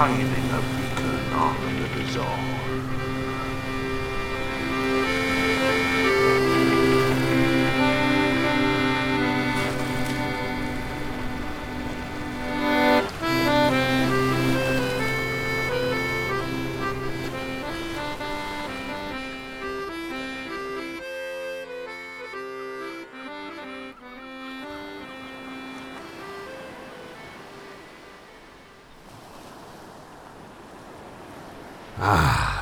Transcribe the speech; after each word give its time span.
shining 0.00 0.22
a 0.22 0.30
beacon 0.30 0.39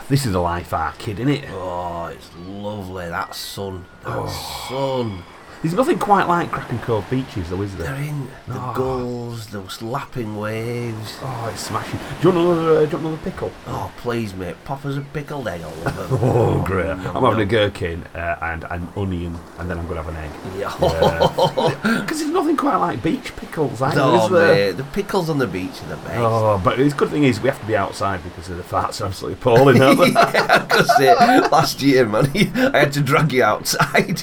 This 0.09 0.25
is 0.25 0.35
a 0.35 0.41
life 0.41 0.73
our 0.73 0.93
kid, 0.95 1.21
isn't 1.21 1.29
it? 1.31 1.45
Oh, 1.51 2.07
it's 2.07 2.31
lovely. 2.47 3.11
That 3.11 3.35
sun. 3.35 3.85
That 4.05 4.17
oh. 4.17 4.67
sun. 4.71 5.23
There's 5.61 5.75
nothing 5.75 5.99
quite 5.99 6.29
like 6.29 6.53
Kraken 6.53 6.79
Cove 6.79 7.09
beaches, 7.11 7.51
though, 7.51 7.61
is 7.63 7.75
there? 7.77 7.89
They're 7.93 8.03
in 8.09 8.29
the 8.47 8.55
Oh. 8.61 8.73
gulls, 8.77 9.47
those 9.49 9.83
lapping 9.83 10.37
waves. 10.39 11.19
Oh, 11.21 11.51
it's 11.53 11.63
smashing. 11.63 11.99
Do 12.21 12.29
you 12.29 12.35
want 12.35 12.49
another, 12.49 12.71
uh, 12.77 12.81
do 12.85 12.91
you 12.91 12.93
want 12.93 12.93
another 13.07 13.17
pickle? 13.25 13.51
Oh, 13.67 13.91
please, 13.97 14.35
mate. 14.35 14.55
Pop 14.65 14.87
us 14.87 14.97
a 14.97 15.01
pickled 15.01 15.49
egg. 15.49 15.63
I 15.63 15.85
love 15.85 16.11
them. 16.11 16.19
Oh, 16.29 16.63
great. 16.65 16.91
I'm 16.91 16.99
having 17.25 17.41
a 17.41 17.45
gherkin 17.45 18.05
uh, 18.15 18.37
and 18.41 18.65
an 18.71 18.89
onion, 18.97 19.37
and 19.59 19.69
then 19.69 19.79
I'm 19.79 19.87
going 19.89 19.97
to 19.97 20.03
have 20.05 20.15
an 20.15 20.25
egg. 20.25 20.31
Yeah. 20.57 20.73
Because 21.99 22.21
there's 22.21 22.31
nothing 22.33 22.57
quite 22.57 22.77
like 22.77 23.03
beach 23.03 23.35
pickles, 23.37 23.83
either, 23.83 24.01
oh, 24.01 24.25
is 24.27 24.31
there? 24.31 24.67
mate. 24.67 24.77
The 24.77 24.85
pickles 24.85 25.29
on 25.29 25.39
the 25.39 25.47
beach 25.47 25.83
are 25.83 25.89
the 25.89 25.97
best. 25.97 26.19
Oh, 26.19 26.61
but 26.63 26.77
the 26.79 26.89
good 26.91 27.09
thing 27.11 27.25
is 27.25 27.41
we 27.41 27.49
have 27.49 27.61
to 27.61 27.67
be 27.67 27.77
outside 27.77 28.23
because 28.23 28.49
of 28.49 28.57
the 28.59 28.63
farts 28.63 29.01
are 29.01 29.07
absolutely 29.07 29.35
appalling, 29.41 29.83
aren't 29.83 29.99
they? 29.99 30.07
yeah, 30.13 30.59
because 30.65 30.89
uh, 31.01 31.49
last 31.51 31.83
year, 31.83 32.07
man, 32.07 32.31
I 32.75 32.79
had 32.79 32.93
to 32.93 33.01
drag 33.01 33.33
you 33.33 33.43
outside, 33.43 34.23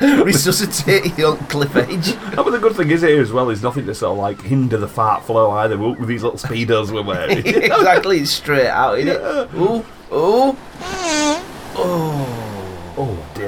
resuscitate 0.24 1.18
you 1.18 1.26
on 1.26 1.38
cliff 1.46 1.74
edge. 1.74 2.14
Oh, 2.36 2.44
but 2.44 2.50
the 2.50 2.58
good 2.58 2.76
thing 2.76 2.90
is 2.90 3.02
here 3.02 3.20
as 3.20 3.32
well 3.32 3.50
is 3.50 3.62
nothing 3.62 3.86
to 3.86 3.94
sort 3.94 4.12
of 4.12 4.18
like 4.18 4.40
hinder 4.42 4.76
the 4.76 4.86
fart 4.86 5.24
flow 5.24 5.50
either 5.50 5.76
with 5.76 6.06
these 6.06 6.22
little 6.22 6.38
speedos 6.38 6.92
we're 6.92 7.02
wearing. 7.02 7.38
exactly, 7.46 8.20
it's 8.20 8.30
straight 8.30 8.68
out, 8.68 8.98
innit? 8.98 9.52
Ooh, 9.54 9.84
ooh, 10.14 10.56
oh. 11.76 12.27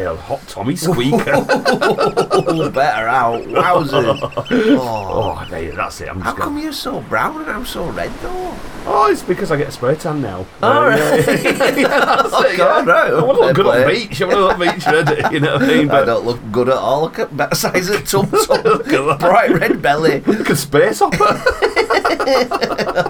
Hot 0.06 0.40
Tommy 0.48 0.76
squeaker. 0.76 1.32
All 1.34 2.70
better 2.70 3.08
out. 3.08 3.42
Wowzers. 3.44 4.20
Oh. 4.82 5.42
oh, 5.42 5.46
there, 5.50 5.72
that's 5.72 6.00
it. 6.00 6.08
I'm 6.08 6.20
How 6.20 6.30
just 6.30 6.38
come 6.42 6.52
going. 6.54 6.64
you're 6.64 6.72
so 6.72 7.00
brown 7.02 7.40
and 7.40 7.50
I'm 7.50 7.64
so 7.66 7.88
red 7.90 8.12
though? 8.20 8.54
Oh, 8.86 9.08
it's 9.10 9.22
because 9.22 9.50
I 9.52 9.56
get 9.56 9.68
a 9.68 9.72
spray 9.72 9.94
tan 9.94 10.20
now. 10.22 10.46
Oh, 10.62 10.68
um, 10.70 10.76
all 10.76 10.88
right. 10.88 10.98
yeah, 11.26 11.76
yeah, 11.76 11.88
that's 12.04 12.30
Oh, 12.32 12.42
it, 12.44 12.56
God, 12.56 12.86
yeah. 12.86 12.92
right. 12.92 13.12
I 13.12 13.22
want 13.22 13.38
to 13.38 13.44
look 13.46 13.54
good 13.56 13.66
on 13.66 13.80
the 13.80 13.86
beach. 13.86 14.22
I 14.22 14.24
want 14.26 14.36
to 14.36 14.64
look 14.64 14.74
beach 14.74 14.86
ready. 14.86 15.34
You 15.34 15.40
know 15.40 15.52
what 15.54 15.62
I 15.62 15.66
mean? 15.66 15.88
But 15.88 16.02
I 16.02 16.06
don't 16.06 16.24
look 16.24 16.40
good 16.52 16.68
at 16.68 16.76
all. 16.76 17.02
Look 17.02 17.18
at 17.18 17.36
that 17.36 17.56
size 17.56 17.88
of 17.88 18.04
tum 18.08 18.30
tum. 18.30 19.18
Bright 19.18 19.50
red 19.50 19.80
belly. 19.82 20.20
look 20.20 20.50
at 20.50 20.56
space 20.56 21.00
hopper. 21.00 21.40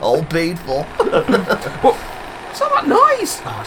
All 0.02 0.24
painful. 0.24 0.82
What's 0.84 2.60
all 2.60 2.70
that 2.70 2.86
noise? 2.86 3.40
Oh, 3.44 3.64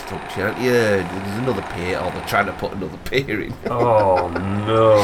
it's 0.00 0.10
that 0.10 0.20
fucking 0.20 0.28
construction, 0.28 0.42
aren't 0.42 0.58
you? 0.60 0.70
There's 0.72 1.38
another 1.38 1.62
pier. 1.74 1.98
Oh, 2.00 2.10
they're 2.10 2.26
trying 2.26 2.46
to 2.46 2.52
put 2.54 2.72
another 2.72 2.98
pier 3.04 3.42
in. 3.42 3.54
Oh 3.70 4.28
no! 4.66 4.96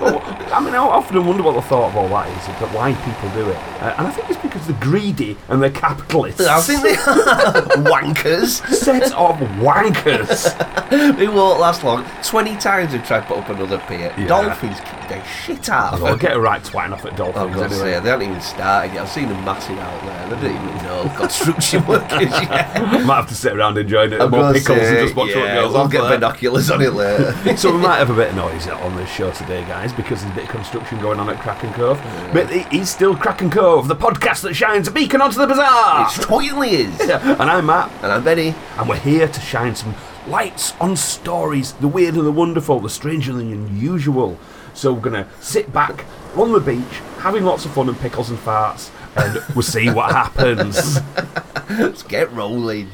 Well, 0.00 0.20
I 0.52 0.60
mean, 0.60 0.74
I 0.74 0.78
often 0.78 1.24
wonder 1.26 1.42
what 1.42 1.54
the 1.54 1.62
thought 1.62 1.90
of 1.90 1.96
all 1.96 2.08
that 2.08 2.28
is, 2.28 2.46
but 2.60 2.68
why 2.72 2.92
people 2.94 3.28
do 3.30 3.48
it. 3.50 3.56
Uh, 3.82 3.94
and 3.98 4.06
I 4.06 4.10
think 4.10 4.30
it's 4.30 4.40
because 4.40 4.66
they're 4.66 4.80
greedy 4.80 5.36
and 5.48 5.62
they're 5.62 5.70
capitalists. 5.70 6.40
I 6.40 6.60
think 6.60 6.82
they 6.82 6.94
are 6.94 6.96
wankers. 7.90 8.66
set 8.74 9.12
of 9.12 9.36
wankers. 9.60 10.54
it 11.20 11.28
won't 11.32 11.60
last 11.60 11.84
long. 11.84 12.04
Twenty 12.22 12.56
times 12.56 12.92
they've 12.92 13.04
tried 13.04 13.20
to 13.20 13.26
put 13.26 13.38
up 13.38 13.48
another 13.50 13.78
pier. 13.86 14.12
Yeah. 14.18 14.26
Dolphins 14.26 14.80
kick 14.80 15.08
their 15.08 15.24
shit 15.24 15.68
out 15.68 15.94
of 15.94 16.02
I'll 16.02 16.10
them. 16.10 16.18
get 16.18 16.36
a 16.36 16.40
right 16.40 16.62
twatting 16.62 16.92
off 16.92 17.04
at 17.04 17.12
I've 17.12 17.16
Dolphins 17.18 17.56
to 17.56 17.64
anyway. 17.64 17.78
say, 17.78 18.00
they 18.00 18.08
haven't 18.10 18.28
even 18.28 18.40
started 18.40 18.94
yet. 18.94 19.02
I've 19.02 19.08
seen 19.10 19.28
them 19.28 19.44
massive 19.44 19.78
out 19.78 20.02
there. 20.04 20.36
They 20.36 20.48
don't 20.48 20.64
even 20.64 20.76
know 20.84 21.12
construction 21.16 21.86
workers 21.86 22.30
yet. 22.30 23.04
Might 23.04 23.16
have 23.16 23.28
to 23.28 23.34
sit 23.34 23.52
around 23.54 23.78
enjoying 23.78 24.12
it. 24.12 24.20
More 24.36 24.52
pickles 24.52 24.78
say, 24.78 24.88
and 24.88 24.96
uh, 24.98 25.02
just 25.02 25.14
watch 25.16 25.28
yeah, 25.30 25.36
what 25.36 25.54
goes 25.62 25.72
we'll 25.72 25.82
on. 25.82 25.90
get 25.90 26.00
there. 26.02 26.10
binoculars 26.18 26.70
on 26.70 26.82
it 26.82 26.92
later. 26.92 27.56
so 27.56 27.72
we 27.74 27.78
might 27.82 27.96
have 27.98 28.10
a 28.10 28.14
bit 28.14 28.30
of 28.30 28.36
noise 28.36 28.66
on 28.68 28.96
this 28.96 29.10
show 29.10 29.30
today, 29.32 29.62
guys, 29.64 29.92
because 29.92 30.20
there's 30.22 30.32
a 30.32 30.34
bit 30.34 30.44
of 30.44 30.50
construction 30.50 31.00
going 31.00 31.18
on 31.20 31.28
at 31.28 31.40
Kraken 31.40 31.72
Cove. 31.74 32.00
But 32.32 32.50
it 32.50 32.72
is 32.72 32.90
still 32.90 33.16
Kraken 33.16 33.50
Cove, 33.50 33.88
the 33.88 33.96
podcast 33.96 34.42
that 34.42 34.54
shines 34.54 34.88
a 34.88 34.90
beacon 34.90 35.20
onto 35.20 35.38
the 35.38 35.46
bizarre. 35.46 36.08
it 36.08 36.22
totally 36.22 36.70
is. 36.70 36.98
Yeah, 37.06 37.32
and 37.40 37.50
I'm 37.50 37.66
Matt, 37.66 37.90
And 38.02 38.10
I'm 38.12 38.24
Benny. 38.24 38.54
and 38.78 38.88
we're 38.88 38.96
here 38.98 39.28
to 39.28 39.40
shine 39.40 39.74
some 39.76 39.94
lights 40.26 40.72
on 40.80 40.96
stories, 40.96 41.72
the 41.74 41.86
weird 41.88 42.14
and 42.16 42.26
the 42.26 42.32
wonderful, 42.32 42.80
the 42.80 42.90
strange 42.90 43.28
and 43.28 43.38
the 43.38 43.52
unusual. 43.52 44.38
So 44.74 44.92
we're 44.92 45.00
gonna 45.00 45.28
sit 45.40 45.72
back 45.72 46.04
on 46.34 46.52
the 46.52 46.60
beach, 46.60 47.00
having 47.18 47.44
lots 47.44 47.64
of 47.64 47.72
fun 47.72 47.88
and 47.88 47.98
pickles 47.98 48.28
and 48.28 48.38
farts, 48.38 48.90
and 49.16 49.42
we'll 49.54 49.62
see 49.62 49.88
what 49.88 50.10
happens. 50.12 50.98
Let's 51.70 52.02
get 52.02 52.30
rolling. 52.32 52.90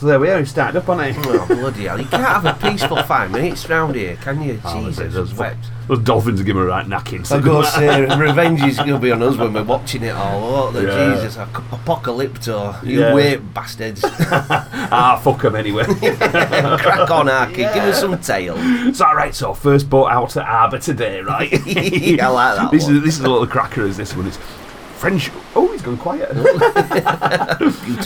So 0.00 0.06
there 0.06 0.18
we 0.18 0.30
are, 0.30 0.38
we 0.38 0.46
started 0.46 0.78
up 0.78 0.88
on 0.88 0.98
it. 1.00 1.14
Oh, 1.26 1.46
bloody 1.46 1.84
hell. 1.84 2.00
You 2.00 2.06
can't 2.06 2.22
have 2.22 2.46
a 2.46 2.54
peaceful 2.54 3.02
five 3.02 3.30
minutes 3.30 3.68
round 3.68 3.94
here, 3.94 4.16
can 4.16 4.40
you? 4.42 4.58
Oh, 4.64 4.86
Jesus, 4.86 5.12
those, 5.12 5.34
wept. 5.34 5.66
those 5.88 5.98
dolphins 5.98 6.40
are 6.40 6.44
giving 6.44 6.62
a 6.62 6.64
right 6.64 6.86
knacking. 6.86 7.30
I 7.30 7.38
gotta 7.38 7.68
say, 7.70 8.00
revenge 8.16 8.62
is 8.62 8.78
going 8.78 8.88
to 8.92 8.98
be 8.98 9.12
on 9.12 9.22
us 9.22 9.36
when 9.36 9.52
we're 9.52 9.62
watching 9.62 10.02
it 10.04 10.14
all. 10.14 10.42
Oh, 10.54 10.70
the 10.72 10.84
Yeah. 10.86 11.14
Jesus, 11.16 11.36
ap- 11.36 11.52
apocalypto. 11.52 12.82
You 12.82 13.00
Yeah. 13.00 13.14
wait, 13.14 13.36
bastards. 13.52 14.00
ah, 14.06 15.20
fuck 15.22 15.42
them 15.42 15.54
anyway. 15.54 15.84
Crack 15.84 17.10
on, 17.10 17.26
Arky. 17.26 17.56
Give 17.56 17.84
us 17.84 18.00
some 18.00 18.18
tail. 18.22 18.56
So, 18.94 19.04
right, 19.04 19.34
so 19.34 19.52
first 19.52 19.90
boat 19.90 20.06
out 20.06 20.30
to 20.30 20.42
Arbor 20.42 20.78
today, 20.78 21.20
right? 21.20 21.52
I 21.52 22.26
like 22.28 22.56
that 22.56 22.70
This 22.72 22.84
one. 22.84 22.96
is 22.96 23.02
this 23.02 23.14
is 23.18 23.20
a 23.20 23.28
little 23.28 23.46
cracker 23.46 23.84
as 23.86 23.98
this 23.98 24.16
one. 24.16 24.26
It's 24.28 24.38
French. 24.96 25.30
Oh, 25.54 25.70
he's 25.72 25.82
gone 25.82 25.98
quiet. 25.98 26.30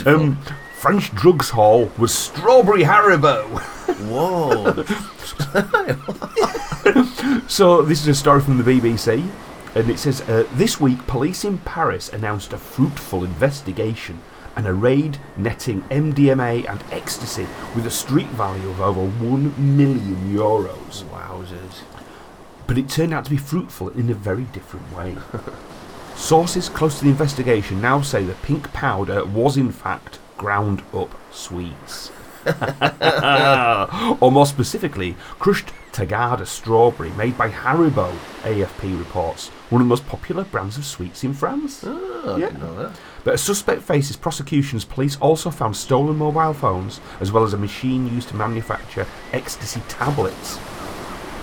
Um, 0.05 0.37
French 0.85 1.11
drugs 1.15 1.49
haul 1.49 1.91
was 1.97 2.13
strawberry 2.13 2.83
Haribo. 2.83 3.43
Whoa. 4.05 4.83
So 7.47 7.81
this 7.81 8.01
is 8.01 8.07
a 8.07 8.13
story 8.13 8.39
from 8.39 8.59
the 8.59 8.63
BBC, 8.63 9.27
and 9.73 9.89
it 9.89 9.97
says 9.97 10.21
uh, 10.29 10.47
this 10.53 10.79
week 10.79 11.07
police 11.07 11.43
in 11.43 11.57
Paris 11.57 12.09
announced 12.09 12.53
a 12.53 12.59
fruitful 12.59 13.23
investigation 13.23 14.21
and 14.55 14.67
a 14.67 14.73
raid 14.73 15.17
netting 15.35 15.81
MDMA 15.89 16.69
and 16.69 16.83
ecstasy 16.91 17.47
with 17.75 17.87
a 17.87 17.91
street 17.91 18.27
value 18.27 18.69
of 18.69 18.79
over 18.79 19.07
one 19.07 19.55
million 19.57 20.31
euros. 20.31 21.03
Wowzers. 21.05 21.81
but 22.67 22.77
it 22.77 22.89
turned 22.89 23.11
out 23.11 23.25
to 23.25 23.31
be 23.31 23.37
fruitful 23.37 23.89
in 23.89 24.11
a 24.11 24.13
very 24.13 24.43
different 24.43 24.95
way. 24.95 25.15
Sources 26.15 26.69
close 26.69 26.99
to 26.99 27.05
the 27.05 27.09
investigation 27.09 27.81
now 27.81 28.01
say 28.01 28.23
the 28.23 28.35
pink 28.35 28.71
powder 28.71 29.25
was 29.25 29.57
in 29.57 29.71
fact 29.71 30.19
ground 30.37 30.83
up 30.93 31.13
sweets. 31.31 32.11
or 34.21 34.31
more 34.31 34.45
specifically, 34.45 35.15
crushed 35.39 35.71
Tagada 35.91 36.45
strawberry 36.45 37.09
made 37.11 37.37
by 37.37 37.49
Haribo, 37.49 38.15
AFP 38.43 38.97
reports, 38.99 39.47
one 39.69 39.81
of 39.81 39.87
the 39.87 39.89
most 39.89 40.05
popular 40.07 40.43
brands 40.43 40.77
of 40.77 40.85
sweets 40.85 41.23
in 41.23 41.33
France. 41.33 41.83
Oh, 41.85 42.35
Yeah. 42.37 42.47
didn't 42.47 42.61
know 42.61 42.75
that. 42.75 42.91
But 43.23 43.33
a 43.33 43.37
suspect 43.37 43.81
faces 43.81 44.15
prosecutions. 44.15 44.85
Police 44.85 45.17
also 45.17 45.49
found 45.49 45.75
stolen 45.75 46.17
mobile 46.17 46.53
phones 46.53 46.99
as 47.19 47.31
well 47.31 47.43
as 47.43 47.53
a 47.53 47.57
machine 47.57 48.07
used 48.13 48.29
to 48.29 48.35
manufacture 48.35 49.07
ecstasy 49.33 49.81
tablets. 49.87 50.59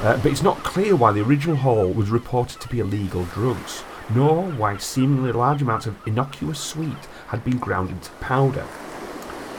Uh, 0.02 0.16
but 0.22 0.26
it's 0.26 0.42
not 0.42 0.62
clear 0.62 0.94
why 0.94 1.10
the 1.12 1.22
original 1.22 1.56
haul 1.56 1.88
was 1.88 2.10
reported 2.10 2.60
to 2.60 2.68
be 2.68 2.78
illegal 2.80 3.24
drugs, 3.26 3.82
nor 4.14 4.44
why 4.52 4.76
seemingly 4.76 5.32
large 5.32 5.62
amounts 5.62 5.86
of 5.86 5.96
innocuous 6.06 6.60
sweet 6.60 7.08
had 7.28 7.42
been 7.44 7.58
ground 7.58 7.90
into 7.90 8.10
powder. 8.20 8.66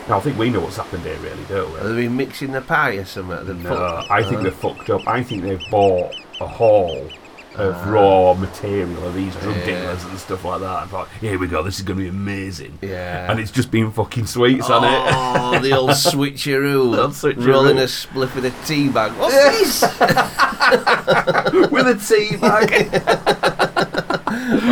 Now, 0.09 0.17
I 0.17 0.19
think 0.19 0.37
we 0.37 0.49
know 0.49 0.59
what's 0.59 0.75
happened 0.77 1.03
here, 1.03 1.17
really, 1.19 1.43
don't 1.45 1.71
we? 1.71 1.79
They've 1.79 1.95
they 1.95 2.01
been 2.07 2.17
mixing 2.17 2.51
the 2.51 2.61
pie 2.61 2.95
or 2.95 3.05
something? 3.05 3.45
They've 3.45 3.57
No, 3.63 3.69
fucked- 3.69 4.11
I 4.11 4.21
think 4.23 4.39
Uh, 4.39 4.41
they're 4.43 4.51
fucked 4.51 4.89
up. 4.89 5.07
I 5.07 5.23
think 5.23 5.43
they've 5.43 5.63
bought 5.71 6.13
a 6.41 6.47
haul 6.47 7.07
of 7.55 7.87
raw 7.87 8.33
material 8.33 9.05
of 9.07 9.13
these 9.13 9.33
drug 9.35 9.55
Ah. 9.55 9.59
Yeah. 9.59 9.65
dealers 9.81 10.03
and 10.05 10.19
stuff 10.19 10.43
like 10.43 10.59
that. 10.61 10.69
I 10.69 10.85
thought, 10.87 11.07
here 11.21 11.37
we 11.39 11.47
go, 11.47 11.61
this 11.63 11.77
is 11.77 11.83
going 11.83 11.97
to 11.99 12.03
be 12.03 12.09
amazing. 12.09 12.79
Yeah. 12.81 13.29
And 13.31 13.39
it's 13.39 13.51
just 13.51 13.69
been 13.71 13.91
fucking 13.91 14.25
sweets 14.25 14.69
on 14.69 14.83
it. 14.83 15.13
Oh, 15.15 15.59
the 15.59 15.71
old 15.71 15.89
switcheroo. 15.91 16.91
The 16.95 17.01
old 17.03 17.11
switcheroo. 17.11 17.47
Rolling 17.47 17.77
a 17.77 17.83
spliff 17.83 18.33
with 18.35 18.45
a 18.45 18.51
tea 18.65 18.89
bag. 18.89 19.11
What's 19.13 19.35
this? 19.35 19.81
with 21.71 21.87
a 21.87 21.95
tea 22.05 22.35
bag. 22.37 23.49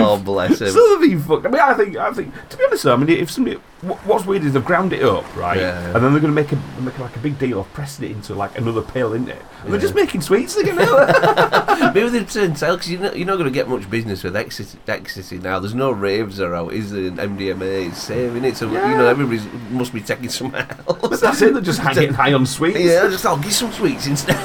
oh, 0.05 0.19
bless 0.19 0.59
him. 0.61 0.69
So 0.69 0.97
they've 0.99 1.09
been 1.11 1.21
fucked. 1.21 1.45
I 1.45 1.49
mean, 1.49 1.61
I 1.61 1.73
think, 1.73 1.97
I 1.97 2.11
think, 2.13 2.33
to 2.49 2.57
be 2.57 2.63
honest, 2.65 2.83
though, 2.83 2.93
I 2.93 2.97
mean, 2.97 3.09
if 3.09 3.31
somebody, 3.31 3.57
what's 4.05 4.25
weird 4.25 4.43
is 4.43 4.53
they've 4.53 4.63
ground 4.63 4.93
it 4.93 5.03
up, 5.03 5.23
right, 5.35 5.57
Yeah. 5.57 5.85
and 5.85 5.95
then 5.95 6.11
they're 6.13 6.21
going 6.21 6.33
to 6.35 6.41
make 6.41 6.51
a 6.51 6.55
make 6.81 6.97
like 6.99 7.15
a 7.15 7.19
big 7.19 7.37
deal 7.39 7.59
of 7.61 7.71
pressing 7.73 8.05
it 8.05 8.11
into 8.11 8.35
like 8.35 8.57
another 8.57 8.81
pill, 8.81 9.13
isn't 9.13 9.29
it? 9.29 9.41
And 9.63 9.73
they're 9.73 9.79
just 9.79 9.95
making 9.95 10.21
sweets 10.21 10.55
again. 10.57 10.75
Maybe 11.93 12.09
they've 12.09 12.29
turned 12.31 12.57
tail 12.57 12.75
because 12.75 12.91
you're 12.91 13.01
not, 13.01 13.15
you're 13.17 13.27
not 13.27 13.33
going 13.37 13.45
to 13.45 13.51
get 13.53 13.67
much 13.67 13.89
business 13.89 14.23
with 14.23 14.35
ecstasy, 14.35 14.77
ecstasy 14.87 15.37
now. 15.39 15.59
There's 15.59 15.75
no 15.75 15.91
raves 15.91 16.39
around, 16.39 16.71
is 16.73 16.91
there? 16.91 17.11
MDMA 17.11 17.91
is 17.91 17.97
saving 17.97 18.43
it, 18.45 18.57
so 18.57 18.67
you 18.67 18.73
know 18.73 19.07
everybody 19.07 19.39
must 19.69 19.93
be 19.93 20.01
taking 20.01 20.29
somewhere 20.29 20.67
But 20.87 21.03
else. 21.03 21.21
that's 21.21 21.41
it. 21.41 21.53
They're 21.53 21.61
just 21.61 21.81
getting 21.83 22.13
high 22.13 22.33
on 22.33 22.45
sweets. 22.45 22.79
yeah, 22.79 23.07
just 23.07 23.25
I'll 23.25 23.37
give 23.37 23.53
some 23.53 23.71
sweets 23.71 24.07
instead. 24.07 24.37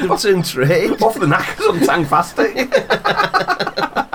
They've 0.00 0.20
turned 0.20 0.44
trade. 0.44 1.02
Off 1.02 1.14
the 1.18 1.26
knackers 1.26 1.66
on 1.66 1.80
tang 1.80 2.04
fasting. 2.04 2.70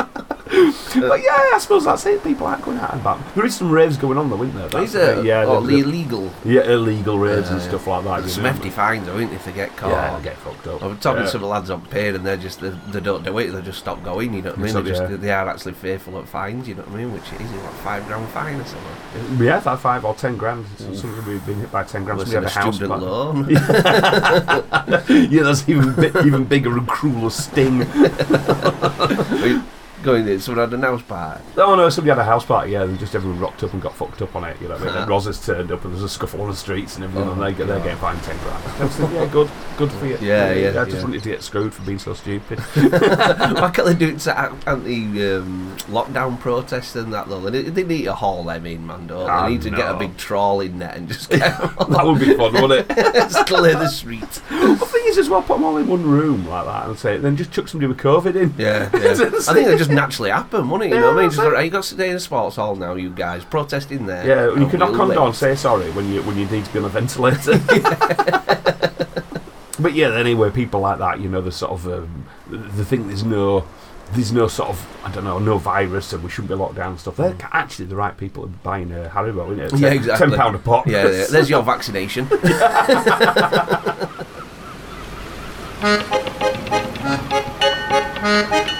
but 1.10 1.22
yeah, 1.22 1.52
I 1.54 1.58
suppose 1.60 1.86
that's 1.86 2.06
it. 2.06 2.24
People 2.24 2.48
aren't 2.48 2.64
going 2.64 2.78
out 2.78 2.92
and 2.94 3.02
about. 3.02 3.36
There 3.36 3.46
is 3.46 3.56
some 3.56 3.72
raves 3.72 3.98
going 3.98 4.18
on 4.18 4.30
though, 4.30 4.42
isn't 4.44 4.56
there? 4.56 4.70
That's 4.70 4.90
Is 4.90 4.96
it? 4.96 5.16
the- 5.18 5.24
Yeah, 5.26 5.46
oh, 5.48 5.62
the- 5.62 5.68
the 5.76 5.80
illegal. 5.82 6.32
yeah, 6.46 6.62
illegal 6.64 7.18
raves 7.20 7.48
Yeah, 7.48 7.54
and 7.54 7.62
yeah. 7.62 7.68
stuff 7.70 7.88
like 7.88 8.04
that. 8.06 8.24
you 8.24 8.30
Some 8.30 8.44
hefty 8.46 8.70
fines, 8.70 9.06
though, 9.06 9.18
isn't 9.18 9.32
it, 9.32 9.36
if 9.36 9.46
they 9.46 9.52
get 9.54 9.76
caught? 9.78 9.92
Yeah, 9.92 10.12
they'll 10.12 10.22
get 10.24 10.38
fucked 10.38 10.68
up. 10.68 10.84
I 10.84 10.88
was 10.88 11.00
talking 11.00 11.24
to 11.24 11.30
some 11.30 11.44
lads 11.44 11.70
on 11.70 11.82
paid 11.88 12.16
and 12.16 12.26
they're 12.26 12.38
just 12.38 12.60
they, 12.62 12.70
they 12.92 13.00
don't 13.00 13.24
do 13.24 13.38
it. 13.38 13.52
They 13.52 13.62
just 13.62 13.80
stop 13.80 14.04
going. 14.04 14.34
You 14.34 14.42
know 14.42 14.50
what 14.52 14.60
I 14.60 14.74
mean? 14.74 14.86
Just 14.86 15.22
they 15.22 15.32
are 15.32 15.48
actually 15.50 15.74
fearful 15.74 16.18
of 16.18 16.28
fines. 16.30 16.68
You 16.68 16.76
know 16.76 16.84
what 16.84 16.94
I 16.94 16.98
mean? 16.98 17.14
Which 17.14 17.24
is 17.34 17.52
like 17.52 17.74
five 17.76 18.06
grand 18.08 18.28
fine 18.30 18.60
or 18.60 18.66
something. 18.66 19.44
Yeah, 19.46 19.60
five 19.60 20.04
or 20.06 20.14
ten 20.16 20.38
grand. 20.38 20.66
So 20.78 20.94
Something 20.94 21.26
we've 21.26 21.46
been 21.46 21.60
hit 21.60 21.72
by 21.72 21.84
ten 21.84 22.04
grand. 22.04 22.20
Somebody 22.22 22.32
they're 22.46 22.50
had 22.50 22.58
a 22.58 22.66
house. 22.66 22.76
student 22.76 23.02
loan. 23.02 23.50
yeah, 25.32 25.44
that's 25.44 25.68
even 25.70 25.94
bi- 25.96 26.26
even 26.26 26.44
bigger 26.46 26.78
and 26.78 26.88
crueler 26.88 27.30
sting. 27.30 27.80
going 30.04 30.28
in. 30.28 30.40
Someone 30.40 30.70
had 30.70 30.78
a 30.80 30.82
house 30.86 31.02
party. 31.02 31.42
Oh 31.58 31.76
no, 31.76 31.90
somebody 31.90 32.10
had 32.16 32.20
a 32.20 32.24
house 32.26 32.46
party. 32.46 32.72
Yeah, 32.72 32.84
and 32.84 33.00
just 33.00 33.16
everyone 33.16 33.40
rocked 33.40 33.64
up 33.64 33.74
and 33.74 33.82
got 33.82 33.96
fucked 33.96 34.22
up 34.22 34.36
on 34.36 34.44
it. 34.44 34.58
You 34.62 34.68
know, 34.68 34.76
what 34.76 34.84
I 34.84 34.86
mean? 34.86 34.96
Ah. 34.96 35.06
Rosas 35.06 35.44
turned 35.46 35.72
up 35.72 35.84
and 35.86 35.94
there's 35.94 36.04
a 36.04 36.10
scuffle 36.10 36.42
on 36.42 36.50
the 36.50 36.56
streets 36.56 36.96
and 36.96 37.06
everything, 37.06 37.30
Oh, 37.30 37.34
and 37.34 37.42
they 37.42 37.54
get 37.54 37.68
they're 37.68 37.80
getting 37.80 37.98
fined 37.98 38.22
ten 38.24 38.38
grand. 38.40 38.64
I 38.66 39.14
yeah, 39.14 39.26
good, 39.32 39.50
good 39.78 39.92
for 39.92 40.06
you. 40.06 40.18
Yeah, 40.22 40.52
yeah, 40.54 40.70
I 40.82 40.86
just 40.86 40.98
yeah. 40.98 41.04
wanted 41.04 41.24
to 41.24 41.30
get 41.30 41.42
screwed 41.44 41.74
for 41.74 41.82
being 41.84 42.00
so 42.00 42.14
stupid. 42.14 42.60
Why 42.76 43.72
can't 43.74 43.88
they 43.88 43.94
do 43.96 44.10
it 44.10 44.20
to 44.20 44.38
anti-lockdown 44.68 46.40
protests 46.40 46.96
and 46.96 47.14
that 47.14 47.28
though? 47.30 47.40
They, 47.42 47.64
need- 47.64 47.76
they 47.76 47.84
need 47.84 48.04
to 48.04 48.14
haul 48.14 48.44
them 48.44 48.66
in, 48.66 48.86
man. 48.86 49.08
Don't 49.08 49.30
Ah, 49.30 49.44
they? 49.44 49.50
They 49.50 49.54
need 49.56 49.62
to 49.64 49.70
get 49.72 49.92
a 49.96 49.98
big 49.98 50.18
trawling 50.18 50.80
net 50.80 50.98
and 50.98 51.08
just 51.08 51.30
get 51.30 51.40
that 51.60 52.02
would 52.04 52.20
be 52.20 52.36
fun, 52.36 52.54
wouldn't 52.54 52.90
it? 52.92 52.96
just 53.14 53.48
clear 53.48 53.74
the 53.74 53.88
street. 53.88 54.22
the 54.22 54.88
thing 54.92 55.02
is, 55.06 55.18
as 55.18 55.30
well, 55.30 55.42
put 55.42 55.56
them 55.56 55.64
all 55.64 55.78
in 55.78 55.88
one 55.88 56.04
room 56.04 56.48
like 56.48 56.66
that 56.66 56.88
and 56.88 56.98
say, 56.98 57.18
then 57.18 57.36
just 57.38 57.52
chuck 57.52 57.68
somebody 57.68 57.88
with 57.88 57.98
COVID 57.98 58.36
in. 58.36 58.54
Yeah, 58.58 58.90
yeah. 58.94 59.12
I 59.12 59.54
think 59.54 59.68
it 59.68 59.78
just 59.78 59.90
naturally 59.96 60.32
happen, 60.32 60.70
wouldn't 60.70 60.92
it? 60.92 60.96
You 60.96 61.02
know 61.02 61.10
what 61.10 61.18
I 61.18 61.22
mean? 61.22 61.30
Just 61.30 61.44
like, 61.44 61.56
hey, 61.56 61.66
you 61.66 61.72
got 61.72 61.84
to 61.84 61.94
stay 61.94 62.10
in 62.10 62.16
a 62.16 62.20
sports 62.20 62.56
hall 62.56 62.76
now, 62.76 62.96
you 62.96 63.10
guys. 63.10 63.46
protesting 63.46 64.06
there. 64.06 64.26
Yeah, 64.26 64.60
you 64.60 64.68
can 64.68 64.80
knock 64.80 64.98
on 65.00 65.10
door 65.10 65.28
and 65.28 65.36
say 65.36 65.56
sorry 65.56 65.90
when 65.92 66.12
you 66.12 66.22
when 66.24 66.38
you 66.38 66.46
need 66.46 66.66
to 66.66 66.74
be 66.74 66.80
on 66.80 66.86
a 66.86 66.90
ventilator. 66.90 67.58
but 69.80 69.94
yeah, 69.94 70.16
anyway, 70.16 70.52
people 70.52 70.82
like 70.82 71.00
that, 71.00 71.20
you 71.20 71.30
know, 71.30 71.42
the 71.42 71.52
sort 71.52 71.72
of 71.72 71.88
um, 71.88 72.26
the 72.48 72.86
thing 72.86 73.08
there's 73.08 73.24
no 73.24 73.66
there's 74.12 74.32
no 74.32 74.48
sort 74.48 74.70
of 74.70 74.86
I 75.04 75.12
don't 75.12 75.24
know 75.24 75.40
no 75.40 75.58
virus 75.58 76.14
and 76.14 76.24
we 76.24 76.30
shouldn't 76.30 76.50
be 76.50 76.56
locked 76.56 76.76
down 76.76 76.92
and 76.92 77.00
stuff. 77.00 77.18
They're 77.18 77.36
actually 77.52 77.86
the 77.86 77.96
right 77.96 78.16
people 78.16 78.48
buying 78.64 78.92
uh, 78.92 79.10
Haribo, 79.14 79.52
isn't 79.52 79.66
it? 79.66 79.72
Mm. 79.72 79.80
Yeah, 79.80 79.94
exactly. 79.94 80.30
Ten 80.30 80.38
pound 80.38 80.56
a 80.56 80.60
pop. 80.60 80.88
Yeah, 80.88 81.10
yeah, 81.10 81.26
there's 81.30 81.50
your 81.50 81.64
vaccination. 81.64 82.28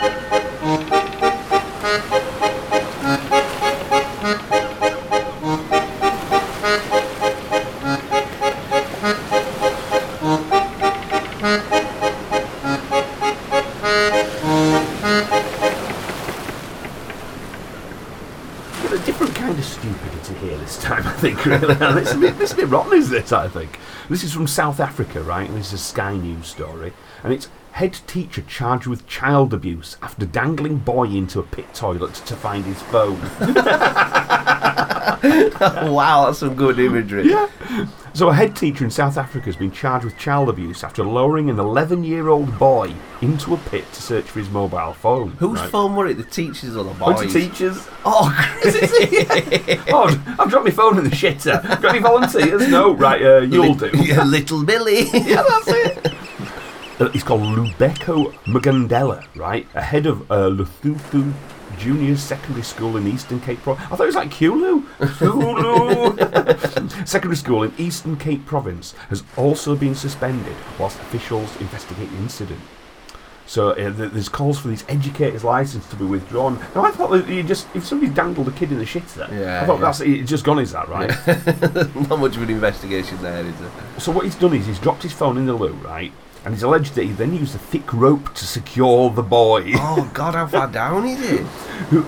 time, 21.44 21.54
I 21.54 21.60
think, 21.60 21.80
really. 21.80 21.90
And 21.90 22.00
it's, 22.00 22.14
a 22.14 22.18
bit, 22.18 22.56
bit 22.56 22.68
rotten, 22.68 22.94
is 22.94 23.10
this, 23.10 23.32
I 23.32 23.48
think. 23.48 23.80
This 24.10 24.24
is 24.24 24.34
from 24.34 24.48
South 24.48 24.80
Africa, 24.80 25.22
right? 25.22 25.48
And 25.48 25.58
this 25.58 25.68
is 25.68 25.74
a 25.74 25.78
Sky 25.78 26.16
News 26.16 26.48
story. 26.48 26.94
And 27.24 27.34
it's 27.34 27.50
head 27.72 28.00
teacher 28.06 28.42
charged 28.42 28.88
with 28.88 29.08
child 29.08 29.54
abuse 29.54 29.98
after 30.02 30.26
dangling 30.26 30.78
boy 30.78 31.06
into 31.06 31.40
a 31.40 31.44
pit 31.44 31.74
toilet 31.74 32.14
to 32.14 32.36
find 32.36 32.66
his 32.66 32.82
phone. 32.84 33.20
wow, 35.94 36.26
that's 36.26 36.40
some 36.40 36.56
good 36.56 36.80
imagery. 36.80 37.30
Yeah. 37.30 37.50
So, 38.16 38.30
a 38.30 38.34
head 38.34 38.56
teacher 38.56 38.84
in 38.86 38.92
South 38.92 39.18
Africa 39.18 39.46
has 39.46 39.56
been 39.56 39.72
charged 39.72 40.06
with 40.06 40.16
child 40.20 40.48
abuse 40.48 40.84
after 40.84 41.04
lowering 41.04 41.50
an 41.50 41.58
11 41.58 42.04
year 42.04 42.30
old 42.30 42.60
boy 42.60 42.94
into 43.22 43.56
a 43.56 43.58
pit 43.58 43.92
to 43.92 44.02
search 44.04 44.26
for 44.26 44.38
his 44.38 44.52
mobile 44.52 44.94
phone. 44.94 45.32
Whose 45.32 45.60
right? 45.60 45.70
phone 45.72 45.96
were 45.96 46.06
it? 46.06 46.18
The 46.18 46.24
teachers 46.24 46.78
or 46.78 46.84
the 46.84 46.94
boys? 46.94 47.34
the 47.34 47.40
teachers. 47.40 47.88
Oh. 48.06 48.30
Oh, 49.96 50.36
I've 50.40 50.50
dropped 50.50 50.66
my 50.66 50.72
phone 50.72 50.98
in 50.98 51.04
the 51.04 51.10
shitter. 51.10 51.62
Got 51.82 51.86
any 51.86 52.00
volunteers? 52.00 52.68
No, 52.68 52.94
right, 52.94 53.22
uh, 53.22 53.40
you'll 53.40 53.74
do. 53.74 53.90
Yeah, 53.96 54.24
little 54.24 54.64
Billy. 54.64 55.04
Yeah, 55.14 55.44
that's 55.48 55.68
it. 55.68 56.14
Uh, 57.00 57.10
he's 57.10 57.24
called 57.24 57.42
Lubeko 57.42 58.34
Magandela, 58.46 59.26
right? 59.36 59.68
Ahead 59.74 60.06
of 60.06 60.32
uh, 60.32 60.50
Luthuthu 60.50 61.34
Junior 61.84 62.16
Secondary 62.16 62.64
School 62.64 62.96
in 62.96 63.06
Eastern 63.08 63.42
Cape 63.42 63.60
Province. 63.62 63.86
I 63.92 63.96
thought 63.98 64.04
it 64.04 64.06
was 64.06 64.16
like 64.16 64.32
Kulu. 64.32 64.84
Kulu. 65.18 66.18
Secondary 67.06 67.36
School 67.36 67.64
in 67.64 67.74
Eastern 67.78 68.16
Cape 68.16 68.46
Province 68.46 68.94
has 69.10 69.22
also 69.36 69.76
been 69.76 69.94
suspended 69.94 70.56
whilst 70.80 70.98
officials 71.02 71.60
investigate 71.60 72.10
the 72.10 72.18
incident. 72.18 72.62
So 73.46 73.72
uh, 73.72 73.90
there's 73.92 74.30
calls 74.30 74.58
for 74.60 74.70
these 74.70 74.86
educators' 74.88 75.44
license 75.44 75.86
to 75.90 75.98
be 75.98 76.06
withdrawn. 76.06 76.58
Now 76.74 76.86
I 76.86 76.92
thought 76.92 77.10
that 77.12 77.28
you 77.28 77.44
just 77.44 77.68
if 77.76 77.86
somebody 77.86 78.14
dangled 78.14 78.48
a 78.48 78.52
kid 78.52 78.72
in 78.72 78.78
the 78.80 78.86
shit 78.86 79.06
there, 79.10 79.28
Yeah, 79.34 79.62
I 79.64 79.66
thought 79.66 79.80
yeah. 79.80 79.82
that's 79.82 80.00
it's 80.00 80.30
just 80.30 80.46
gone. 80.46 80.60
Is 80.60 80.72
that 80.72 80.88
right? 80.88 81.10
Not 82.10 82.20
much 82.20 82.38
of 82.38 82.44
an 82.44 82.50
investigation 82.50 83.22
there, 83.22 83.46
is 83.46 83.60
it? 83.60 83.72
So 84.00 84.14
what 84.14 84.24
he's 84.24 84.36
done 84.36 84.54
is 84.54 84.66
he's 84.66 84.80
dropped 84.80 85.04
his 85.04 85.12
phone 85.12 85.38
in 85.38 85.46
the 85.46 85.54
loo, 85.54 85.74
right? 85.74 86.14
And 86.46 86.54
he's 86.54 86.64
alleged 86.64 86.96
that 86.96 87.04
he 87.06 87.12
then 87.12 87.34
used 87.34 87.56
a 87.56 87.60
thick 87.60 87.94
rope 87.94 88.34
to 88.36 88.46
secure 88.46 89.10
the 89.10 89.24
boy, 89.24 89.72
Oh, 89.76 90.10
God, 90.14 90.36
how 90.36 90.48
far 90.48 90.68
down 90.68 91.06
is 91.06 91.22
it? 91.40 91.46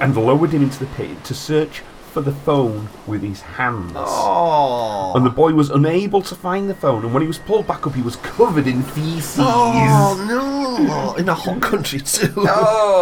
and 0.02 0.16
lowered 0.16 0.52
him 0.52 0.64
into 0.64 0.80
the 0.80 0.88
pit 0.88 1.24
to 1.24 1.34
search 1.34 1.82
for 2.12 2.22
the 2.22 2.32
phone 2.34 2.88
with 3.08 3.22
his 3.22 3.42
hands. 3.42 3.92
Oh. 3.96 5.14
And 5.16 5.26
the 5.26 5.30
boy 5.30 5.54
was 5.54 5.70
unable 5.70 6.22
to 6.24 6.36
find 6.36 6.70
the 6.70 6.76
phone, 6.76 7.04
and 7.04 7.14
when 7.14 7.22
he 7.22 7.28
was 7.28 7.38
pulled 7.38 7.68
back 7.68 7.86
up, 7.86 7.94
he 7.94 8.02
was 8.02 8.16
covered 8.18 8.68
in 8.68 8.84
feces. 8.84 9.38
Oh, 9.40 10.26
no. 10.28 11.16
In 11.16 11.28
a 11.30 11.34
hot 11.34 11.62
country, 11.62 12.00
too. 12.00 12.34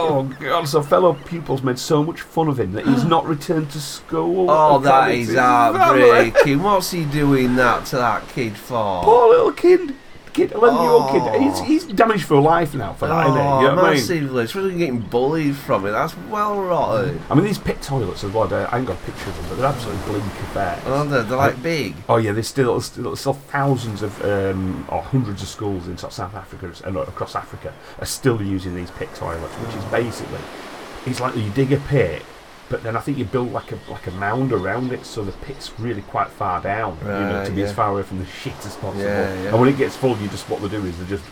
Oh 0.06 0.24
god! 0.40 0.68
So 0.68 0.84
fellow 0.84 1.14
pupils 1.14 1.64
made 1.64 1.80
so 1.80 2.04
much 2.04 2.22
fun 2.22 2.48
of 2.48 2.60
him 2.60 2.74
that 2.74 2.86
he's 2.86 3.04
not 3.06 3.26
returned 3.26 3.72
to 3.72 3.80
school. 3.80 4.48
Oh, 4.50 4.78
that 4.80 5.10
is 5.12 5.28
to 5.28 5.32
his 5.34 5.40
family. 5.42 5.80
heartbreaking. 5.80 6.62
What's 6.62 6.92
he 6.92 7.06
doing 7.06 7.56
that 7.56 7.86
to 7.88 7.96
that 7.96 8.28
kid 8.30 8.56
for? 8.58 9.02
Poor 9.04 9.30
little 9.30 9.52
kid, 9.54 9.96
kid, 10.34 10.52
eleven-year-old 10.52 11.04
Oh. 11.10 11.32
kid. 11.32 11.42
He's, 11.42 11.60
he's 11.62 11.84
damaged 11.86 12.26
for 12.26 12.40
life 12.42 12.74
now 12.74 12.94
for 12.94 13.08
that, 13.08 13.28
isn't 13.28 13.38
he? 13.38 13.44
You 13.44 13.44
know 13.44 13.76
what 13.76 13.86
I 13.86 13.88
mean? 13.90 13.94
massively. 13.94 14.44
Especially 14.44 14.78
getting 14.78 15.00
bullied 15.00 15.56
from 15.56 15.86
it. 15.86 15.92
That's 15.92 16.16
well 16.30 16.62
rotten. 16.62 17.20
I 17.30 17.36
mean, 17.36 17.46
these 17.46 17.58
pit 17.60 17.82
toilets 17.82 18.24
as 18.24 18.32
well. 18.32 18.52
I 18.54 18.78
ain't 18.78 18.88
got 18.88 18.98
a 18.98 19.02
picture 19.06 19.30
of 19.30 19.36
them, 19.38 19.46
but 19.50 19.56
they're 19.58 19.66
absolutely 19.68 20.04
bleak 20.12 20.24
affairs. 20.24 20.82
Oh, 20.86 21.04
they're, 21.06 21.24
they're 21.24 21.38
like 21.38 21.62
big. 21.64 21.96
Oh 22.10 22.18
yeah, 22.18 22.32
there's 22.32 22.48
still 22.48 22.80
still, 22.82 23.16
still 23.16 23.34
thousands 23.34 24.02
of 24.02 24.22
um, 24.24 24.86
or 24.90 25.02
hundreds 25.02 25.42
of 25.42 25.48
schools 25.48 25.88
in 25.88 25.98
South 25.98 26.14
South 26.14 26.36
Africa 26.36 26.72
and 26.86 26.98
across 26.98 27.36
Africa 27.36 27.74
are 28.00 28.06
still 28.06 28.42
using 28.42 28.76
these 28.76 28.92
pit 28.92 29.10
toilets, 29.16 29.54
which 29.56 29.76
is 29.76 29.86
basically 29.86 30.40
it's 31.06 31.20
like 31.20 31.36
you 31.36 31.50
dig 31.52 31.72
a 31.74 31.78
pit, 31.78 32.22
but 32.74 32.82
then 32.82 32.98
I 32.98 33.02
think 33.02 33.20
you 33.20 33.26
build 33.26 33.52
like 33.52 33.72
a 33.72 33.78
like 33.88 34.08
a 34.08 34.12
mound 34.14 34.52
around 34.52 34.94
it, 34.94 35.06
so 35.06 35.24
the 35.24 35.32
pit's 35.46 35.72
really 35.80 36.02
quite 36.02 36.30
far 36.30 36.60
down, 36.60 36.98
you 37.02 37.08
know, 37.08 37.46
to 37.46 37.52
be 37.52 37.62
as 37.62 37.72
far 37.72 37.92
away 37.92 38.02
from 38.02 38.18
the 38.18 38.26
shit 38.26 38.58
as 38.66 38.76
possible. 38.78 39.04
Yeah, 39.04 39.32
yeah. 39.44 39.50
And 39.50 39.60
when 39.60 39.70
it 39.70 39.78
gets 39.78 39.96
full, 39.96 40.18
you 40.18 40.28
just 40.28 40.50
what 40.50 40.60
they 40.60 40.70
do 40.70 40.84
is 40.84 40.98
they 40.98 41.06
just 41.06 41.24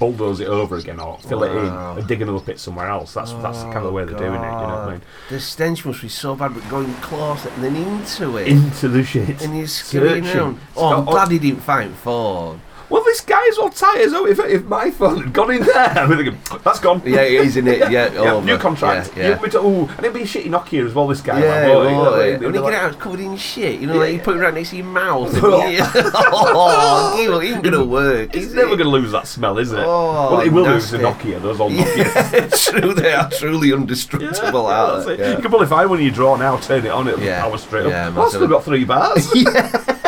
bulldoze 0.00 0.40
it 0.40 0.48
over 0.48 0.78
again 0.78 0.98
or 0.98 1.16
fill 1.18 1.44
it 1.44 1.52
in 1.52 1.66
and 1.66 2.08
dig 2.08 2.22
another 2.22 2.40
pit 2.40 2.58
somewhere 2.58 2.88
else. 2.88 3.14
That's 3.14 3.32
that's 3.34 3.62
kind 3.62 3.76
of 3.76 3.84
the 3.84 3.90
oh, 3.90 3.92
way 3.92 4.04
they're 4.04 4.18
doing 4.18 4.34
it. 4.42 4.46
You 4.46 4.66
know 4.66 4.80
what 4.80 4.88
I 4.88 4.90
mean? 4.94 5.02
The 5.28 5.38
stench 5.38 5.86
must 5.86 6.02
be 6.02 6.08
so 6.08 6.34
bad, 6.34 6.54
but 6.54 6.68
going 6.68 6.92
closer 6.94 7.50
and 7.50 7.62
then 7.62 7.76
into 7.76 8.36
it. 8.38 8.48
Into 8.48 8.88
the 8.88 9.04
shit. 9.04 9.40
and 9.42 9.54
he's 9.54 9.72
screaming. 9.72 10.26
Oh, 10.74 10.92
I'm 10.92 11.06
Oh, 11.06 11.12
glad 11.12 11.30
he 11.30 11.38
didn't 11.38 11.60
find 11.60 11.94
phone. 11.94 12.62
Well, 12.90 13.04
this 13.04 13.20
guy 13.20 13.42
is 13.44 13.56
all 13.56 13.70
tight 13.70 14.00
as 14.00 14.12
oh, 14.12 14.26
if, 14.26 14.38
if 14.40 14.64
my 14.64 14.90
phone 14.90 15.22
had 15.22 15.32
gone 15.32 15.52
in 15.52 15.62
there, 15.62 15.76
I'd 15.76 16.08
be 16.08 16.16
thinking, 16.16 16.38
that's 16.64 16.80
gone. 16.80 17.00
Yeah, 17.04 17.24
he's 17.24 17.56
in 17.56 17.68
it. 17.68 17.78
Yeah, 17.90 18.12
Yeah, 18.12 18.32
oh, 18.34 18.40
new 18.40 18.58
contract. 18.58 19.12
Yeah, 19.16 19.38
yeah. 19.40 19.46
Yeah, 19.52 19.58
ooh, 19.60 19.86
and 19.86 19.98
it'd 20.00 20.12
be 20.12 20.22
a 20.22 20.24
shitty 20.24 20.46
Nokia 20.46 20.86
as 20.86 20.92
well. 20.94 21.06
This 21.06 21.20
guy. 21.20 21.40
Yeah, 21.40 21.46
like, 21.48 21.64
oh, 21.70 21.82
you 21.84 21.90
know, 21.90 22.02
well, 22.02 22.10
like, 22.12 22.20
when 22.20 22.40
they'd 22.40 22.46
you 22.46 22.52
get 22.52 22.62
like- 22.62 22.74
out, 22.74 22.92
it's 22.92 23.00
covered 23.02 23.20
in 23.20 23.36
shit. 23.36 23.80
You 23.80 23.86
know, 23.86 23.96
like 23.96 24.12
you 24.12 24.18
put 24.20 24.36
it 24.36 24.40
right 24.40 24.52
next 24.52 24.70
to 24.70 24.76
your 24.76 24.86
mouth. 24.86 25.32
Oh, 25.42 27.16
it 27.42 27.52
ain't 27.54 27.62
gonna 27.62 27.84
work. 27.84 28.34
It's 28.34 28.46
is 28.46 28.54
never 28.54 28.68
it? 28.74 28.76
going 28.76 28.84
to 28.84 28.88
lose 28.90 29.12
that 29.12 29.26
smell, 29.26 29.58
is 29.58 29.72
it? 29.72 29.78
Oh, 29.78 30.32
well, 30.32 30.40
it 30.40 30.50
will 30.52 30.64
lose 30.64 30.90
the. 30.90 30.98
Nokia. 30.98 31.40
Those 31.40 31.60
old 31.60 31.72
Nokia. 31.72 32.32
Yeah, 32.32 32.48
true. 32.80 32.94
They 32.94 33.12
are 33.12 33.30
truly 33.30 33.72
indestructible. 33.72 34.64
Yeah, 34.68 34.80
aren't 34.80 35.06
that's 35.06 35.18
they? 35.18 35.24
it. 35.24 35.36
You 35.36 35.42
can 35.42 35.50
pull 35.50 35.62
a 35.62 35.66
fire 35.66 35.88
when 35.88 36.00
you 36.02 36.10
draw 36.10 36.36
now, 36.36 36.56
turn 36.58 36.84
it 36.84 36.90
on, 36.90 37.08
it'll 37.08 37.20
Yeah. 37.22 37.40
power 37.42 37.58
straight 37.58 37.86
Yeah, 37.88 38.08
up. 38.08 38.14
Well, 38.14 38.24
I've 38.24 38.30
still 38.30 38.48
got 38.48 38.64
three 38.64 38.84
bars. 38.84 39.32
you 39.34 39.50
haven't 39.50 39.99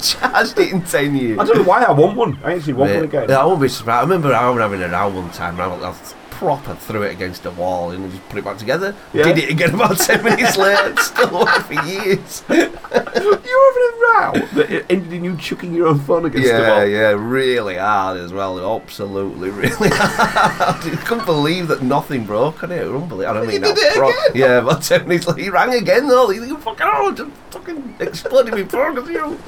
charged 0.00 0.58
it 0.58 0.72
in 0.72 0.82
ten 0.82 1.16
years. 1.16 1.38
I 1.38 1.44
don't 1.44 1.58
know 1.58 1.64
why 1.64 1.82
I 1.84 1.92
want 1.92 2.16
one. 2.16 2.38
I 2.42 2.54
actually 2.54 2.72
want 2.74 2.94
one 2.94 3.04
again. 3.04 3.28
Yeah. 3.28 3.40
I 3.40 3.44
won't 3.44 3.60
be 3.60 3.68
surprised. 3.68 3.98
I 3.98 4.02
remember 4.02 4.34
I 4.34 4.48
was 4.50 4.60
having 4.60 4.82
a 4.82 4.88
row 4.88 5.08
one 5.08 5.30
time. 5.30 5.60
I, 5.60 5.66
I 5.66 5.92
proper 6.40 6.74
threw 6.74 7.02
it 7.02 7.12
against 7.12 7.42
the 7.42 7.50
wall 7.50 7.90
and 7.90 8.10
just 8.10 8.26
put 8.30 8.38
it 8.38 8.44
back 8.44 8.56
together. 8.56 8.94
Yeah. 9.12 9.24
Did 9.24 9.38
it 9.38 9.50
again 9.50 9.74
about 9.74 9.98
ten 9.98 10.24
minutes 10.24 10.56
later. 10.56 10.96
Still 10.96 11.30
worked 11.40 11.66
for 11.66 11.74
years. 11.86 12.42
you 12.50 12.56
were 12.56 12.64
having 12.64 13.86
a 13.86 13.92
row 14.00 14.32
that 14.54 14.66
it 14.70 14.86
ended 14.88 15.12
in 15.12 15.24
you 15.24 15.36
chucking 15.36 15.74
your 15.74 15.88
own 15.88 15.98
phone 16.00 16.24
against 16.24 16.48
the 16.48 16.54
Yeah, 16.54 16.76
wall. 16.78 16.86
yeah, 16.86 17.10
really 17.10 17.76
hard 17.76 18.16
as 18.18 18.32
well. 18.32 18.58
Absolutely, 18.80 19.50
really 19.50 19.88
hard. 19.92 20.76
I 20.82 20.96
couldn't 21.04 21.26
believe 21.26 21.68
that 21.68 21.82
nothing 21.82 22.24
broke 22.24 22.62
on 22.64 22.72
it. 22.72 22.80
Unbelievable. 22.82 23.26
I 23.26 23.32
don't 23.34 23.46
mean 23.46 23.60
did 23.60 23.76
it 23.78 23.94
pro- 23.94 24.08
again? 24.08 24.20
Yeah, 24.34 24.60
but 24.62 24.80
ten 24.82 25.06
minutes 25.06 25.26
later, 25.28 25.42
he 25.42 25.50
rang 25.50 25.74
again 25.74 26.08
though. 26.08 26.30
He 26.30 26.38
fucking 26.56 26.86
oh, 26.90 27.12
just 27.12 27.30
fucking 27.50 27.96
exploded 28.00 28.54
me 28.54 28.64
phone 28.64 28.94
because 28.94 29.10
you. 29.10 29.38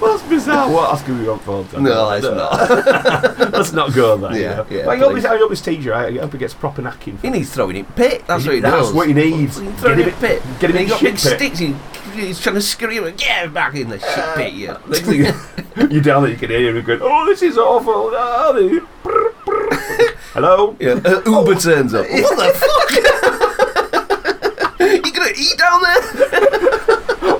Well, 0.00 0.16
that's 0.16 0.28
bizarre. 0.28 0.70
What 0.70 0.90
else 0.90 1.02
can 1.02 1.18
we 1.20 1.28
on 1.28 1.40
phone? 1.40 1.66
No, 1.82 2.10
it's 2.12 2.24
not. 2.24 3.52
Let's 3.52 3.72
not 3.72 3.92
go 3.94 4.16
there. 4.16 4.32
Yeah, 4.32 4.38
you 4.38 4.56
know. 4.56 4.66
yeah, 4.70 4.84
But 4.86 4.90
I 4.90 4.96
hope, 4.98 5.10
please. 5.12 5.16
his, 5.22 5.24
I 5.26 5.36
hope 5.38 5.50
his 5.50 5.60
teacher, 5.60 5.87
I 5.92 6.12
hope 6.18 6.32
he 6.32 6.38
gets 6.38 6.54
proper 6.54 6.82
knacking. 6.82 7.20
He 7.20 7.30
needs 7.30 7.52
throwing 7.52 7.76
in 7.76 7.84
pit. 7.84 8.24
That's 8.26 8.44
what 8.44 8.54
he 8.54 8.60
That's 8.60 8.86
does. 8.86 8.92
what 8.94 9.08
he 9.08 9.14
needs. 9.14 9.56
Throwing 9.58 9.98
Get 9.98 10.08
in 10.08 10.14
pit. 10.14 10.42
get 10.60 10.70
him 10.70 10.76
in 10.76 10.88
got 10.88 10.98
shit 11.00 11.14
big 11.14 11.20
pit. 11.20 11.36
sticks. 11.56 11.58
He, 11.58 11.74
he's 12.14 12.40
trying 12.40 12.54
to 12.56 12.60
scream, 12.62 13.04
"Get 13.16 13.52
back 13.54 13.74
in 13.74 13.88
the 13.88 13.98
shit 13.98 14.34
pit, 14.36 14.52
you." 14.54 14.76
You're 15.90 16.02
down 16.02 16.22
there, 16.22 16.32
you 16.32 16.36
can 16.38 16.50
hear 16.50 16.76
him 16.76 16.84
going, 16.84 17.00
"Oh, 17.02 17.24
this 17.26 17.42
is 17.42 17.56
awful." 17.58 18.10
Oh, 18.12 18.80
brr, 19.02 19.30
brr. 19.44 19.70
Hello. 20.34 20.76
Yeah, 20.80 21.00
uh, 21.04 21.22
Uber 21.26 21.54
turns 21.56 21.94
up. 21.94 22.06
What 22.10 22.36
the 22.36 22.52
fuck? 22.58 22.90
you 24.80 25.12
gonna 25.12 25.30
eat 25.36 25.58
down 25.58 25.82
there? 25.82 26.02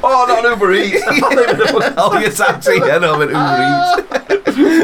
Oh, 0.01 0.25
not 0.29 0.45
an 0.45 0.53
Uber 0.53 0.73
Eats. 0.75 1.03
I'm 1.07 1.21
the 1.37 1.67
fucking 1.71 1.95
Oh, 1.99 2.31
taxi. 2.31 2.75
Yeah, 2.77 2.99
no, 2.99 3.17
but 3.19 3.29
Uber 3.29 3.61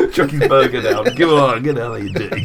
Eats. 0.04 0.16
Chuck 0.16 0.30
his 0.30 0.48
burger 0.48 0.82
down. 0.82 1.04
Come 1.16 1.30
on, 1.30 1.62
get 1.62 1.78
out 1.78 1.96
of 1.96 2.02
here, 2.02 2.12
dirty 2.12 2.42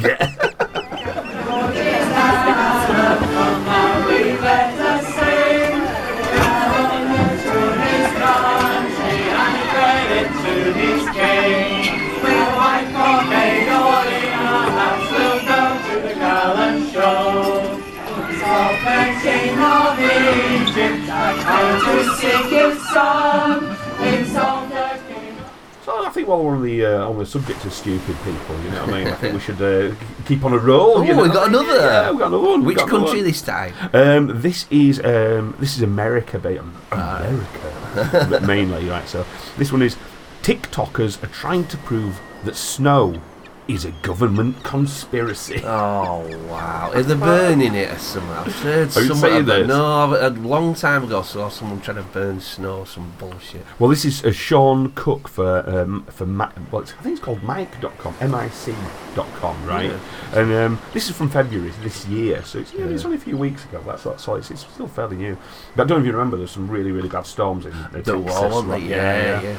So 25.85 26.05
I 26.05 26.09
think 26.11 26.27
while 26.27 26.43
we're 26.43 26.55
on 26.55 26.63
the 26.63 26.85
uh, 26.85 27.09
on 27.09 27.17
the 27.17 27.25
subject 27.25 27.65
of 27.65 27.73
stupid 27.73 28.15
people, 28.23 28.55
you 28.63 28.69
know 28.71 28.85
what 28.85 28.93
I 28.93 29.03
mean. 29.03 29.07
I 29.07 29.15
think 29.15 29.33
we 29.33 29.39
should 29.39 29.61
uh, 29.61 29.95
keep 30.25 30.45
on 30.45 30.53
a 30.53 30.57
roll. 30.57 30.99
Oh, 30.99 31.01
you 31.01 31.15
know? 31.15 31.23
we 31.23 31.29
got 31.29 31.47
another. 31.47 31.75
Yeah, 31.75 32.11
we 32.11 32.19
got 32.19 32.27
another 32.27 32.47
one. 32.47 32.63
Which 32.63 32.77
got 32.77 32.89
another 32.89 33.05
country 33.05 33.19
one. 33.19 33.27
this 33.27 33.41
time? 33.41 33.73
Um, 33.93 34.41
this 34.41 34.67
is 34.69 34.99
um, 35.03 35.55
this 35.59 35.75
is 35.75 35.81
America, 35.81 36.37
ba- 36.37 36.63
America, 36.91 38.27
but 38.29 38.43
mainly 38.43 38.87
right. 38.87 39.07
So 39.07 39.25
this 39.57 39.71
one 39.71 39.81
is 39.81 39.97
TikTokers 40.43 41.23
are 41.23 41.27
trying 41.27 41.65
to 41.67 41.77
prove 41.77 42.21
that 42.45 42.55
snow 42.55 43.21
is 43.69 43.85
a 43.85 43.91
government 44.01 44.61
conspiracy. 44.63 45.61
Oh 45.69 46.25
wow! 46.49 46.91
Are 46.93 47.03
they 47.03 47.13
burning 47.15 47.75
it 47.75 47.91
or 47.91 47.97
something? 47.99 48.29
I've 48.31 48.55
heard 48.61 48.97
Are 48.97 49.01
you 49.01 49.07
some. 49.09 49.17
saying 49.17 49.41
about- 49.43 49.59
this? 49.59 49.67
No, 49.67 50.27
a 50.27 50.29
long 50.29 50.73
time 50.73 51.03
ago, 51.03 51.19
I 51.19 51.23
saw 51.23 51.47
someone 51.49 51.79
trying 51.79 51.97
to 51.97 52.03
burn 52.03 52.39
snow. 52.41 52.83
Some 52.85 53.13
bullshit. 53.19 53.63
Well, 53.77 53.89
this 53.89 54.03
is 54.05 54.25
uh, 54.25 54.31
Sean 54.31 54.91
Cook 54.93 55.27
for 55.27 55.63
um, 55.69 56.05
for 56.09 56.25
Ma- 56.25 56.51
well, 56.71 56.81
it's, 56.81 56.93
I 56.99 57.01
think 57.03 57.17
it's 57.17 57.23
called 57.23 57.43
Mic.com, 57.43 58.15
M-I-C.com, 58.19 59.65
right? 59.65 59.91
Yeah. 59.91 60.39
And 60.39 60.53
um, 60.53 60.81
this 60.93 61.09
is 61.09 61.15
from 61.15 61.29
February 61.29 61.71
this 61.83 62.05
year, 62.07 62.43
so 62.43 62.59
it's, 62.59 62.73
yeah, 62.73 62.85
it's 62.85 63.05
only 63.05 63.17
a 63.17 63.21
few 63.21 63.37
weeks 63.37 63.63
ago. 63.65 63.81
That's 63.85 64.03
that's 64.03 64.27
all. 64.27 64.35
It's, 64.35 64.51
it's 64.51 64.65
still 64.65 64.87
fairly 64.87 65.15
new. 65.17 65.37
But 65.75 65.83
I 65.83 65.85
don't 65.87 65.99
know 65.99 66.03
if 66.03 66.05
you 66.07 66.11
remember. 66.13 66.37
There's 66.37 66.51
some 66.51 66.67
really 66.69 66.91
really 66.91 67.09
bad 67.09 67.25
storms 67.27 67.65
in 67.65 67.71
The 67.91 68.01
Texas, 68.01 68.13
wall, 68.15 68.49
wasn't 68.49 68.69
right? 68.69 68.81
Yeah, 68.83 69.41
yeah. 69.41 69.57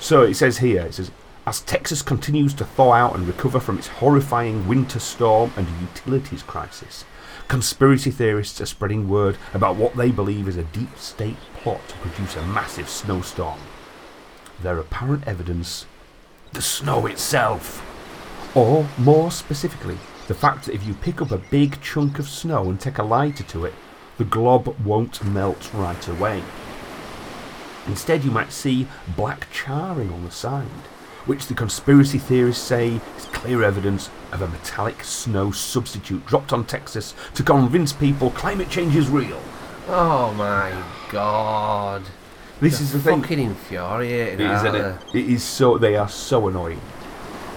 So 0.00 0.22
it 0.22 0.34
says 0.34 0.58
here, 0.58 0.82
it 0.86 0.94
says, 0.94 1.10
as 1.46 1.60
Texas 1.60 2.02
continues 2.02 2.54
to 2.54 2.64
thaw 2.64 2.92
out 2.92 3.14
and 3.14 3.26
recover 3.26 3.60
from 3.60 3.78
its 3.78 3.88
horrifying 3.88 4.68
winter 4.68 4.98
storm 4.98 5.52
and 5.56 5.66
utilities 5.80 6.42
crisis, 6.42 7.04
conspiracy 7.48 8.10
theorists 8.10 8.60
are 8.60 8.66
spreading 8.66 9.08
word 9.08 9.38
about 9.54 9.76
what 9.76 9.96
they 9.96 10.10
believe 10.10 10.46
is 10.46 10.56
a 10.56 10.64
deep 10.64 10.96
state 10.96 11.38
plot 11.54 11.80
to 11.88 11.96
produce 11.96 12.36
a 12.36 12.46
massive 12.46 12.88
snowstorm. 12.88 13.58
Their 14.62 14.78
apparent 14.78 15.26
evidence 15.26 15.86
the 16.52 16.62
snow 16.62 17.06
itself. 17.06 17.86
Or, 18.54 18.88
more 18.98 19.30
specifically, 19.30 19.98
the 20.26 20.34
fact 20.34 20.66
that 20.66 20.74
if 20.74 20.84
you 20.84 20.94
pick 20.94 21.22
up 21.22 21.30
a 21.30 21.38
big 21.38 21.80
chunk 21.80 22.18
of 22.18 22.28
snow 22.28 22.68
and 22.68 22.80
take 22.80 22.98
a 22.98 23.04
lighter 23.04 23.44
to 23.44 23.64
it, 23.64 23.74
the 24.18 24.24
glob 24.24 24.76
won't 24.84 25.24
melt 25.24 25.72
right 25.72 26.08
away. 26.08 26.42
Instead, 27.86 28.24
you 28.24 28.30
might 28.30 28.52
see 28.52 28.86
black 29.16 29.50
charring 29.52 30.12
on 30.12 30.24
the 30.24 30.30
side, 30.30 30.66
which 31.26 31.46
the 31.46 31.54
conspiracy 31.54 32.18
theorists 32.18 32.62
say 32.62 33.00
is 33.16 33.24
clear 33.26 33.62
evidence 33.62 34.10
of 34.32 34.42
a 34.42 34.48
metallic 34.48 35.04
snow 35.04 35.50
substitute 35.50 36.24
dropped 36.26 36.52
on 36.52 36.64
Texas 36.64 37.14
to 37.34 37.42
convince 37.42 37.92
people 37.92 38.30
climate 38.30 38.68
change 38.70 38.96
is 38.96 39.08
real. 39.08 39.40
Oh 39.88 40.32
my 40.34 40.72
god! 41.10 42.02
This 42.60 42.78
They're 42.78 42.82
is 42.82 42.92
the 42.92 42.98
thing. 43.00 43.22
Fucking 43.22 43.38
infuriating. 43.38 44.40
It 44.46 44.50
is, 44.52 44.62
isn't 44.62 44.74
it? 44.74 44.98
It 45.14 45.28
is 45.30 45.42
so. 45.42 45.78
They 45.78 45.96
are 45.96 46.08
so 46.08 46.48
annoying. 46.48 46.80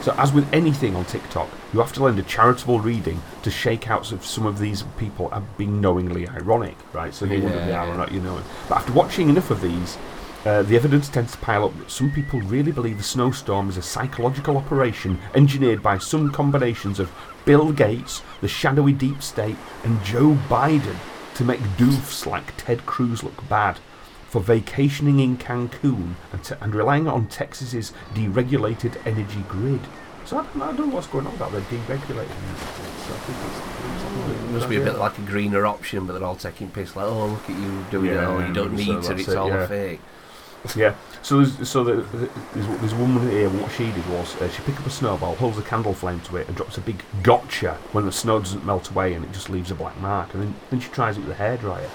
So, 0.01 0.13
as 0.17 0.33
with 0.33 0.51
anything 0.53 0.95
on 0.97 1.05
TikTok, 1.05 1.49
you 1.73 1.79
have 1.79 1.93
to 1.93 2.03
lend 2.03 2.19
a 2.19 2.23
charitable 2.23 2.79
reading 2.79 3.21
to 3.43 3.49
shake 3.49 3.89
out 3.89 4.11
of 4.11 4.25
some 4.25 4.45
of 4.45 4.59
these 4.59 4.83
people 4.97 5.29
are 5.31 5.41
being 5.57 5.79
knowingly 5.79 6.27
ironic, 6.27 6.75
right? 6.91 7.13
So 7.13 7.25
they 7.25 7.39
wonder 7.39 7.57
if 7.59 7.67
they 7.67 7.73
are 7.73 7.87
or 7.87 7.95
not, 7.95 8.11
you 8.11 8.19
know. 8.19 8.41
But 8.67 8.79
after 8.79 8.91
watching 8.91 9.29
enough 9.29 9.49
of 9.49 9.61
these, 9.61 9.97
uh, 10.45 10.61
the 10.63 10.75
evidence 10.75 11.07
tends 11.09 11.31
to 11.31 11.37
pile 11.39 11.63
up 11.65 11.77
that 11.79 11.89
some 11.89 12.11
people 12.11 12.39
really 12.41 12.71
believe 12.71 12.97
the 12.97 13.03
snowstorm 13.03 13.69
is 13.69 13.77
a 13.77 13.81
psychological 13.81 14.57
operation 14.57 15.19
engineered 15.35 15.81
by 15.81 15.97
some 15.97 16.31
combinations 16.31 16.99
of 16.99 17.11
Bill 17.45 17.71
Gates, 17.71 18.21
the 18.41 18.47
shadowy 18.47 18.91
deep 18.93 19.21
state, 19.23 19.55
and 19.83 20.03
Joe 20.03 20.37
Biden 20.49 20.95
to 21.35 21.43
make 21.43 21.59
doofs 21.77 22.25
like 22.25 22.55
Ted 22.57 22.85
Cruz 22.85 23.23
look 23.23 23.47
bad 23.49 23.79
for 24.29 24.41
vacationing 24.41 25.19
in 25.19 25.37
Cancun 25.37 26.15
and, 26.31 26.43
te- 26.43 26.55
and 26.59 26.73
relying 26.75 27.07
on 27.07 27.27
Texas's 27.27 27.93
deregulated 28.13 28.95
energy 29.05 29.43
grid. 29.47 29.81
So 30.25 30.37
I 30.39 30.43
don't, 30.43 30.55
know, 30.55 30.63
I 30.65 30.67
don't 30.73 30.89
know 30.89 30.95
what's 30.95 31.07
going 31.07 31.27
on 31.27 31.35
about 31.35 31.51
the 31.51 31.59
deregulating. 31.59 32.27
So 33.05 33.13
I 33.13 33.17
think 33.17 33.37
it's, 33.45 34.43
It 34.49 34.51
must 34.53 34.69
be 34.69 34.77
a 34.77 34.83
bit 34.83 34.95
like 34.97 35.17
a 35.17 35.21
greener 35.21 35.65
option, 35.65 36.05
but 36.07 36.13
they're 36.13 36.23
all 36.23 36.35
taking 36.35 36.69
piss. 36.69 36.95
Like, 36.95 37.05
oh, 37.05 37.27
look 37.27 37.49
at 37.49 37.57
you 37.59 37.85
doing 37.91 38.11
it. 38.11 38.13
Yeah, 38.15 38.27
Oh, 38.27 38.39
you 38.45 38.53
don't 38.53 38.69
so 38.69 38.75
need 38.75 38.85
to. 39.03 39.07
that's 39.09 39.09
It's 39.21 39.29
it, 39.29 39.37
all 39.37 39.49
yeah. 39.49 39.63
a 39.63 39.67
fake. 39.67 39.99
Yeah. 40.75 40.95
So 41.21 41.37
there's, 41.37 41.69
so 41.69 41.83
the, 41.83 41.95
the, 41.95 42.29
there's, 42.53 42.79
there's 42.79 42.93
a 42.93 42.97
woman 42.97 43.29
here. 43.29 43.49
What 43.49 43.71
she 43.71 43.85
did 43.85 44.07
was 44.09 44.35
uh, 44.41 44.49
she 44.49 44.61
picked 44.63 44.79
up 44.79 44.85
a 44.85 44.89
snowball, 44.89 45.35
holds 45.35 45.57
a 45.57 45.61
candle 45.61 45.93
flame 45.93 46.19
to 46.21 46.37
it, 46.37 46.47
and 46.47 46.55
drops 46.55 46.77
a 46.77 46.81
big 46.81 47.03
gotcha 47.21 47.75
when 47.91 48.05
the 48.05 48.11
snow 48.11 48.39
doesn't 48.39 48.65
melt 48.65 48.89
away 48.89 49.13
and 49.13 49.23
it 49.23 49.31
just 49.31 49.49
leaves 49.49 49.71
a 49.71 49.75
black 49.75 49.99
mark. 49.99 50.33
And 50.33 50.43
then, 50.43 50.55
then 50.69 50.79
she 50.79 50.89
tries 50.89 51.17
it 51.17 51.21
with 51.25 51.39
a 51.39 51.41
hairdryer. 51.41 51.89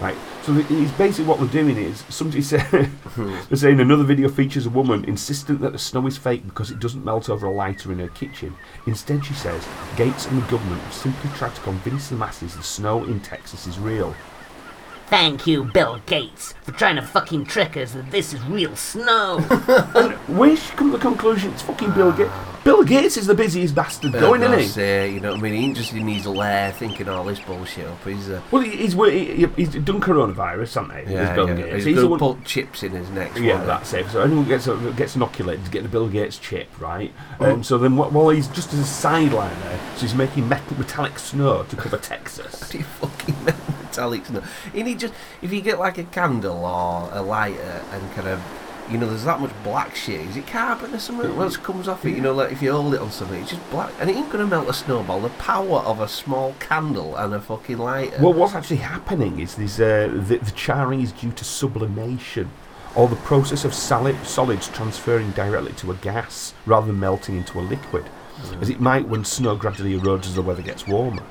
Right. 0.00 0.16
So 0.42 0.52
the, 0.52 0.82
it's 0.82 0.90
basically 0.92 1.26
what 1.26 1.38
they're 1.38 1.62
doing 1.62 1.76
is 1.76 2.04
somebody 2.08 2.42
said 2.42 2.90
they're 3.16 3.56
saying 3.56 3.80
another 3.80 4.02
video 4.02 4.28
features 4.28 4.66
a 4.66 4.70
woman 4.70 5.04
insistent 5.04 5.60
that 5.60 5.72
the 5.72 5.78
snow 5.78 6.06
is 6.06 6.16
fake 6.16 6.44
because 6.44 6.70
it 6.70 6.80
doesn't 6.80 7.04
melt 7.04 7.30
over 7.30 7.46
a 7.46 7.52
lighter 7.52 7.92
in 7.92 8.00
her 8.00 8.08
kitchen. 8.08 8.56
Instead, 8.86 9.24
she 9.24 9.34
says 9.34 9.66
Gates 9.96 10.26
and 10.26 10.42
the 10.42 10.46
government 10.48 10.82
have 10.82 10.92
simply 10.92 11.30
tried 11.36 11.54
to 11.54 11.60
convince 11.62 12.08
the 12.08 12.16
masses 12.16 12.56
the 12.56 12.62
snow 12.62 13.04
in 13.04 13.20
Texas 13.20 13.66
is 13.66 13.78
real. 13.78 14.14
Thank 15.08 15.46
you, 15.46 15.64
Bill 15.64 16.00
Gates, 16.06 16.54
for 16.62 16.72
trying 16.72 16.96
to 16.96 17.02
fucking 17.02 17.44
trick 17.44 17.76
us 17.76 17.92
that 17.92 18.10
this 18.10 18.32
is 18.34 18.42
real 18.46 18.74
snow. 18.74 19.38
Where's 20.28 20.60
she 20.64 20.72
come 20.72 20.90
to 20.90 20.96
the 20.96 21.02
conclusion 21.02 21.52
it's 21.52 21.62
fucking 21.62 21.92
Bill 21.92 22.10
Gates? 22.10 22.32
Bill 22.64 22.82
Gates 22.82 23.18
is 23.18 23.26
the 23.26 23.34
busiest 23.34 23.74
bastard 23.74 24.14
going, 24.14 24.42
isn't 24.42 24.58
he? 24.58 24.66
Say, 24.66 25.12
you 25.12 25.20
know 25.20 25.32
what 25.32 25.38
I 25.40 25.42
mean? 25.42 25.52
He 25.52 25.64
ain't 25.66 25.76
just 25.76 25.92
in 25.92 26.08
his 26.08 26.26
lair 26.26 26.72
thinking 26.72 27.08
all 27.10 27.22
this 27.22 27.38
bullshit 27.38 27.86
up. 27.86 28.02
He's, 28.04 28.30
uh, 28.30 28.40
Well, 28.50 28.62
he- 28.62 28.76
he's, 28.76 28.94
he- 28.94 29.46
he's 29.56 29.68
done 29.74 30.00
coronavirus, 30.00 30.58
hasn't 30.88 31.06
he? 31.06 31.12
yeah, 31.14 31.26
He's 31.26 31.34
Bill 31.36 31.48
yeah. 31.50 31.54
Gates. 31.56 31.74
He's, 31.76 31.84
He's 31.84 31.96
the 31.96 32.08
going 32.08 32.18
to 32.18 32.24
one- 32.24 32.36
put 32.36 32.44
chips 32.46 32.82
in 32.82 32.92
his 32.92 33.10
neck. 33.10 33.36
Yeah, 33.38 33.62
that's 33.64 33.92
it. 33.92 34.08
So 34.08 34.22
anyone 34.22 34.46
gets 34.48 34.66
gets 34.96 35.14
inoculated 35.14 35.66
to 35.66 35.70
get 35.70 35.82
the 35.82 35.88
Bill 35.90 36.08
Gates 36.08 36.38
chip, 36.38 36.68
right? 36.80 37.12
Um, 37.38 37.62
so 37.62 37.76
then, 37.76 37.92
wh- 37.92 38.12
while 38.12 38.30
he's 38.30 38.48
just 38.48 38.72
as 38.72 38.80
a 38.80 38.84
sideline 38.84 39.54
there, 39.60 39.78
so 39.96 40.00
he's 40.00 40.14
making 40.14 40.48
metal, 40.48 40.76
metallic 40.78 41.18
snow 41.18 41.62
to 41.64 41.76
cover 41.76 41.98
Texas. 41.98 42.72
You 42.74 42.82
fucking 42.82 43.34
metallic 43.94 44.26
snow. 44.26 44.42
And 44.74 44.88
he 44.88 44.94
just, 44.94 45.14
if 45.42 45.52
you 45.52 45.60
get 45.60 45.78
like 45.78 45.98
a 45.98 46.04
candle 46.04 46.64
or 46.64 47.08
a 47.12 47.22
lighter 47.22 47.82
and 47.92 48.12
kind 48.12 48.28
of, 48.28 48.42
you 48.90 48.98
know, 48.98 49.06
there's 49.08 49.24
that 49.24 49.40
much 49.40 49.52
black 49.62 49.94
shit. 49.94 50.20
Is 50.20 50.36
it 50.36 50.46
carbon 50.46 50.94
or 50.94 50.98
something? 50.98 51.34
What 51.36 51.62
comes 51.62 51.88
off 51.88 52.04
it? 52.04 52.10
You 52.10 52.20
know, 52.20 52.34
like 52.34 52.52
if 52.52 52.60
you 52.60 52.72
hold 52.72 52.94
it 52.94 53.00
on 53.00 53.10
something, 53.10 53.40
it's 53.40 53.50
just 53.50 53.70
black, 53.70 53.90
and 53.98 54.10
it 54.10 54.16
ain't 54.16 54.30
gonna 54.30 54.46
melt 54.46 54.68
a 54.68 54.74
snowball. 54.74 55.20
The 55.20 55.30
power 55.30 55.78
of 55.80 56.00
a 56.00 56.08
small 56.08 56.54
candle 56.60 57.16
and 57.16 57.32
a 57.32 57.40
fucking 57.40 57.78
lighter. 57.78 58.20
Well, 58.20 58.34
what's 58.34 58.54
actually 58.54 58.76
happening 58.76 59.40
is 59.40 59.54
these 59.54 59.80
uh, 59.80 60.10
the, 60.12 60.36
the 60.36 60.50
charring 60.50 61.00
is 61.00 61.12
due 61.12 61.32
to 61.32 61.44
sublimation, 61.44 62.50
or 62.94 63.08
the 63.08 63.16
process 63.16 63.64
of 63.64 63.72
solid, 63.72 64.22
solids 64.26 64.68
transferring 64.68 65.30
directly 65.30 65.72
to 65.72 65.90
a 65.90 65.94
gas 65.94 66.52
rather 66.66 66.88
than 66.88 67.00
melting 67.00 67.38
into 67.38 67.58
a 67.58 67.62
liquid, 67.62 68.04
as 68.60 68.68
it 68.68 68.80
might 68.80 69.08
when 69.08 69.24
snow 69.24 69.56
gradually 69.56 69.98
erodes 69.98 70.26
as 70.26 70.34
the 70.34 70.42
weather 70.42 70.62
gets 70.62 70.86
warmer. 70.86 71.22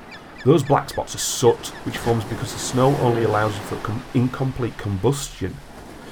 Those 0.44 0.62
black 0.62 0.90
spots 0.90 1.14
are 1.14 1.18
soot, 1.18 1.68
which 1.86 1.96
forms 1.96 2.24
because 2.24 2.52
the 2.52 2.58
snow 2.58 2.94
only 2.98 3.24
allows 3.24 3.56
for 3.58 3.76
com- 3.76 4.04
incomplete 4.14 4.76
combustion. 4.78 5.56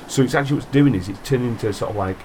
So 0.08 0.22
it's 0.22 0.34
actually 0.34 0.56
what's 0.56 0.66
doing 0.70 0.94
is 0.94 1.08
it's 1.08 1.20
turning 1.26 1.48
into 1.48 1.72
sort 1.72 1.90
of 1.90 1.96
like, 1.96 2.16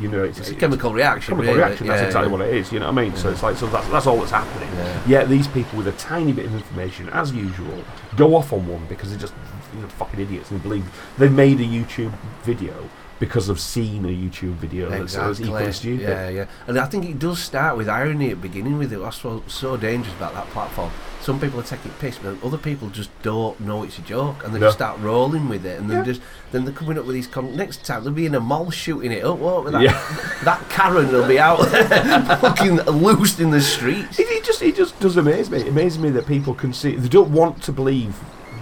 you 0.00 0.08
know, 0.08 0.24
it's, 0.24 0.38
it's 0.38 0.48
a 0.48 0.50
it's- 0.52 0.60
chemical 0.60 0.92
reaction. 0.92 1.32
chemical 1.34 1.54
really. 1.54 1.64
reaction. 1.66 1.86
That's 1.88 2.00
Yeah, 2.00 2.06
exactly 2.06 2.32
yeah. 2.32 2.38
what 2.38 2.48
it 2.48 2.54
is. 2.54 2.72
You 2.72 2.80
know 2.80 2.86
what 2.92 2.98
I 2.98 3.02
mean? 3.04 3.16
So 3.16 3.30
it's 3.30 3.42
like 3.42 3.56
so 3.56 3.66
that's 3.66 3.86
that's 3.88 4.06
all 4.06 4.18
that's 4.18 4.30
happening. 4.32 4.68
Yeah. 4.76 5.02
Yet 5.06 5.28
these 5.28 5.46
people 5.48 5.78
with 5.78 5.88
a 5.88 5.92
tiny 5.92 6.32
bit 6.32 6.46
of 6.46 6.54
information, 6.54 7.08
as 7.10 7.32
usual, 7.32 7.84
go 8.16 8.34
off 8.36 8.52
on 8.52 8.66
one 8.66 8.86
because 8.86 9.10
they're 9.10 9.18
just 9.20 9.34
you 9.74 9.80
know, 9.80 9.88
fucking 9.88 10.20
idiots 10.20 10.50
and 10.50 10.60
they 10.60 10.62
believe 10.62 10.84
they've 11.18 11.32
made 11.32 11.60
a 11.60 11.64
YouTube 11.64 12.12
video 12.42 12.88
because 13.22 13.46
they've 13.46 13.60
seen 13.60 14.04
a 14.04 14.08
YouTube 14.08 14.54
video 14.54 14.90
that's 14.90 15.14
that's 15.14 15.40
equally 15.40 15.70
stupid. 15.70 16.00
Yeah, 16.08 16.28
yeah. 16.28 16.46
And 16.66 16.76
I 16.76 16.86
think 16.86 17.04
it 17.04 17.20
does 17.20 17.38
start 17.38 17.76
with 17.76 17.88
irony 17.88 18.30
at 18.32 18.42
beginning 18.42 18.78
with 18.78 18.92
it. 18.92 18.98
That's 18.98 19.22
what's 19.22 19.54
so 19.54 19.76
dangerous 19.76 20.12
about 20.16 20.34
that 20.34 20.48
platform. 20.48 20.90
Some 21.20 21.38
people 21.38 21.60
are 21.60 21.62
taking 21.62 21.92
piss, 22.00 22.18
but 22.18 22.42
other 22.42 22.58
people 22.58 22.90
just 22.90 23.10
don't 23.22 23.60
know 23.60 23.84
it's 23.84 23.96
a 23.96 24.02
joke, 24.02 24.42
and 24.44 24.52
they 24.52 24.58
No. 24.58 24.66
just 24.66 24.78
start 24.78 24.98
rolling 24.98 25.48
with 25.48 25.64
it, 25.64 25.78
and 25.78 25.88
then 25.88 25.98
Yeah. 25.98 26.02
just 26.04 26.20
then 26.50 26.64
they're 26.64 26.74
coming 26.74 26.98
up 26.98 27.04
with 27.06 27.14
these. 27.14 27.28
Con- 27.28 27.54
next 27.54 27.84
time 27.84 28.02
they'll 28.02 28.12
be 28.12 28.26
in 28.26 28.34
a 28.34 28.40
mall 28.40 28.72
shooting 28.72 29.12
it 29.12 29.22
up. 29.24 29.38
What 29.38 29.70
that? 29.70 29.82
Yeah. 29.82 30.00
That 30.42 30.68
Karen 30.68 31.12
will 31.12 31.28
be 31.28 31.38
out 31.38 31.60
fucking 32.40 32.76
loosed 32.86 33.38
in 33.38 33.52
the 33.52 33.60
streets. 33.60 34.18
It, 34.18 34.26
it 34.30 34.42
just 34.42 34.62
it 34.62 34.74
just 34.74 34.98
does 34.98 35.16
amaze 35.16 35.48
me. 35.48 35.58
It 35.58 35.68
amazes 35.68 36.00
me 36.00 36.10
that 36.10 36.26
people 36.26 36.54
can 36.54 36.72
see 36.72 36.96
they 36.96 37.08
don't 37.08 37.30
want 37.30 37.62
to 37.62 37.72
believe 37.72 38.16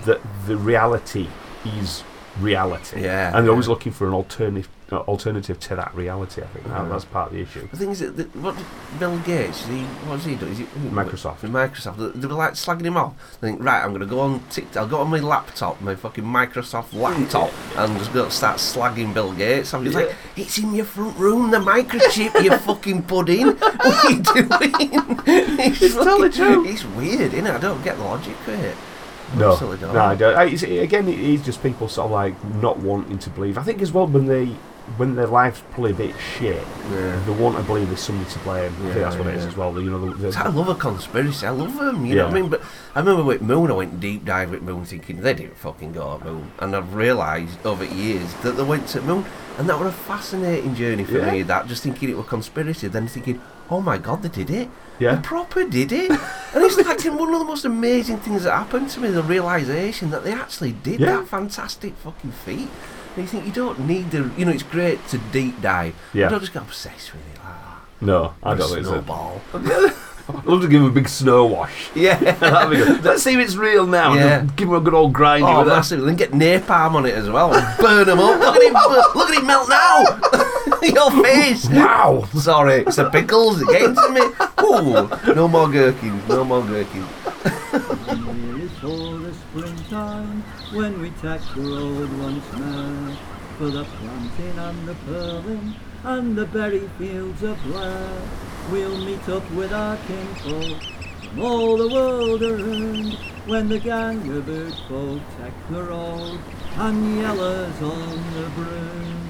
that 0.05 0.21
the 0.47 0.59
reality 0.59 1.29
is 1.65 2.05
reality. 2.41 3.03
Yeah, 3.03 3.37
and 3.37 3.45
they're 3.45 3.53
always 3.53 3.69
looking 3.69 3.93
for 3.93 4.07
an 4.07 4.15
alternative 4.15 4.69
uh, 4.93 4.99
alternative 5.03 5.61
to 5.61 5.77
that 5.77 5.95
reality. 5.95 6.43
I 6.43 6.47
think 6.47 6.67
that, 6.67 6.89
that's 6.89 7.05
part 7.05 7.29
of 7.29 7.35
the 7.35 7.43
issue. 7.43 7.69
The 7.69 7.77
thing 7.77 7.91
is 7.91 8.01
that, 8.01 8.35
what 8.37 8.57
Bill 8.99 9.17
Gates, 9.21 9.65
he, 9.67 9.83
what's 10.09 10.25
he 10.25 10.35
doing? 10.35 10.51
Is 10.51 10.59
he, 10.59 10.65
Microsoft. 10.65 11.39
Microsoft. 11.41 12.21
They, 12.21 12.27
were 12.27 12.35
like 12.35 12.55
slagging 12.55 12.87
him 12.87 12.97
off. 12.97 13.15
They 13.41 13.51
think, 13.51 13.63
right, 13.63 13.85
I'm 13.85 13.91
going 13.91 14.01
to 14.01 14.07
go 14.07 14.19
on 14.19 14.41
TikTok, 14.51 14.77
I'll 14.77 14.89
go 14.89 15.01
on 15.01 15.09
my 15.09 15.21
laptop, 15.21 15.81
my 15.81 15.95
fucking 15.95 16.25
Microsoft 16.25 16.93
laptop, 16.93 17.53
and 17.77 17.97
just 17.99 18.13
go 18.13 18.29
start 18.31 18.57
slagging 18.57 19.15
Bill 19.15 19.33
Gates. 19.33 19.73
I'm 19.75 19.85
just 19.85 19.95
like, 19.95 20.15
it's 20.37 20.59
in 20.59 20.75
your 20.75 20.87
front 20.87 21.17
room, 21.17 21.53
the 21.53 21.59
microchip, 21.59 22.43
you 22.43 22.57
fucking 22.59 23.05
pudding. 23.05 23.47
What 23.47 24.05
are 24.05 24.11
you 24.11 24.23
doing? 24.23 24.49
it's, 24.51 25.83
It's 25.83 25.95
totally 25.95 26.31
true. 26.31 26.67
It's 26.67 26.85
weird, 26.85 27.33
innit? 27.33 27.55
I 27.55 27.59
don't 27.59 27.83
get 27.85 27.97
the 27.97 28.05
logic 28.05 28.37
of 28.41 28.49
it. 28.49 28.77
No, 29.37 29.57
no, 29.93 30.01
I 30.01 30.15
don't. 30.17 30.37
I- 30.37 30.45
It's, 30.45 30.63
again, 30.63 31.09
it 31.09 31.19
is 31.19 31.43
just 31.45 31.63
people 31.63 31.89
sort 31.89 32.07
of 32.07 32.11
like 32.13 32.35
not 32.57 32.79
wanting 32.79 33.19
to 33.19 33.31
believe. 33.31 33.59
I 33.59 33.63
think 33.63 33.81
as 33.83 33.93
well 33.93 34.07
when 34.07 34.27
they 34.27 34.47
when 34.97 35.15
their 35.15 35.27
life's 35.29 35.63
probably 35.71 35.93
a 35.93 35.95
bit 35.95 36.15
shit, 36.37 36.61
Yeah. 36.91 37.17
they 37.25 37.31
want 37.33 37.57
to 37.57 37.63
believe 37.63 37.87
there's 37.87 38.01
somebody 38.01 38.29
to 38.29 38.39
blame. 38.41 38.73
I 38.73 38.83
think 38.87 38.95
that's 38.95 39.15
what 39.17 39.29
it 39.29 39.35
is 39.37 39.45
as 39.47 39.57
well. 39.57 39.73
You 39.81 39.89
know, 39.89 40.11
the, 40.11 40.31
the, 40.31 40.39
I 40.41 40.49
love 40.49 40.69
a 40.69 40.75
conspiracy. 40.75 41.47
I 41.47 41.51
love 41.51 41.77
them. 41.79 42.05
You 42.07 42.17
know 42.17 42.25
what 42.25 42.33
I 42.37 42.41
mean? 42.41 42.51
But 42.51 42.61
I 42.97 42.99
remember 42.99 43.23
with 43.23 43.41
Moon, 43.41 43.71
I 43.71 43.75
went 43.75 44.01
deep 44.01 44.25
dive 44.25 44.51
with 44.51 44.63
Moon, 44.63 44.85
thinking 44.85 45.21
they 45.21 45.35
didn't 45.35 45.57
fucking 45.59 45.93
go 45.93 46.19
to 46.19 46.25
Moon, 46.25 46.51
and 46.59 46.75
I've 46.75 46.93
realised 46.93 47.65
over 47.65 47.85
years 47.85 48.35
that 48.43 48.53
they 48.57 48.65
went 48.65 48.89
to 48.89 49.01
Moon, 49.03 49.25
and 49.59 49.69
that 49.69 49.79
was 49.79 49.89
a 49.91 49.97
fascinating 49.97 50.75
journey 50.75 51.05
for 51.05 51.19
Yeah. 51.19 51.31
me. 51.31 51.43
That 51.43 51.69
just 51.69 51.85
thinking 51.85 52.09
it 52.09 52.17
was 52.17 52.27
conspiracy, 52.27 52.89
then 52.89 53.07
thinking, 53.07 53.41
oh 53.71 53.81
my 53.81 53.99
god, 53.99 54.23
they 54.23 54.29
did 54.29 54.51
it. 54.51 54.69
Yeah. 54.99 55.15
They 55.17 55.23
proper 55.23 55.65
did 55.65 55.93
it. 55.93 56.11
and 56.11 56.19
it's 56.65 56.77
like 56.77 57.03
one 57.19 57.33
of 57.33 57.39
the 57.39 57.45
most 57.45 57.65
amazing 57.65 58.19
things 58.19 58.45
that 58.45 58.53
happened 58.53 58.91
to 58.91 59.01
me, 59.01 59.09
the 59.11 59.23
realisation 59.23 60.11
that 60.11 60.25
they 60.25 60.33
actually 60.33 60.73
did 60.73 61.01
Yeah. 61.01 61.17
that 61.19 61.29
fantastic 61.29 61.95
fucking 61.97 62.33
feat. 62.33 62.69
And 63.17 63.25
you 63.25 63.27
think 63.27 63.47
you 63.47 63.53
don't 63.53 63.81
need 63.87 64.11
the, 64.11 64.31
you 64.37 64.45
know, 64.45 64.53
it's 64.53 64.63
great 64.63 65.07
to 65.09 65.19
deep 65.33 65.61
dive. 65.63 65.95
Yeah. 66.13 66.25
You 66.25 66.31
don't 66.31 66.41
just 66.41 66.53
get 66.53 66.63
obsessed 66.63 67.13
with 67.13 67.23
it 67.35 67.39
like 67.39 67.47
that. 67.55 67.83
no, 68.07 68.35
I 68.43 68.55
don't 68.55 68.69
think 68.73 68.85
so. 68.87 68.93
snowball. 68.93 69.41
I'd 70.31 70.45
love 70.47 70.63
to 70.63 70.69
give 70.69 70.81
him 70.83 70.87
a 70.89 70.93
big 70.93 71.09
snow 71.09 71.45
wash. 71.47 71.91
Yeah. 71.97 72.17
That'd 72.35 72.71
be 72.71 72.77
good. 72.77 73.03
Let's 73.05 73.23
see 73.23 73.33
if 73.35 73.41
it's 73.41 73.57
real 73.57 73.87
now. 73.87 74.15
Yeah. 74.15 74.47
Give 74.55 74.69
him 74.69 74.75
a 74.75 74.81
good 74.81 74.95
old 74.95 75.13
grind. 75.13 75.43
Oh, 75.45 75.59
with 75.61 75.69
that. 75.69 75.75
massive! 75.77 76.03
Then 76.03 76.15
get 76.17 76.31
napalm 76.31 76.93
on 76.95 77.05
it 77.07 77.15
as 77.17 77.29
well. 77.29 77.51
Burn 77.81 78.09
him 78.09 78.21
up. 78.21 78.39
Look 78.39 78.55
at 78.57 78.63
him! 78.63 78.75
Look 79.17 79.31
at 79.31 79.39
him 79.39 79.47
melt 79.47 79.69
now. 79.69 80.05
Your 80.83 81.11
face. 81.23 81.69
Wow. 81.69 82.25
Sorry, 82.33 82.85
it's 82.87 82.97
the 82.97 83.11
pickles. 83.11 83.61
It 83.61 83.69
getting 83.69 83.95
to 83.95 84.09
me. 84.11 84.23
Ooh, 84.65 85.35
no 85.35 85.47
more 85.47 85.69
gherkins. 85.69 86.27
No 86.29 86.43
more 86.43 86.63
gherkins. 86.63 87.07
Here 87.73 88.59
is 88.59 88.71
for 88.79 89.19
the 89.19 89.35
springtime 89.35 90.43
when 90.73 91.01
we 91.01 91.11
tack 91.23 91.41
the 91.55 91.61
road 91.61 92.11
once 92.19 92.53
more 92.55 93.17
for 93.59 93.69
the 93.69 93.85
planting 93.85 94.59
and 94.59 94.89
the 94.89 94.95
pearling 95.05 95.75
and 96.05 96.39
the 96.39 96.47
berry 96.47 96.89
fields 96.97 97.43
of 97.43 97.63
Blair. 97.65 98.23
We'll 98.71 98.97
meet 99.05 99.29
up 99.29 99.51
with 99.51 99.73
our 99.75 99.99
kinfolk 100.07 100.83
from 101.29 101.41
all 101.41 101.77
the 101.77 101.89
world 101.89 102.43
around 102.43 103.19
when 103.47 103.69
the 103.69 103.79
gang 103.79 104.27
of 104.35 104.47
bird 104.47 104.75
folk 104.89 105.21
tack 105.37 105.53
the 105.69 105.83
road 105.83 106.41
and 106.77 107.21
yellers 107.21 107.83
on 107.83 108.33
the 108.33 108.49
broom. 108.55 109.30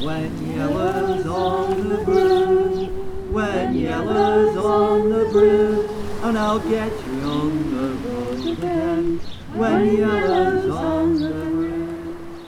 When 0.00 0.30
yellers 0.40 1.24
on 1.26 1.88
the 1.88 1.96
broom, 2.04 3.32
when 3.32 3.74
yellers 3.74 4.56
on 4.62 5.08
the 5.10 5.24
broom, 5.32 5.88
and 6.22 6.38
I'll 6.38 6.58
get 6.58 6.92
you 7.06 7.20
on 7.22 7.70
the 7.74 8.08
road 8.08 8.58
again. 8.58 9.18
When 9.54 9.96
yellers 9.96 10.74
on 10.76 11.18
the 11.20 11.28
broom. 11.30 12.46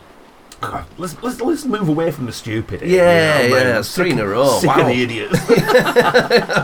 God, 0.61 0.85
Let's, 0.99 1.23
let's 1.23 1.41
let's 1.41 1.65
move 1.65 1.89
away 1.89 2.11
from 2.11 2.27
the 2.27 2.33
stupid. 2.33 2.83
here, 2.83 3.05
Yeah, 3.05 3.39
you 3.39 3.45
um, 3.45 3.51
know, 3.51 3.57
yeah, 3.57 3.65
man. 3.65 3.75
that's 3.77 3.95
three 3.95 4.11
in 4.11 4.19
a 4.19 4.27
row. 4.27 4.59
Sick 4.59 4.69
Wow. 4.69 4.81
of 4.81 4.87
the 4.89 5.03
idiots. 5.03 5.39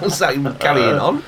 It's 0.05 0.21
like 0.21 0.61
carrying 0.61 0.99
uh, 0.99 1.07
on. 1.07 1.23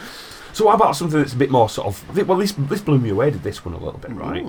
so, 0.53 0.69
how 0.69 0.75
about 0.75 0.97
something 0.97 1.19
that's 1.19 1.33
a 1.33 1.37
bit 1.37 1.51
more 1.51 1.69
sort 1.71 1.87
of? 1.89 2.29
Well, 2.29 2.39
this 2.39 2.53
this 2.53 2.81
blew 2.83 2.99
me 2.99 3.09
away. 3.11 3.31
Did 3.31 3.43
this 3.43 3.65
one 3.65 3.75
a 3.75 3.79
little 3.79 3.99
bit, 4.01 4.11
right? 4.13 4.45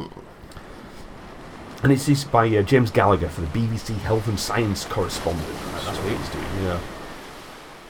And 1.83 1.91
it's 1.91 2.05
this 2.07 2.23
by 2.23 2.47
uh, 2.55 2.63
James 2.63 2.89
Gallagher 2.91 3.29
for 3.29 3.41
the 3.41 3.47
BBC 3.47 3.95
Health 3.99 4.27
and 4.27 4.39
Science 4.39 4.85
correspondent. 4.85 5.47
Right, 5.47 5.83
that's 5.85 5.99
what 5.99 6.11
he's 6.17 6.29
doing. 6.29 6.45
Yeah. 6.63 6.79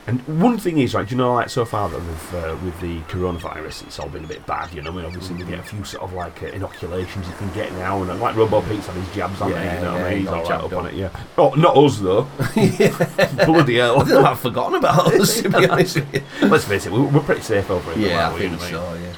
And 0.07 0.21
one 0.41 0.57
thing 0.57 0.77
is, 0.77 0.93
right, 0.93 1.05
do 1.05 1.15
you 1.15 1.17
know, 1.17 1.33
like 1.33 1.49
so 1.49 1.65
far 1.65 1.89
that 1.89 1.97
with 1.99 2.33
uh, 2.33 2.55
with 2.63 2.79
the 2.79 2.99
coronavirus, 3.11 3.83
it's 3.87 3.99
all 3.99 4.07
been 4.07 4.23
a 4.23 4.27
bit 4.27 4.45
bad. 4.45 4.73
You 4.73 4.81
know, 4.81 4.91
I 4.91 4.95
mean, 4.95 5.05
obviously 5.05 5.35
we 5.35 5.43
get 5.43 5.59
a 5.59 5.63
few 5.63 5.83
sort 5.83 6.03
of 6.03 6.13
like 6.13 6.41
uh, 6.43 6.47
inoculations 6.47 7.27
you 7.27 7.33
can 7.33 7.51
get 7.53 7.73
now, 7.73 8.01
and 8.01 8.11
uh, 8.11 8.15
like 8.15 8.35
Robo 8.37 8.61
Pete's 8.61 8.87
had 8.87 8.95
his 8.95 9.13
jabs 9.13 9.41
on 9.41 9.49
Yeah, 9.51 9.61
it. 9.63 9.75
You 9.75 9.81
know 9.85 9.91
what 9.93 9.99
yeah, 9.99 10.05
I 10.05 10.09
mean? 10.09 10.13
he 10.13 10.19
He's 10.19 10.27
all 10.29 10.43
right 10.43 10.51
up 10.63 10.73
on 10.73 10.85
it. 10.87 10.93
Yeah. 10.93 11.09
Oh, 11.37 11.49
not 11.55 11.75
us 11.75 11.99
though. 11.99 12.27
Bloody 13.45 13.75
hell. 13.77 14.25
I've 14.25 14.39
forgotten 14.39 14.75
about 14.75 15.13
us, 15.13 15.41
to 15.41 15.49
be 15.49 15.65
honest. 15.69 15.99
Let's 16.41 16.63
face 16.63 16.85
it, 16.85 16.93
we're, 16.93 17.03
we're 17.03 17.19
pretty 17.19 17.41
safe 17.41 17.69
over 17.69 17.93
here. 17.93 18.09
Yeah, 18.09 18.19
I 18.19 18.23
aren't 18.23 18.35
we, 18.37 18.43
you 18.43 18.49
know 18.51 18.57
think 18.57 18.71
so, 18.71 18.93
yeah. 18.93 19.13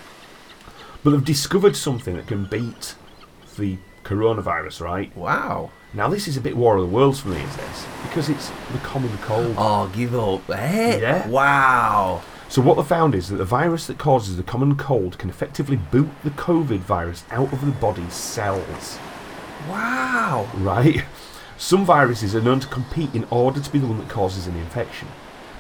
But 1.03 1.11
they've 1.11 1.25
discovered 1.25 1.75
something 1.75 2.15
that 2.15 2.25
can 2.25 2.45
beat 2.45 2.95
the 3.59 3.77
coronavirus, 4.09 4.81
right? 4.81 5.15
Wow. 5.15 5.69
Now, 5.93 6.07
this 6.09 6.27
is 6.27 6.35
a 6.37 6.41
bit 6.41 6.57
War 6.57 6.77
of 6.77 6.81
the 6.81 6.95
Worlds 6.95 7.19
for 7.19 7.29
me, 7.29 7.41
is 7.41 7.55
this? 7.55 7.85
Because 8.03 8.29
it's 8.29 8.49
the 8.71 8.77
common 8.79 9.15
cold. 9.19 9.55
Oh, 9.57 9.87
give 9.95 10.15
up. 10.15 10.43
Hey? 10.47 10.99
Yeah. 11.01 11.27
Wow. 11.27 12.21
So, 12.47 12.61
what 12.61 12.75
they 12.77 12.83
found 12.83 13.13
is 13.13 13.29
that 13.29 13.37
the 13.37 13.45
virus 13.45 13.85
that 13.87 13.97
causes 13.99 14.35
the 14.37 14.43
common 14.43 14.75
cold 14.75 15.17
can 15.19 15.29
effectively 15.29 15.77
boot 15.77 16.09
the 16.23 16.31
COVID 16.31 16.79
virus 16.79 17.23
out 17.29 17.53
of 17.53 17.63
the 17.63 17.71
body's 17.71 18.13
cells, 18.13 18.97
Wow. 19.69 20.49
right? 20.55 21.03
Some 21.57 21.85
viruses 21.85 22.35
are 22.35 22.41
known 22.41 22.59
to 22.61 22.67
compete 22.67 23.13
in 23.13 23.25
order 23.29 23.59
to 23.59 23.71
be 23.71 23.79
the 23.79 23.87
one 23.87 23.99
that 23.99 24.09
causes 24.09 24.47
an 24.47 24.55
infection. 24.57 25.07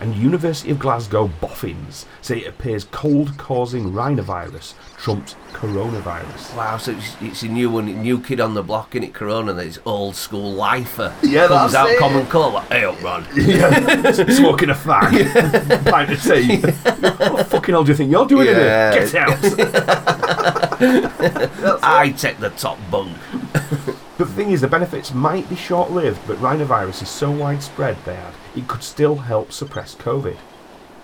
And 0.01 0.15
University 0.15 0.71
of 0.71 0.79
Glasgow 0.79 1.27
boffins 1.41 2.05
say 2.21 2.39
it 2.39 2.47
appears 2.47 2.85
cold-causing 2.85 3.91
rhinovirus 3.91 4.73
trumps 4.97 5.35
coronavirus. 5.51 6.55
Wow, 6.55 6.77
so 6.77 6.91
it's, 6.91 7.15
it's 7.21 7.43
a 7.43 7.49
new 7.49 7.69
one, 7.69 7.85
new 8.01 8.19
kid 8.21 8.39
on 8.39 8.53
the 8.53 8.63
block 8.63 8.95
in 8.95 9.03
it, 9.03 9.13
Corona, 9.13 9.51
that 9.53 9.65
is 9.65 9.79
old 9.85 10.15
school 10.15 10.53
lifer. 10.53 11.13
Yeah, 11.21 11.47
Comes 11.47 11.73
that's 11.73 11.75
out 11.75 11.89
it. 11.89 11.99
common 11.99 12.25
cold, 12.27 12.53
like, 12.53 12.69
hey 12.69 12.85
up, 12.85 13.01
man. 13.03 13.25
Yeah, 13.35 14.11
smoking 14.11 14.69
a 14.69 14.73
fag, 14.73 15.11
pint 15.91 16.11
of 16.11 16.23
tea. 16.23 16.57
what 16.61 17.37
the 17.37 17.45
fucking 17.45 17.73
hell 17.73 17.83
do 17.83 17.91
you 17.91 17.95
think 17.97 18.09
you're 18.11 18.25
doing 18.25 18.47
Yeah. 18.47 18.93
in 18.93 19.07
here? 19.09 19.11
Get 19.11 19.15
out! 19.15 19.39
I 21.83 22.13
take 22.17 22.37
the 22.39 22.51
top 22.51 22.77
bunk. 22.89 23.17
But 24.17 24.27
the 24.27 24.33
thing 24.33 24.51
is, 24.51 24.61
the 24.61 24.67
benefits 24.67 25.13
might 25.13 25.47
be 25.49 25.55
short 25.55 25.91
lived, 25.91 26.19
but 26.27 26.37
rhinovirus 26.37 27.01
is 27.01 27.09
so 27.09 27.31
widespread, 27.31 27.97
they 28.05 28.15
add, 28.15 28.33
it 28.59 28.67
could 28.67 28.83
still 28.83 29.15
help 29.15 29.51
suppress 29.51 29.95
COVID. 29.95 30.37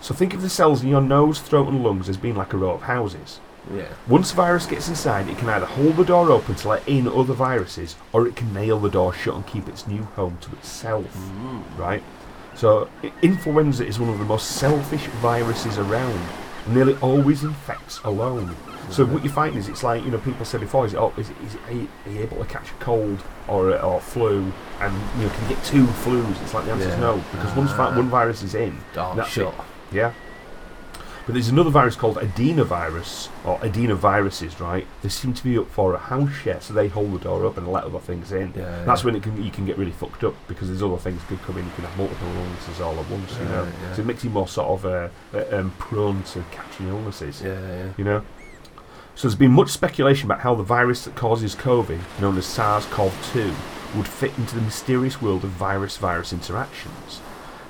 So 0.01 0.13
think 0.13 0.33
of 0.33 0.41
the 0.41 0.49
cells 0.49 0.83
in 0.83 0.89
your 0.89 1.01
nose, 1.01 1.39
throat, 1.39 1.67
and 1.67 1.83
lungs 1.83 2.09
as 2.09 2.17
being 2.17 2.35
like 2.35 2.53
a 2.53 2.57
row 2.57 2.71
of 2.71 2.83
houses. 2.83 3.39
Yeah. 3.73 3.87
Once 4.07 4.31
virus 4.31 4.67
gets 4.67 4.87
inside, 4.87 5.27
it 5.27 5.37
can 5.39 5.49
either 5.49 5.65
hold 5.65 5.95
the 5.97 6.05
door 6.05 6.29
open 6.31 6.53
to 6.55 6.69
let 6.69 6.87
in 6.87 7.07
other 7.07 7.33
viruses, 7.33 7.95
or 8.13 8.27
it 8.27 8.35
can 8.35 8.53
nail 8.53 8.79
the 8.79 8.89
door 8.89 9.13
shut 9.13 9.35
and 9.35 9.47
keep 9.47 9.67
its 9.67 9.87
new 9.87 10.03
home 10.03 10.37
to 10.41 10.51
itself. 10.51 11.11
Mm. 11.15 11.63
Right? 11.77 12.03
So, 12.53 12.89
influenza 13.21 13.85
is 13.85 13.99
one 13.99 14.09
of 14.09 14.19
the 14.19 14.25
most 14.25 14.51
selfish 14.51 15.07
viruses 15.21 15.77
around. 15.77 16.19
and 16.65 16.75
Nearly 16.75 16.95
always 16.97 17.43
infects 17.43 17.99
alone. 18.03 18.55
So 18.91 19.05
what 19.05 19.23
you 19.23 19.29
find 19.29 19.55
is 19.55 19.67
it's 19.67 19.83
like 19.83 20.03
you 20.03 20.11
know 20.11 20.19
people 20.19 20.45
said 20.45 20.61
before 20.61 20.85
is 20.85 20.93
it, 20.93 20.97
oh, 20.97 21.13
is, 21.17 21.29
it, 21.29 21.37
is 21.45 21.55
it, 21.55 21.61
are, 21.67 21.73
you, 21.73 22.21
able 22.21 22.37
to 22.37 22.45
catch 22.45 22.69
a 22.69 22.73
cold 22.75 23.21
or 23.47 23.77
or 23.81 23.99
flu 23.99 24.51
and 24.79 24.93
you 25.17 25.25
know 25.25 25.33
can 25.33 25.49
you 25.49 25.55
get 25.55 25.63
two 25.63 25.85
flus? 25.85 26.41
It's 26.43 26.53
like 26.53 26.65
the 26.65 26.71
answer 26.71 26.89
is 26.89 26.97
no 26.97 27.23
because 27.31 27.55
once 27.55 27.71
vi- 27.71 27.95
one 27.97 28.09
virus 28.09 28.43
is 28.43 28.55
in, 28.55 28.77
that's 28.93 29.29
shut. 29.29 29.53
it. 29.53 29.95
Yeah. 29.95 30.13
But 31.25 31.33
there's 31.33 31.49
another 31.49 31.71
virus 31.71 31.95
called 31.95 32.17
adenovirus, 32.17 33.29
or 33.43 33.57
adenoviruses, 33.59 34.59
right? 34.59 34.85
They 35.01 35.09
seem 35.09 35.33
to 35.33 35.43
be 35.43 35.57
up 35.57 35.67
for 35.71 35.95
a 35.95 35.97
house 35.97 36.31
share, 36.31 36.61
so 36.61 36.71
they 36.73 36.87
hold 36.87 37.13
the 37.13 37.19
door 37.19 37.47
up 37.47 37.57
and 37.57 37.67
let 37.67 37.83
other 37.83 37.97
things 37.97 38.31
in. 38.31 38.53
Yeah, 38.55 38.83
That's 38.85 39.01
yeah. 39.01 39.05
when 39.05 39.15
it 39.15 39.23
can 39.23 39.43
you 39.43 39.49
can 39.49 39.65
get 39.65 39.75
really 39.77 39.91
fucked 39.91 40.23
up 40.23 40.35
because 40.47 40.67
there's 40.67 40.83
other 40.83 40.97
things 40.97 41.23
could 41.23 41.41
come 41.41 41.57
in. 41.57 41.65
You 41.65 41.71
can 41.71 41.85
have 41.85 41.97
multiple 41.97 42.27
illnesses 42.27 42.79
all 42.79 42.99
at 42.99 43.09
once, 43.09 43.33
you 43.39 43.45
know. 43.45 43.63
Yeah. 43.63 43.95
So 43.95 44.01
it 44.01 44.05
makes 44.05 44.23
you 44.23 44.29
more 44.29 44.47
sort 44.47 44.67
of 44.67 44.85
uh, 44.85 45.09
uh, 45.33 45.57
um, 45.57 45.71
prone 45.79 46.21
to 46.23 46.43
catching 46.51 46.89
illnesses 46.89 47.41
Yeah, 47.41 47.59
yeah. 47.59 47.93
you 47.97 48.03
know. 48.03 48.23
So 49.15 49.27
there's 49.27 49.39
been 49.39 49.51
much 49.51 49.69
speculation 49.69 50.27
about 50.27 50.41
how 50.41 50.55
the 50.55 50.63
virus 50.63 51.05
that 51.05 51.15
causes 51.15 51.55
COVID, 51.55 52.01
known 52.19 52.37
as 52.37 52.45
SARS-CoV-2, 52.45 53.95
would 53.95 54.07
fit 54.09 54.37
into 54.37 54.55
the 54.55 54.61
mysterious 54.61 55.21
world 55.21 55.45
of 55.45 55.51
virus-virus 55.51 56.33
interactions. 56.33 57.21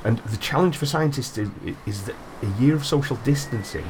And 0.04 0.18
the 0.20 0.38
challenge 0.38 0.76
for 0.76 0.88
scientists 0.88 1.38
is, 1.38 1.50
is 1.86 2.06
that 2.06 2.16
a 2.42 2.62
year 2.62 2.74
of 2.74 2.84
social 2.84 3.18
distancing 3.18 3.86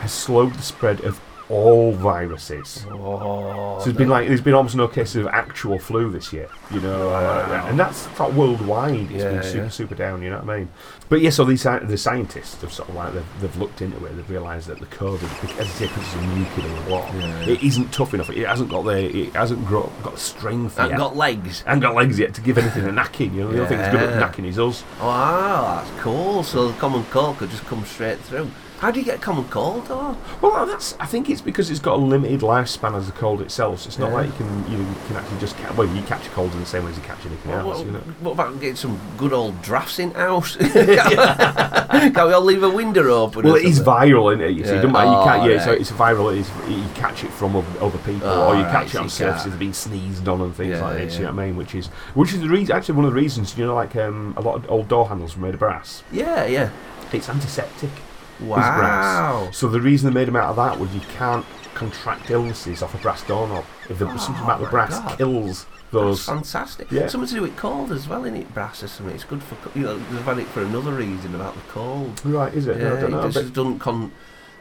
has 0.00 0.10
slowed 0.10 0.54
the 0.54 0.62
spread 0.62 1.00
of 1.02 1.20
all 1.48 1.92
viruses. 1.92 2.84
Oh, 2.90 3.78
So 3.78 3.84
there's 3.84 3.96
been 3.96 4.08
like 4.08 4.26
there's 4.28 4.40
been 4.40 4.54
almost 4.54 4.74
no 4.74 4.88
cases 4.88 5.16
of 5.16 5.26
actual 5.28 5.78
flu 5.78 6.10
this 6.10 6.32
year, 6.32 6.48
you 6.72 6.80
know, 6.80 7.08
uh, 7.10 7.46
Wow. 7.48 7.66
and 7.68 7.78
that's 7.78 8.06
of 8.18 8.36
worldwide. 8.36 9.10
It's 9.12 9.22
Yeah, 9.22 9.30
been 9.32 9.42
super 9.42 9.56
yeah. 9.64 9.68
super 9.68 9.94
down, 9.94 10.22
you 10.22 10.30
know 10.30 10.38
what 10.40 10.50
I 10.50 10.58
mean? 10.58 10.68
But 11.08 11.20
yeah, 11.20 11.30
so 11.30 11.44
these 11.44 11.62
the 11.62 11.96
scientists 11.96 12.60
have 12.62 12.72
sort 12.72 12.88
of 12.88 12.96
like 12.96 13.12
they've, 13.14 13.40
they've 13.40 13.56
looked 13.58 13.80
into 13.80 14.04
it. 14.06 14.16
They've 14.16 14.28
realised 14.30 14.66
that 14.66 14.80
the 14.80 14.86
COVID, 14.86 15.22
as 15.60 15.66
I 15.68 15.70
say, 15.70 15.86
because 15.86 16.02
it's 16.04 16.14
a 16.16 16.26
new 16.26 16.44
kid 16.56 16.64
on 16.64 16.74
the 16.74 16.80
block, 16.82 17.12
Yeah, 17.14 17.40
it 17.46 17.62
isn't 17.62 17.92
tough 17.92 18.12
enough. 18.12 18.28
It 18.30 18.44
hasn't 18.46 18.70
got 18.70 18.82
the 18.82 19.16
it 19.16 19.32
hasn't 19.34 19.64
grow, 19.66 19.90
got 20.02 20.14
the 20.14 20.20
strength 20.20 20.78
yet. 20.78 20.96
got 20.96 21.16
legs. 21.16 21.62
and 21.66 21.80
got 21.80 21.94
legs 21.94 22.18
yet 22.18 22.34
to 22.34 22.40
give 22.40 22.58
anything 22.58 22.84
a 22.86 22.88
knacking. 22.92 23.34
You 23.34 23.42
know, 23.44 23.52
the 23.52 23.58
only 23.58 23.68
thing 23.68 23.78
that's 23.78 23.96
good 23.96 24.08
at 24.08 24.20
knacking 24.34 24.46
is 24.46 24.58
us. 24.58 24.82
Wow, 25.00 25.76
that's 25.84 26.02
cool. 26.02 26.42
So 26.42 26.68
the 26.68 26.78
common 26.78 27.04
cold 27.10 27.38
could 27.38 27.50
just 27.50 27.64
come 27.66 27.84
straight 27.84 28.18
through. 28.18 28.50
How 28.78 28.90
do 28.90 28.98
you 29.00 29.06
get 29.06 29.14
a 29.16 29.18
common 29.18 29.44
cold, 29.48 29.86
though? 29.86 30.16
Well, 30.42 30.66
that's. 30.66 30.94
I 31.00 31.06
think 31.06 31.30
it's 31.30 31.40
because 31.40 31.70
it's 31.70 31.80
got 31.80 31.94
a 31.94 32.02
limited 32.02 32.40
lifespan 32.40 32.94
as 32.94 33.06
the 33.06 33.12
cold 33.12 33.40
itself. 33.40 33.80
So 33.80 33.86
it's 33.88 33.98
not 33.98 34.08
Yeah. 34.10 34.14
like 34.16 34.26
you 34.26 34.32
can 34.34 34.70
you, 34.70 34.86
can 35.06 35.16
actually 35.16 35.38
just 35.38 35.56
ca- 35.56 35.72
well 35.74 35.88
you 35.88 36.02
catch 36.02 36.26
a 36.26 36.30
cold 36.30 36.52
in 36.52 36.60
the 36.60 36.66
same 36.66 36.84
way 36.84 36.90
as 36.90 36.96
you 36.98 37.02
catch 37.02 37.24
anything 37.24 37.52
What, 37.52 37.60
else. 37.60 37.78
what, 37.78 37.86
You 37.86 37.92
know. 37.92 37.98
what 38.20 38.32
about 38.32 38.60
getting 38.60 38.76
some 38.76 38.98
good 39.16 39.32
old 39.32 39.62
drafts 39.62 39.98
in 39.98 40.10
house? 40.10 40.56
Can 40.60 42.26
we 42.26 42.32
all 42.34 42.42
leave 42.42 42.62
a 42.62 42.68
window 42.68 43.02
open? 43.08 43.44
Well, 43.44 43.54
it 43.56 43.64
is 43.64 43.80
viral, 43.80 44.32
isn't 44.34 44.44
it? 44.44 44.50
You 44.56 44.64
see, 44.64 44.74
Yeah. 44.74 44.82
don't 44.82 44.92
matter. 44.92 45.10
You 45.10 45.24
can't. 45.24 45.42
Oh, 45.42 45.46
Yeah, 45.48 45.64
so 45.64 45.72
it's 45.72 45.90
viral. 45.92 46.32
It 46.34 46.40
is, 46.40 46.50
you 46.68 46.84
catch 46.94 47.24
it 47.24 47.30
from 47.30 47.56
other, 47.56 47.98
people, 47.98 48.28
Oh, 48.28 48.48
or 48.50 48.56
you 48.56 48.62
right, 48.64 48.72
catch 48.72 48.94
it 48.94 48.98
on 48.98 49.08
surfaces 49.08 49.52
that 49.52 49.58
been 49.58 49.72
sneezed 49.72 50.28
on 50.28 50.40
and 50.42 50.54
things 50.54 50.70
Yeah, 50.76 50.82
like 50.82 50.98
this. 50.98 51.16
You 51.16 51.24
know 51.24 51.32
what 51.32 51.42
I 51.42 51.46
mean? 51.46 51.56
Which 51.56 51.74
is, 51.74 51.86
which 52.14 52.34
is 52.34 52.40
the 52.40 52.48
reason. 52.48 52.76
Actually, 52.76 52.96
one 52.96 53.04
of 53.06 53.12
the 53.12 53.16
reasons. 53.20 53.56
You 53.56 53.64
know, 53.66 53.74
like 53.74 53.96
um, 53.96 54.34
a 54.36 54.42
lot 54.42 54.56
of 54.56 54.70
old 54.70 54.88
door 54.88 55.08
handles 55.08 55.34
were 55.36 55.46
made 55.46 55.54
of 55.54 55.60
brass. 55.60 56.02
Yeah, 56.12 56.44
yeah. 56.44 56.68
It's 57.12 57.28
antiseptic. 57.30 57.90
Wow. 58.40 59.50
So 59.52 59.68
the 59.68 59.80
reason 59.80 60.12
they 60.12 60.20
made 60.20 60.28
them 60.28 60.36
out 60.36 60.50
of 60.50 60.56
that 60.56 60.78
was 60.78 60.94
you 60.94 61.00
can't 61.16 61.44
contract 61.74 62.30
illnesses 62.30 62.82
off 62.82 62.94
a 62.94 62.98
brass 62.98 63.22
doorknob. 63.24 63.64
If 63.88 63.98
the, 63.98 64.08
Oh, 64.10 64.16
something 64.16 64.44
about 64.44 64.60
the 64.60 64.66
brass 64.68 64.98
God. 64.98 65.18
kills 65.18 65.64
That's 65.64 65.92
those. 65.92 66.24
fantastic. 66.24 66.90
Yeah. 66.90 67.06
Something 67.08 67.28
to 67.28 67.34
do 67.34 67.42
with 67.42 67.56
cold 67.56 67.92
as 67.92 68.08
well, 68.08 68.24
in 68.24 68.34
it? 68.36 68.52
Brass 68.54 68.82
or 68.82 68.88
something. 68.88 69.14
It's 69.14 69.24
good 69.24 69.42
for 69.42 69.56
you 69.78 69.84
know. 69.84 69.98
They've 69.98 70.22
had 70.22 70.38
it 70.38 70.46
for 70.48 70.62
another 70.62 70.92
reason 70.92 71.34
about 71.34 71.54
the 71.54 71.60
cold. 71.72 72.20
Right, 72.24 72.52
is 72.54 72.66
it? 72.66 72.78
Yeah, 72.78 72.88
No, 72.90 72.96
I 72.96 73.00
don't 73.00 73.10
know. 73.12 73.26
it 73.26 73.30
just 73.32 73.52
doesn't 73.52 73.78
con. 73.78 74.12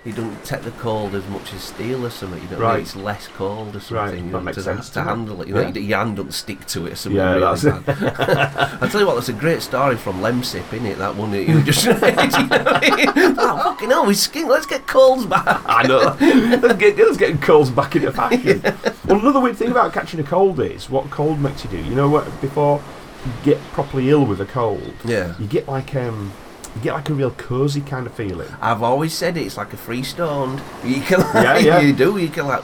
It 0.05 0.15
don't 0.15 0.43
take 0.45 0.61
the 0.61 0.69
cold 0.71 1.15
as 1.15 1.27
much 1.29 1.51
as 1.53 1.63
steel 1.63 2.05
or 2.05 2.11
something. 2.11 2.39
You 2.43 2.47
know, 2.51 2.57
Right. 2.61 2.79
it's 2.81 2.95
less 2.95 3.27
cold 3.35 3.75
or 3.75 3.79
something. 3.79 3.97
Right, 3.97 4.13
you 4.13 4.21
that 4.21 4.31
know, 4.31 4.39
makes 4.39 4.57
to, 4.57 4.61
sense, 4.63 4.89
to 4.91 5.01
handle 5.01 5.41
it. 5.41 5.47
You 5.47 5.55
know, 5.55 5.61
Yeah. 5.61 5.69
your- 5.73 5.97
hand 5.97 6.17
doesn't 6.17 6.33
stick 6.33 6.65
to 6.67 6.85
it 6.85 6.93
or 6.93 6.95
something. 6.95 7.17
Yeah, 7.17 7.31
really 7.33 7.41
that's 7.41 7.63
it. 7.63 7.73
I 8.83 8.87
tell 8.87 9.01
you 9.01 9.07
what, 9.07 9.15
that's 9.15 9.29
a 9.29 9.33
great 9.33 9.63
story 9.63 9.95
from 9.97 10.21
Lemsip, 10.21 10.61
innit? 10.69 10.97
That 10.99 11.15
one 11.15 11.31
that 11.31 11.43
you 11.47 11.59
just. 11.63 11.85
you 11.85 11.93
know 11.93 11.99
I 12.03 12.95
mean? 12.95 13.35
oh, 13.39 13.57
fucking 13.63 13.89
hell, 13.89 14.05
his 14.05 14.21
skin. 14.21 14.47
Let's 14.47 14.67
get 14.67 14.85
colds 14.85 15.25
back. 15.25 15.61
I 15.65 15.87
know. 15.87 16.15
let's, 16.19 16.75
get, 16.75 16.97
let's 16.97 17.17
get 17.17 17.41
colds 17.41 17.71
back 17.71 17.95
into 17.95 18.11
fashion. 18.11 18.61
Well, 19.07 19.19
another 19.19 19.39
weird 19.39 19.57
thing 19.57 19.71
about 19.71 19.91
catching 19.91 20.19
a 20.19 20.23
cold 20.23 20.59
is 20.59 20.87
what 20.87 21.09
cold 21.09 21.39
makes 21.39 21.63
you 21.63 21.71
do. 21.71 21.77
You 21.77 21.95
know 21.95 22.09
what? 22.09 22.25
Before 22.41 22.79
you 23.25 23.31
get 23.43 23.59
properly 23.71 24.09
ill 24.11 24.23
with 24.25 24.39
a 24.39 24.45
cold, 24.45 24.93
Yeah. 25.03 25.33
you 25.39 25.47
get 25.47 25.67
like 25.67 25.95
um, 25.95 26.31
you 26.75 26.81
get 26.81 26.93
like 26.93 27.09
a 27.09 27.13
real 27.13 27.31
cosy 27.31 27.79
kind 27.81 28.05
of 28.05 28.13
feeling. 28.13 28.47
I've 28.61 28.83
always 28.83 29.13
said 29.13 29.37
it, 29.37 29.45
it's 29.45 29.55
like 29.57 29.71
a 29.73 29.77
freestoned. 29.77 30.61
You 30.83 30.99
can, 31.01 31.21
Yeah, 31.33 31.57
yeah. 31.57 31.79
you 31.79 31.93
do. 31.93 32.17
You 32.17 32.27
can 32.27 32.47
like. 32.47 32.63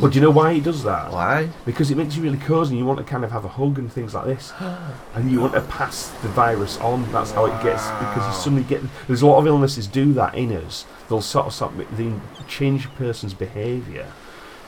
But 0.00 0.12
do 0.12 0.18
you 0.18 0.20
know 0.20 0.30
why 0.30 0.52
he 0.54 0.60
does 0.60 0.82
that? 0.84 1.10
Why? 1.10 1.48
Because 1.64 1.90
it 1.90 1.96
makes 1.96 2.16
you 2.16 2.22
really 2.22 2.38
cosy. 2.38 2.70
and 2.72 2.78
You 2.78 2.84
want 2.84 2.98
to 2.98 3.04
kind 3.04 3.24
of 3.24 3.30
have 3.32 3.44
a 3.44 3.48
hug 3.48 3.78
and 3.78 3.90
things 3.92 4.14
like 4.14 4.26
this, 4.26 4.52
and 5.14 5.30
you 5.30 5.40
want 5.40 5.54
to 5.54 5.62
pass 5.62 6.08
the 6.22 6.28
virus 6.28 6.78
on. 6.78 7.10
That's 7.12 7.30
how 7.32 7.46
it 7.46 7.62
gets. 7.62 7.86
Because 7.90 8.26
you 8.26 8.42
suddenly 8.42 8.64
get. 8.64 8.82
There's 9.06 9.22
a 9.22 9.26
lot 9.26 9.38
of 9.38 9.46
illnesses 9.46 9.86
do 9.86 10.12
that 10.14 10.34
in 10.34 10.52
us. 10.52 10.84
They'll 11.08 11.22
sort 11.22 11.46
of, 11.46 11.54
sort 11.54 11.72
of 11.74 11.96
they 11.96 12.12
change 12.46 12.84
a 12.86 12.88
person's 12.90 13.34
behaviour 13.34 14.06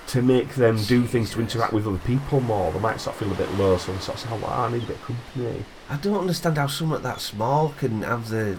to 0.09 0.21
make 0.21 0.57
them 0.57 0.77
do 0.85 1.05
things 1.07 1.31
to 1.31 1.41
interact 1.41 1.73
with 1.73 1.87
other 1.87 1.99
people 1.99 2.41
more. 2.41 2.73
They 2.73 2.81
might 2.81 3.01
sort 3.01 3.15
of 3.17 3.21
feel 3.21 3.33
a 3.33 3.37
bit 3.37 3.51
low, 3.59 3.77
so 3.77 3.93
they 3.93 3.99
sort 4.01 4.17
of 4.17 4.21
say, 4.23 4.29
"Oh, 4.33 4.47
I 4.51 4.71
need 4.73 4.83
a 4.83 4.87
bit 4.87 4.97
of 4.97 5.03
company." 5.05 5.65
I 5.93 5.97
don't 5.97 6.19
understand 6.21 6.57
how 6.57 6.69
something 6.69 7.03
that 7.03 7.21
small 7.21 7.75
can 7.79 8.01
have 8.03 8.31
the 8.31 8.57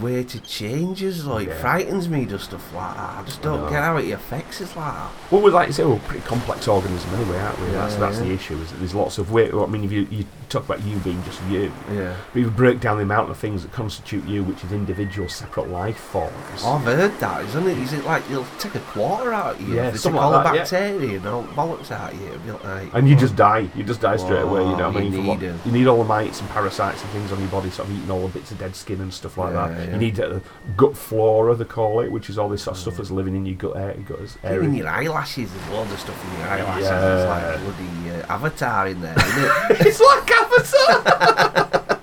way 0.00 0.22
to 0.22 0.40
change 0.40 1.02
us. 1.02 1.24
Like, 1.24 1.48
Yeah. 1.48 1.54
it 1.54 1.60
frightens 1.60 2.08
me, 2.08 2.24
just 2.26 2.44
stuff 2.44 2.72
like 2.74 2.94
that. 2.96 3.18
I 3.18 3.22
just 3.26 3.42
don't 3.42 3.62
know. 3.64 3.68
get 3.70 3.82
how 3.82 3.96
it 3.96 4.10
affects 4.12 4.60
us 4.60 4.74
like 4.76 4.94
that. 4.94 5.10
Well, 5.30 5.42
we're 5.42 5.50
like 5.50 5.66
you 5.66 5.72
say, 5.72 5.84
we're 5.84 5.96
a 5.96 5.98
pretty 6.00 6.24
complex 6.24 6.68
organism 6.68 7.12
anyway, 7.14 7.38
aren't 7.38 7.58
we? 7.60 7.66
Yeah, 7.66 7.72
that's 7.72 7.96
that's 7.96 8.18
the 8.20 8.30
issue. 8.30 8.56
Is 8.58 8.70
that 8.70 8.76
there's 8.78 8.94
lots 8.94 9.18
of 9.18 9.32
weight. 9.32 9.52
I 9.52 9.66
mean, 9.66 9.82
if 9.84 9.90
you, 9.90 10.06
you 10.10 10.24
talk 10.48 10.64
about 10.64 10.82
you 10.84 10.96
being 10.98 11.22
just 11.24 11.40
you, 11.48 11.72
Yeah. 11.92 12.14
but 12.32 12.40
you 12.40 12.50
break 12.50 12.80
down 12.80 12.96
the 12.96 13.02
amount 13.02 13.30
of 13.30 13.36
things 13.36 13.62
that 13.62 13.72
constitute 13.72 14.24
you, 14.26 14.42
which 14.44 14.62
is 14.64 14.72
individual, 14.72 15.28
separate 15.28 15.68
life 15.68 15.96
forms. 15.98 16.64
I've 16.64 16.82
heard 16.82 17.18
that, 17.20 17.44
isn't 17.46 17.66
it? 17.68 17.78
Is 17.78 17.92
it 17.92 18.04
like 18.04 18.22
you'll 18.30 18.46
take 18.58 18.74
a 18.74 18.80
quarter 18.80 19.32
out 19.32 19.54
of 19.56 19.60
you? 19.68 19.74
Yeah, 19.76 19.86
If 19.88 19.92
they 19.94 19.98
something 19.98 20.20
all 20.20 20.30
like 20.32 20.44
the 20.44 20.52
yeah. 20.54 20.62
bacteria 20.62 21.16
and 21.18 21.26
all 21.26 21.42
the 21.42 21.52
bollocks 21.52 21.90
out 21.90 22.12
of 22.12 22.20
you. 22.20 22.58
Like, 22.64 22.94
And 22.94 23.08
you 23.08 23.16
just 23.16 23.36
die. 23.36 23.68
You 23.74 23.82
just 23.84 24.00
die 24.00 24.16
straight 24.16 24.42
away. 24.42 24.60
You 24.62 24.76
know 24.76 24.88
what 24.90 24.96
I 24.96 25.00
Oh, 25.00 25.02
you 25.02 25.10
mean? 25.10 25.12
From 25.12 25.26
what- 25.26 25.42
you 25.66 25.72
need 25.72 25.86
all 25.86 25.98
the 25.98 26.04
mites 26.04 26.40
and 26.40 26.48
parasites 26.50 27.02
and 27.02 27.10
things 27.12 27.32
on 27.32 27.38
your 27.40 27.48
body, 27.48 27.70
sort 27.70 27.88
of 27.88 27.96
eating 27.96 28.10
all 28.10 28.22
the 28.26 28.28
bits 28.38 28.50
of 28.50 28.58
dead 28.58 28.74
skin 28.76 29.00
and 29.00 29.12
stuff 29.12 29.36
like 29.38 29.52
Yeah, 29.52 29.68
that. 29.68 29.78
yeah. 29.88 29.90
You 29.92 29.96
need 29.98 30.20
uh, 30.20 30.40
gut 30.76 30.96
flora, 30.96 31.54
they 31.54 31.64
call 31.64 32.00
it, 32.00 32.10
which 32.10 32.30
is 32.30 32.38
all 32.38 32.48
this 32.48 32.62
sort 32.62 32.76
of 32.76 32.80
stuff 32.82 32.96
that's 32.96 33.10
living 33.10 33.34
in 33.34 33.46
your 33.46 33.56
gut 33.56 33.76
air. 33.76 33.94
Gut 34.06 34.18
area. 34.44 34.62
in 34.62 34.74
your 34.74 34.88
eyelashes, 34.88 35.50
there's 35.52 35.68
loads 35.70 35.92
of 35.92 35.98
stuff 36.00 36.24
in 36.32 36.38
your 36.40 36.48
eyelashes. 36.48 36.84
Yeah. 36.86 37.16
It's 37.16 37.64
like 37.66 37.76
bloody 37.76 38.10
uh, 38.22 38.32
avatar 38.34 38.88
in 38.88 39.00
there, 39.00 39.14
isn't 39.18 39.44
it? 39.44 39.86
it's 39.86 40.00
like 40.00 40.26
Avatar. 40.40 41.96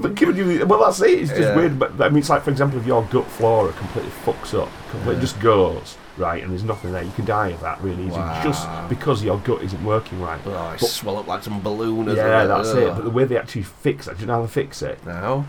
but 0.00 0.14
giving 0.14 0.36
you, 0.36 0.66
well, 0.66 0.80
that's 0.84 1.00
it. 1.00 1.20
It's 1.20 1.30
just 1.30 1.40
Yeah. 1.42 1.56
weird. 1.56 1.78
But 1.78 2.00
I 2.00 2.08
mean, 2.08 2.18
it's 2.18 2.30
like, 2.30 2.42
for 2.42 2.50
example, 2.50 2.78
if 2.78 2.86
your 2.86 3.02
gut 3.04 3.26
flora 3.26 3.72
completely 3.72 4.12
fucks 4.24 4.58
up, 4.58 4.68
completely 4.90 5.14
Yeah. 5.16 5.20
just 5.20 5.40
goes 5.40 5.96
right, 6.16 6.42
and 6.42 6.52
there's 6.52 6.62
nothing 6.62 6.92
there, 6.92 7.02
you 7.02 7.10
can 7.16 7.24
die 7.24 7.48
of 7.48 7.60
that 7.60 7.80
really 7.82 8.04
easy, 8.06 8.20
just 8.44 8.68
because 8.88 9.24
your 9.24 9.38
gut 9.38 9.62
isn't 9.62 9.84
working 9.84 10.20
right. 10.20 10.38
oh, 10.46 10.76
But- 10.80 10.88
swell 10.88 11.18
up 11.18 11.26
like 11.26 11.42
some 11.42 11.60
balloon 11.60 12.08
yeah, 12.14 12.44
that's 12.46 12.70
it. 12.70 12.94
But 12.94 13.04
the 13.04 13.10
way 13.10 13.24
they 13.24 13.36
actually 13.36 13.64
fix 13.64 14.06
it, 14.06 14.14
do 14.16 14.20
you 14.22 14.26
know 14.28 14.34
how 14.34 14.42
they 14.42 14.46
fix 14.48 14.80
it? 14.82 14.98
No. 15.04 15.44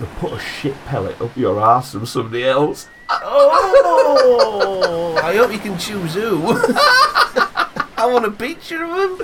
They 0.00 0.06
put 0.18 0.32
a 0.32 0.38
shit 0.38 0.74
pellet 0.86 1.18
up 1.22 1.34
your 1.36 1.60
ass 1.60 1.92
from 1.92 2.04
somebody 2.06 2.44
else. 2.44 2.88
Oh, 3.08 5.16
I 5.22 5.36
hope 5.36 5.52
you 5.52 5.58
can 5.58 5.78
choose 5.78 6.14
who. 6.14 6.42
I 7.98 8.04
want 8.12 8.26
a 8.26 8.30
picture 8.30 8.84
of 8.84 8.90
him. 8.92 9.16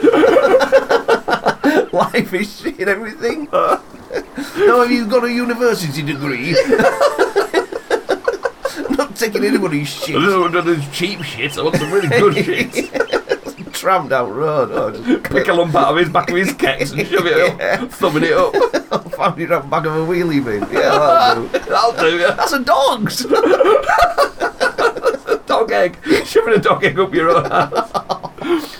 Life 2.12 2.30
history 2.30 2.74
and 2.80 2.88
everything. 2.88 3.48
No, 4.56 4.82
have 4.82 4.90
you 4.90 5.06
got 5.06 5.24
a 5.24 5.32
university 5.32 6.02
degree? 6.02 6.52
Not 8.90 9.16
taking 9.16 9.42
anybody's 9.44 9.88
shit. 9.88 10.20
There's 10.20 10.88
cheap 10.90 11.22
shit. 11.22 11.56
I 11.56 11.62
want 11.62 11.76
some 11.76 11.90
really 11.90 12.08
good 12.08 12.34
shit. 12.44 13.72
Tram 13.72 14.08
down 14.08 14.30
road. 14.32 14.70
Oh, 14.70 14.90
just 14.90 15.22
Pick 15.24 15.48
a 15.48 15.54
lump 15.54 15.74
out 15.74 15.92
of 15.92 15.96
his 15.96 16.10
back 16.10 16.28
of 16.28 16.36
his 16.36 16.52
kecks 16.52 16.92
and 16.92 17.06
shove 17.08 17.26
it 17.26 17.58
up, 17.58 17.90
thumbing 17.90 18.24
it 18.24 18.34
up. 18.34 18.54
I'll 18.92 19.08
find 19.10 19.38
you 19.38 19.50
out 19.52 19.70
back 19.70 19.86
of 19.86 19.96
a 19.96 20.00
wheelie 20.00 20.44
bin. 20.44 20.60
Yeah, 20.70 20.90
that'll 20.90 21.48
do. 21.48 21.58
That'll 21.58 21.92
do. 21.92 22.18
Yeah. 22.18 22.30
That's 22.32 22.52
a 22.52 22.58
dog's. 22.62 23.24
Dog 25.46 25.72
egg. 25.72 25.96
Shoving 26.26 26.54
a 26.54 26.58
dog 26.58 26.84
egg 26.84 26.98
up 26.98 27.14
your 27.14 27.30
own 27.30 27.46
ass. 27.50 27.90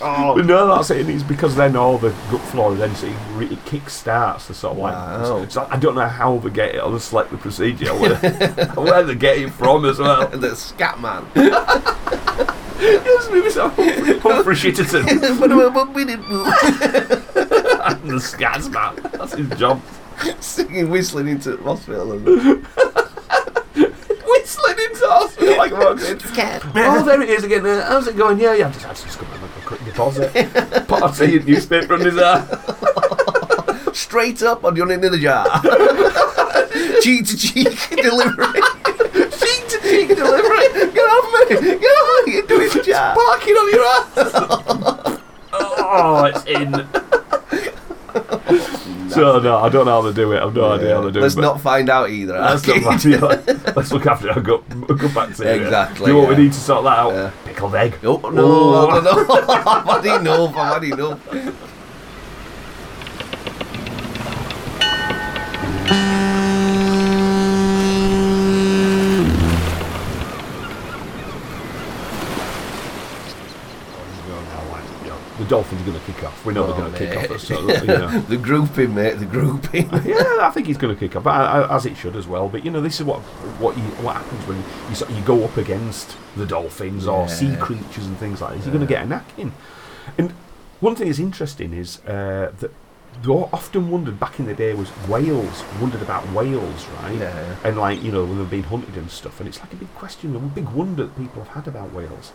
Oh, 0.00 0.34
But 0.36 0.46
no, 0.46 0.66
that's 0.74 0.90
it. 0.90 1.08
It's 1.08 1.22
because 1.22 1.54
then 1.56 1.76
all 1.76 1.98
the 1.98 2.10
gut 2.30 2.40
flora 2.40 2.74
then 2.76 2.94
so 2.96 3.06
it, 3.06 3.16
re- 3.34 3.46
it 3.46 3.64
kick 3.64 3.88
starts 3.88 4.48
the 4.48 4.54
sort 4.54 4.72
of 4.72 4.78
like. 4.78 4.94
Wow. 4.94 5.46
So 5.48 5.66
I 5.70 5.76
don't 5.78 5.94
know 5.94 6.06
how 6.08 6.38
they 6.38 6.50
get 6.50 6.74
it 6.74 6.80
on 6.80 6.92
the 6.92 7.00
select 7.00 7.30
the 7.30 7.36
procedure, 7.38 7.94
where, 7.94 8.16
where 8.74 9.02
they 9.02 9.14
get 9.14 9.38
it 9.38 9.50
from 9.50 9.84
as 9.84 9.98
well. 9.98 10.26
the 10.32 10.54
scat 10.56 11.00
man. 11.00 11.24
Yes, 12.80 13.28
maybe 13.30 13.48
so. 13.50 13.68
Humphrey 13.68 14.56
Shitterton, 14.56 15.04
the 18.04 18.18
scats 18.20 18.70
man. 18.72 18.96
That's 19.12 19.34
his 19.34 19.48
job. 19.58 19.80
Singing, 20.40 20.90
whistling 20.90 21.28
into 21.28 21.56
hospital. 21.58 22.12
And 22.12 22.66
Whistling 24.32 24.78
into 24.78 25.06
hospital 25.08 25.56
like 25.56 25.72
walks 25.72 26.08
in. 26.08 26.18
Oh, 26.74 27.02
there 27.04 27.20
it 27.22 27.28
is 27.30 27.44
again. 27.44 27.66
Uh, 27.66 27.84
how's 27.86 28.06
it 28.06 28.16
going? 28.16 28.38
Yeah, 28.40 28.54
yeah. 28.54 28.66
I'm 28.66 28.72
just, 28.72 28.86
I'm 28.86 28.94
just 28.94 29.18
going 29.18 29.32
to 29.32 29.38
make 29.38 29.50
a 29.56 29.60
quick 29.66 29.84
deposit. 29.84 30.32
Tea 31.18 31.36
and 31.36 31.46
newspaper 31.46 31.94
under 31.94 32.10
his 32.10 32.18
arm. 32.22 32.46
straight 33.94 34.42
up 34.42 34.64
on 34.64 34.74
your 34.76 34.90
end 34.90 35.04
of 35.04 35.12
the 35.12 35.18
jar. 35.18 35.44
cheek 37.02 37.26
to 37.26 37.36
cheek 37.36 37.78
delivery. 37.90 38.60
Cheek 39.30 39.68
to 39.68 39.78
cheek 39.82 40.08
delivery. 40.08 40.68
Get 40.92 40.98
off 40.98 41.50
me! 41.50 41.56
Get 41.78 41.84
off 41.84 42.26
me! 42.26 42.32
You're 42.34 42.46
doing 42.46 42.70
jar. 42.84 43.14
Parking 43.14 43.54
on 43.54 43.70
your 43.70 43.84
ass. 43.84 45.20
oh, 45.52 46.24
it's 46.24 46.44
in. 46.46 47.11
So 49.08 49.38
no, 49.40 49.58
I 49.58 49.68
don't 49.68 49.86
know 49.86 50.02
how 50.02 50.02
they 50.02 50.12
do 50.12 50.32
it. 50.32 50.42
I've 50.42 50.54
no 50.54 50.72
idea 50.72 50.94
how 50.94 51.02
they 51.02 51.10
do 51.12 51.18
it. 51.18 51.22
Let's 51.22 51.36
it. 51.36 51.40
not 51.40 51.60
find 51.60 51.88
out 51.88 52.10
either. 52.10 52.34
That's 52.34 52.66
not 52.66 52.82
bad. 52.82 53.04
yeah. 53.04 53.72
Let's 53.76 53.92
look 53.92 54.06
after 54.06 54.28
it. 54.28 54.36
I'll 54.36 54.42
go, 54.42 54.64
I'll 54.70 54.96
go 54.96 55.08
back 55.14 55.34
to 55.36 55.42
it. 55.48 55.62
Exactly, 55.62 56.06
Do 56.06 56.10
you 56.12 56.12
know 56.12 56.18
what 56.24 56.30
yeah. 56.30 56.36
we 56.38 56.44
need 56.44 56.52
to 56.52 56.60
sort 56.60 56.84
that 56.84 56.98
out? 56.98 57.12
Yeah. 57.12 57.30
Pickled 57.44 57.74
egg. 57.74 57.98
Oh 58.02 58.16
no! 58.30 58.42
Oh. 58.44 58.88
I 58.88 59.00
don't 59.00 59.04
know. 59.04 59.34
I've 59.34 60.04
had 60.04 60.20
enough. 60.20 60.56
I've 60.56 60.82
had 60.82 60.84
enough. 60.84 61.68
The 75.38 75.41
Dolphins 75.52 75.82
are 75.82 75.84
going 75.84 76.00
to 76.00 76.06
kick 76.12 76.24
off. 76.24 76.44
We 76.46 76.54
know 76.54 76.64
Oh, 76.64 76.66
they're 76.68 76.76
going 76.80 76.92
to 76.92 76.98
kick 76.98 77.30
off. 77.30 77.40
So, 77.40 77.60
you 77.60 77.86
know. 77.86 78.20
The 78.32 78.36
grouping, 78.38 78.94
mate. 78.94 79.14
The 79.18 79.26
grouping. 79.26 79.86
yeah, 80.04 80.38
I 80.40 80.50
think 80.52 80.66
he's 80.66 80.78
going 80.78 80.94
to 80.94 80.98
kick 80.98 81.14
off, 81.16 81.26
I- 81.26 81.60
I- 81.60 81.76
as 81.76 81.84
it 81.84 81.96
should 81.96 82.16
as 82.16 82.26
well. 82.26 82.48
But 82.48 82.64
you 82.64 82.70
know, 82.70 82.80
this 82.80 82.98
is 83.00 83.04
what 83.04 83.20
what 83.60 83.76
you, 83.76 83.82
what 84.04 84.16
happens 84.16 84.42
when 84.48 84.58
you 84.58 85.16
you 85.16 85.22
go 85.24 85.44
up 85.44 85.56
against 85.58 86.16
the 86.36 86.46
dolphins 86.46 87.06
or 87.06 87.28
sea 87.28 87.54
creatures 87.56 88.06
and 88.06 88.16
things 88.16 88.40
like 88.40 88.54
this. 88.56 88.64
You're 88.64 88.74
going 88.74 88.86
to 88.86 88.92
get 88.94 89.04
a 89.04 89.06
knacking. 89.06 89.52
And 90.18 90.30
one 90.80 90.94
thing 90.96 91.08
that's 91.08 91.18
interesting 91.18 91.72
is 91.74 92.00
uh, 92.06 92.52
that 92.60 92.70
often 93.28 93.90
wondered 93.90 94.18
back 94.18 94.38
in 94.40 94.46
the 94.46 94.54
day 94.54 94.72
was 94.74 94.88
whales. 95.06 95.62
Wondered 95.80 96.00
about 96.02 96.24
whales, 96.32 96.86
right? 97.02 97.18
Yeah. 97.18 97.56
And 97.62 97.76
like 97.76 98.02
you 98.02 98.10
know 98.10 98.24
when 98.24 98.38
they've 98.38 98.50
been 98.58 98.62
hunted 98.64 98.96
and 98.96 99.10
stuff. 99.10 99.38
And 99.38 99.46
it's 99.48 99.60
like 99.60 99.72
a 99.74 99.76
big 99.76 99.92
question, 99.94 100.34
a 100.34 100.38
big 100.38 100.68
wonder 100.70 101.04
that 101.04 101.16
people 101.18 101.44
have 101.44 101.54
had 101.58 101.68
about 101.68 101.92
whales. 101.92 102.32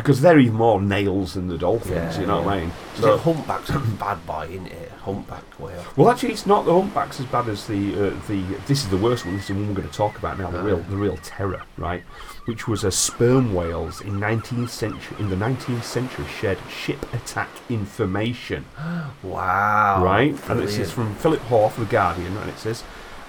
Because 0.00 0.20
they're 0.20 0.38
even 0.38 0.54
more 0.54 0.80
nails 0.80 1.34
than 1.34 1.48
the 1.48 1.58
dolphins, 1.58 2.16
Yeah, 2.16 2.20
you 2.20 2.26
know 2.26 2.42
what 2.42 2.54
I 2.54 2.60
mean? 2.60 2.72
It 2.98 3.20
humpback's 3.20 3.70
a 3.70 3.78
bad 3.78 4.24
boy, 4.26 4.48
isn't 4.50 4.66
it? 4.66 4.90
Humpback 5.02 5.42
whale. 5.58 5.84
Well, 5.96 6.10
actually, 6.10 6.32
it's 6.32 6.46
not 6.46 6.64
the 6.64 6.72
humpbacks 6.72 7.20
as 7.20 7.26
bad 7.26 7.48
as 7.48 7.66
the 7.66 8.08
uh, 8.08 8.10
the. 8.28 8.42
This 8.66 8.82
is 8.82 8.88
the 8.88 8.96
worst 8.96 9.24
one. 9.24 9.34
This 9.36 9.44
is 9.44 9.48
the 9.48 9.54
one 9.54 9.68
we're 9.68 9.74
going 9.74 9.88
to 9.88 9.94
talk 9.94 10.18
about 10.18 10.38
now. 10.38 10.50
The 10.50 10.62
real 10.62 10.78
the 10.78 10.96
real 10.96 11.16
terror, 11.22 11.62
right? 11.76 12.02
Which 12.46 12.66
was 12.66 12.84
a 12.84 12.90
sperm 12.90 13.54
whales 13.54 14.00
in 14.00 14.18
19th 14.18 14.70
century 14.70 15.16
in 15.20 15.30
the 15.30 15.36
19th 15.36 15.82
century 15.84 16.26
shared 16.26 16.58
ship 16.68 17.00
attack 17.14 17.48
information, 17.68 18.64
Wow. 19.22 20.02
right? 20.04 20.34
And 20.48 20.60
this 20.60 20.78
is 20.78 20.90
from 20.90 21.14
Philip 21.16 21.40
Hoare 21.42 21.70
for 21.70 21.80
the 21.80 21.86
Guardian, 21.86 22.36
and 22.36 22.50
it 22.50 22.58
says. 22.58 22.82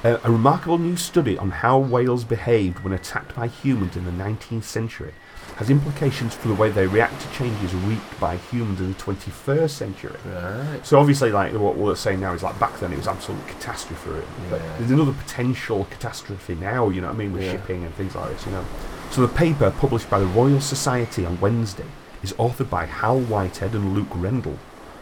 Uh, 0.03 0.17
a 0.23 0.31
remarkable 0.31 0.79
new 0.79 0.95
study 0.97 1.37
on 1.37 1.51
how 1.51 1.77
whales 1.77 2.23
behaved 2.23 2.79
when 2.79 2.91
attacked 2.91 3.35
by 3.35 3.45
humans 3.45 3.95
in 3.95 4.03
the 4.03 4.09
19th 4.11 4.63
century 4.63 5.13
has 5.57 5.69
implications 5.69 6.33
for 6.33 6.47
the 6.47 6.55
way 6.55 6.69
they 6.71 6.87
react 6.87 7.21
to 7.21 7.31
changes 7.37 7.73
wreaked 7.73 8.19
by 8.19 8.37
humans 8.37 8.79
in 8.79 8.93
the 8.93 8.97
21st 8.97 9.69
century. 9.69 10.15
Right. 10.25 10.79
So 10.83 10.99
obviously, 10.99 11.31
like 11.31 11.53
what 11.53 11.75
we're 11.77 11.95
saying 11.95 12.19
now 12.19 12.33
is 12.33 12.41
like 12.41 12.59
back 12.59 12.79
then 12.79 12.91
it 12.91 12.97
was 12.97 13.07
absolute 13.07 13.45
catastrophe. 13.47 14.25
But 14.49 14.61
there's 14.79 14.91
another 14.91 15.13
potential 15.13 15.85
catastrophe 15.91 16.55
now. 16.55 16.89
You 16.89 17.01
know 17.01 17.07
what 17.07 17.15
I 17.15 17.19
mean 17.19 17.33
with 17.33 17.43
Yeah. 17.43 17.51
shipping 17.53 17.83
and 17.83 17.93
things 17.95 18.15
like 18.15 18.31
this. 18.31 18.45
You 18.45 18.53
know. 18.53 18.65
So 19.11 19.21
the 19.21 19.27
paper 19.33 19.71
published 19.71 20.09
by 20.09 20.19
the 20.19 20.25
Royal 20.25 20.61
Society 20.61 21.25
on 21.25 21.39
Wednesday 21.39 21.85
is 22.23 22.33
authored 22.33 22.69
by 22.69 22.85
Hal 22.85 23.19
Whitehead 23.19 23.73
and 23.75 23.93
Luke 23.93 24.07
Rendell, 24.15 24.57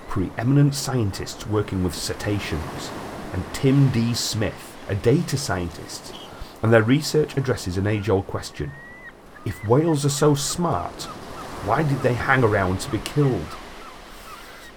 preeminent 0.07 0.73
scientists 0.73 1.45
working 1.45 1.83
with 1.83 1.93
cetaceans, 1.93 2.89
and 3.33 3.43
Tim 3.53 3.89
D. 3.89 4.13
Smith, 4.13 4.75
a 4.89 4.95
data 4.95 5.37
scientist. 5.37 6.13
And 6.61 6.73
their 6.73 6.83
research 6.83 7.37
addresses 7.37 7.77
an 7.77 7.87
age-old 7.87 8.27
question: 8.27 8.71
If 9.45 9.65
whales 9.67 10.05
are 10.05 10.09
so 10.09 10.35
smart, 10.35 11.03
why 11.65 11.83
did 11.83 12.01
they 12.01 12.13
hang 12.13 12.43
around 12.43 12.79
to 12.81 12.91
be 12.91 12.99
killed? 12.99 13.55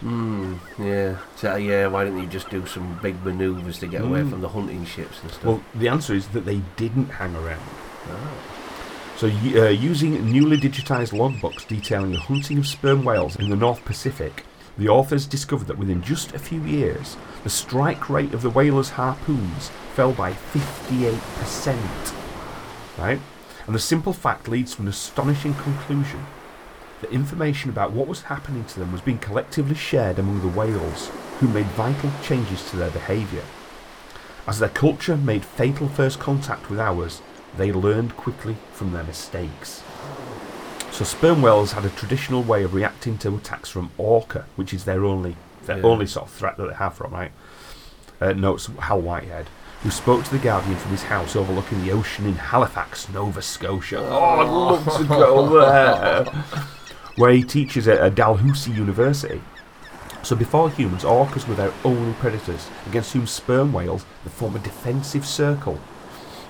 Hmm. 0.00 0.54
Yeah. 0.78 1.16
So 1.36 1.54
yeah, 1.56 1.86
why 1.86 2.04
didn't 2.04 2.20
you 2.20 2.26
just 2.26 2.50
do 2.50 2.66
some 2.66 2.98
big 3.02 3.24
manoeuvres 3.24 3.78
to 3.80 3.86
get 3.86 4.00
away 4.02 4.20
Mm. 4.22 4.30
from 4.30 4.40
the 4.40 4.48
hunting 4.48 4.84
ships 4.84 5.20
and 5.22 5.30
stuff? 5.30 5.44
Well, 5.44 5.62
the 5.74 5.88
answer 5.88 6.14
is 6.14 6.28
that 6.28 6.44
they 6.44 6.60
didn't 6.76 7.10
hang 7.10 7.36
around. 7.36 7.60
So, 9.16 9.28
uh, 9.28 9.68
using 9.68 10.24
newly 10.32 10.56
digitised 10.58 11.12
logbooks 11.12 11.64
detailing 11.68 12.10
the 12.12 12.18
hunting 12.18 12.58
of 12.58 12.66
sperm 12.66 13.04
whales 13.04 13.36
in 13.36 13.48
the 13.50 13.54
North 13.56 13.84
Pacific, 13.84 14.44
the 14.76 14.88
authors 14.88 15.26
discovered 15.26 15.68
that 15.68 15.78
within 15.78 16.02
just 16.02 16.32
a 16.34 16.38
few 16.40 16.60
years, 16.62 17.16
the 17.44 17.50
strike 17.50 18.08
rate 18.10 18.34
of 18.34 18.42
the 18.42 18.50
whalers' 18.50 18.90
harpoons 18.90 19.70
fell 19.94 20.12
by 20.12 20.32
58%. 20.32 21.76
Right? 22.98 23.20
And 23.66 23.74
the 23.74 23.80
simple 23.80 24.12
fact 24.12 24.48
leads 24.48 24.74
to 24.74 24.82
an 24.82 24.88
astonishing 24.88 25.54
conclusion 25.54 26.26
that 27.00 27.10
information 27.12 27.70
about 27.70 27.92
what 27.92 28.06
was 28.08 28.22
happening 28.22 28.64
to 28.64 28.78
them 28.78 28.92
was 28.92 29.00
being 29.00 29.18
collectively 29.18 29.74
shared 29.74 30.18
among 30.18 30.40
the 30.40 30.48
whales, 30.48 31.10
who 31.40 31.48
made 31.48 31.66
vital 31.66 32.10
changes 32.22 32.68
to 32.70 32.76
their 32.76 32.90
behaviour. 32.90 33.42
As 34.46 34.58
their 34.58 34.68
culture 34.68 35.16
made 35.16 35.44
fatal 35.44 35.88
first 35.88 36.18
contact 36.18 36.68
with 36.70 36.80
ours, 36.80 37.20
they 37.56 37.72
learned 37.72 38.16
quickly 38.16 38.56
from 38.72 38.92
their 38.92 39.04
mistakes. 39.04 39.82
So 40.90 41.04
sperm 41.04 41.42
whales 41.42 41.72
had 41.72 41.84
a 41.84 41.90
traditional 41.90 42.42
way 42.42 42.64
of 42.64 42.74
reacting 42.74 43.18
to 43.18 43.34
attacks 43.36 43.68
from 43.70 43.90
orca, 43.98 44.46
which 44.56 44.74
is 44.74 44.84
their 44.84 45.04
only 45.04 45.36
their 45.66 45.78
Yeah. 45.78 45.84
only 45.84 46.06
sort 46.06 46.26
of 46.26 46.32
threat 46.32 46.56
that 46.56 46.68
they 46.68 46.74
have 46.74 46.94
from, 46.94 47.12
right? 47.12 47.30
Uh, 48.20 48.32
notes 48.32 48.68
Hal 48.80 49.00
Whitehead, 49.00 49.46
who 49.82 49.90
spoke 49.90 50.24
to 50.24 50.30
the 50.30 50.38
Guardian 50.38 50.76
from 50.76 50.92
his 50.92 51.02
house 51.02 51.34
overlooking 51.34 51.82
the 51.82 51.90
ocean 51.92 52.26
in 52.26 52.34
Halifax, 52.34 53.08
Nova 53.08 53.42
Scotia. 53.42 53.98
Oh, 53.98 54.40
I'd 54.40 54.48
love 54.48 54.98
to 54.98 55.04
go 55.04 55.60
there. 55.60 56.24
Where 57.16 57.32
he 57.32 57.42
teaches 57.42 57.88
at, 57.88 57.98
at 57.98 58.14
Dalhousie 58.14 58.70
University. 58.70 59.42
So 60.22 60.36
before 60.36 60.70
humans, 60.70 61.02
orcas 61.02 61.48
were 61.48 61.56
their 61.56 61.72
only 61.84 62.14
predators, 62.14 62.70
against 62.86 63.12
whom 63.12 63.26
sperm 63.26 63.72
whales 63.72 64.06
they 64.24 64.30
form 64.30 64.54
a 64.54 64.60
defensive 64.60 65.26
circle, 65.26 65.80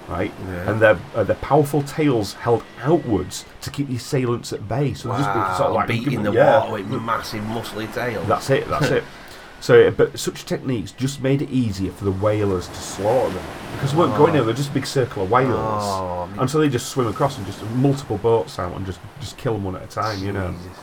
right? 0.09 0.31
Yeah. 0.47 0.71
And 0.71 0.81
their 0.81 0.99
uh, 1.15 1.25
their 1.25 1.37
powerful 1.37 1.83
tails 1.83 2.35
held 2.35 2.63
outwards 2.83 3.47
to 3.63 3.71
keep 3.71 3.89
the 3.89 3.97
assailants 3.97 4.53
at 4.53 4.69
bay. 4.69 4.93
So 4.93 5.09
wow. 5.09 5.17
just 5.17 5.57
sort 5.57 5.71
of 5.71 5.75
like 5.75 5.89
beating 5.89 6.23
the 6.23 6.33
yeah. 6.33 6.61
water 6.61 6.85
with 6.85 7.03
massive 7.03 7.43
muscly 7.45 7.93
tails. 7.95 8.29
That's 8.29 8.51
it. 8.51 8.69
That's 8.69 8.91
it. 8.91 9.05
So, 9.63 9.93
but 9.93 10.19
such 10.19 10.45
techniques 10.45 10.91
just 10.91 11.23
made 11.23 11.41
it 11.41 11.49
easier 11.49 11.93
for 11.93 12.05
the 12.05 12.11
whalers 12.11 12.67
to 12.67 12.75
slaughter 12.75 13.33
them 13.33 13.45
because 13.75 13.93
they 13.93 13.99
weren't 13.99 14.17
going 14.17 14.33
there; 14.33 14.43
they're 14.43 14.55
just 14.55 14.71
a 14.71 14.75
big 14.75 14.87
circle 14.87 15.23
of 15.23 15.31
whales, 15.31 15.55
Oh, 15.55 16.29
and 16.37 16.51
so 16.51 16.59
they 16.59 16.69
just 16.69 16.89
swim 16.89 17.07
across 17.07 17.39
and 17.39 17.47
just 17.47 17.63
multiple 17.67 18.19
boats 18.19 18.59
out 18.59 18.77
and 18.77 18.85
just 18.85 18.99
just 19.21 19.39
kill 19.39 19.53
them 19.53 19.63
one 19.63 19.77
at 19.77 19.85
a 19.85 19.87
time. 19.87 20.19
You 20.19 20.33
know. 20.33 20.51
Jesus. 20.51 20.79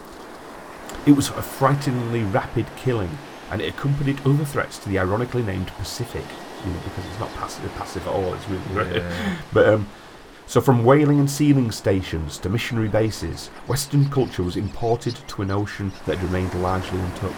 It 1.06 1.12
was 1.12 1.28
a 1.28 1.42
frighteningly 1.42 2.24
rapid 2.24 2.68
killing, 2.78 3.18
and 3.52 3.62
it 3.62 3.68
accompanied 3.68 4.26
other 4.26 4.46
threats 4.46 4.78
to 4.80 4.88
the 4.88 4.98
ironically 4.98 5.44
named 5.44 5.68
Pacific, 5.68 6.24
you 6.66 6.72
know, 6.72 6.80
because 6.86 7.06
it's 7.06 7.20
not 7.20 7.34
passive, 7.34 7.70
passive 7.76 8.08
at 8.08 8.14
all. 8.14 8.34
It's 8.34 8.48
really. 8.48 8.96
Yeah. 9.00 9.36
But 9.54 9.68
um, 9.68 9.90
so 10.46 10.62
from 10.62 10.86
whaling 10.86 11.20
and 11.20 11.30
sealing 11.30 11.72
stations 11.72 12.38
to 12.38 12.50
missionary 12.50 12.88
bases, 12.88 13.50
Western 13.68 14.10
culture 14.10 14.42
was 14.42 14.56
imported 14.56 15.16
to 15.28 15.42
an 15.42 15.52
ocean 15.52 15.92
that 16.06 16.18
had 16.18 16.26
remained 16.26 16.54
largely 16.62 17.00
untouched. 17.00 17.36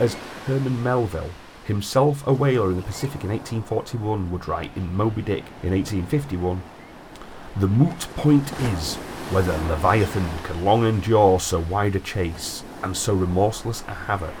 As 0.00 0.16
Herman 0.50 0.82
Melville, 0.82 1.30
himself 1.64 2.26
a 2.26 2.32
whaler 2.32 2.70
in 2.70 2.76
the 2.76 2.82
Pacific 2.82 3.22
in 3.22 3.30
1841, 3.30 4.32
would 4.32 4.48
write 4.48 4.76
in 4.76 4.96
Moby 4.96 5.22
Dick 5.22 5.44
in 5.62 5.70
1851 5.70 6.60
The 7.58 7.68
moot 7.68 8.00
point 8.16 8.52
is 8.60 8.96
whether 9.30 9.52
Leviathan 9.52 10.28
can 10.42 10.64
long 10.64 10.84
endure 10.84 11.38
so 11.38 11.60
wide 11.60 11.94
a 11.94 12.00
chase 12.00 12.64
and 12.82 12.96
so 12.96 13.14
remorseless 13.14 13.84
a 13.86 13.94
havoc. 13.94 14.34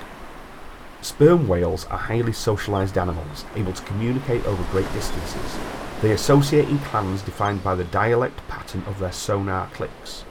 Sperm 1.00 1.46
whales 1.46 1.84
are 1.84 1.98
highly 1.98 2.32
socialized 2.32 2.98
animals, 2.98 3.44
able 3.54 3.72
to 3.72 3.84
communicate 3.84 4.44
over 4.46 4.64
great 4.72 4.92
distances. 4.92 5.58
They 6.02 6.10
associate 6.10 6.68
in 6.68 6.80
clans 6.80 7.22
defined 7.22 7.62
by 7.62 7.76
the 7.76 7.84
dialect 7.84 8.40
pattern 8.48 8.82
of 8.88 8.98
their 8.98 9.12
sonar 9.12 9.68
clicks. 9.68 10.24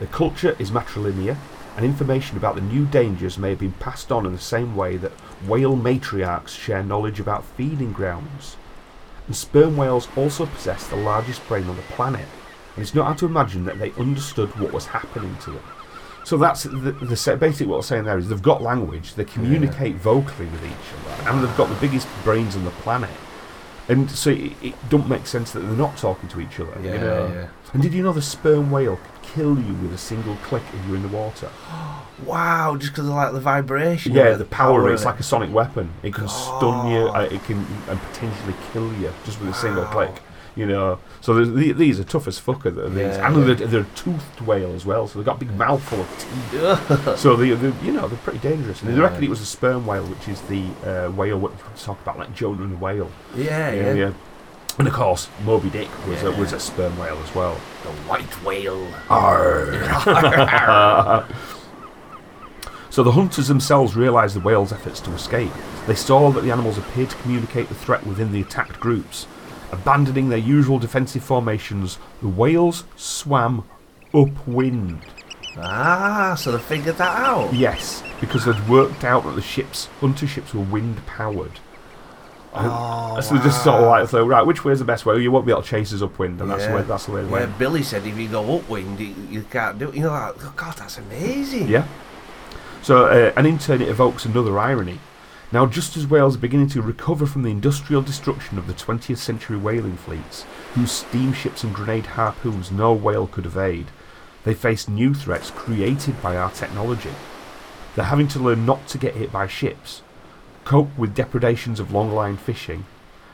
Their 0.00 0.08
culture 0.08 0.54
is 0.58 0.70
matrilinear, 0.70 1.38
and 1.78 1.86
information 1.86 2.36
about 2.36 2.56
the 2.56 2.60
new 2.60 2.84
dangers 2.86 3.38
may 3.38 3.50
have 3.50 3.60
been 3.60 3.70
passed 3.74 4.10
on 4.10 4.26
in 4.26 4.32
the 4.32 4.38
same 4.38 4.74
way 4.74 4.96
that 4.96 5.12
whale 5.46 5.76
matriarchs 5.76 6.48
share 6.48 6.82
knowledge 6.82 7.20
about 7.20 7.44
feeding 7.44 7.92
grounds. 7.92 8.56
And 9.28 9.36
sperm 9.36 9.76
whales 9.76 10.08
also 10.16 10.46
possess 10.46 10.88
the 10.88 10.96
largest 10.96 11.46
brain 11.46 11.68
on 11.68 11.76
the 11.76 11.82
planet, 11.82 12.26
and 12.74 12.82
it's 12.82 12.96
not 12.96 13.04
hard 13.04 13.18
to 13.18 13.26
imagine 13.26 13.64
that 13.66 13.78
they 13.78 13.92
understood 13.92 14.48
what 14.58 14.72
was 14.72 14.86
happening 14.86 15.36
to 15.42 15.52
them. 15.52 15.62
So 16.24 16.36
that's 16.36 16.64
the, 16.64 16.70
the 16.90 17.36
basically 17.40 17.66
what 17.66 17.76
I'm 17.76 17.82
saying 17.82 18.04
there 18.04 18.18
is 18.18 18.28
they've 18.28 18.42
got 18.42 18.60
language, 18.60 19.14
they 19.14 19.24
communicate 19.24 19.94
vocally 19.94 20.46
with 20.46 20.64
each 20.64 20.72
other, 21.06 21.30
and 21.30 21.44
they've 21.44 21.56
got 21.56 21.68
the 21.68 21.76
biggest 21.76 22.08
brains 22.24 22.56
on 22.56 22.64
the 22.64 22.72
planet. 22.72 23.10
And 23.88 24.10
so 24.10 24.30
it, 24.30 24.52
it 24.60 24.74
don't 24.90 25.08
make 25.08 25.28
sense 25.28 25.52
that 25.52 25.60
they're 25.60 25.76
not 25.76 25.96
talking 25.96 26.28
to 26.30 26.40
each 26.40 26.58
other. 26.58 26.76
you 26.82 26.90
Yeah, 26.90 26.96
know? 26.98 27.32
yeah. 27.32 27.48
And 27.72 27.82
did 27.82 27.94
you 27.94 28.02
know 28.02 28.12
the 28.12 28.20
sperm 28.20 28.72
whale 28.72 28.98
kill 29.38 29.56
you 29.58 29.74
with 29.74 29.92
a 29.94 29.98
single 29.98 30.34
click 30.42 30.62
if 30.74 30.86
you're 30.86 30.96
in 30.96 31.02
the 31.02 31.08
water? 31.08 31.48
Wow, 32.26 32.74
just 32.76 32.90
because 32.92 33.06
of 33.08 33.14
like 33.14 33.32
the 33.32 33.38
vibration. 33.38 34.12
Yeah, 34.12 34.32
the 34.32 34.40
it, 34.42 34.50
power, 34.50 34.88
of 34.88 34.92
it's 34.92 35.02
it. 35.02 35.06
like 35.06 35.20
a 35.20 35.22
sonic 35.22 35.52
weapon. 35.52 35.92
It 36.02 36.12
can 36.12 36.26
stun 36.26 36.90
you, 36.90 37.06
uh, 37.10 37.28
it 37.30 37.44
can 37.44 37.64
and 37.88 38.00
potentially 38.10 38.54
kill 38.72 38.92
you 38.94 39.12
just 39.24 39.40
with 39.40 39.50
a 39.50 39.54
single 39.54 39.84
Wow. 39.84 39.92
click. 39.92 40.22
You 40.56 40.66
know, 40.66 40.98
so 41.20 41.32
there's- 41.34 41.54
the- 41.54 41.70
these 41.70 42.00
are 42.00 42.04
tough 42.04 42.26
as 42.26 42.36
fuck. 42.40 42.66
Are 42.66 42.70
these, 42.72 42.96
Yeah, 42.98 43.24
and 43.28 43.36
yeah. 43.36 43.54
they're, 43.54 43.66
they're 43.68 43.80
a 43.82 43.94
toothed 43.94 44.40
whale 44.40 44.72
as 44.74 44.84
well, 44.84 45.06
so 45.06 45.20
they've 45.20 45.26
got 45.26 45.36
a 45.36 45.38
big 45.38 45.54
mouthful 45.56 46.00
of 46.00 46.08
teeth. 46.18 47.18
so 47.24 47.36
they, 47.36 47.50
they, 47.50 47.72
you 47.86 47.92
know, 47.92 48.08
they're 48.08 48.18
pretty 48.24 48.40
dangerous. 48.40 48.82
And 48.82 48.90
they 48.90 48.96
Yeah. 48.96 49.04
reckon 49.04 49.22
it 49.22 49.30
was 49.30 49.40
a 49.40 49.46
sperm 49.46 49.86
whale, 49.86 50.04
which 50.04 50.26
is 50.26 50.40
the 50.54 50.64
uh, 50.84 51.12
whale 51.12 51.38
what 51.38 51.52
we 51.52 51.58
talk 51.80 52.02
about, 52.02 52.18
like 52.18 52.34
Jonah 52.34 52.62
and 52.64 52.72
the 52.72 52.76
whale. 52.78 53.12
yeah, 53.36 53.70
yeah. 53.70 54.10
And 54.78 54.86
of 54.86 54.94
course, 54.94 55.28
Moby 55.44 55.70
Dick 55.70 55.88
was 56.06 56.22
a, 56.22 56.30
was 56.32 56.52
a 56.52 56.60
sperm 56.60 56.96
whale 56.98 57.18
as 57.18 57.34
well. 57.34 57.54
The 57.82 57.90
white 58.08 58.32
whale. 58.44 58.86
So 62.90 63.02
the 63.04 63.12
hunters 63.12 63.46
themselves 63.46 63.94
realised 63.94 64.34
the 64.34 64.40
whale's 64.40 64.72
efforts 64.72 64.98
to 65.02 65.12
escape. 65.12 65.52
They 65.86 65.94
saw 65.94 66.32
that 66.32 66.40
the 66.40 66.50
animals 66.50 66.78
appeared 66.78 67.10
to 67.10 67.16
communicate 67.18 67.68
the 67.68 67.74
threat 67.76 68.04
within 68.04 68.32
the 68.32 68.40
attacked 68.40 68.80
groups. 68.80 69.26
Abandoning 69.70 70.30
their 70.30 70.38
usual 70.38 70.80
defensive 70.80 71.22
formations, 71.22 71.98
the 72.22 72.28
whales 72.28 72.84
swam 72.96 73.68
upwind. 74.14 75.00
Ah, 75.58 76.34
so 76.36 76.50
they 76.50 76.58
figured 76.58 76.96
that 76.96 77.18
out. 77.18 77.52
Yes, 77.52 78.02
because 78.20 78.46
they'd 78.46 78.68
worked 78.68 79.04
out 79.04 79.22
that 79.24 79.36
the 79.36 79.42
ships, 79.42 79.86
hunter 80.00 80.26
ships, 80.26 80.52
were 80.54 80.62
wind 80.62 81.04
powered. 81.06 81.60
Oh, 82.54 83.20
so 83.20 83.34
they 83.34 83.44
just 83.44 83.62
sort 83.62 83.82
of 83.82 83.86
like, 83.86 84.08
so 84.08 84.26
right, 84.26 84.44
which 84.44 84.64
way's 84.64 84.78
the 84.78 84.84
best 84.84 85.04
way? 85.04 85.18
You 85.20 85.30
won't 85.30 85.44
be 85.44 85.52
able 85.52 85.62
to 85.62 85.68
chase 85.68 85.92
us 85.92 86.02
upwind, 86.02 86.40
and 86.40 86.50
that's 86.50 86.66
the 86.66 86.74
way. 86.74 86.82
That's 86.82 87.06
the 87.06 87.12
way. 87.12 87.24
Where 87.24 87.46
went. 87.46 87.58
Billy 87.58 87.82
said 87.82 88.06
if 88.06 88.16
you 88.16 88.28
go 88.28 88.58
upwind, 88.58 88.98
you, 88.98 89.14
you 89.30 89.42
can't 89.42 89.78
do 89.78 89.90
it. 89.90 89.94
You 89.94 90.02
know, 90.02 90.10
like, 90.10 90.34
oh, 90.44 90.52
God, 90.56 90.76
that's 90.76 90.98
amazing. 90.98 91.68
Yeah. 91.68 91.86
So, 92.82 93.06
uh, 93.06 93.32
and 93.36 93.46
in 93.46 93.58
turn, 93.58 93.82
it 93.82 93.88
evokes 93.88 94.24
another 94.24 94.58
irony. 94.58 94.98
Now, 95.50 95.66
just 95.66 95.96
as 95.96 96.06
whales 96.06 96.36
are 96.36 96.40
beginning 96.40 96.68
to 96.70 96.82
recover 96.82 97.26
from 97.26 97.42
the 97.42 97.50
industrial 97.50 98.02
destruction 98.02 98.58
of 98.58 98.66
the 98.66 98.74
20th 98.74 99.16
century 99.18 99.56
whaling 99.56 99.96
fleets, 99.96 100.44
whose 100.74 100.92
steamships 100.92 101.64
and 101.64 101.74
grenade 101.74 102.06
harpoons 102.06 102.70
no 102.70 102.92
whale 102.92 103.26
could 103.26 103.46
evade, 103.46 103.86
they 104.44 104.54
face 104.54 104.88
new 104.88 105.14
threats 105.14 105.50
created 105.50 106.20
by 106.22 106.36
our 106.36 106.50
technology. 106.50 107.14
They're 107.94 108.04
having 108.04 108.28
to 108.28 108.38
learn 108.38 108.66
not 108.66 108.86
to 108.88 108.98
get 108.98 109.16
hit 109.16 109.32
by 109.32 109.46
ships, 109.46 110.02
cope 110.68 110.98
with 110.98 111.14
depredations 111.14 111.80
of 111.80 111.92
long 111.92 112.12
line 112.12 112.36
fishing, 112.36 112.84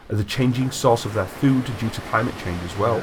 and 0.09 0.19
the 0.21 0.25
changing 0.25 0.71
source 0.71 1.05
of 1.05 1.15
their 1.15 1.27
food 1.27 1.65
due 1.81 1.91
to 1.91 2.01
climate 2.03 2.35
change 2.45 2.63
as 2.63 2.79
well. 2.79 3.03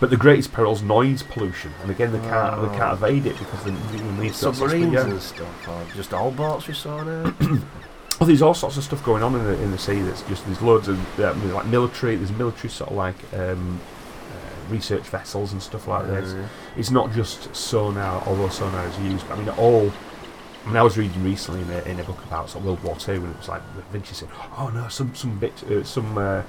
But 0.00 0.08
the 0.08 0.16
greatest 0.16 0.54
peril 0.54 0.72
is 0.72 0.82
noise 0.82 1.22
pollution, 1.22 1.72
and 1.82 1.90
again, 1.90 2.12
they 2.12 2.18
can't 2.20 2.62
they 2.62 2.78
can't 2.78 2.94
evade 2.94 3.26
it 3.26 3.38
because 3.38 3.62
they, 3.64 3.72
they 3.72 4.22
need 4.22 4.34
Submarines 4.34 4.94
yeah. 4.94 5.04
and 5.04 5.20
stuff, 5.20 5.68
or 5.68 5.84
just 5.94 6.14
all 6.14 6.30
boats 6.30 6.66
we 6.66 6.72
saw 6.72 7.02
now. 7.02 7.34
Oh, 8.22 8.26
there's 8.26 8.42
all 8.42 8.52
sorts 8.52 8.76
of 8.76 8.84
stuff 8.84 9.02
going 9.02 9.22
on 9.22 9.34
in 9.34 9.44
the 9.44 9.62
in 9.62 9.70
the 9.70 9.78
sea. 9.78 10.02
That's 10.02 10.20
just 10.24 10.44
there's 10.44 10.60
loads 10.60 10.88
of 10.88 11.18
uh, 11.18 11.32
like 11.54 11.64
military. 11.68 12.16
There's 12.16 12.32
military 12.32 12.68
sort 12.68 12.90
of 12.90 12.96
like 12.98 13.16
um, 13.32 13.80
uh, 14.30 14.70
research 14.70 15.04
vessels 15.04 15.52
and 15.52 15.62
stuff 15.62 15.88
like 15.88 16.06
this. 16.06 16.34
It's 16.76 16.90
not 16.90 17.12
just 17.12 17.56
sonar, 17.56 18.22
although 18.26 18.50
sonar 18.50 18.86
is 18.86 18.98
used. 18.98 19.26
But 19.26 19.38
I 19.38 19.42
mean, 19.42 19.48
all. 19.56 19.90
I 20.64 20.68
mean, 20.68 20.76
I 20.76 20.82
was 20.82 20.98
reading 20.98 21.24
recently 21.24 21.62
in 21.62 21.70
a, 21.70 21.78
in 21.90 22.00
a 22.00 22.04
book 22.04 22.22
about 22.24 22.50
sort 22.50 22.62
of 22.62 22.66
World 22.66 22.82
War 22.84 22.96
Two, 22.96 23.12
and 23.12 23.30
it 23.30 23.38
was 23.38 23.48
like 23.48 23.62
Vinci 23.92 24.14
said, 24.14 24.28
"Oh 24.58 24.68
no, 24.74 24.88
some 24.88 25.14
some 25.14 25.38
bit 25.38 25.62
uh, 25.64 25.82
some 25.84 26.18
uh, 26.18 26.42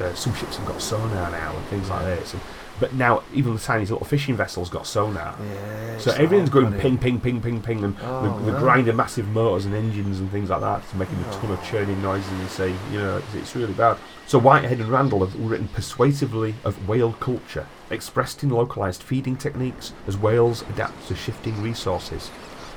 uh, 0.00 0.14
some 0.14 0.34
ships 0.34 0.56
have 0.56 0.66
got 0.66 0.80
sonar 0.82 1.30
now 1.30 1.54
and 1.56 1.66
things 1.66 1.88
like 1.88 2.04
this." 2.04 2.32
And, 2.32 2.42
but 2.80 2.94
now 2.94 3.22
even 3.32 3.54
the 3.54 3.60
tiny 3.60 3.82
little 3.84 4.04
fishing 4.04 4.34
vessels 4.34 4.68
got 4.68 4.86
sonar. 4.88 5.36
Yeah, 5.40 5.98
So 5.98 6.10
everything's 6.12 6.50
going 6.50 6.72
ping, 6.80 6.98
ping, 6.98 7.20
ping, 7.20 7.40
ping, 7.40 7.62
ping, 7.62 7.84
and 7.84 7.96
Oh, 8.02 8.22
the, 8.40 8.46
the 8.46 8.52
wow. 8.54 8.58
grinding 8.58 8.96
massive 8.96 9.28
motors 9.28 9.66
and 9.66 9.74
engines 9.74 10.18
and 10.18 10.28
things 10.32 10.50
like 10.50 10.62
that 10.62 10.88
to 10.88 10.96
making 10.96 11.20
a 11.20 11.32
ton 11.34 11.52
of 11.52 11.60
Oh. 11.60 11.64
churning 11.64 12.02
noises 12.02 12.28
the 12.40 12.48
sea. 12.48 12.74
You 12.90 12.98
know, 12.98 13.18
it's, 13.18 13.34
it's 13.34 13.54
really 13.54 13.74
bad. 13.74 13.98
So 14.26 14.38
Whitehead 14.40 14.80
and 14.80 14.88
Rendell 14.88 15.20
have 15.20 15.38
written 15.38 15.68
persuasively 15.68 16.56
of 16.64 16.88
whale 16.88 17.12
culture, 17.12 17.66
expressed 17.90 18.42
in 18.42 18.48
localized 18.50 19.02
feeding 19.04 19.36
techniques 19.36 19.92
as 20.08 20.16
whales 20.16 20.62
adapt 20.62 21.06
to 21.08 21.14
shifting 21.14 21.62
resources, 21.62 22.30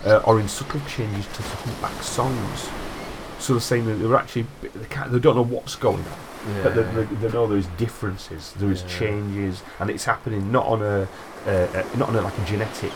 uh, 0.05 0.21
or 0.25 0.39
in 0.39 0.47
subtle 0.47 0.81
changes 0.87 1.25
to 1.35 1.41
humpback 1.41 2.03
songs. 2.03 2.69
So 3.39 3.53
they're 3.53 3.61
saying 3.61 3.85
that 3.87 3.95
they're 3.95 4.15
actually 4.15 4.45
they, 4.61 4.85
can't, 4.89 5.11
they 5.11 5.19
don't 5.19 5.35
know 5.35 5.43
what's 5.43 5.75
going 5.75 6.03
on 6.03 6.25
but 6.63 6.75
they, 6.75 6.83
they, 6.83 7.15
they 7.15 7.33
know 7.33 7.47
there's 7.47 7.67
differences, 7.77 8.53
there 8.53 8.71
is 8.71 8.83
Yeah. 8.83 8.87
changes, 8.99 9.63
and 9.79 9.89
it's 9.89 10.05
happening 10.05 10.51
not 10.51 10.65
on 10.65 10.81
a, 10.81 11.07
uh, 11.47 11.49
uh, 11.49 11.83
not 11.97 12.09
on 12.09 12.15
a, 12.15 12.21
like 12.21 12.37
a 12.37 12.45
genetic 12.45 12.91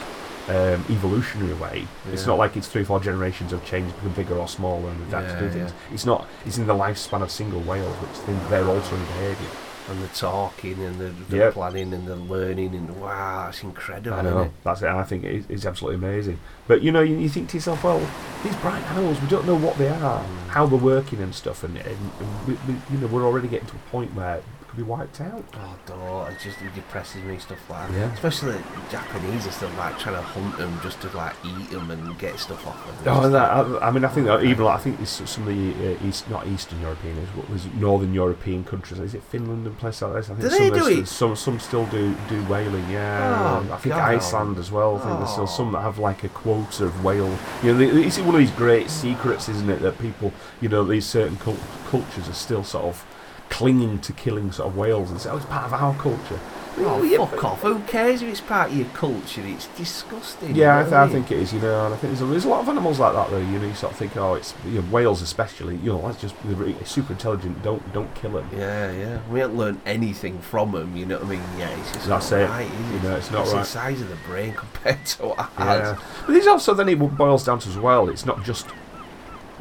um, 0.48 0.84
evolutionary 0.90 1.54
way. 1.54 1.88
It's 2.12 2.26
not 2.26 2.38
like 2.38 2.58
it's 2.58 2.68
three 2.68 2.82
or 2.82 2.86
four 2.86 3.00
generations 3.00 3.54
of 3.54 3.64
change, 3.66 3.94
become 3.96 4.14
bigger 4.14 4.36
or 4.38 4.48
smaller, 4.48 4.90
and 4.90 5.08
adapt 5.08 5.32
to 5.32 5.38
do 5.38 5.46
Yeah, 5.46 5.50
things. 5.52 5.74
It's 5.94 6.06
not. 6.06 6.28
It's 6.46 6.58
in 6.58 6.68
the 6.68 6.74
lifespan 6.74 7.22
of 7.22 7.32
single 7.32 7.62
whales, 7.62 7.96
which 7.98 8.50
they're 8.50 8.66
altering 8.66 9.04
behaviour. 9.06 9.50
And 9.90 10.02
the 10.04 10.08
talking 10.10 10.82
and 10.84 11.00
the, 11.00 11.10
the 11.30 11.38
Yep. 11.38 11.54
planning 11.54 11.94
and 11.94 12.08
the 12.08 12.16
learning 12.16 12.76
and 12.76 13.00
wow, 13.02 13.46
that's 13.46 13.64
incredible. 13.64 14.18
I 14.18 14.22
know 14.22 14.42
it? 14.44 14.52
that's 14.64 14.82
it. 14.82 14.88
I 14.90 15.04
think 15.04 15.24
it 15.24 15.34
is, 15.36 15.46
it's 15.50 15.66
absolutely 15.66 15.98
amazing. 16.08 16.40
But 16.68 16.82
you 16.82 16.92
know, 16.92 17.02
you, 17.02 17.18
you 17.18 17.30
think 17.30 17.50
to 17.50 17.58
yourself, 17.58 17.84
well, 17.84 18.00
these 18.44 18.56
bright 18.58 18.84
animals, 18.92 19.20
we 19.22 19.28
don't 19.28 19.46
know 19.46 19.56
what 19.58 19.78
they 19.78 19.90
are, 19.90 20.24
Mm. 20.24 20.48
how 20.50 20.66
they're 20.66 20.78
working 20.80 21.22
and 21.22 21.34
stuff, 21.34 21.64
and, 21.64 21.78
and, 21.78 21.88
and 22.20 22.48
we, 22.48 22.54
we, 22.68 22.80
you 22.92 22.98
know, 23.00 23.08
we're 23.08 23.26
already 23.26 23.48
getting 23.48 23.68
to 23.68 23.76
a 23.76 23.90
point 23.92 24.14
where 24.14 24.42
could 24.70 24.78
be 24.78 24.84
wiped 24.84 25.20
out. 25.22 25.44
Oh, 25.56 25.76
don't. 25.88 26.32
It 26.32 26.38
just 26.44 26.62
it 26.62 26.74
depresses 26.76 27.24
me 27.24 27.38
stuff 27.40 27.58
like 27.70 27.90
that. 27.90 27.98
Yeah. 27.98 28.14
Especially 28.14 28.52
the 28.52 28.64
Japanese 28.92 29.48
are 29.48 29.52
still 29.52 29.70
like 29.72 29.98
trying 29.98 30.16
to 30.16 30.22
hunt 30.22 30.58
them 30.58 30.80
just 30.84 31.02
to 31.02 31.08
like 31.18 31.34
eat 31.44 31.72
them 31.72 31.90
and 31.90 32.18
get 32.20 32.40
stuff 32.40 32.66
off 32.68 33.04
them. 33.04 33.14
Oh, 33.16 33.24
and 33.26 33.34
that, 33.34 33.50
I, 33.52 33.88
I 33.88 33.92
mean, 33.92 34.06
I 34.06 34.10
think 34.10 34.28
that 34.28 34.44
even 34.44 34.66
like, 34.66 34.80
I 34.80 34.84
think 34.84 35.00
it's 35.02 35.28
some 35.30 35.48
of 35.48 35.56
the 35.56 35.96
uh, 35.96 36.08
east, 36.08 36.30
not 36.30 36.46
Eastern 36.48 36.80
European, 36.82 37.18
is 37.18 37.30
what 37.30 37.50
was 37.50 37.66
Northern 37.74 38.14
European 38.14 38.64
countries. 38.64 39.00
Is 39.00 39.16
it 39.16 39.24
Finland 39.24 39.66
and 39.66 39.78
places 39.78 40.04
like 40.04 40.14
this? 40.14 40.30
I 40.30 40.36
think 40.36 40.50
Do 40.50 40.80
some 40.80 40.90
do? 40.96 41.06
Some 41.06 41.36
some 41.36 41.60
still 41.60 41.86
do 41.88 42.16
do 42.30 42.42
whaling. 42.44 42.88
Yeah, 42.92 43.64
Oh, 43.68 43.74
I 43.74 43.78
think 43.78 43.96
God. 43.96 44.10
Iceland 44.16 44.58
as 44.60 44.72
well. 44.72 44.98
I 44.98 45.00
think 45.00 45.18
there's 45.20 45.32
still 45.32 45.44
Oh. 45.44 45.46
some 45.48 45.72
that 45.72 45.82
have 45.82 45.98
like 45.98 46.24
a 46.24 46.30
quota 46.30 46.86
of 46.86 47.04
whale. 47.04 47.36
You 47.64 47.74
know, 47.74 47.80
it's 47.80 48.20
one 48.20 48.36
of 48.36 48.40
these 48.40 48.52
great 48.52 48.90
secrets, 48.92 49.50
isn't 49.50 49.70
it? 49.70 49.82
That 49.82 49.98
people, 50.00 50.32
you 50.62 50.70
know, 50.70 50.84
these 50.84 51.06
certain 51.08 51.38
cult- 51.38 51.58
cultures 51.90 52.30
are 52.30 52.34
still 52.34 52.64
sort 52.64 52.86
of 52.86 53.04
clinging 53.50 54.00
to 54.00 54.14
killing 54.14 54.52
sort 54.52 54.70
of 54.70 54.78
whales 54.78 55.12
and 55.12 55.20
say, 55.20 55.30
oh, 55.30 55.38
it's 55.38 55.46
part 55.46 55.66
of 55.66 55.74
our 55.74 55.94
culture. 55.96 56.40
Oh, 56.82 57.04
yeah, 57.04 57.26
fuck 57.26 57.44
off. 57.44 57.62
Who 57.62 57.80
cares 57.82 58.22
if 58.22 58.30
it's 58.30 58.40
part 58.40 58.70
of 58.72 58.78
your 58.78 58.88
culture? 58.90 59.42
It's 59.44 59.68
disgusting. 59.76 60.56
Yeah, 60.56 60.80
I, 60.80 60.84
th- 60.84 60.94
I 60.94 61.10
think 61.10 61.30
it 61.30 61.40
is. 61.40 61.52
You 61.52 61.60
know, 61.60 61.86
and 61.86 61.94
I 61.94 61.98
think 61.98 62.14
there's 62.14 62.22
a, 62.22 62.26
there's 62.26 62.46
a 62.46 62.48
lot 62.48 62.62
of 62.62 62.70
animals 62.70 63.00
like 63.00 63.14
that 63.16 63.30
though. 63.30 63.38
You 63.38 63.60
know, 63.60 63.68
you 63.68 63.74
sort 63.74 63.92
of 63.92 64.00
think, 64.00 64.16
oh, 64.16 64.36
it's 64.36 64.54
you 64.66 64.76
know, 64.76 64.82
whales 64.84 65.22
especially. 65.22 65.76
You 65.78 65.92
know, 65.94 66.02
that's 66.08 66.22
just 66.22 66.36
really 66.46 66.76
super 66.86 67.12
intelligent. 67.12 67.62
Don't 67.64 67.92
don't 67.92 68.14
kill 68.16 68.32
them. 68.32 68.48
Yeah, 68.56 68.92
yeah. 68.94 69.20
We 69.30 69.40
haven't 69.42 69.58
learned 69.58 69.82
anything 69.86 70.40
from 70.40 70.72
them, 70.72 70.96
you 70.96 71.06
know 71.06 71.18
what 71.18 71.26
I 71.26 71.30
mean? 71.32 71.42
Yeah, 71.58 71.68
it's 71.80 71.92
just 71.92 72.08
That's 72.08 72.32
not 72.32 72.40
it. 72.40 72.46
right, 72.50 72.72
is 72.72 72.92
You 72.94 73.10
know, 73.10 73.16
it's 73.18 73.32
not 73.32 73.42
It's 73.42 73.54
right. 73.54 73.60
the 73.60 73.66
size 73.66 74.02
of 74.02 74.08
the 74.10 74.16
brain 74.28 74.54
compared 74.64 75.06
to 75.06 75.32
ours. 75.38 75.50
Yeah, 75.58 76.00
but 76.26 76.32
there's 76.32 76.48
also 76.48 76.74
then 76.74 76.88
it 76.88 76.98
boils 77.18 77.44
down 77.44 77.60
to 77.60 77.68
as 77.70 77.78
well. 77.78 78.08
It's 78.10 78.26
not 78.26 78.42
just 78.46 78.68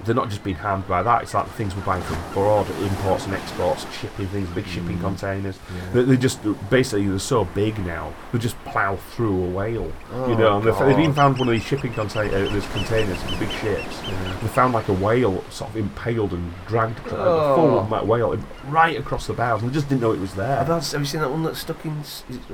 they're 0.08 0.16
not 0.16 0.28
just 0.28 0.42
being 0.42 0.56
harmed 0.56 0.88
by 0.88 1.02
that. 1.02 1.22
It's 1.22 1.34
like 1.34 1.44
the 1.46 1.52
things 1.52 1.76
we're 1.76 1.82
buying 1.84 2.02
from 2.02 2.16
abroad, 2.30 2.66
imports 2.80 3.26
and 3.26 3.34
exports, 3.34 3.86
shipping 4.00 4.26
things, 4.28 4.48
big 4.50 4.66
shipping 4.66 4.98
containers. 4.98 5.58
They, 5.92 6.02
they 6.02 6.16
just 6.16 6.40
basically 6.70 7.06
they're 7.06 7.18
so 7.20 7.44
big 7.44 7.78
now. 7.86 8.12
They 8.32 8.38
just 8.38 8.58
plough 8.64 8.96
through 8.96 9.44
a 9.44 9.50
whale. 9.50 9.92
you 10.28 10.34
know, 10.36 10.56
and 10.58 10.66
they've, 10.66 10.78
they've 10.78 10.98
even 10.98 11.14
found 11.14 11.38
one 11.38 11.48
of 11.48 11.52
these 11.52 11.62
shipping 11.62 11.92
containers, 11.92 12.48
uh, 12.50 12.52
these 12.52 12.66
containers, 12.72 13.22
the 13.24 13.36
big 13.38 13.50
ships. 13.50 14.00
They 14.42 14.48
found 14.48 14.74
like 14.74 14.88
a 14.88 14.94
whale 14.94 15.44
sort 15.50 15.70
of 15.70 15.76
impaled 15.76 16.32
and 16.32 16.52
dragged, 16.66 16.98
Oh. 17.10 17.54
full 17.56 17.78
of 17.78 17.90
that 17.90 18.06
whale 18.06 18.36
right 18.68 18.98
across 18.98 19.26
the 19.26 19.32
bows, 19.34 19.62
and 19.62 19.70
they 19.70 19.74
just 19.74 19.88
didn't 19.88 20.00
know 20.00 20.12
it 20.12 20.20
was 20.20 20.34
there. 20.34 20.64
Have, 20.64 20.68
have 20.68 21.00
you 21.00 21.06
seen 21.06 21.20
that 21.20 21.30
one 21.30 21.42
that's 21.42 21.60
stuck 21.60 21.84
in? 21.84 21.92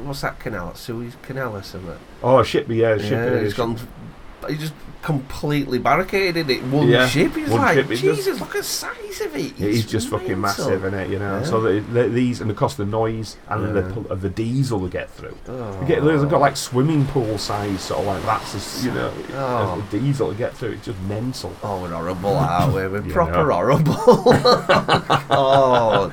What's 0.05 0.21
that 0.21 0.39
canal? 0.41 0.75
Suez 0.75 1.17
Canal 1.23 1.57
or 1.57 1.63
something? 1.63 1.97
Oh, 2.23 2.41
a 2.41 2.45
ship, 2.45 2.67
yeah, 2.69 2.91
a 2.95 2.99
ship. 2.99 3.11
yeah, 3.13 3.25
it's 3.41 3.55
gone. 3.55 3.79
He 4.49 4.57
just 4.57 4.75
completely 5.05 5.79
barricaded 5.79 6.49
it. 6.49 6.63
One 6.65 6.89
Yeah, 6.89 7.07
ship. 7.07 7.35
He's 7.35 7.51
one 7.51 7.61
like, 7.61 7.75
ship, 7.77 7.89
Jesus, 7.89 8.25
just- 8.25 8.41
look 8.41 8.55
at 8.55 8.63
the 8.63 8.63
size 8.63 9.21
of 9.21 9.37
it. 9.37 9.53
It 9.61 9.69
is 9.69 9.85
just 9.85 10.09
fucking 10.09 10.41
massive, 10.41 10.83
isn't 10.85 10.99
it? 10.99 11.11
You 11.11 11.19
know. 11.19 11.41
Yeah. 11.41 11.45
So 11.45 11.61
the, 11.61 11.81
the, 11.81 12.09
these 12.09 12.41
and 12.41 12.51
of 12.51 12.57
course 12.57 12.75
the 12.75 12.87
noise 12.87 13.37
and 13.49 13.77
the 13.77 13.83
Yeah. 13.83 13.93
pul- 13.93 14.07
of 14.11 14.23
the 14.23 14.31
diesel 14.31 14.79
they 14.81 14.89
get 14.89 15.11
through. 15.11 15.37
Oh. 15.47 15.81
They 15.81 15.87
get, 15.89 15.99
oh. 16.03 16.19
they've 16.19 16.29
got 16.31 16.41
like 16.41 16.57
swimming 16.57 17.05
pool 17.07 17.37
size, 17.37 17.83
sort 17.83 18.01
of 18.01 18.07
like 18.07 18.23
that's 18.25 18.53
just, 18.53 18.83
you 18.85 18.93
know, 18.93 19.13
Oh. 19.35 19.87
the 19.91 20.01
diesel 20.01 20.31
to 20.33 20.35
get 20.39 20.55
through. 20.57 20.71
It's 20.73 20.87
just 20.87 20.99
mental. 21.03 21.53
Oh, 21.63 21.83
we're 21.83 21.91
horrible, 21.91 22.31
aren't 22.37 22.75
we? 22.75 22.89
We're 22.89 23.03
proper 23.13 23.51
horrible. 23.53 23.95
oh, 25.31 26.09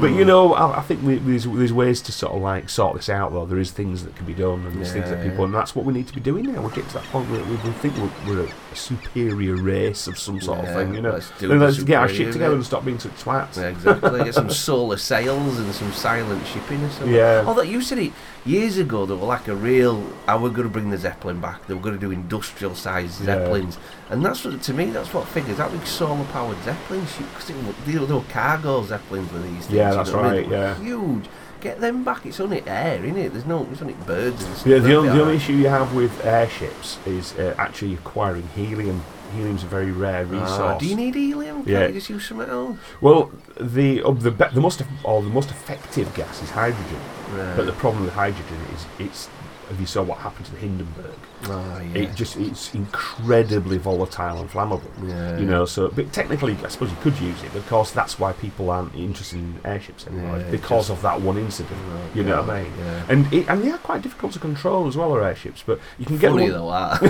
But 0.00 0.08
you 0.12 0.24
know, 0.26 0.52
I, 0.54 0.78
I 0.78 0.82
think 0.82 1.02
we, 1.02 1.16
there's 1.16 1.44
there's 1.46 1.72
ways 1.72 2.00
to 2.02 2.12
sort 2.12 2.34
of 2.34 2.42
like 2.42 2.68
sort 2.68 2.96
this 2.96 3.08
out. 3.08 3.32
Though 3.32 3.46
there 3.46 3.58
is 3.58 3.70
things 3.70 4.04
that 4.04 4.14
can 4.14 4.26
be 4.26 4.34
done, 4.34 4.66
and 4.66 4.76
there's 4.76 4.92
things 4.92 5.08
that 5.08 5.22
people, 5.26 5.44
and 5.46 5.54
that's 5.54 5.74
what 5.74 5.84
we 5.86 5.92
need 5.94 6.06
to 6.08 6.14
be 6.14 6.20
doing 6.20 6.52
now. 6.52 6.60
We're 6.62 6.68
getting 6.68 6.86
to 6.88 6.94
that 6.94 7.04
point 7.04 7.30
where 7.30 7.42
we, 7.44 7.52
we 7.56 7.70
think 7.80 7.93
we're, 7.98 8.10
we're 8.26 8.46
a 8.46 8.76
superior 8.76 9.56
race 9.56 10.06
of 10.06 10.18
some 10.18 10.40
sort 10.40 10.58
Yeah, 10.58 10.64
of 10.70 10.74
thing. 10.76 10.94
You 10.94 11.00
know, 11.02 11.12
let's 11.12 11.30
do 11.38 11.50
and 11.50 11.60
let's 11.60 11.82
get 11.82 11.96
our 11.96 12.08
shit 12.08 12.32
together 12.32 12.54
and 12.54 12.64
stop 12.64 12.84
being 12.84 12.98
such 12.98 13.12
twats. 13.12 13.56
Yeah, 13.56 13.68
exactly. 13.68 14.24
Get 14.24 14.34
some 14.34 14.50
solar 14.68 14.96
sails 14.96 15.58
and 15.58 15.72
some 15.74 15.92
silent 15.92 16.46
shipping 16.46 16.82
or 16.82 16.90
something. 16.90 17.14
Yeah. 17.14 17.44
Although 17.46 17.62
you 17.62 17.80
said 17.82 17.98
it 17.98 18.12
years 18.44 18.78
ago, 18.78 19.06
they 19.06 19.14
were 19.14 19.26
like 19.26 19.48
a 19.48 19.54
real. 19.54 20.04
I 20.26 20.36
were 20.36 20.50
going 20.50 20.64
to 20.64 20.68
bring 20.72 20.90
the 20.90 20.98
Zeppelin 20.98 21.40
back. 21.40 21.66
They 21.66 21.74
were 21.74 21.80
going 21.80 21.94
to 21.94 22.00
do 22.00 22.10
industrial 22.10 22.74
sized 22.74 23.20
Yeah. 23.20 23.26
Zeppelins, 23.38 23.78
and 24.10 24.24
that's 24.24 24.44
what 24.44 24.60
to 24.62 24.74
me. 24.74 24.86
That's 24.86 25.12
what 25.14 25.26
figures. 25.28 25.58
That 25.58 25.70
big 25.72 25.86
solar 25.86 26.24
powered 26.26 26.62
Zeppelin 26.64 27.06
ship 27.06 27.26
because 27.30 27.48
they, 27.48 27.54
were- 27.98 28.22
cargo 28.28 28.82
Zeppelins 28.84 29.32
with 29.32 29.42
these 29.44 29.66
things. 29.66 29.70
Yeah, 29.72 29.90
you 29.90 29.96
that's 29.96 30.10
know 30.10 30.18
I 30.20 30.32
mean? 30.32 30.42
right, 30.42 30.50
yeah. 30.50 30.74
huge. 30.76 31.24
Get 31.64 31.80
them 31.80 32.04
back. 32.04 32.26
It's 32.26 32.40
only 32.40 32.62
air, 32.66 33.02
isn't 33.02 33.16
it? 33.16 33.32
There's 33.32 33.46
no. 33.46 33.66
It's 33.72 33.80
only 33.80 33.94
birds 33.94 34.44
and 34.44 34.54
stuff. 34.54 34.66
Yeah, 34.66 34.78
the, 34.80 34.94
only, 34.96 35.08
the 35.08 35.22
only 35.22 35.36
issue 35.36 35.54
you 35.54 35.68
have 35.68 35.94
with 35.94 36.12
airships 36.22 36.98
is 37.06 37.32
uh, 37.38 37.54
actually 37.56 37.94
acquiring 37.94 38.46
helium. 38.54 39.02
Helium's 39.34 39.62
a 39.64 39.66
very 39.66 39.90
rare 39.90 40.26
resource. 40.26 40.50
Ah, 40.60 40.76
do 40.78 40.86
you 40.86 40.94
need 40.94 41.14
helium? 41.14 41.56
Can't 41.64 41.68
Yeah. 41.68 41.86
you 41.86 41.94
just 41.94 42.10
use 42.10 42.28
something 42.28 42.48
else? 42.50 42.76
well, 43.00 43.32
the 43.58 44.02
of 44.02 44.22
the 44.22 44.30
be- 44.30 44.52
the 44.52 44.60
most 44.60 44.82
eff- 44.82 44.88
or 45.04 45.22
the 45.22 45.30
most 45.30 45.50
effective 45.50 46.14
gas 46.14 46.42
is 46.42 46.50
hydrogen, 46.50 47.00
Right. 47.32 47.56
but 47.56 47.64
the 47.64 47.72
problem 47.72 48.04
with 48.04 48.12
hydrogen 48.12 48.58
is 48.74 48.84
it's. 48.98 49.28
If 49.70 49.80
you 49.80 49.86
saw 49.86 50.02
what 50.02 50.18
happened 50.18 50.44
to 50.44 50.52
the 50.52 50.58
Hindenburg, 50.58 51.14
oh, 51.48 51.80
yeah. 51.94 52.02
it 52.02 52.14
just 52.14 52.36
it's 52.36 52.74
incredibly 52.74 53.78
volatile 53.78 54.40
and 54.40 54.50
flammable. 54.50 54.90
Yeah. 55.06 55.38
You 55.38 55.46
know, 55.46 55.64
so 55.64 55.88
but 55.88 56.12
technically, 56.12 56.56
I 56.64 56.68
suppose 56.68 56.90
you 56.90 56.96
could 57.00 57.18
use 57.20 57.42
it. 57.42 57.52
But 57.52 57.58
of 57.60 57.68
course, 57.68 57.90
that's 57.92 58.18
why 58.18 58.32
people 58.32 58.70
aren't 58.70 58.94
interested 58.94 59.38
in 59.38 59.60
airships 59.64 60.06
anymore 60.06 60.38
Yeah, 60.38 60.50
because 60.50 60.90
of 60.90 61.00
that 61.02 61.20
one 61.20 61.38
incident. 61.38 61.78
Right, 61.88 62.16
You 62.16 62.24
know 62.24 62.42
what 62.42 62.50
I 62.50 62.62
mean? 62.62 62.72
And 63.08 63.32
it, 63.32 63.48
and 63.48 63.62
they 63.62 63.70
are 63.70 63.78
quite 63.78 64.02
difficult 64.02 64.32
to 64.32 64.38
control 64.38 64.86
as 64.88 64.96
well, 64.96 65.12
are 65.14 65.22
airships. 65.22 65.62
But 65.64 65.78
you 65.98 66.06
can 66.06 66.18
get 66.18 66.30
Funny 66.30 66.50
one, 66.50 66.52
though, 66.52 66.70
that. 66.70 67.00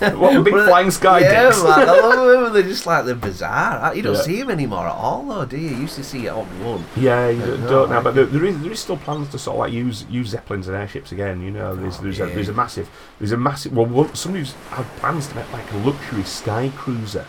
what 0.18 0.34
the 0.34 0.42
big 0.42 0.54
flying 0.54 0.90
sky 0.90 1.20
yeah, 1.20 1.44
dicks. 1.44 1.62
man, 1.62 1.88
I 1.88 2.00
love 2.00 2.42
them. 2.42 2.52
They're 2.52 2.62
just 2.62 2.86
like 2.86 3.04
they're 3.04 3.14
bizarre. 3.14 3.94
You 3.94 4.02
don't 4.02 4.16
see 4.16 4.40
them 4.40 4.50
anymore 4.50 4.86
at 4.86 4.94
all, 4.94 5.22
though, 5.24 5.44
do 5.44 5.56
you? 5.56 5.70
You 5.70 5.76
used 5.76 5.96
to 5.96 6.04
see 6.04 6.26
it 6.26 6.30
on 6.30 6.46
one. 6.64 6.84
Yeah, 6.96 7.28
you 7.28 7.40
don't, 7.40 7.66
don't 7.66 7.90
now, 7.90 8.02
but 8.02 8.14
there, 8.14 8.26
there 8.26 8.44
is 8.44 8.60
there 8.60 8.72
is 8.72 8.80
still 8.80 8.96
plans 8.96 9.28
to 9.30 9.38
sort 9.38 9.54
of 9.54 9.58
like 9.60 9.72
use 9.72 10.04
use 10.10 10.28
zeppelins 10.28 10.66
and 10.68 10.76
airships 10.76 11.12
again. 11.12 11.40
You 11.40 11.50
know, 11.50 11.74
there's 11.76 12.00
Oh, 12.00 12.02
there's 12.02 12.20
a 12.20 12.29
yeah. 12.30 12.34
there's 12.36 12.48
a 12.48 12.52
massive 12.54 12.88
there's 13.18 13.32
a 13.32 13.36
massive 13.36 13.72
well, 13.72 13.86
one, 13.86 14.14
somebody's 14.14 14.52
had 14.70 14.86
plans 14.96 15.26
to 15.28 15.36
make 15.36 15.52
like 15.52 15.70
a 15.72 15.76
luxury 15.78 16.24
sky 16.24 16.70
cruiser. 16.76 17.26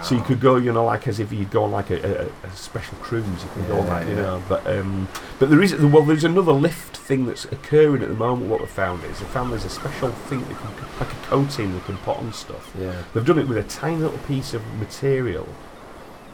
So 0.00 0.14
you 0.14 0.22
could 0.22 0.40
go, 0.40 0.54
you 0.56 0.72
know, 0.72 0.84
like 0.84 1.08
as 1.08 1.18
if 1.18 1.32
you'd 1.32 1.50
go 1.50 1.64
on 1.64 1.72
like 1.72 1.90
a, 1.90 2.22
a, 2.22 2.46
a 2.46 2.50
special 2.52 2.96
cruise. 2.98 3.26
You 3.26 3.50
can 3.52 3.66
go 3.66 3.80
on 3.80 3.86
Yeah, 3.86 4.02
you 4.02 4.14
yeah. 4.14 4.22
know. 4.22 4.42
But 4.48 4.64
um, 4.66 5.08
but 5.40 5.50
there 5.50 5.60
is 5.60 5.74
well, 5.74 6.04
there's 6.04 6.22
another 6.22 6.52
lift 6.52 6.96
thing 6.96 7.26
that's 7.26 7.46
occurring 7.46 8.02
at 8.02 8.08
the 8.08 8.14
moment. 8.14 8.48
What 8.48 8.60
we 8.60 8.66
found 8.66 9.02
is 9.04 9.18
they 9.18 9.26
found 9.26 9.50
there's 9.50 9.64
a 9.64 9.70
special 9.70 10.10
thing 10.10 10.40
that 10.40 10.56
can, 10.56 10.70
like 11.00 11.12
a 11.12 11.16
coating 11.26 11.74
they 11.74 11.80
can 11.80 11.96
put 11.98 12.16
on 12.16 12.32
stuff. 12.32 12.72
Yeah. 12.78 13.02
They've 13.12 13.26
done 13.26 13.40
it 13.40 13.48
with 13.48 13.58
a 13.58 13.64
tiny 13.64 13.96
little 13.96 14.18
piece 14.18 14.54
of 14.54 14.64
material. 14.74 15.48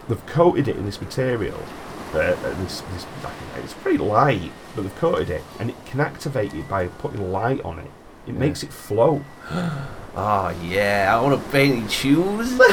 They've 0.08 0.26
coated 0.26 0.68
it 0.68 0.76
in 0.76 0.84
this 0.84 1.00
material. 1.00 1.58
Uh, 2.12 2.18
uh, 2.18 2.62
this, 2.62 2.82
this, 2.82 3.06
it's 3.56 3.74
pretty 3.74 3.98
light, 3.98 4.52
but 4.76 4.82
they've 4.82 4.96
coated 4.96 5.30
it, 5.30 5.42
and 5.58 5.70
it 5.70 5.86
can 5.86 6.00
activate 6.00 6.54
it 6.54 6.68
by 6.68 6.86
putting 6.86 7.32
light 7.32 7.60
on 7.64 7.78
it. 7.78 7.90
It 8.26 8.32
Yeah. 8.32 8.38
makes 8.38 8.62
it 8.62 8.72
float. 8.72 9.22
Oh 10.16 10.20
ah, 10.22 10.50
yeah, 10.62 11.10
I 11.10 11.20
want 11.20 11.42
to 11.42 11.50
paint 11.50 11.90
shoes. 11.90 12.56
Just 12.56 12.68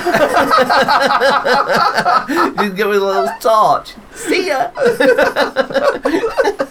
give 2.76 2.88
me 2.88 2.98
a 2.98 3.00
little 3.00 3.28
torch. 3.40 3.96
See 4.14 4.50
ya. 4.50 4.70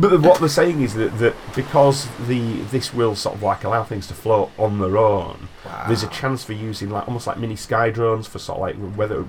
But 0.00 0.20
what 0.22 0.40
they're 0.40 0.48
saying 0.48 0.80
is 0.82 0.94
that, 0.94 1.18
that 1.18 1.34
because 1.54 2.08
the 2.26 2.40
this 2.70 2.94
will 2.94 3.14
sort 3.14 3.34
of 3.36 3.42
like 3.42 3.64
allow 3.64 3.84
things 3.84 4.06
to 4.06 4.14
float 4.14 4.50
on 4.58 4.78
their 4.78 4.96
own, 4.96 5.48
there's 5.88 6.02
a 6.02 6.08
chance 6.08 6.42
for 6.42 6.54
using 6.54 6.88
like 6.90 7.06
almost 7.06 7.26
like 7.26 7.38
mini 7.38 7.56
sky 7.56 7.90
drones 7.90 8.26
for 8.26 8.38
sort 8.38 8.56
of 8.56 8.62
like 8.62 8.96
weather 8.96 9.20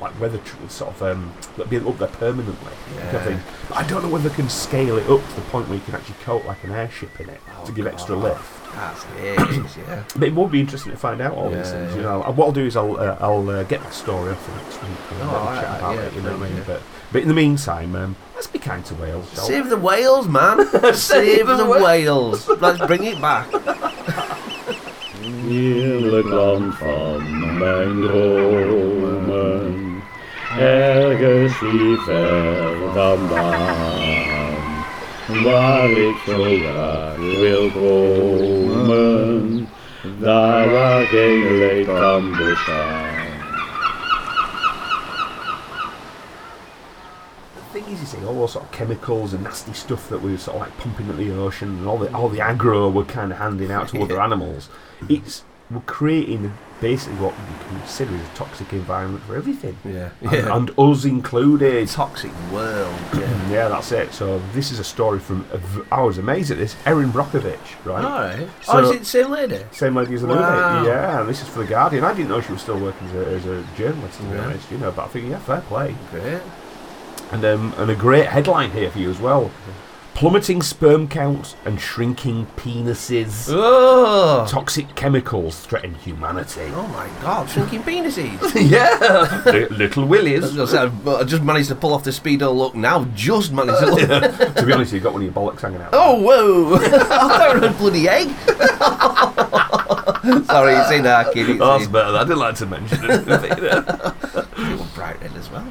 like 0.00 0.18
weather 0.20 0.38
tr- 0.38 0.56
sort 0.68 0.90
of 0.94 1.02
um 1.02 1.32
that 1.56 1.70
be 1.70 1.76
up 1.78 1.98
there 1.98 2.08
permanently. 2.08 2.72
kind 3.12 3.16
of 3.16 3.32
Yeah. 3.32 3.76
I 3.78 3.86
don't 3.86 4.02
know 4.02 4.08
whether 4.08 4.28
they 4.28 4.34
can 4.34 4.48
scale 4.48 4.96
it 4.98 5.08
up 5.08 5.26
to 5.28 5.34
the 5.36 5.40
point 5.52 5.68
where 5.68 5.76
you 5.78 5.84
can 5.84 5.94
actually 5.94 6.16
coat 6.24 6.44
like 6.46 6.64
an 6.64 6.72
airship 6.72 7.20
in 7.20 7.28
it 7.28 7.40
to 7.66 7.72
give 7.72 7.86
extra 7.86 8.16
lift. 8.16 8.42
That's 8.74 9.04
it. 9.18 9.78
Yeah. 9.88 10.04
But 10.16 10.28
it 10.28 10.34
would 10.34 10.50
be 10.50 10.60
interesting 10.60 10.92
to 10.92 10.98
find 10.98 11.20
out 11.20 11.32
all 11.34 11.50
these 11.50 11.70
things. 11.70 11.94
You 11.96 12.02
know, 12.02 12.22
And 12.22 12.36
what 12.36 12.46
I'll 12.46 12.52
do 12.52 12.66
is 12.66 12.76
I'll 12.76 12.98
uh, 12.98 13.16
I'll 13.20 13.48
uh, 13.48 13.62
get 13.64 13.82
my 13.82 13.90
story 13.90 14.30
off 14.32 14.44
for 14.44 14.52
next 14.56 14.82
week 14.82 14.98
and 15.12 15.22
Oh, 15.22 15.48
a 15.52 15.60
chat 15.60 15.78
about 15.78 15.94
yeah, 15.94 16.00
it. 16.02 16.14
You 16.14 16.20
know 16.22 16.32
what 16.36 16.46
I 16.46 16.48
mean? 16.48 16.56
yeah. 16.58 16.64
But 16.66 16.82
but 17.12 17.22
in 17.22 17.28
the 17.28 17.34
meantime, 17.34 17.94
um, 17.96 18.16
let's 18.38 18.46
be 18.46 18.58
kind 18.60 18.84
to 18.84 18.94
whales. 18.94 19.28
shall 19.34 19.48
we? 19.48 19.54
Save 19.54 19.68
the 19.68 19.76
whales, 19.76 20.28
man. 20.28 20.64
Save 20.94 21.48
the 21.48 21.66
whales. 21.66 22.48
Let's 22.48 22.86
bring 22.86 23.02
it 23.02 23.20
back. 23.20 23.48
Heerlijk 25.48 26.28
land 26.28 26.74
van 26.74 27.58
mijn 27.58 28.00
dromen, 28.00 30.02
ergens 30.58 31.58
hier 31.58 31.98
ver 31.98 32.76
vandaan, 32.94 33.74
waar 35.44 35.90
ik 35.90 36.16
zo 36.26 36.42
graag 36.42 37.16
wil 37.16 37.70
komen, 37.70 39.68
daar 40.18 40.70
waar 40.70 41.04
geen 41.04 41.58
leed 41.58 41.86
kan 41.86 42.30
bestaan. 42.30 43.07
Is, 47.92 48.00
you 48.00 48.06
see, 48.06 48.24
all 48.24 48.34
those 48.34 48.52
sort 48.52 48.64
of 48.66 48.72
chemicals 48.72 49.32
and 49.34 49.44
nasty 49.44 49.72
stuff 49.72 50.08
that 50.10 50.20
we 50.22 50.32
were 50.32 50.38
sort 50.38 50.56
of 50.56 50.62
like 50.62 50.76
pumping 50.78 51.08
at 51.08 51.16
the 51.16 51.30
ocean, 51.32 51.68
and 51.78 51.86
all 51.88 51.98
the 51.98 52.12
all 52.14 52.28
the 52.28 52.38
aggro 52.38 52.92
we're 52.92 53.04
kind 53.04 53.32
of 53.32 53.38
handing 53.38 53.70
out 53.70 53.88
to 53.90 54.02
other 54.02 54.20
animals. 54.28 54.68
It's 55.08 55.44
we're 55.70 55.80
creating 55.80 56.54
basically 56.80 57.16
what 57.18 57.34
we 57.36 57.78
consider 57.78 58.14
as 58.14 58.20
a 58.26 58.34
toxic 58.34 58.72
environment 58.72 59.22
for 59.24 59.36
everything, 59.36 59.76
Yeah. 59.84 60.10
and, 60.22 60.48
and 60.48 60.70
us 60.78 61.04
included. 61.04 61.86
Toxic 61.88 62.30
world. 62.50 62.94
Yeah. 63.14 63.34
Yeah, 63.50 63.68
that's 63.68 63.92
it. 63.92 64.12
So 64.12 64.38
this 64.52 64.70
is 64.70 64.78
a 64.78 64.84
story 64.84 65.18
from. 65.18 65.44
I 65.90 66.00
was 66.02 66.18
amazed 66.18 66.50
at 66.50 66.58
this. 66.58 66.76
Erin 66.86 67.10
Brockovich, 67.10 67.58
right? 67.84 68.04
All 68.04 68.10
right. 68.20 68.48
So- 68.62 68.72
oh, 68.74 68.78
is 68.84 68.90
it 68.90 68.98
the 69.00 69.04
same 69.04 69.30
lady? 69.30 69.60
Same 69.72 69.94
lady 69.96 70.14
as 70.14 70.22
the 70.22 70.28
Wow. 70.28 70.78
movie. 70.80 70.88
Yeah, 70.90 71.20
and 71.20 71.28
this 71.28 71.42
is 71.42 71.48
for 71.48 71.60
the 71.60 71.66
Guardian. 71.66 72.04
I 72.04 72.12
didn't 72.14 72.28
know 72.28 72.40
she 72.42 72.52
was 72.52 72.60
still 72.62 72.78
working 72.78 73.06
as 73.08 73.14
a, 73.14 73.26
as 73.26 73.46
a 73.46 73.64
journalist. 73.76 74.18
To 74.18 74.24
be 74.24 74.34
Yeah. 74.36 74.44
honest, 74.44 74.70
you 74.70 74.78
know, 74.78 74.90
but 74.90 75.04
I 75.06 75.08
think 75.08 75.28
yeah, 75.30 75.38
fair 75.40 75.60
play. 75.62 75.94
Great. 76.10 76.40
And 77.30 77.44
um, 77.44 77.74
and 77.76 77.90
a 77.90 77.94
great 77.94 78.26
headline 78.26 78.70
here 78.70 78.90
for 78.90 78.98
you 78.98 79.10
as 79.10 79.20
well. 79.20 79.50
Plummeting 80.14 80.62
sperm 80.62 81.06
counts 81.06 81.54
and 81.64 81.80
shrinking 81.80 82.46
penises. 82.56 83.48
Oh. 83.52 84.44
Toxic 84.48 84.96
chemicals 84.96 85.60
threaten 85.60 85.94
humanity. 85.94 86.62
Oh 86.74 86.88
my 86.88 87.06
God! 87.22 87.48
Shrinking 87.48 87.84
penises. 87.84 88.52
yeah, 88.70 89.42
Li- 89.46 89.68
little 89.68 90.02
I 90.02 90.06
was 90.06 90.10
willies. 90.10 90.50
gonna 90.56 90.66
say, 90.66 90.90
I 91.06 91.22
just 91.22 91.44
managed 91.44 91.68
to 91.68 91.76
pull 91.76 91.94
off 91.94 92.02
the 92.02 92.10
speedo 92.10 92.52
look 92.52 92.74
now. 92.74 93.04
Just 93.14 93.52
managed 93.52 93.78
to 93.78 93.94
look. 93.94 94.54
to 94.56 94.66
be 94.66 94.72
honest, 94.72 94.92
you've 94.92 95.04
got 95.04 95.12
one 95.12 95.22
of 95.22 95.26
your 95.26 95.32
bollocks 95.34 95.60
hanging 95.60 95.82
out. 95.82 95.90
Oh, 95.92 96.20
whoa! 96.20 96.74
I 96.74 96.88
thought 97.04 97.56
it 97.56 97.60
was 97.62 97.70
a 97.70 97.74
bloody 97.78 98.08
egg. 98.08 98.28
Sorry, 100.46 100.74
it's 100.74 100.90
in 100.90 101.06
our 101.06 101.30
kid. 101.32 101.50
It's 101.50 101.60
Oh, 101.60 101.72
that's 101.78 101.86
in. 101.86 101.92
better. 101.92 102.16
I 102.16 102.24
didn't 102.24 102.38
like 102.38 102.54
to 102.56 102.66
mention 102.66 102.98
it. 103.04 103.26
Was 104.78 104.90
bright 104.94 105.20
red 105.20 105.32
as 105.36 105.50
well. 105.50 105.66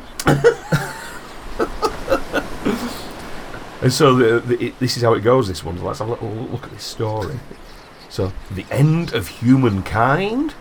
and 3.81 3.91
so 3.91 4.15
the, 4.15 4.39
the, 4.39 4.65
it, 4.65 4.79
this 4.79 4.97
is 4.97 5.03
how 5.03 5.13
it 5.13 5.21
goes. 5.21 5.47
This 5.47 5.63
one. 5.63 5.83
Let's 5.83 5.99
have 5.99 6.07
a 6.07 6.11
little 6.11 6.29
look 6.29 6.63
at 6.63 6.71
this 6.71 6.83
story. 6.83 7.39
So, 8.09 8.31
the 8.49 8.65
end 8.71 9.13
of 9.13 9.27
humankind? 9.27 10.55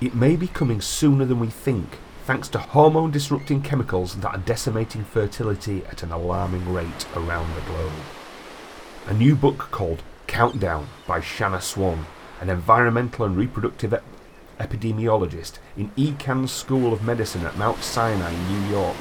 It 0.00 0.14
may 0.14 0.36
be 0.36 0.48
coming 0.48 0.80
sooner 0.80 1.24
than 1.24 1.38
we 1.38 1.46
think, 1.46 1.98
thanks 2.24 2.48
to 2.48 2.58
hormone 2.58 3.12
disrupting 3.12 3.62
chemicals 3.62 4.16
that 4.16 4.28
are 4.28 4.38
decimating 4.38 5.04
fertility 5.04 5.84
at 5.86 6.02
an 6.02 6.10
alarming 6.12 6.72
rate 6.72 7.06
around 7.14 7.54
the 7.54 7.60
globe. 7.62 7.92
A 9.06 9.14
new 9.14 9.36
book 9.36 9.68
called 9.70 10.02
Countdown 10.26 10.88
by 11.06 11.20
Shanna 11.20 11.60
Swan, 11.60 12.06
an 12.40 12.50
environmental 12.50 13.24
and 13.24 13.36
reproductive 13.36 13.94
ep- 13.94 14.04
epidemiologist 14.58 15.58
in 15.76 15.90
Icahn 15.90 16.48
School 16.48 16.92
of 16.92 17.02
Medicine 17.04 17.46
at 17.46 17.56
Mount 17.56 17.82
Sinai 17.82 18.32
in 18.32 18.48
New 18.48 18.70
York, 18.70 18.96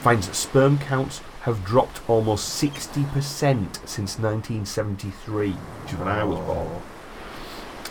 finds 0.00 0.26
that 0.26 0.34
sperm 0.34 0.78
counts 0.78 1.20
have 1.42 1.64
dropped 1.64 2.00
almost 2.08 2.62
60% 2.62 3.88
since 3.88 4.18
1973, 4.18 5.50
which 5.52 5.92
is 5.92 5.98
when 5.98 6.08
I 6.08 6.24
was 6.24 6.38
born. 6.40 6.82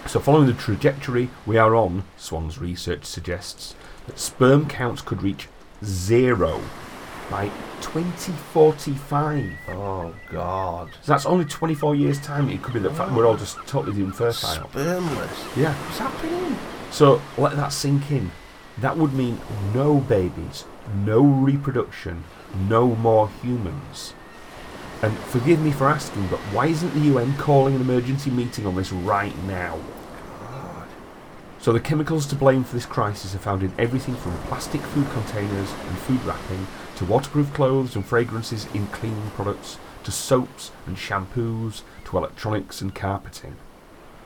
So, 0.05 0.19
following 0.19 0.47
the 0.47 0.53
trajectory 0.53 1.29
we 1.45 1.57
are 1.57 1.75
on, 1.75 2.03
Swan's 2.15 2.59
research 2.59 3.03
suggests 3.05 3.75
that 4.05 4.19
sperm 4.19 4.67
counts 4.67 5.01
could 5.01 5.21
reach 5.21 5.49
zero 5.83 6.61
by 7.29 7.49
2045. 7.81 9.53
Oh 9.69 10.13
God. 10.31 10.89
So 11.01 11.11
that's 11.11 11.25
only 11.25 11.45
24 11.45 11.95
years' 11.95 12.19
time. 12.21 12.49
It 12.49 12.63
could 12.63 12.73
be 12.73 12.79
the 12.79 12.93
fact 12.93 13.11
we're 13.11 13.27
all 13.27 13.37
just 13.37 13.57
totally 13.67 14.01
infertile. 14.01 14.67
Spermless. 14.69 15.57
Yeah. 15.57 15.73
What's 15.73 15.99
happening? 15.99 16.57
So 16.91 17.21
let 17.37 17.55
that 17.57 17.69
sink 17.73 18.11
in. 18.11 18.31
That 18.79 18.97
would 18.97 19.13
mean 19.13 19.39
no 19.73 19.99
babies, 19.99 20.65
no 20.93 21.21
reproduction, 21.21 22.23
no 22.67 22.95
more 22.95 23.29
humans. 23.41 24.13
And 25.01 25.17
forgive 25.17 25.59
me 25.61 25.71
for 25.71 25.87
asking, 25.87 26.27
but 26.27 26.39
why 26.51 26.67
isn't 26.67 26.93
the 26.93 27.11
UN 27.11 27.35
calling 27.37 27.75
an 27.75 27.81
emergency 27.81 28.31
meeting 28.31 28.65
on 28.65 28.75
this 28.75 28.91
right 28.91 29.37
now? 29.43 29.79
So 31.59 31.73
the 31.73 31.79
chemicals 31.79 32.25
to 32.27 32.35
blame 32.35 32.63
for 32.63 32.75
this 32.75 32.85
crisis 32.85 33.35
are 33.35 33.39
found 33.39 33.61
in 33.61 33.73
everything 33.77 34.15
from 34.15 34.37
plastic 34.43 34.81
food 34.81 35.09
containers 35.11 35.71
and 35.71 35.97
food 35.99 36.23
wrapping 36.23 36.65
to 36.95 37.05
waterproof 37.05 37.53
clothes 37.53 37.95
and 37.95 38.05
fragrances 38.05 38.67
in 38.73 38.87
cleaning 38.87 39.31
products 39.31 39.77
to 40.03 40.11
soaps 40.11 40.71
and 40.85 40.95
shampoos 40.95 41.81
to 42.05 42.17
electronics 42.17 42.79
and 42.79 42.95
carpeting. 42.95 43.57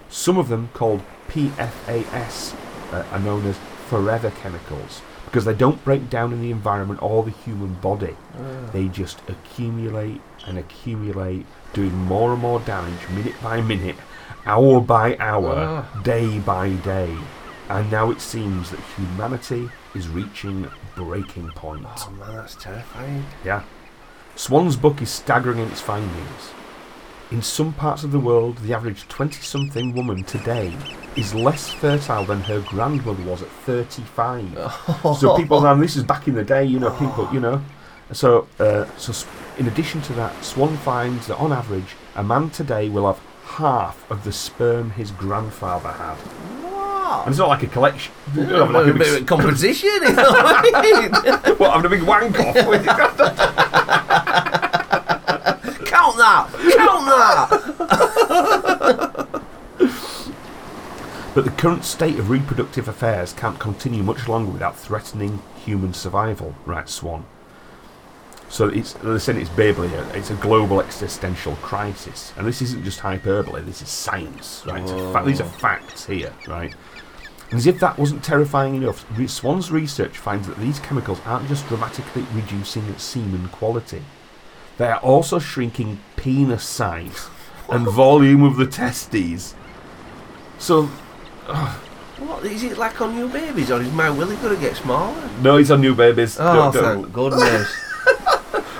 Some 0.09 0.37
of 0.37 0.49
them, 0.49 0.69
called 0.73 1.01
PFAS, 1.29 2.53
uh, 2.93 3.05
are 3.11 3.19
known 3.19 3.45
as 3.47 3.57
forever 3.87 4.29
chemicals 4.29 5.01
because 5.31 5.45
they 5.45 5.53
don't 5.53 5.81
break 5.85 6.09
down 6.09 6.33
in 6.33 6.41
the 6.41 6.51
environment 6.51 7.01
or 7.01 7.23
the 7.23 7.31
human 7.31 7.73
body. 7.75 8.17
Ah. 8.35 8.69
They 8.73 8.89
just 8.89 9.21
accumulate 9.29 10.19
and 10.45 10.57
accumulate, 10.57 11.45
doing 11.71 11.95
more 11.95 12.33
and 12.33 12.41
more 12.41 12.59
damage 12.59 13.07
minute 13.11 13.41
by 13.41 13.61
minute, 13.61 13.95
hour 14.45 14.81
by 14.81 15.15
hour, 15.19 15.55
ah. 15.55 16.01
day 16.03 16.39
by 16.39 16.71
day. 16.71 17.15
And 17.69 17.89
now 17.89 18.11
it 18.11 18.19
seems 18.19 18.71
that 18.71 18.81
humanity 18.97 19.69
is 19.95 20.09
reaching 20.09 20.69
breaking 20.97 21.51
point. 21.51 21.85
Oh 21.87 22.11
man, 22.11 22.35
that's 22.35 22.55
terrifying. 22.55 23.25
Yeah. 23.45 23.63
Swan's 24.35 24.75
book 24.75 25.01
is 25.01 25.09
staggering 25.09 25.59
in 25.59 25.69
its 25.69 25.79
findings. 25.79 26.51
In 27.31 27.41
some 27.41 27.71
parts 27.73 28.03
of 28.03 28.11
the 28.11 28.19
world, 28.19 28.57
the 28.57 28.73
average 28.73 29.07
20 29.07 29.41
something 29.41 29.95
woman 29.95 30.23
today 30.25 30.75
is 31.15 31.33
less 31.33 31.71
fertile 31.71 32.25
than 32.25 32.41
her 32.41 32.59
grandmother 32.59 33.23
was 33.23 33.41
at 33.41 33.47
35. 33.49 34.71
so 35.17 35.37
people, 35.37 35.65
and 35.65 35.81
this 35.81 35.95
is 35.95 36.03
back 36.03 36.27
in 36.27 36.35
the 36.35 36.43
day, 36.43 36.65
you 36.65 36.77
know, 36.77 36.91
people, 36.91 37.29
you 37.31 37.39
know. 37.39 37.61
So, 38.11 38.49
uh, 38.59 38.85
so 38.97 39.13
in 39.57 39.67
addition 39.67 40.01
to 40.03 40.13
that, 40.13 40.43
Swan 40.43 40.75
finds 40.77 41.27
that 41.27 41.37
on 41.37 41.53
average, 41.53 41.95
a 42.15 42.23
man 42.23 42.49
today 42.49 42.89
will 42.89 43.07
have 43.07 43.21
half 43.45 44.09
of 44.11 44.25
the 44.25 44.33
sperm 44.33 44.91
his 44.91 45.11
grandfather 45.11 45.91
had. 45.91 46.15
What? 46.15 47.21
And 47.21 47.29
it's 47.29 47.39
not 47.39 47.47
like 47.47 47.63
a 47.63 47.67
collection. 47.67 48.13
Yeah, 48.35 48.45
don't 48.45 48.73
like 48.73 48.87
a 48.87 48.89
a 48.89 48.93
bit 48.93 48.99
big, 48.99 49.21
of 49.21 49.27
competition. 49.27 49.89
what 50.03 50.75
I 50.75 50.81
mean? 51.45 51.55
what, 51.57 51.71
having 51.71 51.85
a 51.85 51.89
big 51.89 52.03
wank 52.03 52.37
off 52.39 52.67
with 52.67 52.83
your 52.85 52.93
granddad? 52.93 53.37
Count 55.91 56.15
that! 56.15 56.49
Count 56.77 57.05
that! 57.05 57.49
But 61.33 61.45
the 61.45 61.51
current 61.51 61.83
state 61.83 62.17
of 62.17 62.29
reproductive 62.29 62.87
affairs 62.87 63.33
can't 63.33 63.59
continue 63.59 64.01
much 64.01 64.29
longer 64.29 64.51
without 64.51 64.77
threatening 64.77 65.41
human 65.65 65.93
survival, 65.93 66.55
writes 66.65 66.93
Swan. 66.93 67.25
So 68.47 68.69
it's 68.69 68.93
they're 68.93 69.19
saying 69.19 69.41
it's 69.41 69.49
basically 69.49 69.93
a, 69.93 70.01
uh, 70.01 70.11
it's 70.13 70.29
a 70.29 70.35
global 70.35 70.79
existential 70.81 71.57
crisis, 71.57 72.31
and 72.37 72.47
this 72.47 72.61
isn't 72.61 72.85
just 72.85 72.99
hyperbole. 72.99 73.61
This 73.61 73.81
is 73.81 73.89
science, 73.89 74.63
right? 74.65 74.87
Fa- 74.87 75.23
these 75.25 75.41
are 75.41 75.45
oh. 75.45 75.47
facts 75.47 76.05
here, 76.05 76.33
right? 76.47 76.73
And 77.49 77.57
as 77.57 77.67
if 77.67 77.81
that 77.81 77.97
wasn't 77.97 78.23
terrifying 78.23 78.75
enough, 78.75 79.05
Swan's 79.29 79.71
research 79.71 80.17
finds 80.17 80.47
that 80.47 80.57
these 80.57 80.79
chemicals 80.79 81.19
aren't 81.25 81.49
just 81.49 81.67
dramatically 81.67 82.25
reducing 82.33 82.97
semen 82.97 83.49
quality; 83.49 84.01
they 84.81 84.87
are 84.87 84.99
also 84.99 85.37
shrinking 85.37 85.99
penis 86.15 86.63
size 86.63 87.27
and 87.69 87.87
volume 87.87 88.41
of 88.43 88.57
the 88.57 88.65
testes. 88.65 89.53
So 90.57 90.89
What 92.17 92.43
is 92.45 92.63
it 92.63 92.77
like 92.77 92.99
on 93.01 93.15
new 93.15 93.27
babies, 93.29 93.69
or 93.71 93.81
is 93.81 93.91
my 93.93 94.09
willy 94.09 94.35
going 94.37 94.55
to 94.55 94.61
get 94.61 94.75
smaller? 94.77 95.29
No, 95.41 95.57
he's 95.57 95.71
on 95.71 95.81
new 95.81 95.93
babies. 95.95 96.37
Oh, 96.39 96.53
Don't- 96.53 96.73
don't- 96.73 97.01
thank 97.03 97.13
goodness! 97.13 97.71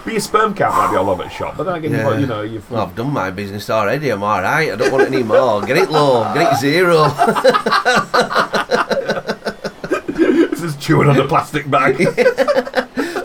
But 0.03 0.13
your 0.13 0.19
sperm 0.21 0.55
count 0.55 0.75
might 0.75 0.89
be 0.89 0.97
all 0.97 1.11
over 1.11 1.21
the 1.23 1.29
shop, 1.29 1.57
but 1.57 1.63
then 1.65 1.75
again, 1.75 1.91
Yeah. 1.91 2.17
you 2.17 2.25
know, 2.25 2.41
you've. 2.41 2.69
Well, 2.71 2.81
I've 2.87 2.95
done 2.95 3.11
my 3.13 3.29
business 3.29 3.69
already. 3.69 4.09
I'm 4.09 4.23
all 4.23 4.41
right. 4.41 4.71
I 4.71 4.75
don't 4.75 4.91
want 4.91 5.05
any 5.07 5.21
more. 5.21 5.61
Get 5.61 5.77
it 5.77 5.91
low. 5.91 6.23
Get 6.33 6.53
it 6.53 6.57
zero. 6.59 7.03
this 10.49 10.63
is 10.63 10.75
chewing 10.77 11.07
on 11.07 11.17
the 11.17 11.27
plastic 11.27 11.69
bag. 11.69 11.97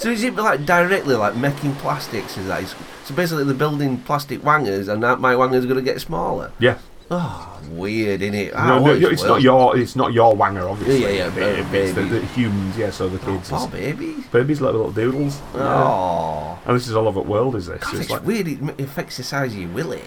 so 0.06 0.12
is 0.12 0.22
it 0.22 0.36
like 0.36 0.64
directly 0.64 1.16
like 1.16 1.34
making 1.34 1.74
plastics? 1.76 2.38
Is 2.38 2.46
that? 2.46 2.62
Is- 2.62 2.74
So 3.04 3.14
basically, 3.14 3.42
they're 3.44 3.54
building 3.54 3.98
plastic 3.98 4.44
wangers, 4.44 4.86
and 4.88 5.02
that 5.02 5.18
my 5.20 5.34
wanger's 5.34 5.64
going 5.64 5.76
to 5.76 5.82
get 5.92 6.00
smaller. 6.00 6.52
yeah. 6.60 6.78
Oh, 7.08 7.60
weird, 7.70 8.20
isn't 8.22 8.34
it? 8.34 8.52
No, 8.54 8.80
no, 8.84 8.92
it's 8.92 9.22
not 9.22 9.40
your. 9.42 9.76
It's 9.76 9.94
not 9.96 10.12
your 10.12 10.34
wanger, 10.34 10.68
obviously. 10.70 11.02
Yeah, 11.02 11.28
yeah, 11.28 11.36
yeah, 11.38 11.44
It- 11.46 11.74
it's 11.74 11.92
the, 11.94 12.02
baby. 12.02 12.18
the 12.18 12.26
humans, 12.26 12.76
yeah. 12.76 12.90
So 12.90 13.08
the 13.08 13.18
kids, 13.18 13.50
Oh, 13.52 13.66
baby. 13.68 14.16
babies, 14.32 14.60
like 14.60 14.72
little 14.72 14.90
doodles. 14.90 15.40
Yeah. 15.54 15.84
Oh, 15.84 16.58
And 16.66 16.76
this 16.76 16.86
is 16.88 16.94
all 16.96 17.06
over 17.08 17.20
the 17.20 17.26
world, 17.28 17.54
is 17.56 17.66
this? 17.66 17.80
God, 17.82 17.92
It's 17.94 18.02
it's 18.02 18.10
like- 18.10 18.26
weird. 18.26 18.48
It 18.48 18.80
affects 18.80 19.16
the 19.18 19.22
size 19.24 19.52
of 19.54 19.58
your 19.58 19.70
willy. 19.70 20.02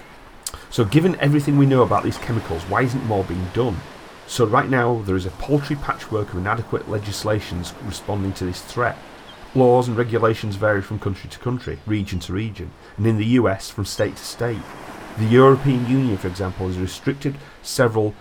So, 0.70 0.84
given 0.86 1.16
everything 1.22 1.58
we 1.58 1.66
know 1.66 1.84
about 1.84 2.04
these 2.04 2.18
chemicals, 2.18 2.64
why 2.64 2.82
isn't 2.84 3.06
more 3.06 3.24
being 3.24 3.48
done? 3.54 3.78
So, 4.28 4.46
right 4.46 4.70
now, 4.70 5.02
there 5.06 5.16
is 5.16 5.26
a 5.26 5.32
paltry 5.32 5.78
patchwork 5.78 6.34
of 6.34 6.38
inadequate 6.40 6.90
legislations 6.90 7.74
responding 7.86 8.34
to 8.34 8.46
this 8.46 8.62
threat. 8.62 8.98
Laws 9.56 9.88
and 9.88 9.98
regulations 9.98 10.58
vary 10.58 10.82
from 10.82 11.00
country 11.00 11.28
to 11.28 11.40
country, 11.40 11.80
region 11.88 12.20
to 12.20 12.34
region, 12.34 12.72
and 12.98 13.08
in 13.08 13.18
the 13.18 13.26
US 13.26 13.72
from 13.72 13.84
state 13.84 14.16
to 14.16 14.24
state. 14.24 14.62
The 15.18 15.26
European 15.26 15.90
Union, 15.90 16.18
for 16.18 16.28
example, 16.28 16.68
has 16.68 16.78
restricted 16.78 17.36
several 17.64 18.14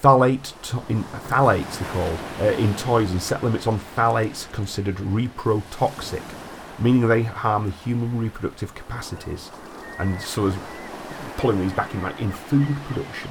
phthalate 0.00 0.52
to- 0.62 0.82
in, 0.88 1.02
phthalates, 1.28 1.78
they're 1.78 1.92
called, 1.92 2.18
uh, 2.40 2.44
in 2.56 2.74
toys 2.76 3.10
and 3.10 3.20
set 3.20 3.42
limits 3.42 3.66
on 3.66 3.80
phthalates 3.96 4.50
considered 4.52 4.96
reprotoxic, 4.98 6.22
meaning 6.78 7.08
they 7.08 7.24
harm 7.24 7.64
the 7.64 7.72
human 7.72 8.16
reproductive 8.16 8.74
capacities, 8.76 9.50
and 9.98 10.20
so 10.20 10.46
is 10.46 10.54
pulling 11.36 11.60
these 11.60 11.72
back 11.72 11.92
in 11.94 12.02
like 12.02 12.20
in 12.20 12.30
food 12.30 12.68
production. 12.86 13.30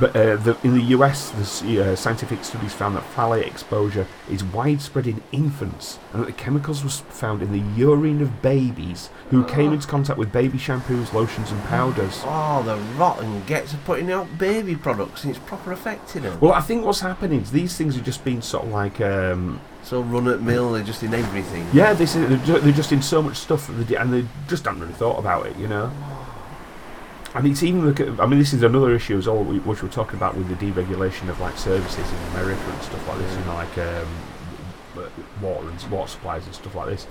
But 0.00 0.14
uh, 0.14 0.36
the, 0.36 0.56
in 0.62 0.74
the 0.74 0.82
US, 0.96 1.60
the 1.60 1.92
uh, 1.92 1.96
scientific 1.96 2.44
studies 2.44 2.72
found 2.72 2.94
that 2.96 3.02
phthalate 3.14 3.46
exposure 3.46 4.06
is 4.30 4.44
widespread 4.44 5.06
in 5.08 5.22
infants, 5.32 5.98
and 6.12 6.22
that 6.22 6.26
the 6.26 6.32
chemicals 6.32 6.84
were 6.84 6.90
found 6.90 7.42
in 7.42 7.50
the 7.50 7.62
urine 7.76 8.22
of 8.22 8.40
babies 8.40 9.10
who 9.30 9.44
came 9.44 9.72
into 9.72 9.88
contact 9.88 10.18
with 10.18 10.30
baby 10.32 10.56
shampoos, 10.56 11.12
lotions, 11.12 11.50
and 11.50 11.62
powders. 11.64 12.22
Oh, 12.24 12.62
the 12.62 12.76
rotten 12.96 13.42
gets 13.46 13.74
are 13.74 13.78
putting 13.78 14.12
out 14.12 14.38
baby 14.38 14.76
products, 14.76 15.24
and 15.24 15.34
it's 15.34 15.44
proper 15.46 15.72
affecting 15.72 16.22
them. 16.22 16.38
Well, 16.40 16.52
I 16.52 16.60
think 16.60 16.84
what's 16.84 17.00
happening 17.00 17.40
is 17.40 17.50
these 17.50 17.76
things 17.76 17.96
are 17.96 18.02
just 18.02 18.24
being 18.24 18.40
sort 18.40 18.64
of 18.66 18.70
like, 18.70 19.00
um, 19.00 19.60
So 19.82 20.00
run 20.02 20.28
at 20.28 20.40
mill, 20.40 20.72
they're 20.72 20.84
just 20.84 21.02
in 21.02 21.12
everything. 21.12 21.66
yeah, 21.72 21.92
they're, 21.92 22.06
they're 22.60 22.72
just 22.72 22.92
in 22.92 23.02
so 23.02 23.20
much 23.20 23.36
stuff, 23.36 23.66
that 23.66 23.72
they, 23.88 23.96
and 23.96 24.12
they 24.12 24.24
just 24.46 24.64
haven't 24.64 24.80
really 24.80 24.92
thought 24.94 25.18
about 25.18 25.46
it, 25.46 25.56
you 25.56 25.66
know. 25.66 25.90
And 27.38 27.46
it's 27.46 27.62
even 27.62 27.86
look 27.86 28.00
at, 28.00 28.18
I 28.18 28.26
mean, 28.26 28.40
this 28.40 28.52
is 28.52 28.64
another 28.64 28.92
issue 28.92 29.16
as 29.16 29.28
well, 29.28 29.44
wh- 29.44 29.64
which 29.64 29.80
we're 29.80 29.90
talking 29.90 30.16
about 30.16 30.36
with 30.36 30.48
the 30.48 30.56
deregulation 30.56 31.28
of 31.28 31.38
like 31.38 31.56
services 31.56 32.10
in 32.10 32.18
America 32.32 32.60
and 32.68 32.82
stuff 32.82 33.06
like 33.06 33.18
this, 33.18 33.32
you 33.32 33.44
know, 33.44 33.54
like 33.54 33.78
um, 33.78 34.08
water 35.40 35.68
and 35.68 35.80
water 35.88 36.10
supplies 36.10 36.44
and 36.46 36.54
stuff 36.56 36.74
like 36.74 36.88
this. 36.88 37.06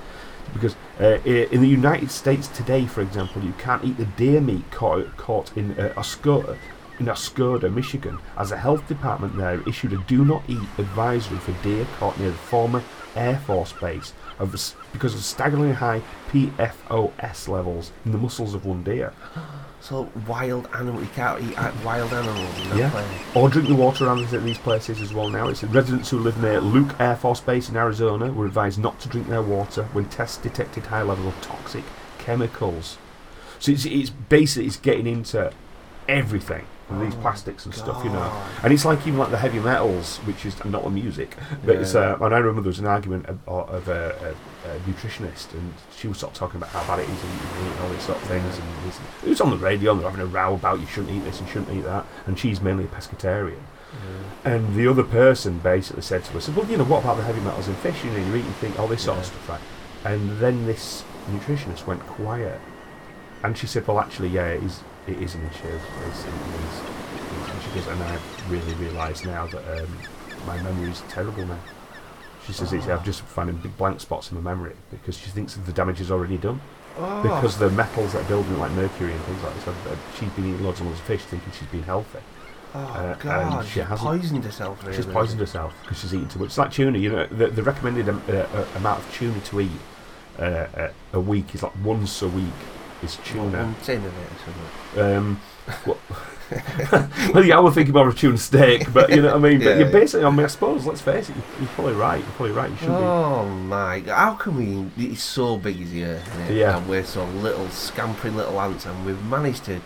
Because 0.51 0.75
uh, 0.99 1.19
in 1.23 1.61
the 1.61 1.67
United 1.69 2.11
States 2.11 2.49
today, 2.49 2.85
for 2.87 2.99
example, 2.99 3.41
you 3.41 3.53
can't 3.57 3.85
eat 3.85 3.95
the 3.95 4.05
deer 4.05 4.41
meat 4.41 4.69
caught, 4.69 5.15
caught 5.15 5.55
in 5.55 5.71
uh, 5.79 5.93
Oscoda, 5.95 6.57
in 6.99 7.05
Oscoda, 7.05 7.73
Michigan, 7.73 8.19
as 8.37 8.49
the 8.49 8.57
health 8.57 8.85
department 8.89 9.37
there 9.37 9.61
issued 9.65 9.93
a 9.93 9.97
do 10.07 10.25
not 10.25 10.43
eat 10.49 10.67
advisory 10.77 11.37
for 11.37 11.53
deer 11.63 11.87
caught 11.99 12.19
near 12.19 12.31
the 12.31 12.37
former 12.37 12.83
Air 13.15 13.37
Force 13.37 13.71
Base 13.71 14.11
of, 14.39 14.51
because 14.91 15.13
of 15.13 15.23
staggeringly 15.23 15.71
high 15.71 16.01
PFOS 16.31 17.47
levels 17.47 17.93
in 18.03 18.11
the 18.11 18.17
muscles 18.17 18.53
of 18.53 18.65
one 18.65 18.83
deer. 18.83 19.13
So 19.87 20.09
wild 20.27 20.67
animal, 20.75 20.99
you 21.01 21.07
can't 21.15 21.41
eat 21.41 21.57
uh, 21.57 21.71
wild 21.85 22.11
animals 22.11 22.59
in 22.61 22.69
that 22.71 22.77
Yeah. 22.77 22.89
place. 22.89 23.05
Or 23.33 23.47
drink 23.47 23.69
the 23.69 23.75
water 23.75 24.05
around 24.05 24.17
these- 24.19 24.43
these 24.43 24.57
places 24.57 25.01
as 25.01 25.13
well 25.13 25.29
now. 25.29 25.47
It's 25.47 25.63
residents 25.63 26.09
who 26.09 26.19
live 26.19 26.41
near 26.41 26.59
Luke 26.59 26.93
Air 26.99 27.15
Force 27.15 27.39
Base 27.39 27.69
in 27.69 27.77
Arizona 27.77 28.25
were 28.33 28.45
advised 28.45 28.77
not 28.79 28.99
to 28.99 29.07
drink 29.07 29.29
their 29.29 29.41
water 29.41 29.83
when 29.93 30.03
tests 30.05 30.35
detected 30.35 30.87
high 30.87 31.03
levels 31.03 31.27
of 31.33 31.41
toxic 31.41 31.85
chemicals. 32.17 32.97
So 33.59 33.71
it's, 33.71 33.85
it's 33.85 34.09
basically 34.09 34.67
it's 34.67 34.75
getting 34.75 35.07
into 35.07 35.51
everything. 36.09 36.65
And 36.89 37.01
these 37.01 37.15
plastics 37.15 37.65
and 37.65 37.75
stuff, 37.75 38.01
you 38.01 38.09
know, 38.09 38.31
and 38.63 38.71
it's 38.71 38.85
like 38.85 39.01
even 39.05 39.17
like 39.19 39.29
the 39.29 39.37
heavy 39.37 39.59
metals, 39.59 40.19
which 40.19 40.45
is 40.45 40.55
not 40.63 40.83
the 40.85 40.89
music, 40.89 41.35
but 41.65 41.75
it's. 41.75 41.95
Uh, 41.95 42.17
and 42.21 42.33
I 42.33 42.37
remember 42.37 42.61
there 42.61 42.69
was 42.69 42.79
an 42.79 42.87
argument 42.87 43.25
of, 43.25 43.39
of 43.45 43.89
a, 43.89 44.33
a, 44.65 44.69
a 44.69 44.79
nutritionist, 44.87 45.51
and 45.53 45.73
she 45.97 46.07
was 46.07 46.17
sort 46.19 46.31
of 46.31 46.37
talking 46.39 46.55
about 46.61 46.69
how 46.69 46.87
bad 46.87 46.99
it 46.99 47.09
is 47.09 47.21
and 47.21 47.33
eating 47.35 47.71
and 47.73 47.79
all 47.81 47.89
these 47.89 48.03
sort 48.03 48.17
of 48.21 48.23
things. 48.29 48.57
And 48.57 48.67
this, 48.87 48.99
it 49.21 49.27
was 49.27 49.41
on 49.41 49.49
the 49.49 49.57
radio, 49.57 49.91
and 49.91 49.99
they're 49.99 50.09
having 50.09 50.23
a 50.25 50.29
row 50.29 50.53
about 50.53 50.79
you 50.79 50.85
shouldn't 50.87 51.13
eat 51.13 51.25
this 51.25 51.41
and 51.41 51.49
shouldn't 51.49 51.75
eat 51.75 51.81
that. 51.83 52.05
And 52.25 52.39
she's 52.39 52.61
mainly 52.61 52.85
a 52.85 52.87
pescatarian. 52.87 53.59
And 54.45 54.73
the 54.75 54.87
other 54.87 55.03
person 55.03 55.59
basically 55.59 56.03
said 56.03 56.23
to 56.25 56.37
us, 56.37 56.47
"Well, 56.47 56.65
you 56.67 56.77
know, 56.77 56.85
what 56.85 57.03
about 57.03 57.17
the 57.17 57.23
heavy 57.23 57.41
metals 57.41 57.67
in 57.67 57.75
fish? 57.75 58.01
You 58.05 58.11
know, 58.11 58.17
you're 58.19 58.37
eating 58.37 58.51
things, 58.53 58.77
all 58.77 58.87
this 58.87 59.01
sort 59.03 59.17
of 59.17 59.23
Yeah. 59.25 59.29
stuff, 59.29 59.49
right?" 59.49 59.61
And 60.05 60.39
then 60.39 60.65
this 60.65 61.03
nutritionist 61.29 61.85
went 61.85 62.01
quiet, 62.07 62.61
and 63.43 63.57
she 63.57 63.67
said, 63.67 63.85
"Well, 63.87 63.99
actually, 63.99 64.29
yeah, 64.29 64.47
it 64.47 64.63
is. 64.63 64.79
It 65.07 65.21
is 65.21 65.35
an 65.35 65.41
issue. 65.49 65.67
Is." 65.67 66.25
And 66.25 67.61
she 67.63 67.69
goes, 67.79 67.87
"And 67.87 68.03
I 68.03 68.17
really 68.49 68.73
realise 68.75 69.23
now 69.25 69.47
that 69.47 69.81
um, 69.81 69.97
my 70.45 70.61
memory 70.61 70.89
is 70.91 71.01
terrible 71.09 71.45
now." 71.45 71.59
She 72.45 72.53
says, 72.53 72.71
it's, 72.73 72.87
"I'm 72.87 73.03
just 73.03 73.21
finding 73.21 73.57
big 73.57 73.75
blank 73.77 73.99
spots 73.99 74.31
in 74.31 74.41
my 74.41 74.53
memory 74.53 74.75
because 74.91 75.17
she 75.17 75.29
thinks 75.29 75.55
the 75.55 75.73
damage 75.73 75.99
is 75.99 76.11
already 76.11 76.37
done 76.37 76.61
Oh, 76.97 77.21
because 77.21 77.57
the 77.57 77.69
metals 77.71 78.13
that 78.13 78.21
are 78.21 78.27
building, 78.27 78.57
like 78.57 78.71
mercury 78.71 79.11
and 79.11 79.21
things 79.23 79.43
like 79.43 79.53
this, 79.55 79.63
have- 79.65 79.99
she's 80.17 80.29
been 80.29 80.45
eating 80.53 80.63
loads 80.63 80.79
and 80.79 80.89
loads 80.89 80.99
of 81.01 81.05
fish, 81.05 81.23
thinking 81.23 81.51
she's 81.51 81.67
been 81.69 81.83
healthy." 81.83 82.19
oh 82.75 82.79
uh, 82.79 83.15
God, 83.15 83.59
and 83.59 83.67
she 83.67 83.79
hasn't- 83.79 83.99
poisoned 84.09 84.43
herself. 84.43 84.81
Really. 84.83 84.95
She's 84.95 85.05
poisoned 85.05 85.39
herself 85.39 85.73
because 85.81 85.99
she's 85.99 86.13
eating 86.13 86.27
too 86.27 86.39
much. 86.39 86.47
It's 86.47 86.57
like 86.57 86.71
tuna, 86.71 86.97
you 86.97 87.09
know. 87.09 87.25
The, 87.27 87.47
the 87.47 87.63
recommended 87.63 88.09
um, 88.09 88.21
uh, 88.27 88.33
uh, 88.33 88.65
amount 88.75 88.99
of 88.99 89.13
tuna 89.13 89.39
to 89.39 89.61
eat 89.61 89.71
uh, 90.39 90.41
uh, 90.43 90.89
a 91.13 91.19
week 91.19 91.53
is 91.55 91.63
like 91.63 91.73
once 91.83 92.21
a 92.21 92.27
week 92.27 92.45
is 93.03 93.17
tuna. 93.25 93.63
One 93.63 93.75
tin 93.83 94.03
of 94.03 94.13
it. 94.17 95.01
Um, 95.01 95.41
well, 95.85 95.97
well, 97.33 97.43
yeah, 97.43 97.57
I 97.57 97.59
was 97.59 97.75
thinking 97.75 97.93
more 97.93 98.07
of 98.07 98.17
tuna 98.17 98.37
steak, 98.37 98.91
but 98.93 99.09
you 99.09 99.21
know 99.21 99.37
what 99.37 99.45
I 99.45 99.49
mean. 99.49 99.59
But 99.59 99.77
you're 99.77 99.91
basically, 99.91 100.25
I 100.25 100.29
mean, 100.29 100.45
I 100.45 100.47
suppose, 100.47 100.85
let's 100.85 101.01
face 101.01 101.29
it, 101.29 101.35
you're, 101.35 101.45
you're 101.59 101.69
probably 101.69 101.93
right. 101.93 102.19
You're 102.19 102.27
probably 102.31 102.51
right. 102.51 102.69
You 102.71 102.77
should 102.77 102.87
be. 102.87 102.93
Oh 102.93 103.45
my! 103.45 103.99
God. 103.99 104.15
How 104.15 104.33
can 104.35 104.55
we? 104.95 105.05
It's 105.11 105.23
so 105.23 105.57
big 105.57 105.81
as 105.81 105.91
the 105.91 106.05
earth, 106.05 106.27
isn't 106.29 106.41
it? 106.51 106.59
Yeah. 106.59 106.77
And 106.77 106.87
we're 106.87 107.03
so 107.03 107.25
little, 107.25 107.67
scampering 107.69 108.35
little 108.35 108.59
ants, 108.61 108.85
and 108.85 109.05
we've 109.05 109.21
managed 109.25 109.65
to 109.65 109.81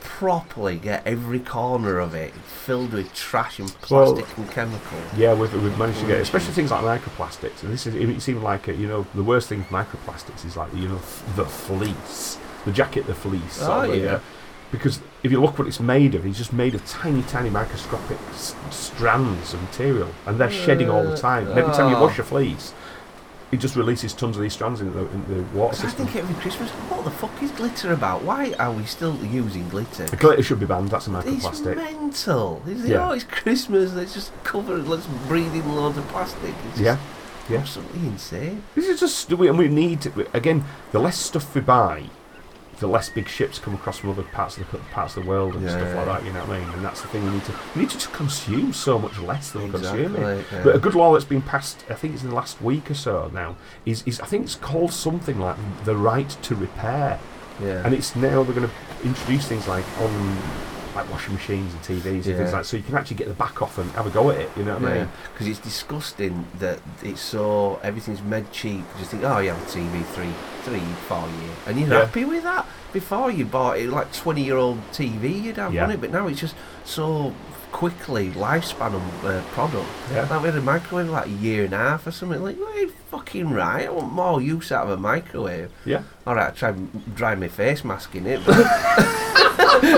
properly 0.00 0.76
get 0.76 1.06
every 1.06 1.38
corner 1.38 1.98
of 1.98 2.14
it 2.14 2.32
filled 2.34 2.92
with 2.92 3.14
trash 3.14 3.58
and 3.58 3.68
Well, 3.90 4.14
plastic 4.14 4.38
and 4.38 4.50
chemicals. 4.50 5.02
be. 5.14 5.20
Yeah, 5.22 5.34
we've, 5.34 5.52
we've 5.62 5.78
managed 5.78 6.00
to 6.00 6.06
get, 6.06 6.20
especially 6.20 6.54
things 6.54 6.70
like 6.70 6.82
microplastics. 6.82 7.62
And 7.62 7.72
this 7.72 7.86
is, 7.86 7.94
it 7.94 8.20
seems 8.22 8.42
like, 8.42 8.68
uh, 8.68 8.72
you 8.72 8.88
know, 8.88 9.06
the 9.14 9.22
worst 9.22 9.48
thing 9.48 9.58
with 9.58 9.68
microplastics 9.68 10.44
is 10.44 10.56
like, 10.56 10.74
you 10.74 10.88
know, 10.88 11.00
the 11.36 11.44
fleece, 11.44 12.38
the 12.64 12.72
jacket, 12.72 13.06
the 13.06 13.14
fleece. 13.14 13.58
Oh, 13.62 13.84
yeah. 13.92 14.14
uh, 14.14 14.20
because 14.72 15.00
if 15.24 15.32
you 15.32 15.40
look 15.40 15.58
what 15.58 15.66
it's 15.66 15.80
made 15.80 16.14
of, 16.14 16.24
it's 16.24 16.38
just 16.38 16.52
made 16.52 16.74
of 16.76 16.86
tiny, 16.86 17.22
tiny 17.22 17.50
microscopic 17.50 18.18
s- 18.30 18.54
strands 18.70 19.52
of 19.52 19.60
material, 19.62 20.08
and 20.26 20.38
they're 20.38 20.50
shedding 20.50 20.88
all 20.88 21.02
the 21.02 21.16
time. 21.16 21.48
And 21.48 21.58
every 21.58 21.74
time 21.74 21.90
you 21.90 21.96
Oh. 21.96 22.02
wash 22.02 22.18
a 22.20 22.22
fleece, 22.22 22.72
it 23.50 23.56
just 23.58 23.74
releases 23.74 24.12
tons 24.12 24.36
of 24.36 24.42
these 24.42 24.52
strands 24.52 24.80
in 24.80 24.92
the, 24.92 25.00
in 25.00 25.24
the 25.26 25.42
water 25.58 25.74
So 25.74 25.82
I 25.82 25.86
system. 25.86 26.06
think 26.06 26.22
every 26.22 26.40
Christmas, 26.40 26.70
what 26.70 27.02
the 27.02 27.10
fuck 27.10 27.42
is 27.42 27.50
glitter 27.50 27.92
about? 27.92 28.22
Why 28.22 28.52
are 28.60 28.70
we 28.70 28.84
still 28.84 29.16
using 29.24 29.68
glitter? 29.70 30.06
The 30.06 30.16
glitter 30.16 30.42
should 30.44 30.60
be 30.60 30.66
banned. 30.66 30.90
That's 30.90 31.08
a 31.08 31.18
It's 31.18 31.26
microplastic. 31.44 31.74
mental. 31.74 32.62
It's, 32.64 32.84
Yeah. 32.84 33.08
Oh, 33.08 33.12
it's 33.12 33.24
Christmas. 33.24 33.92
Let's 33.92 34.14
just 34.14 34.30
cover 34.44 34.76
it. 34.76 34.86
Let's 34.86 35.06
breathe 35.26 35.52
in 35.52 35.74
loads 35.74 35.98
of 35.98 36.06
plastic. 36.10 36.54
It's 36.70 36.80
Yeah, 36.80 36.96
yeah. 37.48 37.58
absolutely 37.58 38.06
insane. 38.06 38.62
This 38.76 38.86
is 38.86 39.00
just 39.00 39.32
we, 39.32 39.48
and 39.48 39.58
we 39.58 39.66
need 39.66 40.02
to, 40.02 40.28
again. 40.32 40.62
The 40.92 41.00
less 41.00 41.18
stuff 41.18 41.52
we 41.52 41.60
buy, 41.60 42.04
the 42.80 42.86
less 42.88 43.08
big 43.08 43.28
ships 43.28 43.58
come 43.58 43.74
across 43.74 43.98
from 43.98 44.10
other 44.10 44.22
parts 44.24 44.56
of 44.58 44.70
the 44.70 44.78
parts 44.78 45.16
of 45.16 45.22
the 45.22 45.28
world 45.28 45.54
and 45.54 45.68
stuff 45.70 45.94
like 45.94 46.06
that. 46.06 46.24
You 46.24 46.32
know 46.32 46.40
what 46.40 46.56
I 46.56 46.60
mean? 46.60 46.68
And 46.70 46.84
that's 46.84 47.02
the 47.02 47.08
thing 47.08 47.24
we 47.24 47.30
need 47.30 47.44
to 47.44 47.52
we 47.74 47.82
need 47.82 47.90
to 47.90 47.98
just 47.98 48.12
consume 48.12 48.72
so 48.72 48.98
much 48.98 49.18
less 49.18 49.52
than 49.52 49.64
we're 49.64 49.78
consuming. 49.78 50.20
Yeah. 50.22 50.42
But 50.64 50.74
a 50.76 50.78
good 50.78 50.94
law 50.94 51.12
that's 51.12 51.24
been 51.24 51.42
passed, 51.42 51.84
I 51.88 51.94
think 51.94 52.14
it's 52.14 52.22
in 52.22 52.30
the 52.30 52.34
last 52.34 52.60
week 52.60 52.90
or 52.90 52.94
so 52.94 53.30
now, 53.32 53.56
is, 53.86 54.02
is 54.06 54.18
I 54.20 54.26
think 54.26 54.44
it's 54.44 54.54
called 54.56 54.92
something 54.92 55.38
like 55.38 55.56
the 55.84 55.96
right 55.96 56.28
to 56.42 56.54
repair, 56.54 57.20
Yeah. 57.62 57.82
and 57.84 57.94
it's 57.94 58.16
now 58.16 58.42
they're 58.42 58.54
going 58.54 58.68
to 58.68 59.06
introduce 59.06 59.46
things 59.46 59.68
like 59.68 59.84
on 60.00 60.38
like 60.94 61.10
washing 61.10 61.34
machines 61.34 61.72
and 61.72 61.82
TVs 61.82 62.04
and 62.04 62.24
things 62.24 62.26
Yeah. 62.38 62.50
like 62.50 62.64
so 62.64 62.76
you 62.76 62.82
can 62.82 62.96
actually 62.96 63.16
get 63.16 63.28
the 63.28 63.34
back 63.34 63.62
off 63.62 63.78
and 63.78 63.90
have 63.92 64.06
a 64.06 64.10
go 64.10 64.30
at 64.30 64.38
it. 64.40 64.50
You 64.56 64.64
know 64.64 64.74
what 64.78 64.90
I 64.90 64.94
mean? 64.98 65.08
because 65.32 65.46
it's 65.46 65.58
disgusting 65.60 66.46
that 66.58 66.80
it's 67.02 67.20
so 67.20 67.78
everything's 67.82 68.22
made 68.22 68.50
cheap. 68.52 68.78
You 68.80 68.98
just 68.98 69.10
think, 69.12 69.22
oh, 69.24 69.38
you 69.38 69.50
have 69.50 69.62
a 69.62 69.66
TV 69.66 70.02
three, 70.06 70.32
three, 70.62 70.80
four 71.08 71.20
year, 71.28 71.54
and 71.66 71.78
you're 71.78 71.88
Yeah. 71.88 72.04
happy 72.06 72.24
with 72.24 72.42
that. 72.44 72.66
Before 72.92 73.30
you 73.30 73.44
bought 73.44 73.78
it, 73.78 73.88
like 73.88 74.12
twenty 74.12 74.42
year 74.42 74.56
old 74.56 74.78
TV, 74.92 75.30
you'd 75.44 75.56
have 75.58 75.72
Yeah. 75.72 75.84
on 75.84 75.90
it, 75.92 76.00
but 76.00 76.10
now 76.10 76.26
it's 76.26 76.40
just 76.40 76.54
so 76.84 77.32
quickly 77.72 78.30
lifespan 78.30 78.94
of 78.94 79.24
uh, 79.24 79.42
product. 79.52 79.88
Yeah. 80.12 80.26
Like 80.28 80.42
we 80.42 80.48
had 80.48 80.58
a 80.58 80.62
microwave 80.62 81.08
like 81.08 81.26
a 81.26 81.30
year 81.30 81.64
and 81.64 81.74
a 81.74 81.78
half 81.78 82.06
or 82.06 82.10
something. 82.10 82.42
Like, 82.42 82.58
well, 82.58 82.78
you're 82.78 82.90
fucking 83.10 83.50
right. 83.50 83.86
I 83.86 83.90
want 83.90 84.12
more 84.12 84.40
use 84.40 84.72
out 84.72 84.84
of 84.86 84.90
a 84.90 84.96
microwave. 84.96 85.70
Yeah. 85.84 86.02
All 86.26 86.34
right, 86.34 86.48
I 86.48 86.50
try 86.50 86.70
and 86.70 87.14
dry 87.14 87.34
my 87.34 87.48
face 87.48 87.84
mask 87.84 88.14
in 88.14 88.26
it. 88.26 88.40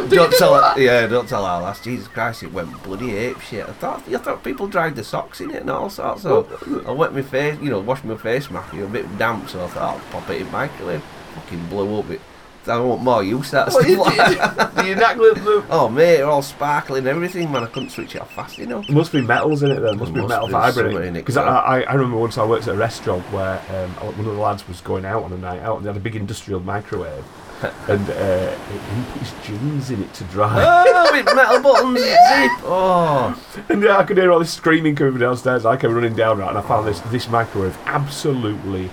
Don't 0.09 0.33
tell 0.35 0.55
her. 0.55 0.81
Yeah, 0.81 1.07
don't 1.07 1.29
tell 1.29 1.45
her 1.45 1.63
last. 1.63 1.85
Jesus 1.85 2.07
Christ, 2.07 2.43
it 2.43 2.53
went 2.53 2.83
bloody 2.83 3.17
ape 3.17 3.41
shit. 3.41 3.69
I 3.69 3.73
thought, 3.73 4.03
I 4.09 4.19
thought 4.19 4.45
people 4.45 4.67
dried 4.67 4.97
the 4.97 5.05
socks 5.05 5.41
in 5.41 5.51
it 5.51 5.63
and 5.63 5.71
all 5.71 5.91
sorts. 5.91 6.23
So 6.23 6.47
I 6.87 6.93
wet 6.93 7.13
my 7.13 7.23
face, 7.23 7.59
you 7.61 7.71
know, 7.71 7.81
washed 7.81 8.05
my 8.05 8.17
face 8.17 8.51
mask. 8.51 8.73
You 8.75 8.81
know, 8.81 8.87
a 8.87 8.91
bit 8.91 9.19
damp, 9.19 9.49
so 9.49 9.65
I 9.65 9.69
thought 9.69 9.97
I'll 9.97 10.21
pop 10.21 10.31
it 10.31 10.41
in 10.41 10.51
microwave. 10.51 11.03
Fucking 11.35 11.67
blew 11.67 11.99
up. 11.99 12.11
It. 12.11 12.21
I 12.69 12.79
want 12.79 13.03
more 13.03 13.23
use 13.25 13.53
out 13.55 13.69
of 13.69 13.73
stuff 13.75 13.99
like 13.99 14.17
that. 14.17 14.75
Do 14.77 14.87
you 14.87 14.95
not 14.97 15.17
the, 15.17 15.41
the 15.41 15.65
Oh 15.71 15.89
mate, 15.89 16.17
they're 16.19 16.27
all 16.27 16.43
sparkling 16.43 16.99
and 17.01 17.09
everything, 17.09 17.51
man. 17.51 17.65
I 17.65 17.67
couldn't 17.67 17.91
switch 17.91 18.15
it 18.15 18.21
off 18.23 18.33
fast 18.33 18.59
enough. 18.59 18.87
There 18.87 18.97
must 18.97 19.13
be 19.13 19.21
metals 19.21 19.63
in 19.63 19.71
it 19.73 19.81
then. 19.81 19.99
Must 19.99 20.13
be 20.15 20.21
Must 20.21 20.29
metal 20.31 20.47
be 20.47 20.53
fibre 20.53 20.89
in 20.91 20.97
in 20.97 21.03
it. 21.03 21.07
it, 21.09 21.13
Because 21.15 21.37
I. 21.37 21.47
I, 21.47 21.81
I 21.83 21.95
remember 21.95 22.19
once 22.19 22.39
I 22.39 22.45
worked 22.45 22.69
at 22.69 22.75
a 22.75 22.79
restaurant 22.79 23.25
where 23.33 23.59
um, 23.71 23.91
one 24.17 24.21
of 24.21 24.25
the 24.27 24.33
lads 24.41 24.67
was 24.69 24.81
going 24.81 25.05
out 25.05 25.23
on 25.25 25.33
a 25.33 25.39
night 25.39 25.61
out 25.61 25.77
and 25.79 25.85
they 25.85 25.89
had 25.91 25.97
a 25.97 26.01
big 26.01 26.17
industrial 26.17 26.61
microwave. 26.61 27.25
and 27.89 28.11
uh, 28.11 28.51
he 28.59 29.13
put 29.13 29.21
his 29.23 29.33
jeans 29.47 29.91
in 29.93 30.03
it 30.03 30.13
to 30.15 30.25
dry. 30.25 30.53
Oh, 30.89 31.13
with 31.13 31.27
metal 31.27 31.63
buttons, 31.63 31.99
zip. 32.01 32.51
Oh, 32.65 33.41
and 33.69 33.81
yeah, 33.83 33.99
I 33.99 34.05
could 34.05 34.17
hear 34.17 34.33
all 34.33 34.41
this 34.41 34.53
screaming 34.53 34.97
coming 34.97 35.13
from 35.13 35.21
downstairs. 35.21 35.65
I 35.65 35.77
came 35.77 35.95
running 35.95 36.17
down 36.17 36.39
right, 36.39 36.49
and 36.49 36.59
I 36.59 36.63
found 36.63 36.89
this 36.89 36.99
this 37.03 37.29
microwave 37.29 37.79
absolutely 37.87 38.91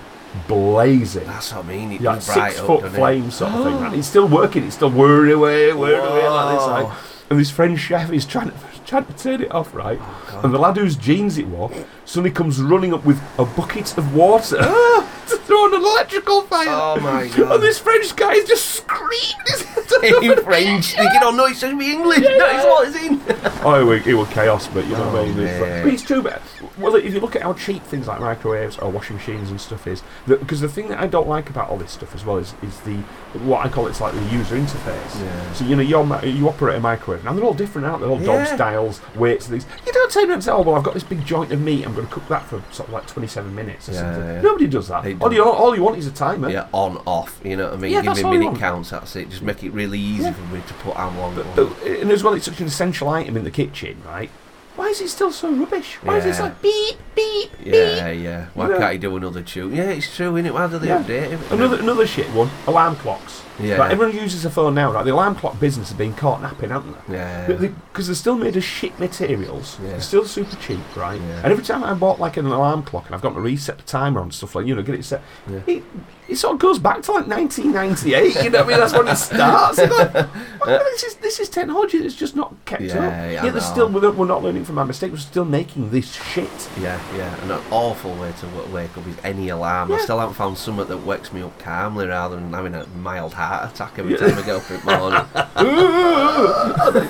blazing. 0.48 1.26
that's 1.26 1.52
what 1.52 1.64
I 1.64 1.68
mean. 1.68 1.92
It 1.92 2.00
Yeah, 2.00 2.14
does 2.14 2.24
six 2.24 2.58
up, 2.60 2.66
foot 2.66 2.82
doesn't 2.82 3.02
it? 3.02 3.30
sort 3.30 3.52
of 3.52 3.64
thing. 3.64 3.80
man. 3.80 3.92
He's 3.94 4.06
still 4.06 4.28
working. 4.28 4.64
It's 4.64 4.76
still 4.76 4.90
whirring 4.90 5.32
away, 5.32 5.72
whirring 5.72 6.00
away 6.06 6.28
like 6.28 6.58
this. 6.58 6.66
Like, 6.66 6.98
and 7.30 7.38
this 7.38 7.50
French 7.50 7.78
chef 7.80 8.10
is 8.12 8.24
trying 8.26 8.48
to 8.50 8.54
trying 8.86 9.04
to 9.06 9.12
turn 9.12 9.40
it 9.40 9.52
off, 9.52 9.72
right? 9.74 9.98
Oh, 10.00 10.40
and 10.42 10.52
the 10.52 10.58
lad 10.58 10.76
whose 10.76 10.96
jeans 10.96 11.38
it 11.38 11.46
was 11.46 11.72
suddenly 12.04 12.30
comes 12.32 12.60
running 12.60 12.92
up 12.92 13.04
with 13.04 13.20
a 13.38 13.44
bucket 13.44 13.96
of 13.96 14.14
water 14.14 14.56
to 14.56 15.04
throw 15.46 15.59
an 15.74 15.80
electrical 15.82 16.42
fire. 16.42 16.66
Oh 16.68 17.00
my 17.00 17.26
god. 17.28 17.38
And 17.40 17.48
god. 17.48 17.56
this 17.62 17.78
French 17.78 18.14
guy 18.16 18.32
is 18.34 18.48
just 18.48 18.66
screaming 18.66 19.46
his 19.46 19.62
head 19.62 19.84
off. 20.14 20.22
in 20.22 20.44
French, 20.44 20.94
thinking, 20.94 21.20
oh 21.22 21.30
no, 21.32 21.46
it's 21.46 21.60
supposed 21.60 21.78
to 21.78 21.84
be 21.84 21.92
English. 21.92 22.20
That 22.20 22.56
is 22.58 22.64
what 22.64 22.88
it's 22.88 22.96
in. 22.96 23.20
Oh, 23.64 23.80
it 23.80 23.84
was, 23.84 24.06
it 24.06 24.14
was 24.14 24.28
chaos, 24.30 24.68
but 24.68 24.84
you 24.86 24.92
know 24.92 25.06
what 25.12 25.16
I 25.16 25.18
Oh, 25.20 25.26
mean. 25.26 25.38
It's, 25.40 25.60
like- 25.60 25.70
oh, 25.70 25.82
but 25.84 25.92
it's 25.94 26.02
too 26.02 26.22
bad. 26.22 26.42
Well, 26.78 26.94
if 26.96 27.12
you 27.12 27.20
look 27.20 27.36
at 27.36 27.42
how 27.42 27.52
cheap 27.54 27.82
things 27.84 28.06
like 28.06 28.20
microwaves 28.20 28.78
or 28.78 28.90
washing 28.90 29.16
machines 29.16 29.50
and 29.50 29.60
stuff 29.60 29.86
is, 29.86 30.02
because 30.26 30.60
the 30.60 30.68
thing 30.68 30.88
that 30.88 30.98
I 31.00 31.06
don't 31.06 31.28
like 31.28 31.50
about 31.50 31.68
all 31.68 31.76
this 31.76 31.90
stuff 31.92 32.14
as 32.14 32.24
well 32.24 32.38
is, 32.38 32.54
is 32.62 32.78
the 32.80 32.96
what 33.44 33.64
I 33.66 33.68
call 33.68 33.86
it's 33.86 34.00
like 34.00 34.14
the 34.14 34.22
user 34.26 34.56
interface. 34.56 35.20
Yeah. 35.20 35.52
So 35.52 35.64
you 35.66 35.76
know, 35.76 35.82
you're, 35.82 36.24
you 36.24 36.48
operate 36.48 36.76
a 36.76 36.80
microwave, 36.80 37.26
and 37.26 37.36
they're 37.36 37.44
all 37.44 37.52
different, 37.54 37.86
aren't 37.86 38.00
they? 38.00 38.08
They're 38.08 38.16
all 38.16 38.24
dog 38.44 38.46
styles, 38.46 39.00
weights, 39.14 39.46
things. 39.48 39.66
You 39.86 39.92
don't 39.92 40.10
turn 40.10 40.24
around 40.24 40.32
and 40.34 40.44
say, 40.44 40.52
"Oh, 40.52 40.62
well, 40.62 40.74
I've 40.76 40.82
got 40.82 40.94
this 40.94 41.04
big 41.04 41.24
joint 41.26 41.52
of 41.52 41.60
meat. 41.60 41.84
I'm 41.86 41.94
going 41.94 42.06
to 42.06 42.12
cook 42.12 42.26
that 42.28 42.44
for 42.46 42.62
sort 42.72 42.88
of 42.88 42.94
like 42.94 43.06
27 43.06 43.54
minutes 43.54 43.88
or 43.88 43.92
Yeah, 43.92 43.98
something." 44.14 44.24
yeah. 44.34 44.40
Nobody 44.40 44.66
does 44.66 44.88
that. 44.88 45.04
They 45.04 45.14
All 45.16 45.30
you, 45.32 45.38
don't. 45.44 45.59
All 45.60 45.76
you 45.76 45.82
want 45.82 45.98
is 45.98 46.06
a 46.06 46.10
timer. 46.10 46.48
Yeah, 46.50 46.66
on, 46.72 46.96
off, 47.06 47.40
you 47.44 47.56
know 47.56 47.66
what 47.66 47.74
I 47.74 47.76
mean? 47.76 47.92
Yeah, 47.92 48.00
Give 48.02 48.06
that's 48.06 48.18
me 48.20 48.24
all 48.24 48.32
you 48.32 48.38
minute 48.40 48.50
want. 48.52 48.60
counts, 48.60 48.90
that's 48.90 49.14
it. 49.16 49.30
Just 49.30 49.42
make 49.42 49.62
it 49.62 49.70
really 49.70 49.98
easy 49.98 50.24
Yeah. 50.24 50.32
for 50.32 50.54
me 50.54 50.62
to 50.66 50.74
put 50.74 50.94
how 50.96 51.10
long. 51.10 51.34
But, 51.34 51.46
but, 51.54 51.82
and 51.82 52.10
as 52.10 52.24
well, 52.24 52.34
it's 52.34 52.46
such 52.46 52.60
an 52.60 52.66
essential 52.66 53.08
item 53.08 53.36
in 53.36 53.44
the 53.44 53.50
kitchen, 53.50 54.02
right? 54.06 54.30
Why 54.76 54.86
is 54.86 55.00
it 55.00 55.08
still 55.08 55.30
so 55.32 55.52
rubbish? 55.52 55.96
Why 56.02 56.16
is 56.18 56.24
it 56.24 56.28
Yeah. 56.36 56.42
like 56.42 56.62
beep 56.62 56.96
beep 57.14 57.50
yeah, 57.62 58.10
yeah. 58.10 58.46
Why 58.54 58.70
Yeah. 58.70 58.78
can't 58.78 58.92
you 58.94 58.98
do 59.00 59.16
another 59.16 59.42
tune? 59.42 59.74
Yeah, 59.74 59.90
it's 59.90 60.14
true, 60.16 60.32
innit? 60.32 60.52
Why 60.52 60.66
do 60.68 60.78
they 60.78 60.88
Yeah. 60.88 61.02
update 61.02 61.32
it? 61.32 61.38
Another 61.50 61.78
another 61.78 62.06
shit 62.06 62.30
one. 62.30 62.50
Alarm 62.66 62.96
clocks. 62.96 63.42
Yeah. 63.60 63.88
Everyone 63.90 64.14
uses 64.16 64.44
a 64.44 64.50
phone 64.50 64.74
now. 64.74 64.92
Right, 64.92 65.04
the 65.04 65.12
alarm 65.12 65.34
clock 65.34 65.58
business 65.60 65.88
has 65.90 65.96
been 65.98 66.14
caught 66.14 66.42
napping, 66.42 66.70
haven't 66.70 66.96
they? 67.08 67.14
Yeah. 67.16 67.46
Because 67.46 68.06
they're 68.06 68.14
still 68.14 68.36
made 68.36 68.56
of 68.56 68.64
shit 68.64 68.98
materials. 68.98 69.78
Yeah. 69.82 69.90
They're 69.90 70.00
still 70.00 70.24
super 70.24 70.56
cheap, 70.56 70.80
right? 70.96 71.20
Yeah. 71.20 71.42
And 71.42 71.46
every 71.52 71.64
time 71.64 71.84
I 71.84 71.94
bought 71.94 72.18
like 72.18 72.36
an 72.36 72.46
alarm 72.46 72.82
clock 72.82 73.06
and 73.06 73.14
I've 73.14 73.22
got 73.22 73.34
to 73.34 73.40
reset 73.40 73.76
the 73.78 73.84
timer 73.84 74.20
on 74.20 74.30
stuff 74.30 74.54
like 74.54 74.66
you 74.66 74.74
know, 74.74 74.82
get 74.82 74.94
it 74.94 75.04
set, 75.04 75.22
Yeah. 75.50 75.60
it, 75.66 75.82
it 76.30 76.36
sort 76.38 76.54
of 76.54 76.60
goes 76.60 76.78
back 76.78 77.02
to 77.02 77.12
like 77.12 77.26
1998. 77.26 78.44
you 78.44 78.50
know 78.50 78.58
what 78.64 78.66
I 78.66 78.68
mean? 78.70 78.78
That's 78.80 78.92
when 78.92 79.08
it 79.08 79.16
starts. 79.16 79.78
Like, 79.78 79.90
"Oh, 80.62 80.78
this 80.92 81.02
is 81.02 81.14
this 81.16 81.40
is 81.40 81.48
technology 81.48 81.98
that's 81.98 82.14
just 82.14 82.36
not 82.36 82.54
kept 82.64 82.82
Yeah, 82.82 82.94
up. 82.94 83.44
yeah, 83.44 83.50
they're 83.50 83.60
still 83.60 83.88
we're 83.90 84.00
not, 84.00 84.14
we're 84.16 84.26
not 84.26 84.42
learning 84.42 84.64
from 84.64 84.78
our 84.78 84.84
mistakes. 84.84 85.12
We're 85.12 85.18
still 85.18 85.44
making 85.44 85.90
this 85.90 86.14
shit. 86.14 86.48
Yeah, 86.80 87.00
yeah, 87.16 87.34
and 87.42 87.50
an 87.50 87.60
awful 87.70 88.14
way 88.14 88.32
to 88.40 88.46
wake 88.72 88.96
up 88.96 89.06
is 89.06 89.16
any 89.24 89.48
alarm. 89.48 89.90
I 89.92 89.98
still 89.98 90.18
haven't 90.20 90.34
found 90.34 90.56
something 90.58 90.86
that 90.86 90.98
wakes 90.98 91.32
me 91.32 91.42
up 91.42 91.58
calmly 91.58 92.06
rather 92.06 92.36
than 92.36 92.52
having 92.52 92.74
a 92.74 92.86
mild 92.88 93.34
heart 93.34 93.72
attack 93.72 93.98
every 93.98 94.16
time 94.16 94.38
I 94.38 94.42
get 94.42 94.56
up 94.56 94.70
in 94.70 94.80
the 94.80 94.96
morning. 94.98 95.26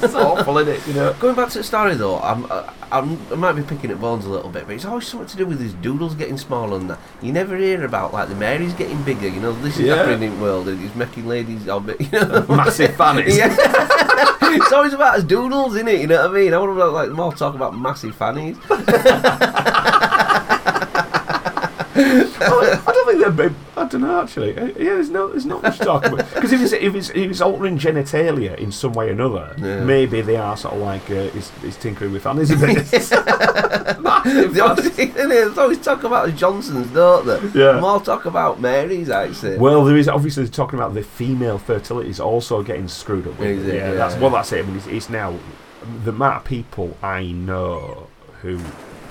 it's 0.02 0.14
awful, 0.14 0.58
isn't 0.58 0.74
it? 0.74 0.86
You 0.86 0.94
know. 0.94 1.12
Going 1.14 1.34
back 1.36 1.50
to 1.50 1.58
the 1.58 1.64
story 1.64 1.94
though, 1.94 2.18
I'm, 2.20 2.46
uh, 2.50 2.72
I'm, 2.92 3.18
I 3.32 3.34
might 3.36 3.52
be 3.52 3.62
picking 3.62 3.90
at 3.90 4.00
bones 4.00 4.24
a 4.24 4.30
little 4.30 4.50
bit, 4.50 4.66
but 4.66 4.74
it's 4.74 4.84
always 4.84 5.06
something 5.06 5.28
to 5.28 5.36
do 5.36 5.46
with 5.46 5.58
these 5.58 5.74
doodles 5.74 6.14
getting 6.14 6.38
smaller 6.38 6.76
and 6.78 6.90
that. 6.90 6.98
You 7.22 7.32
never 7.32 7.56
hear 7.56 7.84
about 7.84 8.12
like 8.12 8.28
the 8.28 8.34
Marys 8.34 8.72
getting 8.74 9.02
bigger. 9.14 9.28
You 9.34 9.40
know, 9.40 9.52
this 9.62 9.74
is 9.78 9.86
Yeah. 9.86 9.96
happening 9.96 10.30
in 10.30 10.36
the 10.36 10.42
world 10.42 10.68
and 10.68 10.82
it's 10.84 10.94
making 10.94 11.26
ladies 11.26 11.66
a 11.66 11.80
bit, 11.80 12.00
you 12.12 12.20
know. 12.20 12.44
Massive 12.48 12.94
fannies. 12.96 13.36
Yeah. 13.40 13.54
it's 14.42 14.72
always 14.72 14.92
about 14.92 15.16
us 15.18 15.24
doodles, 15.24 15.74
isn't 15.74 15.88
it? 15.88 16.00
You 16.00 16.06
know 16.06 16.22
what 16.28 16.30
I 16.30 16.34
mean? 16.40 16.54
I 16.54 16.58
want 16.58 16.76
to 16.76 16.84
like 16.86 17.10
more 17.10 17.32
talk 17.32 17.54
about 17.54 17.76
massive 17.78 18.14
fannies. 18.14 18.56
I 21.92 22.82
don't 22.86 23.06
think 23.08 23.20
they're 23.20 23.30
big. 23.30 23.52
Don't 23.90 24.00
know 24.02 24.22
actually. 24.22 24.56
Uh, 24.56 24.66
Yeah, 24.66 24.94
there's 24.96 25.10
no, 25.10 25.28
there's 25.28 25.46
not 25.46 25.62
much 25.62 25.78
to 25.78 25.84
talk 25.84 26.06
about 26.06 26.32
because 26.34 26.52
if 26.52 26.60
it's 26.62 26.72
if 26.72 26.94
it's 26.94 27.10
if 27.10 27.30
it's 27.30 27.40
altering 27.40 27.78
genitalia 27.78 28.56
in 28.58 28.70
some 28.72 28.92
way 28.92 29.08
or 29.08 29.12
another, 29.12 29.54
Yeah. 29.58 29.84
maybe 29.84 30.20
they 30.20 30.36
are 30.36 30.56
sort 30.56 30.74
of 30.74 30.80
like 30.80 31.10
uh, 31.10 31.14
it's, 31.36 31.50
it's 31.64 31.76
tinkering 31.76 32.12
with 32.12 32.22
fannies 32.22 32.50
a 32.50 32.56
bit. 32.56 32.76
Massive 34.00 34.54
They 34.54 34.60
always, 34.60 34.90
fannies. 34.90 35.14
they 35.14 35.42
always 35.60 35.78
talk 35.78 36.04
about 36.04 36.26
the 36.26 36.32
Johnsons, 36.32 36.88
don't 36.92 37.26
they? 37.26 37.60
Yeah. 37.60 37.80
More 37.80 38.00
talk 38.00 38.24
about 38.26 38.60
Marys, 38.60 39.10
actually. 39.10 39.58
Well, 39.58 39.84
there 39.84 39.96
is 39.96 40.08
obviously 40.08 40.48
talking 40.48 40.78
about 40.78 40.94
the 40.94 41.02
female 41.02 41.58
fertility 41.58 42.10
is 42.10 42.20
also 42.20 42.62
getting 42.62 42.88
screwed 42.88 43.26
up. 43.26 43.38
With 43.38 43.48
Is 43.48 43.66
it. 43.66 43.74
Yeah, 43.74 43.88
Yeah. 43.90 43.94
that's 43.94 44.16
well, 44.16 44.30
that's 44.30 44.52
it. 44.52 44.64
I 44.64 44.66
mean, 44.68 44.76
it's, 44.76 44.86
it's 44.86 45.10
now 45.10 45.38
the 46.04 46.10
amount 46.10 46.36
of 46.38 46.44
people 46.44 46.96
I 47.02 47.26
know 47.32 48.06
who 48.42 48.58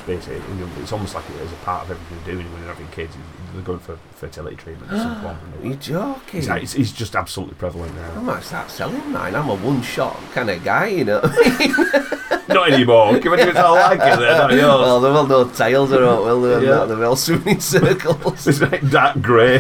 basically, 0.05 0.35
you 0.37 0.65
know, 0.65 0.69
it's 0.81 0.91
almost 0.91 1.13
like 1.15 1.25
it 1.29 1.35
is 1.41 1.51
a 1.51 1.55
part 1.57 1.85
of 1.85 1.91
everything 1.91 2.17
they're 2.25 2.35
doing 2.35 2.51
when 2.53 2.61
they're 2.63 2.73
having 2.73 2.87
kids. 2.89 3.15
They're 3.53 3.61
going 3.63 3.79
for 3.79 3.97
fertility 4.15 4.55
treatment 4.55 4.91
at 4.91 4.99
some 5.01 5.21
point. 5.23 5.37
You're 5.63 5.75
joking. 5.75 6.39
It's, 6.39 6.47
it's, 6.47 6.75
it's 6.75 6.91
just 6.91 7.15
absolutely 7.15 7.55
prevalent 7.55 7.95
now. 7.95 8.11
I 8.15 8.21
might 8.21 8.43
start 8.43 8.69
selling 8.69 9.11
mine. 9.11 9.35
I'm 9.35 9.49
a 9.49 9.55
one-shot 9.55 10.15
kind 10.33 10.49
of 10.49 10.63
guy, 10.63 10.87
you 10.87 11.05
know. 11.05 11.21
Not 12.47 12.71
anymore. 12.71 13.19
Do 13.19 13.33
it 13.33 13.57
all 13.57 13.75
like 13.75 13.99
it? 13.99 14.19
They're 14.19 14.37
not 14.37 14.51
yours. 14.53 14.61
well, 14.63 14.99
there 15.01 15.11
will 15.13 15.27
no 15.27 15.47
tails 15.49 15.91
or 15.93 16.01
not, 16.01 16.23
will 16.23 16.41
there? 16.41 16.63
Yeah. 16.63 16.85
They're 16.85 17.05
all 17.05 17.15
swimming 17.15 17.55
in 17.55 17.59
circles. 17.59 18.47
It's 18.47 18.59
like 18.61 18.89
dark 18.89 19.21
grey. 19.21 19.59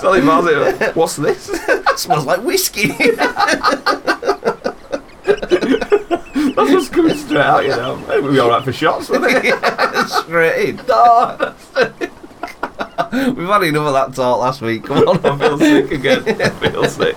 Sally 0.00 0.20
Martin, 0.20 0.92
what's 0.94 1.16
this? 1.16 1.46
smells 1.96 2.26
like 2.26 2.42
whiskey. 2.42 2.92
That's 6.56 6.70
what's 6.70 6.88
coming 6.88 7.16
straight 7.16 7.40
out, 7.40 7.64
you 7.64 7.70
know. 7.70 7.98
It 8.12 8.22
would 8.22 8.32
be 8.32 8.38
alright 8.40 8.62
for 8.62 8.72
shots, 8.72 9.08
wouldn't 9.08 9.44
it? 9.44 10.08
Straight 10.08 10.68
in. 10.68 10.76
No, 10.86 11.54
We've 13.12 13.48
had 13.48 13.62
enough 13.64 13.86
of 13.86 13.92
that 13.94 14.14
talk 14.14 14.40
last 14.40 14.60
week. 14.62 14.84
Come 14.84 15.08
on. 15.08 15.18
I 15.26 15.38
feel 15.38 15.58
sick 15.58 15.90
again. 15.90 16.40
I 16.40 16.50
feel 16.50 16.84
sick. 16.84 17.16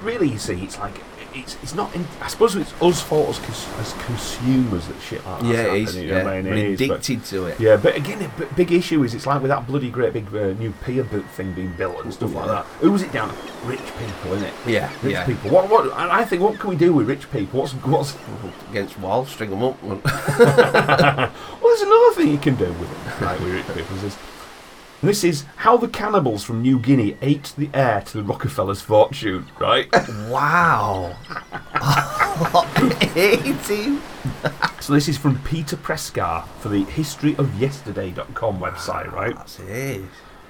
But 0.00 0.06
really, 0.06 0.28
you 0.28 0.38
see, 0.38 0.62
it's 0.62 0.78
like 0.78 0.94
it's 1.34 1.56
it's 1.62 1.74
not. 1.74 1.94
In, 1.94 2.04
I 2.20 2.26
suppose 2.28 2.56
it's 2.56 2.72
us 2.82 3.00
fault 3.00 3.28
as, 3.30 3.38
cons- 3.38 3.68
as 3.78 3.92
consumers 4.04 4.88
that 4.88 5.00
shit 5.00 5.24
like 5.26 5.42
that's 5.42 5.52
Yeah, 5.54 5.72
it 5.74 5.82
is. 5.82 5.96
you 5.96 6.06
know 6.08 6.16
Yeah. 6.18 6.28
I 6.28 6.42
mean? 6.42 6.50
We're 6.52 6.56
It 6.56 6.80
is, 6.80 6.88
but- 6.88 6.98
addicted 6.98 7.24
to 7.26 7.46
it. 7.46 7.60
Yeah, 7.60 7.76
but 7.76 7.94
again, 7.96 8.22
a 8.22 8.28
b- 8.40 8.46
big 8.56 8.72
issue 8.72 9.02
is 9.04 9.14
it's 9.14 9.26
like 9.26 9.40
with 9.40 9.50
that 9.50 9.66
bloody 9.66 9.90
great 9.90 10.12
big 10.12 10.26
uh, 10.34 10.54
new 10.54 10.72
pier 10.84 11.04
boot 11.04 11.24
thing 11.30 11.52
being 11.52 11.72
built 11.74 12.02
and 12.04 12.12
stuff 12.12 12.34
like 12.34 12.46
Yeah. 12.46 12.52
that. 12.54 12.64
Who's 12.80 13.02
it 13.02 13.12
down? 13.12 13.28
to? 13.28 13.34
Rich 13.64 13.80
people, 13.98 14.32
isn't 14.32 14.48
it? 14.48 14.54
Yeah, 14.66 14.90
Rich 15.02 15.12
yeah. 15.12 15.24
people. 15.26 15.50
What? 15.50 15.68
What? 15.70 15.92
I 15.92 16.20
I 16.20 16.24
think. 16.24 16.42
What 16.42 16.58
can 16.58 16.70
we 16.70 16.76
do 16.76 16.92
with 16.94 17.06
rich 17.08 17.30
people? 17.30 17.60
What's? 17.60 17.72
What's? 17.74 18.16
Against 18.70 18.98
wall, 18.98 19.24
string 19.26 19.50
them 19.50 19.62
up. 19.62 19.76
Well, 21.60 21.76
there's 21.76 21.82
another 21.82 22.14
thing 22.16 22.28
you 22.32 22.38
can 22.38 22.56
do 22.56 22.66
with 22.72 22.90
it. 22.90 23.20
Right, 23.24 23.38
with 23.40 23.52
rich 23.52 23.66
people. 23.66 23.96
Is 24.04 24.16
this, 25.02 25.24
is 25.24 25.44
how 25.56 25.76
the 25.76 25.88
cannibals 25.88 26.44
from 26.44 26.62
New 26.62 26.78
Guinea 26.78 27.16
ate 27.22 27.52
the 27.56 27.70
heir 27.72 28.00
to 28.02 28.18
the 28.18 28.22
Rockefellers' 28.22 28.80
fortune. 28.80 29.46
Right. 29.58 29.88
wow. 30.28 31.16
18. 33.16 34.00
so 34.80 34.92
this 34.92 35.08
is 35.08 35.18
from 35.18 35.38
Peter 35.42 35.76
Preskar 35.76 36.46
for 36.60 36.68
the 36.68 36.84
historyofyesterday.com 36.84 38.58
website. 38.60 39.08
Ah, 39.12 39.16
right. 39.16 39.34
That's 39.36 39.60
it. 39.60 40.04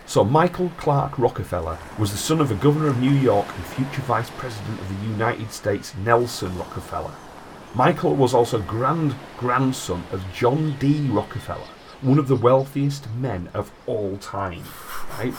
So, 0.06 0.24
Michael 0.24 0.72
Clark 0.76 1.18
Rockefeller 1.20 1.78
was 1.96 2.10
the 2.10 2.18
son 2.18 2.40
of 2.40 2.50
a 2.50 2.56
governor 2.56 2.88
of 2.88 2.98
New 2.98 3.12
York 3.12 3.46
and 3.54 3.64
future 3.64 4.02
vice 4.02 4.28
president 4.30 4.80
of 4.80 4.88
the 4.88 5.06
United 5.06 5.52
States, 5.52 5.94
Nelson 6.04 6.58
Rockefeller. 6.58 7.14
Michael 7.74 8.16
was 8.16 8.34
also 8.34 8.60
grand 8.60 9.14
grandson 9.38 10.02
of 10.10 10.24
John 10.34 10.76
D. 10.80 11.06
Rockefeller, 11.08 11.68
one 12.02 12.18
of 12.18 12.28
the 12.28 12.36
wealthiest 12.36 13.08
men 13.14 13.50
of 13.52 13.70
all 13.86 14.16
time. 14.18 14.62
Right? 15.18 15.34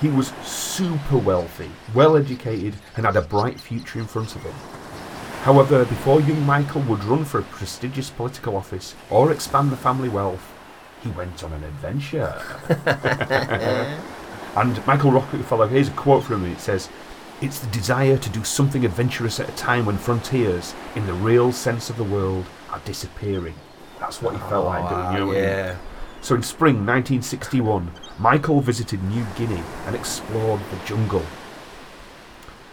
He 0.00 0.08
was 0.08 0.32
super 0.42 1.18
wealthy, 1.18 1.70
well 1.94 2.16
educated, 2.16 2.74
and 2.96 3.06
had 3.06 3.16
a 3.16 3.22
bright 3.22 3.60
future 3.60 4.00
in 4.00 4.06
front 4.06 4.34
of 4.34 4.42
him. 4.42 4.54
However, 5.42 5.84
before 5.84 6.20
young 6.20 6.44
Michael 6.44 6.80
would 6.82 7.04
run 7.04 7.24
for 7.24 7.38
a 7.38 7.44
prestigious 7.44 8.10
political 8.10 8.56
office 8.56 8.94
or 9.10 9.30
expand 9.30 9.70
the 9.70 9.76
family 9.76 10.08
wealth, 10.08 10.52
he 11.02 11.10
went 11.10 11.44
on 11.44 11.52
an 11.52 11.62
adventure. 11.62 12.42
and 14.56 14.86
Michael 14.86 15.12
Rockefeller, 15.12 15.68
here's 15.68 15.88
a 15.88 15.92
quote 15.92 16.24
from 16.24 16.44
him. 16.44 16.52
It 16.52 16.60
says, 16.60 16.88
It's 17.40 17.60
the 17.60 17.70
desire 17.70 18.16
to 18.16 18.30
do 18.30 18.42
something 18.42 18.84
adventurous 18.84 19.38
at 19.38 19.48
a 19.48 19.52
time 19.52 19.86
when 19.86 19.98
frontiers, 19.98 20.74
in 20.96 21.06
the 21.06 21.12
real 21.12 21.52
sense 21.52 21.88
of 21.88 21.98
the 21.98 22.04
world, 22.04 22.46
are 22.70 22.80
disappearing. 22.86 23.54
That's 24.04 24.20
what 24.20 24.34
he 24.34 24.40
felt 24.50 24.66
like 24.66 24.86
doing. 24.90 25.12
You 25.12 25.18
know 25.18 25.26
what 25.28 25.36
I 25.36 25.40
mean? 25.40 25.48
yeah. 25.48 25.76
So 26.20 26.34
in 26.34 26.42
spring 26.42 26.74
1961, 26.74 27.90
Michael 28.18 28.60
visited 28.60 29.02
New 29.04 29.26
Guinea 29.34 29.62
and 29.86 29.96
explored 29.96 30.60
the 30.70 30.86
jungle. 30.86 31.24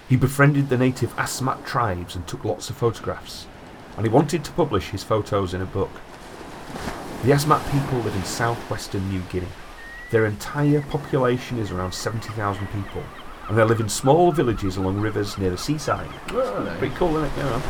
He 0.10 0.18
befriended 0.18 0.68
the 0.68 0.78
native 0.78 1.16
Asmat 1.16 1.66
tribes 1.66 2.16
and 2.16 2.28
took 2.28 2.44
lots 2.44 2.70
of 2.70 2.76
photographs, 2.76 3.48
and 3.96 4.06
he 4.06 4.12
wanted 4.12 4.44
to 4.44 4.52
publish 4.52 4.90
his 4.90 5.06
photos 5.06 5.54
in 5.54 5.62
a 5.62 5.66
book. 5.66 5.92
The 7.24 7.32
Asmat 7.32 7.64
people 7.72 8.00
live 8.00 8.16
in 8.16 8.26
southwestern 8.26 9.10
New 9.10 9.22
Guinea. 9.32 9.48
Their 10.12 10.26
entire 10.26 10.82
population 10.82 11.60
is 11.60 11.72
around 11.72 11.94
70,000 11.94 12.68
people, 12.68 13.04
and 13.48 13.58
they 13.58 13.64
live 13.64 13.80
in 13.80 13.88
small 13.88 14.34
villages 14.34 14.76
along 14.76 15.00
rivers 15.00 15.38
near 15.38 15.52
the 15.52 15.58
seaside. 15.58 16.10
Pretty 16.78 16.96
cool, 16.96 17.16
isn't 17.16 17.38
it? 17.38 17.38
Know. 17.38 17.62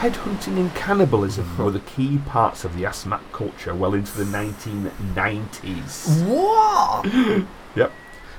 Headhunting 0.00 0.56
and 0.56 0.74
cannibalism 0.74 1.58
were 1.58 1.70
the 1.70 1.80
key 1.80 2.16
parts 2.24 2.64
of 2.64 2.74
the 2.74 2.84
Asmat 2.84 3.20
culture 3.32 3.74
well 3.74 3.92
into 3.92 4.16
the 4.16 4.24
1990s. 4.24 6.24
What? 6.26 7.46
Yep. 7.76 7.92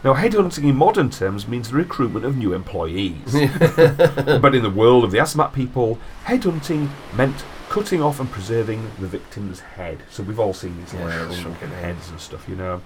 Now, 0.03 0.13
headhunting 0.15 0.63
in 0.67 0.75
modern 0.75 1.09
terms 1.09 1.47
means 1.47 1.69
the 1.69 1.75
recruitment 1.77 2.25
of 2.25 2.35
new 2.35 2.53
employees. 2.53 3.31
but 3.31 4.55
in 4.55 4.63
the 4.63 4.73
world 4.75 5.05
of 5.05 5.11
the 5.11 5.19
Asmat 5.19 5.53
people, 5.53 5.99
headhunting 6.25 6.89
meant 7.13 7.45
cutting 7.69 8.01
off 8.01 8.19
and 8.19 8.29
preserving 8.29 8.91
the 8.99 9.07
victim's 9.07 9.59
head. 9.61 9.99
So 10.09 10.23
we've 10.23 10.39
all 10.39 10.53
seen 10.53 10.77
these 10.79 10.93
Yeah, 10.93 11.31
shrunken 11.31 11.69
heads 11.69 12.09
and 12.09 12.19
stuff, 12.19 12.49
you 12.49 12.55
know. 12.55 12.81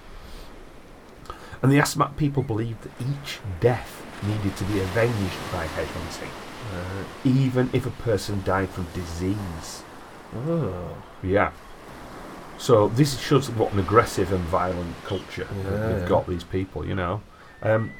And 1.62 1.72
the 1.72 1.78
Asmat 1.78 2.16
people 2.16 2.42
believed 2.42 2.82
that 2.82 2.92
each 3.00 3.38
death 3.58 4.04
needed 4.22 4.54
to 4.58 4.64
be 4.64 4.80
avenged 4.80 5.38
by 5.50 5.66
headhunting, 5.66 6.28
even 7.24 7.70
if 7.72 7.86
a 7.86 7.90
person 7.90 8.42
died 8.44 8.70
from 8.70 8.86
disease. 8.94 9.82
Oh. 10.34 11.02
Yeah. 11.22 11.52
So 12.58 12.88
this 12.88 13.18
shows 13.18 13.50
what 13.50 13.72
an 13.72 13.78
aggressive 13.78 14.32
and 14.32 14.42
violent 14.44 14.94
culture 15.04 15.48
that 15.64 15.70
they've 15.70 16.02
yeah. 16.02 16.08
got 16.08 16.26
these 16.26 16.44
people, 16.44 16.86
you 16.86 16.94
know. 16.94 17.20
Um, 17.62 17.92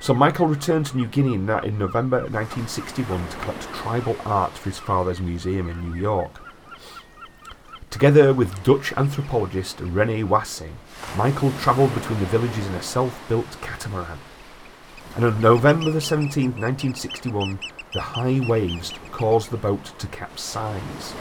so 0.00 0.12
Michael 0.12 0.46
returned 0.46 0.86
to 0.86 0.96
New 0.96 1.06
Guinea 1.06 1.34
in, 1.34 1.48
in 1.48 1.78
November 1.78 2.18
1961 2.22 3.28
to 3.28 3.36
collect 3.36 3.62
tribal 3.74 4.16
art 4.24 4.52
for 4.52 4.68
his 4.68 4.78
father's 4.78 5.20
museum 5.20 5.68
in 5.68 5.90
New 5.90 5.98
York. 5.98 6.40
Together 7.88 8.32
with 8.32 8.64
Dutch 8.64 8.92
anthropologist 8.94 9.78
Rene 9.80 10.24
Wassing, 10.24 10.76
Michael 11.16 11.52
travelled 11.60 11.94
between 11.94 12.18
the 12.20 12.26
villages 12.26 12.66
in 12.66 12.74
a 12.74 12.82
self-built 12.82 13.60
catamaran. 13.60 14.18
And 15.14 15.26
on 15.26 15.40
November 15.40 15.90
the 15.90 15.98
17th, 15.98 16.58
1961, 16.58 17.60
the 17.92 18.00
high 18.00 18.40
waves 18.48 18.94
caused 19.10 19.50
the 19.50 19.56
boat 19.56 19.92
to 19.98 20.06
capsize. 20.06 21.14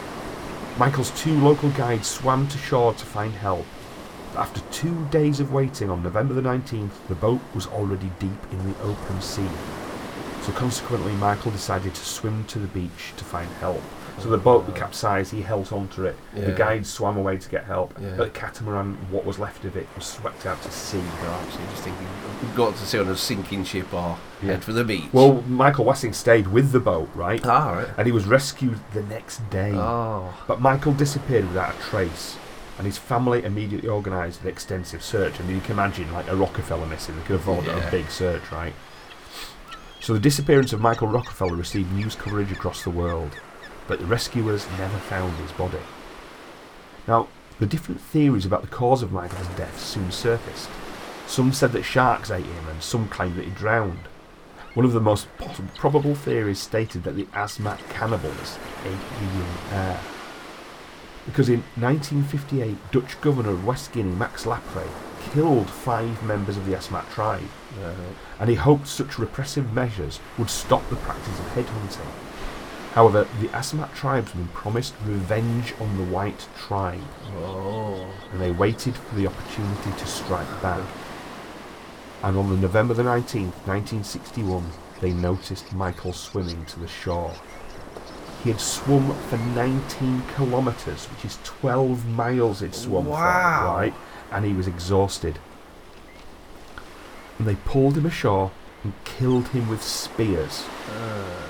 Michael's 0.77 1.11
two 1.11 1.37
local 1.41 1.69
guides 1.71 2.07
swam 2.07 2.47
to 2.47 2.57
shore 2.57 2.93
to 2.93 3.05
find 3.05 3.33
help. 3.33 3.65
After 4.37 4.61
two 4.71 5.05
days 5.07 5.41
of 5.41 5.51
waiting 5.51 5.89
on 5.89 6.01
November 6.01 6.33
the 6.33 6.41
19th, 6.41 7.07
the 7.09 7.15
boat 7.15 7.41
was 7.53 7.67
already 7.67 8.09
deep 8.19 8.39
in 8.51 8.71
the 8.71 8.79
open 8.83 9.21
sea. 9.21 9.49
So 10.43 10.53
consequently, 10.53 11.11
Michael 11.13 11.51
decided 11.51 11.93
to 11.93 12.05
swim 12.05 12.45
to 12.45 12.59
the 12.59 12.67
beach 12.67 13.13
to 13.17 13.25
find 13.25 13.49
help. 13.59 13.83
So 14.21 14.29
the 14.29 14.37
boat 14.37 14.65
would 14.67 14.75
capsize, 14.75 15.31
he 15.31 15.41
held 15.41 15.73
onto 15.73 16.05
it. 16.05 16.15
The 16.35 16.51
Yeah. 16.51 16.57
guides 16.57 16.89
swam 16.91 17.17
away 17.17 17.37
to 17.37 17.49
get 17.49 17.63
help. 17.65 17.95
Yeah. 17.99 18.09
But 18.17 18.33
the 18.33 18.39
catamaran, 18.39 18.97
what 19.09 19.25
was 19.25 19.39
left 19.39 19.65
of 19.65 19.75
it, 19.75 19.87
was 19.95 20.05
swept 20.05 20.45
out 20.45 20.61
to 20.61 20.71
sea. 20.71 20.99
Right, 20.99 21.51
so 21.51 21.59
just 21.71 21.81
thinking, 21.83 22.07
got 22.55 22.75
to 22.75 22.85
see 22.85 22.99
on 22.99 23.07
a 23.07 23.17
sinking 23.17 23.63
ship 23.63 23.91
or 23.91 24.17
Yeah. 24.43 24.51
head 24.51 24.63
for 24.63 24.73
the 24.73 24.83
beach. 24.83 25.09
Well, 25.11 25.43
Michael 25.47 25.85
Wassing 25.85 26.13
stayed 26.13 26.47
with 26.47 26.71
the 26.71 26.79
boat, 26.79 27.09
right? 27.15 27.43
ah, 27.45 27.71
right. 27.71 27.87
And 27.97 28.05
he 28.05 28.11
was 28.11 28.25
rescued 28.25 28.79
the 28.93 29.01
next 29.01 29.49
day. 29.49 29.73
Oh, 29.73 30.33
But 30.47 30.61
Michael 30.61 30.93
disappeared 30.93 31.47
without 31.47 31.73
a 31.73 31.81
trace, 31.81 32.37
and 32.77 32.85
his 32.85 32.99
family 32.99 33.43
immediately 33.43 33.89
organised 33.89 34.43
an 34.43 34.49
extensive 34.49 35.01
search. 35.03 35.39
I 35.39 35.43
mean, 35.43 35.55
you 35.55 35.61
can 35.61 35.71
imagine 35.73 36.13
like 36.13 36.29
a 36.29 36.35
Rockefeller 36.35 36.85
missing; 36.85 37.15
they 37.15 37.23
could 37.23 37.37
afford 37.37 37.65
Yeah. 37.65 37.77
a 37.87 37.89
big 37.89 38.11
search, 38.11 38.51
right? 38.51 38.73
So 39.99 40.13
the 40.13 40.19
disappearance 40.19 40.73
of 40.73 40.79
Michael 40.81 41.07
Rockefeller 41.07 41.55
received 41.55 41.91
news 41.91 42.15
coverage 42.15 42.51
across 42.51 42.83
the 42.83 42.89
world, 42.89 43.31
but 43.91 43.99
the 43.99 44.05
rescuers 44.05 44.65
never 44.77 44.97
found 44.99 45.35
his 45.35 45.51
body. 45.51 45.77
Now, 47.09 47.27
the 47.59 47.65
different 47.65 47.99
theories 47.99 48.45
about 48.45 48.61
the 48.61 48.69
cause 48.69 49.03
of 49.03 49.11
Michael's 49.11 49.49
death 49.57 49.81
soon 49.81 50.13
surfaced. 50.13 50.69
Some 51.27 51.51
said 51.51 51.73
that 51.73 51.83
sharks 51.83 52.31
ate 52.31 52.45
him, 52.45 52.69
and 52.69 52.81
some 52.81 53.09
claimed 53.09 53.35
that 53.35 53.43
he 53.43 53.51
drowned. 53.51 54.07
One 54.75 54.85
of 54.85 54.93
the 54.93 55.01
most 55.01 55.27
probable 55.75 56.15
theories 56.15 56.57
stated 56.57 57.03
that 57.03 57.17
the 57.17 57.25
Asmat 57.33 57.79
cannibals 57.89 58.57
ate 58.85 59.19
the 59.19 59.25
young 59.25 59.57
heir. 59.73 59.99
Because 61.25 61.49
in 61.49 61.61
1958, 61.75 62.77
Dutch 62.93 63.19
Governor 63.19 63.49
of 63.49 63.65
West 63.65 63.91
Guinea, 63.91 64.15
Max 64.15 64.45
Lapre, 64.45 64.87
killed 65.33 65.69
five 65.69 66.23
members 66.23 66.55
of 66.55 66.65
the 66.65 66.75
Asmat 66.75 67.09
tribe, 67.09 67.43
and 68.39 68.49
he 68.49 68.55
hoped 68.55 68.87
such 68.87 69.19
repressive 69.19 69.73
measures 69.73 70.21
would 70.37 70.49
stop 70.49 70.89
the 70.89 70.95
practice 70.95 71.37
of 71.37 71.45
headhunting. 71.47 72.30
However, 72.93 73.25
the 73.39 73.47
Asmat 73.49 73.93
tribesmen 73.93 74.49
promised 74.49 74.93
revenge 75.05 75.73
on 75.79 75.97
the 75.97 76.03
white 76.03 76.47
tribe, 76.57 77.01
oh, 77.37 78.05
and 78.31 78.41
they 78.41 78.51
waited 78.51 78.95
for 78.95 79.15
the 79.15 79.27
opportunity 79.27 79.91
to 79.97 80.05
strike 80.05 80.61
back. 80.61 80.83
And 82.21 82.37
on 82.37 82.49
the 82.49 82.57
November 82.57 82.93
the 82.93 83.03
19th, 83.03 83.55
1961, 83.65 84.65
they 84.99 85.13
noticed 85.13 85.71
Michael 85.71 86.11
swimming 86.11 86.65
to 86.65 86.79
the 86.79 86.87
shore. 86.87 87.33
He 88.43 88.49
had 88.51 88.59
swum 88.59 89.15
for 89.29 89.37
19 89.37 90.23
kilometres, 90.35 91.05
which 91.05 91.23
is 91.23 91.39
12 91.43 92.05
miles 92.07 92.59
he'd 92.59 92.75
swum 92.75 93.05
for, 93.05 93.11
right? 93.11 93.93
And 94.31 94.43
he 94.43 94.53
was 94.53 94.67
exhausted. 94.67 95.39
And 97.39 97.47
they 97.47 97.55
pulled 97.55 97.97
him 97.97 98.05
ashore 98.05 98.51
and 98.83 98.93
killed 99.05 99.47
him 99.49 99.69
with 99.69 99.81
spears. 99.81 100.65
Uh. 100.89 101.47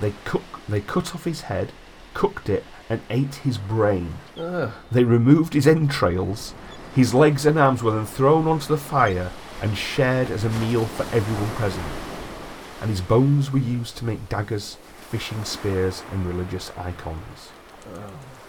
They, 0.00 0.12
cook, 0.24 0.53
they 0.68 0.80
cut 0.80 1.14
off 1.14 1.24
his 1.24 1.42
head, 1.42 1.72
cooked 2.14 2.48
it, 2.48 2.64
and 2.88 3.00
ate 3.10 3.36
his 3.36 3.58
brain. 3.58 4.14
uh, 4.38 4.70
They 4.90 5.04
removed 5.04 5.54
his 5.54 5.66
entrails. 5.66 6.54
His 6.94 7.14
legs 7.14 7.44
and 7.46 7.58
arms 7.58 7.82
were 7.82 7.92
then 7.92 8.06
thrown 8.06 8.46
onto 8.46 8.68
the 8.68 8.76
fire 8.76 9.30
and 9.62 9.76
shared 9.76 10.30
as 10.30 10.44
a 10.44 10.50
meal 10.50 10.84
for 10.84 11.02
everyone 11.14 11.50
present. 11.56 11.86
And 12.80 12.90
his 12.90 13.00
bones 13.00 13.50
were 13.50 13.58
used 13.58 13.96
to 13.98 14.04
make 14.04 14.28
daggers, 14.28 14.76
fishing 15.10 15.44
spears, 15.44 16.02
and 16.12 16.26
religious 16.26 16.70
icons. 16.76 17.50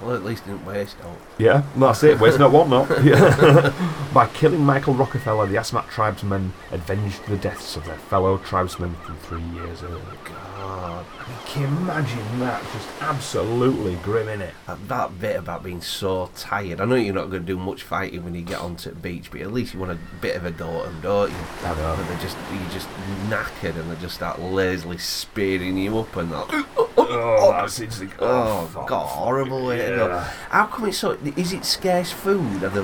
Well, 0.06 0.16
at 0.16 0.24
least 0.24 0.46
didn't 0.46 0.66
waste 0.66 0.98
out. 1.04 1.18
Yeah, 1.38 1.64
that's 1.76 2.04
it. 2.04 2.20
Where's 2.20 2.38
not 2.40 2.52
one 2.52 2.70
not? 2.70 3.04
Yeah. 3.04 3.74
By 4.14 4.28
killing 4.28 4.62
Michael 4.64 4.94
Rockefeller, 4.94 5.48
the 5.48 5.56
Asmat 5.56 5.90
tribesmen 5.90 6.54
avenged 6.72 7.26
the 7.28 7.38
deaths 7.38 7.76
of 7.76 7.86
their 7.86 7.98
fellow 7.98 8.38
tribesmen 8.38 8.96
from 9.04 9.18
three 9.18 9.42
years 9.42 9.84
earlier. 9.84 10.02
God, 10.24 11.06
Can 11.48 11.62
you 11.64 11.68
imagine 11.68 12.40
that? 12.40 12.62
Just 12.74 12.88
absolutely 13.02 13.96
grim 13.96 14.30
in 14.30 14.42
it. 14.42 14.54
that, 14.68 14.88
that 14.88 15.20
bit 15.20 15.36
about 15.36 15.64
being 15.64 15.82
so 15.82 16.30
tired. 16.36 16.80
I 16.80 16.86
know 16.86 16.96
you're 16.96 17.14
not 17.14 17.30
going 17.30 17.42
to 17.42 17.48
do 17.48 17.58
much 17.58 17.84
fighting 17.84 18.24
when 18.24 18.36
you 18.36 18.42
get 18.42 18.60
onto 18.60 18.90
the 18.90 18.96
beach, 18.96 19.30
but 19.32 19.42
at 19.42 19.52
least 19.52 19.74
you 19.74 19.80
want 19.80 19.92
a 19.92 19.98
bit 20.22 20.36
of 20.36 20.46
a 20.46 20.52
them, 20.52 21.00
don't 21.02 21.30
you? 21.32 21.38
I 21.64 21.76
know. 21.76 21.96
But 21.98 22.08
they're 22.08 22.20
just 22.20 22.38
you're 22.54 22.70
just 22.72 22.88
knackered, 23.30 23.76
and 23.80 23.92
they 23.92 24.00
just 24.02 24.16
start 24.16 24.40
lazily 24.40 24.98
spearing 24.98 25.78
you 25.78 25.98
up, 26.00 26.16
and 26.16 26.32
that. 26.32 26.66
Oh, 27.08 27.52
that's 27.52 27.80
it's 27.80 28.00
like, 28.00 28.16
Oh, 28.20 28.66
fuck. 28.74 28.88
God, 28.88 29.06
horrible 29.06 29.66
way 29.66 29.95
Yeah. 29.98 30.24
How 30.50 30.66
come 30.68 30.86
it's 30.88 30.98
so? 30.98 31.12
Is 31.36 31.54
it 31.54 31.66
scarce 31.66 32.12
food? 32.12 32.64
Are 32.64 32.70
they 32.70 32.84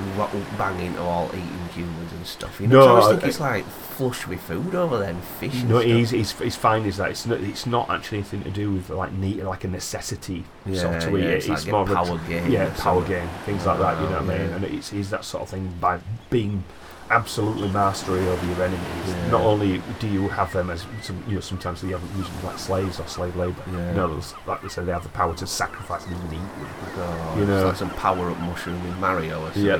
banging 0.58 0.94
to 0.94 1.00
all 1.02 1.28
eating 1.28 1.68
humans 1.74 2.12
and 2.12 2.26
stuff? 2.26 2.60
You 2.60 2.66
No, 2.68 2.82
I 2.84 2.88
always 2.88 3.04
I- 3.06 3.10
think 3.12 3.24
it's 3.24 3.40
like 3.40 3.64
flush 3.66 4.26
with 4.26 4.40
food 4.40 4.74
over 4.74 4.98
there, 4.98 5.10
and 5.10 5.22
fish. 5.22 5.54
And 5.60 5.68
No, 5.68 5.80
stuff. 5.80 5.90
he's, 5.90 6.10
he's, 6.10 6.32
he's 6.38 6.56
fine 6.56 6.84
is 6.86 6.96
that 6.96 7.10
it's 7.10 7.26
not, 7.26 7.40
it's 7.40 7.66
not 7.66 7.90
actually 7.90 8.18
anything 8.18 8.42
to 8.44 8.50
do 8.50 8.72
with 8.72 8.88
like 8.90 9.12
need 9.12 9.42
like 9.42 9.64
a 9.64 9.68
necessity 9.68 10.44
sort 10.64 10.76
Yeah, 10.76 10.96
of 10.96 11.02
to 11.04 11.16
eat 11.18 11.22
yeah, 11.22 11.28
it. 11.30 11.34
it's 11.36 11.48
like 11.48 11.66
a 11.66 11.70
more 11.70 11.82
of 11.82 11.88
power 11.88 12.18
game 12.26 12.50
yeah, 12.50 12.74
power 12.78 13.04
game, 13.04 13.28
things 13.44 13.66
like 13.66 13.78
that. 13.78 14.00
You 14.00 14.06
oh, 14.06 14.10
know 14.10 14.22
what 14.26 14.34
I 14.34 14.38
mean? 14.38 14.50
And 14.50 14.64
it's, 14.64 14.92
it's 14.92 15.10
that 15.10 15.24
sort 15.24 15.42
of 15.44 15.48
thing 15.50 15.72
by 15.80 16.00
being 16.30 16.64
absolutely 17.10 17.68
mastery 17.70 18.20
over 18.26 18.46
your 18.46 18.62
enemies. 18.64 18.80
Yeah. 19.06 19.30
Not 19.30 19.42
only 19.42 19.82
do 20.00 20.08
you 20.08 20.28
have 20.28 20.52
them 20.52 20.70
as 20.70 20.86
some, 21.02 21.22
you 21.28 21.34
know 21.34 21.40
sometimes 21.40 21.82
you 21.82 21.90
have 21.92 22.00
them 22.00 22.18
using 22.18 22.42
like 22.44 22.58
slaves 22.58 22.98
or 23.00 23.06
slave 23.06 23.36
labour. 23.36 23.62
Yeah. 23.70 23.92
No, 23.92 24.08
there's- 24.08 24.34
like 24.46 24.62
they 24.62 24.68
say, 24.68 24.82
they 24.84 24.92
have 24.92 25.02
the 25.02 25.08
power 25.10 25.34
to 25.34 25.46
sacrifice 25.46 26.04
them 26.04 26.14
and 26.14 26.32
eat 26.32 26.36
them. 26.36 26.68
God, 26.96 27.36
you 27.36 27.42
it's 27.42 27.48
know. 27.50 27.66
like 27.68 27.76
some 27.76 27.90
power 27.90 28.30
up 28.30 28.38
mushroom 28.40 28.76
in 28.86 29.00
Mario 29.00 29.40
or 29.42 29.52
something. 29.52 29.64
Yeah. 29.66 29.78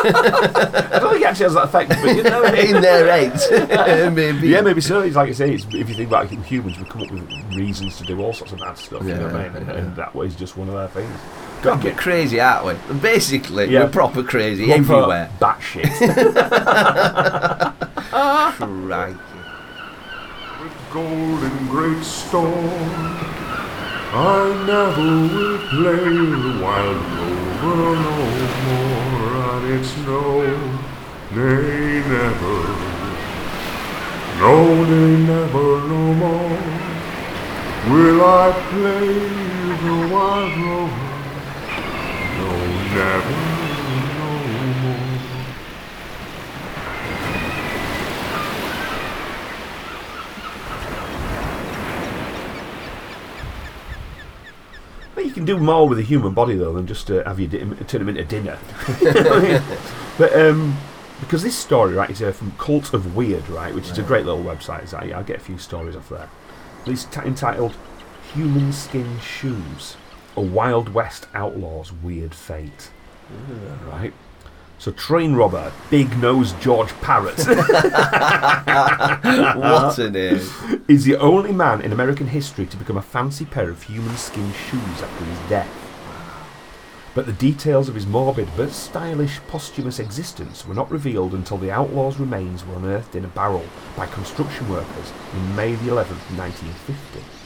I 0.00 0.98
don't 1.00 1.10
think 1.12 1.22
it 1.22 1.26
actually 1.28 1.44
has 1.44 1.54
that 1.54 1.64
effect, 1.64 1.88
but 1.90 2.16
you 2.16 2.22
know. 2.22 2.44
in 2.54 2.80
their 2.80 3.06
heads, 3.28 3.50
maybe. 4.14 4.48
Yeah, 4.48 4.60
maybe 4.60 4.80
so. 4.80 5.00
It's 5.00 5.16
like 5.16 5.28
I 5.28 5.32
say, 5.32 5.54
it's, 5.54 5.64
if 5.66 5.88
you 5.88 5.94
think 5.94 6.08
about 6.08 6.30
it, 6.32 6.38
humans, 6.40 6.78
we 6.78 6.84
come 6.84 7.02
up 7.02 7.10
with 7.10 7.28
reasons 7.54 7.96
to 7.98 8.04
do 8.04 8.20
all 8.22 8.32
sorts 8.32 8.52
of 8.52 8.58
bad 8.60 8.78
stuff. 8.78 9.02
you 9.04 9.14
know 9.14 9.24
what 9.24 9.34
I 9.34 9.44
Yeah, 9.44 9.48
mean? 9.48 9.56
And, 9.56 9.66
yeah. 9.66 9.74
and 9.74 9.96
that 9.96 10.14
was 10.14 10.34
just 10.36 10.56
one 10.56 10.68
of 10.68 10.74
their 10.74 10.88
things. 10.88 11.18
God, 11.62 11.82
we're 11.82 11.94
crazy, 11.94 12.38
aren't 12.40 12.66
we? 12.66 12.74
Basically, 13.00 13.66
Yeah. 13.70 13.84
we're 13.84 13.90
proper 13.90 14.22
crazy 14.22 14.66
Proper 14.66 14.80
everywhere. 14.80 15.30
Batshit. 15.40 15.88
Crikey. 18.58 19.18
With 20.62 20.76
golden 20.92 21.56
great 21.68 22.02
storm, 22.04 23.16
I 24.10 24.12
never 24.66 25.10
will 25.34 25.58
play 25.68 26.08
the 26.08 26.52
wild 26.62 27.02
rover 27.62 27.94
no 28.06 28.16
more, 28.64 29.32
and 29.50 29.64
it's 29.74 29.92
no, 30.06 30.22
nay, 31.34 32.00
never, 32.08 32.58
no, 34.40 34.54
nay, 34.84 35.12
never 35.26 35.68
no 35.88 36.02
more 36.14 36.58
will 37.90 38.20
I 38.24 38.26
play 38.70 39.12
the 39.84 39.94
wild 40.12 40.52
rover, 40.58 40.98
no, 40.98 41.07
never, 42.94 43.30
no 44.18 44.72
more. 44.82 45.18
Well, 55.16 55.26
you 55.26 55.32
can 55.32 55.44
do 55.44 55.58
more 55.58 55.88
with 55.88 55.98
a 55.98 56.02
human 56.02 56.32
body 56.32 56.54
though 56.54 56.72
than 56.72 56.86
just 56.86 57.10
uh, 57.10 57.24
have 57.24 57.40
you 57.40 57.48
di- 57.48 57.64
turn 57.86 58.04
them 58.04 58.08
into 58.08 58.24
dinner. 58.24 58.58
but 60.18 60.32
um, 60.38 60.76
because 61.20 61.42
this 61.42 61.56
story 61.56 61.94
right 61.94 62.10
is 62.10 62.22
uh, 62.22 62.30
from 62.30 62.52
Cult 62.52 62.94
of 62.94 63.16
Weird 63.16 63.48
right, 63.48 63.74
which 63.74 63.90
is 63.90 63.98
a 63.98 64.02
great 64.02 64.24
little 64.24 64.44
website. 64.44 64.84
Is 64.84 64.92
that? 64.92 65.02
I'll 65.12 65.24
get 65.24 65.36
a 65.38 65.40
few 65.40 65.58
stories 65.58 65.96
off 65.96 66.08
there. 66.08 66.28
It's 66.86 67.04
t- 67.06 67.20
entitled 67.20 67.74
"Human 68.34 68.72
Skin 68.72 69.18
Shoes: 69.18 69.96
A 70.38 70.40
Wild 70.40 70.90
West 70.90 71.26
Outlaw's 71.34 71.92
Weird 71.92 72.32
Fate." 72.32 72.92
Right. 73.90 74.12
So 74.78 74.92
train 74.92 75.34
robber, 75.34 75.72
big 75.90 76.16
nose 76.18 76.52
George 76.60 76.92
Parrott. 77.00 77.38
What 79.58 79.98
a 79.98 80.08
name. 80.08 80.40
is 80.86 81.04
the 81.04 81.16
only 81.16 81.50
man 81.50 81.80
in 81.80 81.90
American 81.90 82.28
history 82.28 82.66
to 82.66 82.76
become 82.76 82.96
a 82.96 83.02
fancy 83.02 83.44
pair 83.44 83.68
of 83.68 83.82
human 83.82 84.16
skin 84.16 84.52
shoes 84.52 85.02
after 85.02 85.24
his 85.24 85.38
death. 85.48 85.68
But 87.16 87.26
the 87.26 87.32
details 87.32 87.88
of 87.88 87.96
his 87.96 88.06
morbid 88.06 88.48
but 88.56 88.70
stylish 88.70 89.40
posthumous 89.48 89.98
existence 89.98 90.64
were 90.64 90.74
not 90.76 90.88
revealed 90.92 91.34
until 91.34 91.58
the 91.58 91.72
outlaw's 91.72 92.20
remains 92.20 92.64
were 92.64 92.76
unearthed 92.76 93.16
in 93.16 93.24
a 93.24 93.28
barrel 93.28 93.64
by 93.96 94.06
construction 94.06 94.68
workers 94.68 95.12
in 95.34 95.56
May 95.56 95.74
the 95.74 95.90
11th, 95.90 96.22
1950. 96.38 97.37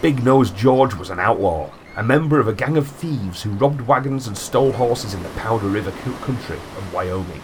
Big 0.00 0.22
Nose 0.22 0.52
George 0.52 0.94
was 0.94 1.10
an 1.10 1.18
outlaw, 1.18 1.72
a 1.96 2.04
member 2.04 2.38
of 2.38 2.46
a 2.46 2.52
gang 2.52 2.76
of 2.76 2.86
thieves 2.86 3.42
who 3.42 3.50
robbed 3.50 3.80
wagons 3.80 4.28
and 4.28 4.38
stole 4.38 4.70
horses 4.70 5.12
in 5.12 5.24
the 5.24 5.28
Powder 5.30 5.66
River 5.66 5.90
country 5.90 6.56
of 6.56 6.94
Wyoming. 6.94 7.42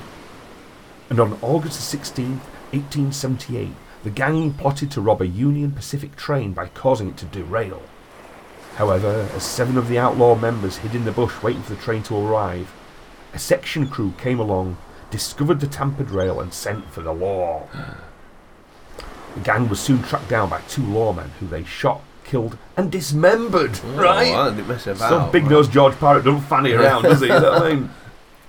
And 1.10 1.18
on 1.18 1.36
August 1.42 1.80
16, 1.80 2.38
1878, 2.70 3.72
the 4.04 4.10
gang 4.10 4.52
plotted 4.52 4.92
to 4.92 5.00
rob 5.00 5.20
a 5.20 5.26
Union 5.26 5.72
Pacific 5.72 6.14
train 6.14 6.52
by 6.52 6.68
causing 6.68 7.08
it 7.08 7.16
to 7.16 7.24
derail. 7.24 7.82
However, 8.76 9.28
as 9.34 9.42
seven 9.42 9.76
of 9.76 9.88
the 9.88 9.98
outlaw 9.98 10.36
members 10.36 10.76
hid 10.76 10.94
in 10.94 11.06
the 11.06 11.10
bush 11.10 11.42
waiting 11.42 11.62
for 11.64 11.74
the 11.74 11.82
train 11.82 12.04
to 12.04 12.16
arrive, 12.16 12.72
a 13.32 13.38
section 13.40 13.88
crew 13.88 14.14
came 14.16 14.38
along, 14.38 14.76
discovered 15.10 15.58
the 15.58 15.66
tampered 15.66 16.12
rail, 16.12 16.38
and 16.38 16.54
sent 16.54 16.88
for 16.92 17.00
the 17.00 17.12
law. 17.12 17.66
The 19.34 19.40
gang 19.40 19.68
was 19.68 19.80
soon 19.80 20.04
tracked 20.04 20.28
down 20.28 20.50
by 20.50 20.60
two 20.68 20.82
lawmen 20.82 21.30
who 21.40 21.48
they 21.48 21.64
shot, 21.64 22.00
killed, 22.24 22.56
and 22.76 22.90
dismembered. 22.90 23.72
Mm. 23.72 24.00
right? 24.00 24.32
Oh, 24.34 24.40
I 24.40 24.50
didn't 24.50 24.68
mess 24.68 24.86
about. 24.86 25.08
Some 25.08 25.30
big 25.30 25.48
nosed 25.48 25.70
George 25.72 25.94
Parrott 25.98 26.24
don't 26.24 26.40
fanny 26.40 26.72
around, 26.72 27.02
does 27.04 27.20
he? 27.20 27.26
You 27.26 27.32
know 27.40 27.52
I 27.52 27.74
mean? 27.74 27.90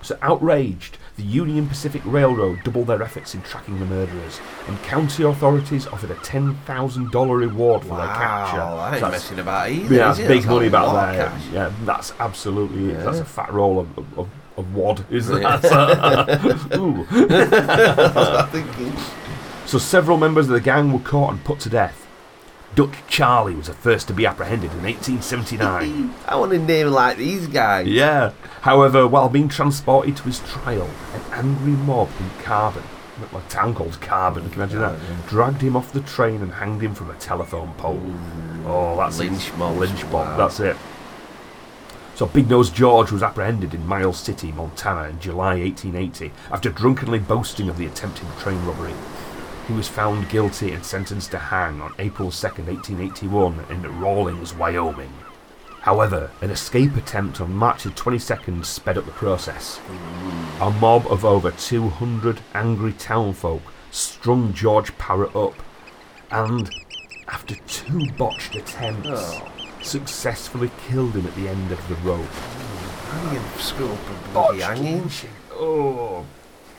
So 0.01 0.15
outraged, 0.21 0.99
the 1.17 1.23
Union 1.23 1.67
Pacific 1.67 2.03
Railroad 2.05 2.59
doubled 2.63 2.86
their 2.86 3.01
efforts 3.01 3.34
in 3.34 3.41
tracking 3.41 3.80
the 3.80 3.86
murderers, 3.86 4.39
and 4.67 4.80
county 4.84 5.23
authorities 5.23 5.88
offered 5.88 6.11
a 6.11 6.15
ten 6.17 6.53
thousand 6.67 7.11
dollar 7.11 7.38
reward 7.38 7.82
for 7.82 7.97
their 7.97 8.05
capture. 8.05 8.57
Wow, 8.57 8.78
I 8.78 8.88
ain't 8.89 8.95
So 8.99 9.05
that's- 9.05 9.23
messing 9.23 9.39
about 9.39 9.71
either. 9.71 9.95
yeah, 9.95 10.05
that's 10.13 10.19
big 10.19 10.28
That's 10.28 10.45
money 10.45 10.67
a 10.67 10.69
back 10.69 10.93
there. 11.15 11.26
cash. 11.28 11.41
Yeah, 11.51 11.71
that's 11.86 12.13
absolutely 12.19 12.91
Yeah. 12.91 13.01
that's 13.01 13.17
a 13.17 13.26
fat 13.26 13.51
roll 13.51 13.80
of 13.80 13.97
of, 13.97 14.19
of, 14.19 14.30
of 14.57 14.76
wad, 14.76 15.03
is 15.09 15.28
Yeah. 15.32 15.57
that? 15.57 16.69
Ooh. 16.78 17.07
That's 17.28 18.15
what 18.15 18.28
I'm 18.36 18.49
thinking. 18.49 18.93
So 19.65 19.80
several 19.80 20.17
members 20.19 20.45
of 20.49 20.53
the 20.53 20.61
gang 20.61 20.93
were 20.93 20.99
caught 20.99 21.32
and 21.32 21.43
put 21.43 21.59
to 21.61 21.69
death. 21.69 22.05
Dutch 22.76 22.95
Charlie 23.07 23.55
was 23.55 23.67
the 23.67 23.73
first 23.73 24.07
to 24.09 24.13
be 24.13 24.26
apprehended 24.26 24.71
in 24.73 24.84
1879. 24.84 26.13
I 26.28 26.36
want 26.36 26.51
a 26.53 26.59
name 26.59 26.88
like 26.88 27.17
these 27.17 27.47
guys. 27.47 27.88
yeah. 27.88 28.32
However, 28.61 29.07
while 29.07 29.30
being 29.30 29.47
transported 29.47 30.17
to 30.17 30.23
his 30.23 30.39
trial, 30.41 30.89
an 31.13 31.21
angry 31.32 31.71
mob 31.73 32.09
in 32.19 32.30
Carbon, 32.43 32.84
a 33.34 33.41
town 33.49 33.73
called 33.76 34.01
Carbon, 34.01 34.43
can 34.49 34.53
you 34.53 34.63
imagine 34.63 34.80
that? 34.80 35.28
Dragged 35.30 35.61
him 35.61 35.78
off 35.78 35.93
the 35.93 36.01
train 36.01 36.41
and 36.41 36.51
hanged 36.51 36.82
him 36.82 36.93
from 36.95 37.09
a 37.09 37.15
telephone 37.15 37.73
pole. 37.76 38.01
Oh, 38.65 38.97
that's 38.97 39.19
it. 39.19 39.32
Lynch 39.32 39.53
mob. 39.53 39.78
Lynch 39.78 40.03
mob, 40.05 40.13
Wow. 40.13 40.38
that's 40.38 40.59
it. 40.59 40.76
So 42.15 42.26
Big 42.26 42.49
Nose 42.49 42.69
George 42.69 43.11
was 43.11 43.21
apprehended 43.21 43.73
in 43.73 43.86
Miles 43.86 44.17
City, 44.19 44.51
Montana 44.51 45.09
in 45.09 45.19
July 45.19 45.59
1880 45.59 46.32
after 46.51 46.69
drunkenly 46.69 47.19
boasting 47.19 47.69
of 47.69 47.78
the 47.78 47.86
attempted 47.86 48.26
train 48.39 48.65
robbery. 48.65 48.93
He 49.68 49.74
was 49.74 49.88
found 49.88 50.30
guilty 50.30 50.72
and 50.74 50.86
sentenced 50.86 51.32
to 51.32 51.39
hang 51.39 51.82
on 51.82 51.93
April 51.97 52.30
2, 52.30 52.47
1881 52.47 53.66
in 53.70 53.99
Rawlins, 53.99 54.53
Wyoming. 54.53 55.13
However, 55.82 56.32
an 56.41 56.51
escape 56.51 56.95
attempt 56.95 57.41
on 57.41 57.53
March 57.55 57.84
the 57.84 57.89
22nd 57.91 58.66
sped 58.66 58.97
up 58.97 59.05
the 59.05 59.11
process. 59.11 59.80
A 60.61 60.70
mob 60.72 61.05
of 61.07 61.26
over 61.26 61.51
200 61.51 62.39
angry 62.53 62.93
townfolk 62.93 63.61
strung 63.91 64.53
George 64.53 64.95
Parrott 64.97 65.36
up 65.36 65.53
and, 66.32 66.70
after 67.28 67.55
two 67.68 68.07
botched 68.18 68.55
attempts, 68.55 69.09
Oh. 69.11 69.47
successfully 69.82 70.72
killed 70.88 71.13
him 71.16 71.26
at 71.28 71.36
the 71.36 71.47
end 71.47 71.72
of 71.72 71.88
the 71.88 71.95
rope. 71.95 72.26
How 73.09 73.30
do 73.30 73.36
you 73.36 73.41
screw 73.59 73.91
up 73.91 73.99
a 74.09 74.28
bloody 74.34 74.61
hanging? 74.61 75.09
Oh. 75.53 76.26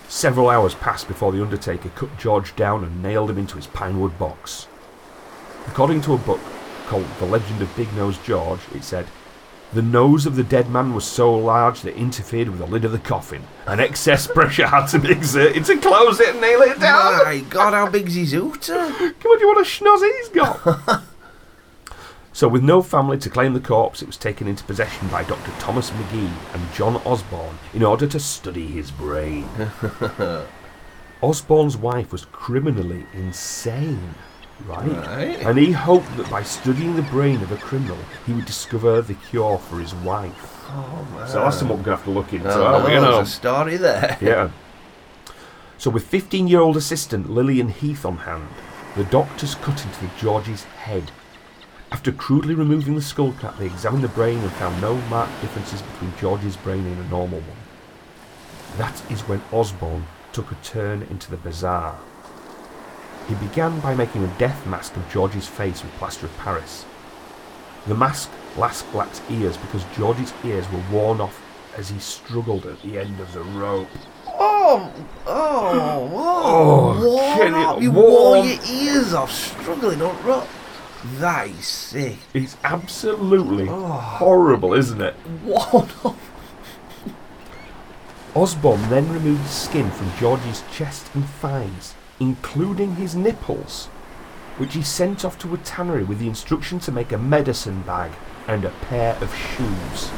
Several 0.09 0.51
hours 0.51 0.75
passed 0.75 1.09
before 1.09 1.33
the 1.33 1.43
Undertaker 1.43 1.89
cut 1.91 2.17
George 2.17 2.55
down 2.55 2.85
and 2.85 3.03
nailed 3.03 3.31
him 3.31 3.39
into 3.39 3.57
his 3.57 3.67
pinewood 3.67 4.17
box. 4.19 4.69
According 5.67 6.03
to 6.03 6.15
a 6.15 6.19
book 6.19 6.41
called 6.87 7.07
The 7.19 7.27
Legend 7.27 7.61
of 7.61 7.77
Big 7.77 7.93
Nose 7.95 8.17
George, 8.19 8.61
it 8.73 8.85
said, 8.85 9.07
The 9.73 9.83
nose 9.83 10.25
of 10.25 10.37
the 10.37 10.45
dead 10.45 10.71
man 10.71 10.95
was 10.95 11.05
so 11.05 11.35
large 11.35 11.81
that 11.81 11.97
it 11.97 12.01
interfered 12.01 12.49
with 12.49 12.61
the 12.61 12.67
lid 12.67 12.85
of 12.85 12.93
the 12.93 13.01
coffin, 13.01 13.43
and 13.67 13.81
excess 13.81 14.29
pressure 14.29 14.69
had 14.69 14.87
to 14.87 15.01
be 15.01 15.11
exerted 15.11 15.65
to 15.65 15.79
close 15.79 16.21
it 16.21 16.31
and 16.31 16.41
nail 16.41 16.63
it 16.63 16.79
down. 16.79 17.25
My 17.25 17.41
God, 17.41 17.75
how 17.75 17.91
big's 17.91 18.15
his 18.15 18.31
hooter? 18.31 18.75
Come 18.75 19.33
on, 19.33 19.39
do 19.39 19.45
you 19.45 19.49
want 19.49 19.67
a 19.67 19.69
schnoz 19.69 20.03
he's 20.19 20.29
got? 20.29 21.03
so, 22.37 22.49
with 22.49 22.63
no 22.63 22.83
family 22.83 23.17
to 23.17 23.31
claim 23.31 23.55
the 23.55 23.61
corpse, 23.61 24.03
it 24.03 24.07
was 24.07 24.19
taken 24.19 24.47
into 24.47 24.63
possession 24.63 25.09
by 25.09 25.23
Dr. 25.23 25.51
Thomas 25.59 25.91
Maghee 25.93 26.31
and 26.53 26.75
John 26.75 26.97
Osborne 26.97 27.59
in 27.73 27.83
order 27.83 28.07
to 28.07 28.21
study 28.21 28.67
his 28.67 28.91
brain. 28.91 29.49
Osborne's 31.23 31.79
wife 31.79 32.13
was 32.13 32.27
criminally 32.27 33.07
insane, 33.15 34.17
right? 34.67 34.87
Right. 34.87 35.41
And 35.47 35.57
he 35.57 35.73
hoped 35.73 36.15
that 36.19 36.29
by 36.29 36.43
studying 36.43 36.95
the 36.95 37.01
brain 37.05 37.41
of 37.41 37.53
a 37.53 37.57
criminal, 37.57 37.97
he 38.27 38.35
would 38.35 38.45
discover 38.45 39.01
the 39.01 39.15
cure 39.15 39.57
for 39.57 39.81
his 39.81 39.95
wife. 39.95 40.63
Oh, 40.69 41.09
man. 41.15 41.27
So 41.29 41.41
that's 41.41 41.57
something 41.57 41.79
we're 41.79 41.85
going 41.85 41.97
to 41.97 42.03
have 42.03 42.05
to 42.05 42.11
look 42.11 42.35
into. 42.35 42.53
Oh, 42.53 42.87
there's 42.87 43.29
a 43.29 43.33
story 43.33 43.79
there. 43.79 44.19
Yeah. 44.21 44.51
So, 45.79 45.89
with 45.89 46.07
15 46.07 46.49
year 46.49 46.61
old 46.61 46.77
assistant 46.77 47.31
Lillian 47.31 47.69
Heath 47.69 48.05
on 48.05 48.19
hand, 48.19 48.49
the 48.95 49.05
doctors 49.05 49.55
cut 49.55 49.83
into 49.83 50.01
the 50.01 50.11
George's 50.19 50.65
head. 50.65 51.13
After 51.93 52.11
crudely 52.11 52.55
removing 52.55 52.95
the 52.97 53.03
skull 53.03 53.33
cap, 53.33 53.59
they 53.59 53.67
examined 53.67 54.03
the 54.05 54.09
brain 54.09 54.39
and 54.39 54.53
found 54.53 54.81
no 54.81 54.97
marked 55.09 55.41
differences 55.41 55.83
between 55.83 56.13
George's 56.19 56.57
brain 56.57 56.85
and 56.87 56.99
a 57.05 57.09
normal 57.09 57.41
one. 57.41 58.79
That 58.79 59.01
is 59.11 59.23
when 59.23 59.41
Osborne 59.53 60.07
took 60.33 60.51
a 60.51 60.57
turn 60.57 61.03
into 61.03 61.31
the 61.31 61.37
bizarre. 61.37 61.99
He 63.29 63.35
began 63.37 63.81
by 63.81 63.95
making 63.95 64.25
a 64.25 64.39
death 64.39 64.67
mask 64.67 64.97
of 64.97 65.09
George's 65.11 65.47
face 65.49 65.83
with 65.83 65.93
plaster 65.95 66.27
of 66.27 66.37
Paris. 66.39 66.85
The 67.87 67.95
mask 67.95 68.31
last 68.57 68.93
lacked 68.95 69.23
ears 69.31 69.57
because 69.57 69.85
George's 69.97 70.33
ears 70.45 70.67
were 70.71 70.83
worn 70.91 71.21
off 71.21 71.41
as 71.77 71.89
he 71.89 71.99
struggled 72.01 72.67
at 72.67 72.81
the 72.83 72.99
end 72.99 73.19
of 73.21 73.33
the 73.33 73.43
rope. 73.43 73.89
Oh, 74.27 74.93
oh. 75.27 76.11
Oh, 76.15 77.01
Worn 77.15 77.39
can 77.39 77.55
off. 77.55 77.83
You 77.83 77.93
warm? 77.93 78.11
wore 78.11 78.45
your 78.45 78.59
ears 78.69 79.15
off, 79.15 79.31
struggling 79.33 80.03
on 80.03 80.25
rock. 80.25 80.49
That 81.05 81.49
is 81.49 81.67
sick. 81.67 82.17
It's 82.35 82.57
absolutely 82.65 83.69
Oh. 83.69 83.87
horrible, 83.93 84.73
isn't 84.75 85.01
it? 85.01 85.15
What? 85.45 85.95
Osborne 88.35 88.89
then 88.91 89.11
removed 89.13 89.45
the 89.45 89.49
skin 89.49 89.91
from 89.91 90.13
George's 90.19 90.63
chest 90.73 91.07
and 91.15 91.25
thighs, 91.27 91.95
including 92.21 92.97
his 92.97 93.15
nipples, 93.15 93.87
which 94.59 94.75
he 94.75 94.83
sent 94.83 95.25
off 95.25 95.39
to 95.39 95.55
a 95.55 95.59
tannery 95.59 96.05
with 96.05 96.19
the 96.19 96.29
instruction 96.29 96.79
to 96.81 96.93
make 96.93 97.13
a 97.13 97.19
medicine 97.19 97.83
bag 97.83 98.13
and 98.47 98.65
a 98.65 98.71
pair 98.71 99.17
of 99.23 99.35
shoes. 99.35 100.11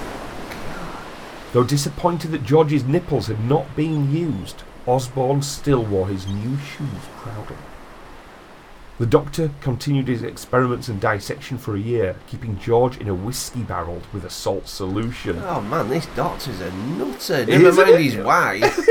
Though 1.52 1.64
disappointed 1.64 2.30
that 2.32 2.44
George's 2.44 2.84
nipples 2.84 3.26
had 3.28 3.44
not 3.44 3.74
been 3.76 4.12
used, 4.12 4.62
Osborne 4.86 5.42
still 5.42 5.84
wore 5.84 6.08
his 6.08 6.26
new 6.26 6.56
shoes 6.58 7.04
proudly. 7.16 7.56
The 8.98 9.06
doctor 9.06 9.50
continued 9.60 10.08
his 10.08 10.22
experiments 10.22 10.88
and 10.88 11.00
dissection 11.00 11.56
for 11.56 11.76
a 11.76 11.80
year, 11.80 12.16
keeping 12.26 12.58
George 12.58 12.98
in 12.98 13.08
a 13.08 13.14
whiskey 13.14 13.62
barrel 13.62 14.02
with 14.12 14.24
a 14.24 14.30
salt 14.30 14.66
solution. 14.66 15.40
Oh 15.44 15.60
man, 15.60 15.88
this 15.88 16.06
doctor's 16.16 16.60
a 16.60 16.72
nutter. 16.72 17.46
Never 17.46 17.68
Isn't 17.68 17.86
mind 17.86 17.94
it? 17.94 18.02
his 18.02 18.16
wife. 18.16 18.88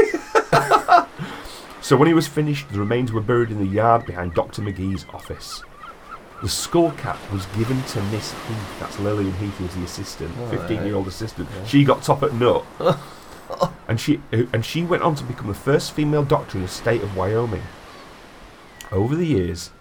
So 1.88 1.96
when 1.96 2.10
he 2.10 2.14
was 2.14 2.28
finished, 2.28 2.68
the 2.68 2.80
remains 2.80 3.14
were 3.14 3.22
buried 3.22 3.50
in 3.50 3.60
the 3.60 3.66
yard 3.66 4.06
behind 4.06 4.34
Dr. 4.34 4.62
Maghee's 4.62 5.06
office. 5.14 5.64
The 6.42 6.50
skull 6.50 6.92
cap 6.92 7.18
was 7.32 7.46
given 7.56 7.82
to 7.82 8.02
Miss 8.12 8.34
Heath. 8.34 8.80
That's 8.82 9.00
Lillian 9.00 9.32
Heath, 9.36 9.56
who 9.58 9.64
was 9.64 9.74
the 9.74 9.84
assistant, 9.86 10.36
fifteen-year-old 10.50 11.08
assistant. 11.08 11.48
She 11.66 11.86
got 11.86 12.04
top 12.04 12.24
at 12.24 12.34
nut, 12.34 12.66
and 13.88 14.02
she 14.02 14.20
and 14.32 14.66
she 14.66 14.84
went 14.84 15.02
on 15.02 15.16
to 15.16 15.24
become 15.24 15.48
the 15.48 15.54
first 15.54 15.94
female 15.94 16.26
doctor 16.26 16.58
in 16.58 16.64
the 16.64 16.68
state 16.68 17.02
of 17.04 17.16
Wyoming. 17.16 17.64
Over 18.92 19.16
the 19.16 19.26
years, 19.26 19.72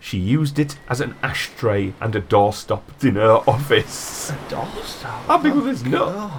she 0.00 0.18
used 0.18 0.58
it 0.58 0.76
as 0.88 1.00
an 1.00 1.14
ashtray 1.22 1.92
and 2.00 2.16
a 2.16 2.20
doorstop 2.20 2.82
in 3.04 3.14
her 3.16 3.34
office. 3.46 4.30
A 4.30 4.34
doorstop. 4.48 5.22
How 5.26 5.38
big 5.38 5.52
was 5.52 5.64
this 5.64 5.84
nut? 5.84 6.32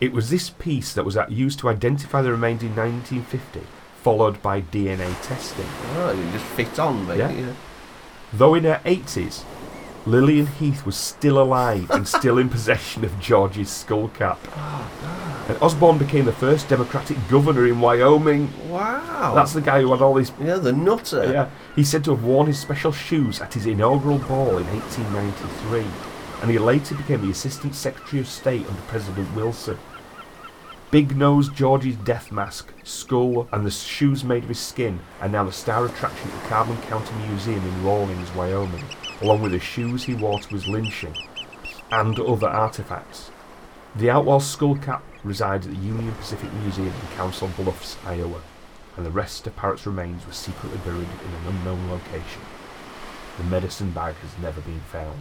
It 0.00 0.12
was 0.12 0.30
this 0.30 0.50
piece 0.50 0.92
that 0.94 1.04
was 1.04 1.16
used 1.28 1.58
to 1.60 1.68
identify 1.68 2.22
the 2.22 2.32
remains 2.32 2.62
in 2.62 2.74
1950, 2.74 3.60
followed 4.02 4.42
by 4.42 4.62
DNA 4.62 5.14
testing. 5.22 5.66
Oh, 5.96 6.12
you 6.12 6.32
just 6.32 6.44
fit 6.46 6.78
on, 6.78 7.06
mate. 7.06 7.18
Yeah. 7.18 7.30
Yeah. 7.30 7.52
Though 8.32 8.54
in 8.54 8.64
her 8.64 8.80
80s, 8.84 9.44
Lillian 10.06 10.46
Heath 10.46 10.84
was 10.84 10.96
still 10.96 11.40
alive 11.40 11.90
and 11.90 12.06
still 12.06 12.38
in 12.38 12.48
possession 12.50 13.04
of 13.04 13.18
George's 13.20 13.70
skull 13.70 14.08
cap. 14.08 14.38
And 15.48 15.60
Osborne 15.62 15.98
became 15.98 16.24
the 16.24 16.32
first 16.32 16.68
Democratic 16.68 17.16
governor 17.28 17.66
in 17.66 17.80
Wyoming. 17.80 18.50
Wow. 18.70 19.32
That's 19.34 19.52
the 19.52 19.60
guy 19.60 19.80
who 19.80 19.92
had 19.92 20.02
all 20.02 20.14
these. 20.14 20.32
yeah, 20.40 20.56
the 20.56 20.72
nutter. 20.72 21.30
Yeah, 21.30 21.50
he's 21.76 21.88
said 21.88 22.04
to 22.04 22.14
have 22.14 22.24
worn 22.24 22.46
his 22.46 22.58
special 22.58 22.92
shoes 22.92 23.40
at 23.40 23.54
his 23.54 23.66
inaugural 23.66 24.18
ball 24.18 24.58
in 24.58 24.66
1893, 24.66 25.84
and 26.42 26.50
he 26.50 26.58
later 26.58 26.94
became 26.94 27.22
the 27.22 27.30
Assistant 27.30 27.74
Secretary 27.74 28.20
of 28.20 28.28
State 28.28 28.66
under 28.66 28.80
President 28.82 29.34
Wilson. 29.34 29.78
Big 30.90 31.16
Nose 31.16 31.48
George's 31.48 31.96
death 31.96 32.30
mask, 32.30 32.72
skull, 32.84 33.48
and 33.52 33.66
the 33.66 33.70
shoes 33.70 34.22
made 34.22 34.44
of 34.44 34.48
his 34.48 34.60
skin 34.60 35.00
are 35.20 35.28
now 35.28 35.44
the 35.44 35.50
star 35.52 35.84
attraction 35.86 36.30
at 36.30 36.42
the 36.42 36.48
Carbon 36.48 36.76
County 36.82 37.14
Museum 37.28 37.64
in 37.66 37.84
Rawlins, 37.84 38.32
Wyoming, 38.34 38.84
along 39.24 39.40
with 39.40 39.52
the 39.52 39.58
shoes 39.58 40.04
he 40.04 40.14
wore 40.14 40.38
to 40.38 40.48
his 40.48 40.68
lynching. 40.68 41.16
and 41.90 42.18
other 42.18 42.48
artifacts. 42.48 43.30
The 43.96 44.10
outlaw 44.10 44.38
skullcap 44.40 45.00
resides 45.22 45.66
at 45.66 45.72
the 45.74 45.78
Union 45.80 46.12
Pacific 46.12 46.52
Museum 46.54 46.88
in 46.88 47.16
Council 47.16 47.48
Bluffs, 47.56 47.96
Iowa, 48.04 48.40
and 48.96 49.06
the 49.06 49.10
rest 49.10 49.46
of 49.46 49.54
Parrot's 49.56 49.86
remains 49.86 50.26
were 50.26 50.32
secretly 50.32 50.78
buried 50.84 51.08
in 51.24 51.34
an 51.34 51.46
unknown 51.56 51.88
location. 51.90 52.42
The 53.38 53.44
medicine 53.44 53.90
bag 53.92 54.16
has 54.16 54.30
never 54.42 54.60
been 54.60 54.80
found. 54.92 55.20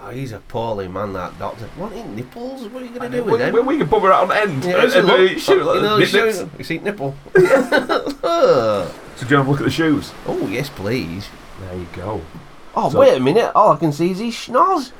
Oh, 0.00 0.10
he's 0.10 0.32
a 0.32 0.38
poorly 0.38 0.86
man, 0.88 1.12
that 1.14 1.38
doctor. 1.38 1.66
What 1.76 1.92
in 1.92 2.14
nipples? 2.14 2.66
What 2.68 2.82
are 2.82 2.86
you 2.86 2.92
going 2.98 3.10
to 3.10 3.16
do 3.18 3.24
we, 3.24 3.30
with 3.32 3.40
them? 3.40 3.52
we, 3.54 3.60
we 3.60 3.78
can 3.78 3.88
bummer 3.88 4.12
out 4.12 4.30
on 4.30 4.36
end. 4.36 4.64
Yeah, 4.64 4.76
and- 4.76 4.84
it's 4.84 4.94
look. 4.96 5.08
uh, 5.08 5.38
shoot, 5.38 5.74
you 5.74 5.82
know, 5.82 6.04
show- 6.04 6.50
you 6.58 6.64
see 6.64 6.78
nipple. 6.78 7.14
So 9.16 9.26
do 9.26 9.30
you 9.30 9.36
want 9.36 9.46
to 9.46 9.50
look 9.52 9.60
at 9.60 9.64
the 9.64 9.70
shoes? 9.70 10.12
Oh 10.26 10.48
yes, 10.48 10.68
please. 10.68 11.28
There 11.60 11.76
you 11.76 11.86
go. 11.92 12.20
Oh, 12.76 12.90
So- 12.90 12.98
wait 13.00 13.16
a 13.16 13.20
minute. 13.20 13.52
All 13.54 13.72
I 13.72 13.76
can 13.76 13.92
see 13.92 14.10
is 14.10 14.18
his 14.18 14.34
schnoz. 14.34 14.92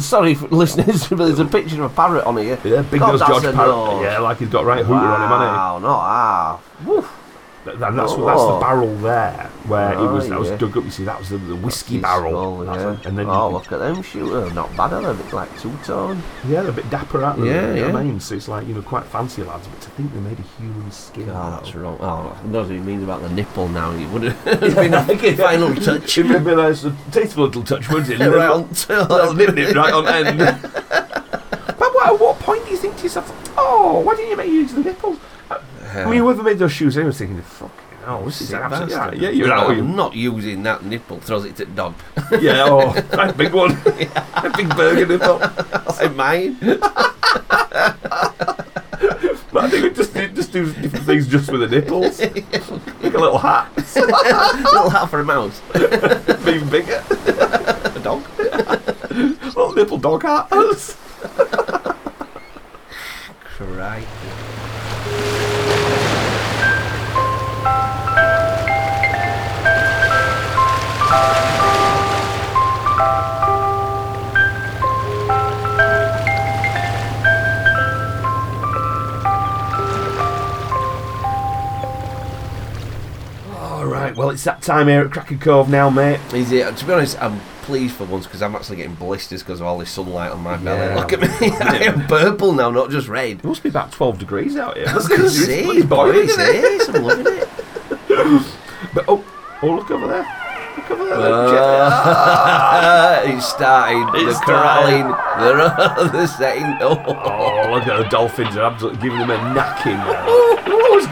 Sorry 0.02 0.34
for 0.34 0.48
listeners, 0.50 1.08
but 1.08 1.16
there's 1.26 1.38
a 1.38 1.44
picture 1.44 1.82
of 1.84 1.92
a 1.92 1.94
parrot 1.94 2.24
on 2.24 2.36
here. 2.38 2.58
Yeah, 2.64 2.82
big 2.82 3.00
God, 3.00 3.12
nose 3.12 3.20
George 3.20 3.42
Parrot. 3.42 3.56
nose. 3.56 4.02
Yeah, 4.02 4.18
like 4.20 4.38
he's 4.38 4.48
got 4.48 4.64
right 4.64 4.84
hooter 4.84 4.98
on 4.98 5.22
him, 5.22 5.28
hasn't 5.28 5.52
Wow, 5.56 5.78
not 5.78 6.00
half. 6.08 6.86
Woof. 6.86 7.18
And 7.64 7.80
that's, 7.96 8.12
what 8.14 8.26
that's 8.26 8.40
the 8.42 8.54
Oh. 8.56 8.60
barrel 8.60 8.96
there, 8.96 9.48
where 9.68 9.92
it 9.92 9.96
Oh, 9.96 10.14
was 10.14 10.28
that 10.28 10.38
was 10.40 10.50
dug 10.50 10.76
up. 10.76 10.82
You 10.84 10.90
see, 10.90 11.04
that 11.04 11.16
was 11.20 11.28
the, 11.28 11.38
the 11.38 11.54
whiskey 11.54 11.94
His 11.94 12.02
barrel. 12.02 12.32
skull, 12.32 12.58
That's 12.64 12.82
yeah. 12.82 12.92
it. 12.94 13.06
And 13.06 13.16
then 13.16 13.28
oh, 13.30 13.50
look 13.50 13.70
at 13.70 13.78
them 13.78 14.02
shooter. 14.02 14.52
Not 14.52 14.76
bad, 14.76 14.92
are 14.94 15.00
they? 15.02 15.10
A 15.10 15.14
bit 15.14 15.32
like 15.32 15.60
two 15.60 15.72
tone. 15.84 16.20
yeah, 16.48 16.62
they're 16.62 16.70
a 16.70 16.74
bit 16.74 16.90
dapper 16.90 17.22
out 17.22 17.36
there. 17.38 17.46
Yeah, 17.46 17.74
you 17.74 17.80
know 17.82 17.92
what 17.92 18.00
I 18.00 18.04
mean? 18.04 18.18
So 18.18 18.34
it's 18.34 18.48
like 18.48 18.66
you 18.66 18.74
know 18.74 18.82
quite 18.82 19.04
fancy 19.04 19.44
lads, 19.44 19.68
but 19.68 19.80
to 19.80 19.90
think 19.90 20.12
they 20.12 20.18
made 20.18 20.38
a 20.40 20.60
human 20.60 20.90
skin. 20.90 21.30
Oh, 21.30 21.34
out 21.34 21.62
that's 21.62 21.74
wrong. 21.76 21.98
Oh, 22.00 22.36
I 22.42 22.46
knows 22.48 22.66
what 22.66 22.74
he 22.74 22.80
means 22.82 23.04
about 23.04 23.22
the 23.22 23.28
nipple 23.28 23.68
now. 23.68 23.92
He 23.92 24.06
would 24.06 24.24
have 24.24 24.44
been 24.60 24.90
like 24.90 25.22
a 25.22 25.36
final 25.36 25.72
touch. 25.76 26.18
It'd 26.18 26.32
have 26.32 26.44
been 26.44 26.58
a 26.58 26.74
tasteful 27.12 27.44
little 27.44 27.62
touch, 27.62 27.88
wouldn't 27.88 28.20
it? 28.20 28.26
right 28.28 28.50
on 28.50 28.68
Little 29.08 29.34
nip 29.34 29.54
nip 29.54 29.76
right 29.76 29.92
on 29.94 30.08
end. 30.08 30.38
but 30.88 31.78
what, 31.78 32.06
at 32.08 32.18
what 32.20 32.38
point 32.40 32.64
do 32.64 32.72
you 32.72 32.76
think 32.76 32.96
to 32.96 33.02
yourself, 33.04 33.30
oh, 33.56 34.00
why 34.00 34.16
didn't 34.16 34.30
you 34.30 34.36
make 34.36 34.50
use 34.50 34.70
of 34.72 34.82
the 34.82 34.90
nipples? 34.90 35.18
I 35.94 36.10
mean, 36.10 36.20
whoever 36.20 36.42
made 36.42 36.58
those 36.58 36.72
shoes, 36.72 36.96
I 36.96 37.02
was 37.02 37.18
thinking, 37.18 37.40
fucking 37.42 37.98
hell, 38.04 38.24
this 38.24 38.40
is 38.40 38.52
absolutely. 38.54 38.94
Yeah, 38.94 39.12
yeah, 39.12 39.30
you're 39.30 39.52
out. 39.52 39.70
I'm 39.70 39.94
not 39.94 40.14
using 40.14 40.62
that 40.64 40.84
nipple. 40.84 41.20
Throws 41.20 41.44
it 41.44 41.56
to 41.56 41.64
the 41.64 41.72
dog. 41.72 41.94
Yeah, 42.40 42.64
oh, 42.68 42.92
that 42.92 43.36
big 43.36 43.52
one. 43.52 43.72
a 44.36 44.52
big 44.56 44.68
burger 44.76 45.06
nipple. 45.06 45.38
like 45.86 46.14
mine. 46.14 46.56
But 49.52 49.64
I 49.64 49.68
think 49.68 49.82
we 49.84 49.90
just 49.90 50.14
do, 50.14 50.28
just 50.28 50.52
do 50.52 50.72
different 50.72 51.04
things 51.04 51.28
just 51.28 51.52
with 51.52 51.60
the 51.60 51.68
nipples. 51.68 52.20
Like 52.20 53.14
a 53.14 53.18
little 53.18 53.38
hat, 53.38 53.70
Little 53.76 54.88
hat 54.88 55.10
for 55.10 55.20
a 55.20 55.24
mouse. 55.24 55.60
even 55.74 56.70
bigger. 56.70 57.04
A 57.10 58.00
dog. 58.02 58.26
little 59.10 59.74
nipple 59.74 59.98
dog 59.98 60.22
hat. 60.22 60.48
Right. 63.60 64.06
It's 84.32 84.44
that 84.44 84.62
time 84.62 84.88
here 84.88 85.02
at 85.02 85.10
Kraken 85.10 85.38
Cove 85.38 85.68
now, 85.68 85.90
mate. 85.90 86.18
Is 86.32 86.50
it? 86.52 86.74
To 86.78 86.86
be 86.86 86.92
honest, 86.94 87.20
I'm 87.20 87.38
pleased 87.62 87.96
for 87.96 88.06
once 88.06 88.24
because 88.26 88.40
I'm 88.40 88.56
actually 88.56 88.76
getting 88.76 88.94
blisters 88.94 89.42
because 89.42 89.60
of 89.60 89.66
all 89.66 89.76
this 89.76 89.90
sunlight 89.90 90.32
on 90.32 90.40
my 90.40 90.56
belly. 90.56 90.80
Yeah. 90.80 90.94
Look 90.94 91.12
at 91.12 91.20
me. 91.20 91.28
I 91.60 91.82
am 91.84 92.06
purple 92.06 92.52
now, 92.52 92.70
not 92.70 92.88
just 92.90 93.08
red. 93.08 93.40
It 93.40 93.44
must 93.44 93.62
be 93.62 93.68
about 93.68 93.92
12 93.92 94.18
degrees 94.18 94.56
out 94.56 94.78
here. 94.78 94.86
I 94.88 94.94
was 94.94 95.06
going 95.06 95.20
to 95.20 95.26
It's 95.26 95.44
say, 95.44 95.64
bloody 95.64 95.82
boiling, 95.82 96.26
boys, 96.26 96.38
isn't 96.38 96.90
it? 96.90 96.96
I'm 96.96 97.02
loving 97.04 97.26
it. 97.26 98.46
But, 98.94 99.06
oh, 99.08 99.24
oh, 99.62 99.70
look 99.70 99.90
over 99.90 100.06
there. 100.06 100.26
Look 100.76 100.90
over 100.90 101.04
there. 101.06 101.16
Uh, 101.22 103.22
it 103.24 103.40
started. 103.40 104.20
It 104.20 104.26
the 104.26 104.34
corralling. 104.44 105.08
The, 105.38 106.10
the 106.12 106.26
setting. 106.26 106.76
Oh. 106.80 107.02
Oh, 107.06 107.72
look 107.72 107.86
at 107.86 108.02
the 108.02 108.08
dolphins 108.10 108.54
are 108.56 108.64
absolutely 108.64 109.00
giving 109.00 109.20
them 109.20 109.30
a 109.30 109.36
knacking 109.54 109.98
it's 110.04 110.41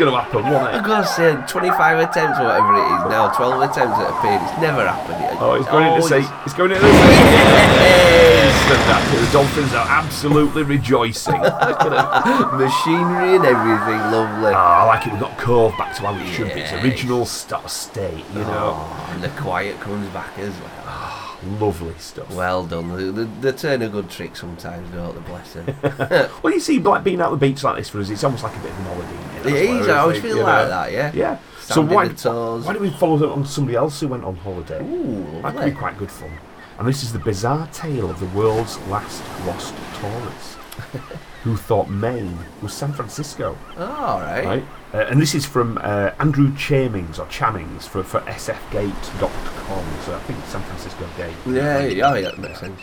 going 0.00 0.10
to 0.12 0.18
happen, 0.20 0.42
won't 0.48 0.74
it? 0.74 0.82
gotta 0.84 1.06
say, 1.06 1.36
25 1.46 1.98
attempts 2.08 2.40
or 2.40 2.44
whatever 2.48 2.72
it 2.74 2.88
is 2.88 3.02
now, 3.12 3.28
12 3.36 3.62
attempts 3.68 3.98
at 4.00 4.08
a 4.08 4.16
paid. 4.24 4.40
It's 4.40 4.60
never 4.60 4.82
happened 4.88 5.20
yet. 5.20 5.36
Oh, 5.40 5.54
it's 5.54 5.68
going 5.68 5.86
into 5.92 6.02
sea. 6.02 6.16
it's- 6.24 6.32
It's 6.46 6.54
going 6.56 6.72
into 6.72 6.82
sea. 6.82 6.90
Yes! 6.90 8.56
And 8.70 8.80
that's 8.88 9.12
it. 9.12 9.20
The 9.26 9.32
dolphins 9.32 9.72
are 9.74 9.86
absolutely 9.88 10.62
rejoicing. 10.62 11.40
Look 11.42 11.52
at 11.52 11.90
them. 11.90 12.58
Machinery 12.58 13.36
and 13.36 13.44
everything, 13.44 14.00
lovely. 14.10 14.52
Ah, 14.54 14.82
I 14.82 14.84
like 14.86 15.06
it. 15.06 15.12
We've 15.12 15.20
got 15.20 15.36
Cove 15.38 15.76
back 15.76 15.94
to 15.96 16.02
how 16.02 16.14
it 16.14 16.26
should 16.32 16.54
be. 16.54 16.60
Its 16.60 16.72
original 16.72 17.26
st- 17.26 17.68
state, 17.68 18.24
you 18.32 18.40
know. 18.40 18.74
Oh, 18.78 19.10
and 19.12 19.22
the 19.22 19.28
quiet 19.40 19.78
comes 19.80 20.08
back 20.10 20.38
as 20.38 20.52
well. 20.60 20.79
Lovely 21.58 21.94
stuff. 21.98 22.30
Well 22.34 22.66
done. 22.66 22.94
They, 22.96 23.24
they, 23.24 23.30
they 23.40 23.52
turn 23.56 23.82
a 23.82 23.88
good 23.88 24.10
trick 24.10 24.36
sometimes, 24.36 24.90
don't 24.92 25.14
they? 25.14 25.20
Bless 25.30 25.52
them. 25.54 26.28
Well, 26.42 26.52
you 26.52 26.60
see, 26.60 26.78
like 26.78 27.02
being 27.04 27.20
out 27.20 27.30
the 27.30 27.36
beach 27.36 27.62
like 27.64 27.76
this 27.76 27.88
for 27.88 28.00
us, 28.00 28.10
it's 28.10 28.22
almost 28.24 28.42
like 28.42 28.54
a 28.56 28.58
bit 28.60 28.70
of 28.72 28.78
an 28.78 28.84
holiday. 28.84 29.48
it 29.58 29.70
is. 29.70 29.88
I 29.88 29.98
always 29.98 30.20
feel 30.20 30.36
you 30.36 30.42
like 30.42 30.64
know. 30.64 30.68
that, 30.68 30.92
yeah. 30.92 31.12
Yeah. 31.14 31.38
So 31.60 31.74
Sand 31.86 31.90
why, 31.90 32.06
why 32.08 32.72
don't 32.74 32.82
we 32.82 32.90
follow 32.90 33.16
that 33.18 33.28
on 33.30 33.46
somebody 33.46 33.76
else 33.76 34.00
who 34.00 34.08
went 34.08 34.24
on 34.24 34.36
holiday? 34.36 34.82
Ooh, 34.82 35.40
That 35.42 35.54
could 35.56 35.64
be 35.66 35.70
quite 35.78 35.96
good 35.98 36.10
fun. 36.10 36.30
And 36.78 36.88
this 36.88 37.02
is 37.02 37.12
the 37.12 37.18
bizarre 37.18 37.66
tale 37.72 38.10
of 38.10 38.18
the 38.20 38.26
world's 38.26 38.78
last 38.88 39.22
lost 39.46 39.74
tourist, 40.00 40.58
who 41.42 41.56
thought 41.56 41.88
Maine 41.88 42.38
was 42.62 42.72
San 42.72 42.92
Francisco. 42.92 43.56
Oh, 43.76 43.84
all 43.84 44.20
right. 44.20 44.44
Right? 44.44 44.64
Uh, 44.92 45.06
and 45.08 45.20
this 45.22 45.34
is 45.34 45.46
from 45.46 45.78
uh, 45.78 46.10
Andrew 46.18 46.50
Chamings 46.52 47.18
or 47.18 47.26
Chammings 47.26 47.86
for, 47.86 48.02
for 48.02 48.20
sfgate.com. 48.20 49.84
So 50.04 50.14
I 50.14 50.18
think 50.20 50.44
San 50.46 50.62
Francisco 50.62 51.08
Gate. 51.16 51.34
Yeah, 51.46 51.86
yeah, 51.86 52.10
oh, 52.10 52.14
yeah, 52.14 52.30
that 52.30 52.38
makes 52.38 52.60
sense. 52.60 52.80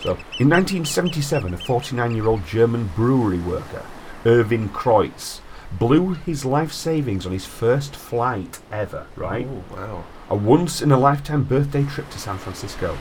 So, 0.00 0.12
in 0.38 0.48
1977, 0.48 1.52
a 1.52 1.58
49 1.58 2.14
year 2.14 2.26
old 2.26 2.46
German 2.46 2.90
brewery 2.96 3.38
worker, 3.38 3.84
Irvin 4.24 4.70
Kreutz, 4.70 5.40
blew 5.78 6.14
his 6.14 6.44
life 6.44 6.72
savings 6.72 7.26
on 7.26 7.32
his 7.32 7.44
first 7.44 7.94
flight 7.94 8.60
ever, 8.72 9.06
right? 9.14 9.46
Oh, 9.46 9.76
wow. 9.76 10.04
A 10.30 10.34
once 10.34 10.80
in 10.80 10.90
a 10.90 10.98
lifetime 10.98 11.44
birthday 11.44 11.84
trip 11.84 12.08
to 12.10 12.18
San 12.18 12.38
Francisco. 12.38 12.96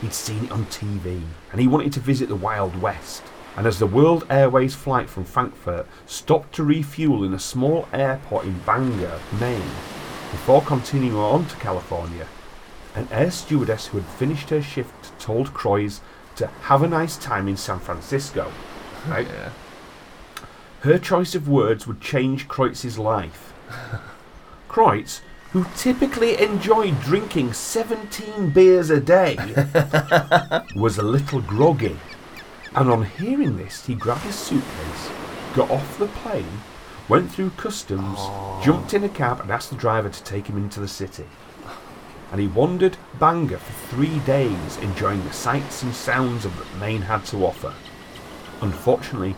He'd 0.00 0.14
seen 0.14 0.44
it 0.44 0.50
on 0.52 0.64
TV 0.66 1.22
and 1.52 1.60
he 1.60 1.68
wanted 1.68 1.92
to 1.92 2.00
visit 2.00 2.28
the 2.28 2.36
Wild 2.36 2.80
West. 2.80 3.22
And 3.56 3.66
as 3.66 3.78
the 3.78 3.86
World 3.86 4.26
Airways 4.28 4.74
flight 4.74 5.08
from 5.08 5.24
Frankfurt 5.24 5.86
stopped 6.06 6.54
to 6.56 6.64
refuel 6.64 7.22
in 7.22 7.32
a 7.32 7.38
small 7.38 7.88
airport 7.92 8.46
in 8.46 8.58
Bangor, 8.60 9.20
Maine, 9.40 9.72
before 10.30 10.62
continuing 10.62 11.16
on 11.16 11.46
to 11.46 11.56
California, 11.56 12.26
an 12.96 13.06
air 13.12 13.30
stewardess 13.30 13.86
who 13.86 13.98
had 13.98 14.18
finished 14.18 14.50
her 14.50 14.62
shift 14.62 15.18
told 15.20 15.54
Kreutz 15.54 16.00
to 16.36 16.48
have 16.62 16.82
a 16.82 16.88
nice 16.88 17.16
time 17.16 17.46
in 17.48 17.56
San 17.56 17.78
Francisco. 17.78 18.50
Right? 19.06 19.26
Yeah. 19.26 19.50
Her 20.80 20.98
choice 20.98 21.34
of 21.34 21.46
words 21.46 21.86
would 21.86 22.00
change 22.00 22.48
Kreutz's 22.48 22.98
life. 22.98 23.52
Kreutz, 24.66 25.20
who 25.52 25.66
typically 25.76 26.40
enjoyed 26.40 26.98
drinking 27.02 27.52
17 27.52 28.48
beers 28.48 28.88
a 28.88 29.00
day, 29.00 29.36
was 30.74 30.96
a 30.96 31.02
little 31.02 31.42
groggy. 31.42 31.98
And 32.74 32.90
on 32.90 33.04
hearing 33.04 33.56
this, 33.56 33.86
he 33.86 33.94
grabbed 33.94 34.22
his 34.22 34.34
suitcase, 34.34 35.10
got 35.54 35.70
off 35.70 35.98
the 35.98 36.08
plane, 36.08 36.60
went 37.08 37.30
through 37.30 37.50
customs, 37.50 38.18
jumped 38.64 38.94
in 38.94 39.04
a 39.04 39.08
cab, 39.08 39.40
and 39.40 39.50
asked 39.50 39.70
the 39.70 39.76
driver 39.76 40.08
to 40.08 40.24
take 40.24 40.48
him 40.48 40.56
into 40.56 40.80
the 40.80 40.88
city. 40.88 41.26
And 42.32 42.40
he 42.40 42.48
wandered 42.48 42.96
Bangor 43.20 43.58
for 43.58 43.94
three 43.94 44.18
days, 44.20 44.76
enjoying 44.78 45.22
the 45.24 45.32
sights 45.32 45.84
and 45.84 45.94
sounds 45.94 46.44
of 46.44 46.56
that 46.58 46.80
Maine 46.80 47.02
had 47.02 47.24
to 47.26 47.46
offer. 47.46 47.72
Unfortunately, 48.60 49.36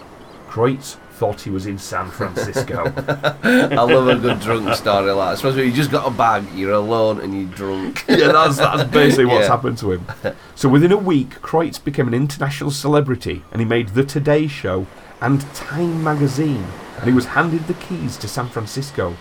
Kreutz 0.48 0.96
thought 1.16 1.40
he 1.40 1.50
was 1.50 1.66
in 1.66 1.78
San 1.78 2.10
Francisco. 2.10 2.84
I 3.42 3.74
love 3.82 4.08
a 4.08 4.16
good 4.16 4.38
drunk 4.40 4.74
story 4.74 5.10
like 5.12 5.28
that. 5.28 5.34
Especially 5.34 5.62
when 5.62 5.70
you 5.70 5.76
just 5.76 5.90
got 5.90 6.06
a 6.06 6.10
bag, 6.10 6.44
you're 6.54 6.72
alone 6.72 7.20
and 7.20 7.34
you're 7.34 7.50
drunk. 7.54 8.04
yeah, 8.08 8.32
that's, 8.32 8.58
that's 8.58 8.84
basically 8.90 9.24
what's 9.26 9.44
Yeah. 9.46 9.48
happened 9.48 9.78
to 9.78 9.92
him. 9.92 10.06
So 10.54 10.68
within 10.68 10.92
a 10.92 10.96
week, 10.96 11.40
Kreutz 11.40 11.82
became 11.82 12.06
an 12.06 12.14
international 12.14 12.70
celebrity 12.70 13.42
and 13.50 13.60
he 13.60 13.64
made 13.66 13.88
The 13.90 14.04
Today 14.04 14.46
Show 14.46 14.86
and 15.20 15.40
Time 15.54 16.02
magazine 16.04 16.66
and 16.98 17.06
he 17.06 17.12
was 17.14 17.26
handed 17.26 17.66
the 17.66 17.74
keys 17.74 18.16
to 18.18 18.28
San 18.28 18.48
Francisco. 18.48 19.16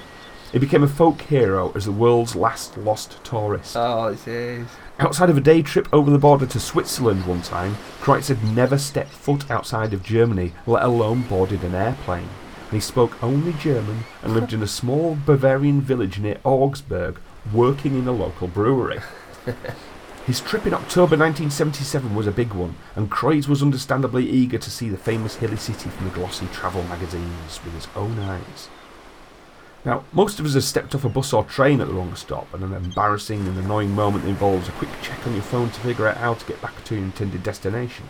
He 0.52 0.60
became 0.60 0.84
a 0.84 0.88
folk 0.88 1.22
hero 1.22 1.72
as 1.76 1.86
the 1.86 1.92
world's 1.92 2.36
last 2.36 2.78
lost 2.78 3.22
tourist. 3.24 3.76
Oh, 3.78 4.08
it 4.08 4.28
is. 4.28 4.68
Outside 4.98 5.30
of 5.30 5.36
a 5.36 5.42
day 5.42 5.62
trip 5.62 5.90
over 5.92 6.10
the 6.10 6.18
border 6.18 6.46
to 6.46 6.60
Switzerland 6.60 7.26
one 7.26 7.42
time, 7.42 7.76
Kreutz 8.00 8.30
had 8.30 8.42
never 8.56 8.78
stepped 8.78 9.12
foot 9.12 9.52
outside 9.52 9.94
of 9.94 10.02
Germany, 10.02 10.54
let 10.66 10.84
alone 10.84 11.24
boarded 11.24 11.64
an 11.66 11.76
airplane. 11.76 12.30
And 12.70 12.72
he 12.72 12.80
spoke 12.80 13.22
only 13.22 13.52
German 13.54 14.06
and 14.24 14.34
lived 14.34 14.54
in 14.54 14.64
a 14.64 14.68
small 14.68 15.18
Bavarian 15.26 15.82
village 15.82 16.20
near 16.20 16.38
Augsburg, 16.46 17.20
working 17.54 18.00
in 18.00 18.08
a 18.08 18.14
local 18.14 18.48
brewery. 18.48 19.02
His 20.26 20.40
trip 20.40 20.66
in 20.66 20.74
October 20.74 21.18
1977 21.18 22.16
was 22.16 22.26
a 22.26 22.32
big 22.32 22.54
one, 22.54 22.76
and 22.96 23.12
Kreutz 23.12 23.50
was 23.50 23.62
understandably 23.62 24.28
eager 24.28 24.58
to 24.58 24.72
see 24.72 24.88
the 24.88 24.98
famous 24.98 25.36
hilly 25.36 25.58
city 25.58 25.90
from 25.90 26.06
the 26.06 26.16
glossy 26.16 26.48
travel 26.54 26.84
magazines 26.84 27.60
with 27.66 27.74
his 27.74 27.88
own 27.98 28.18
eyes. 28.20 28.70
Now, 29.86 30.04
most 30.14 30.40
of 30.40 30.46
us 30.48 30.56
have 30.56 30.64
stepped 30.64 30.96
off 30.96 31.06
a 31.06 31.10
bus 31.10 31.32
or 31.32 31.44
train 31.44 31.80
at 31.80 31.88
the 31.88 31.94
wrong 31.94 32.16
stop, 32.16 32.52
and 32.56 32.64
an 32.64 32.74
embarrassing 32.74 33.48
and 33.48 33.58
annoying 33.58 33.92
moment 33.92 34.26
involves 34.26 34.68
a 34.68 34.72
quick 34.74 34.90
check 35.04 35.26
on 35.28 35.34
your 35.34 35.44
phone 35.44 35.70
to 35.70 35.80
figure 35.82 36.08
out 36.08 36.18
how 36.18 36.34
to 36.34 36.46
get 36.48 36.60
back 36.60 36.84
to 36.86 36.96
your 36.96 37.04
intended 37.04 37.44
destination. 37.44 38.06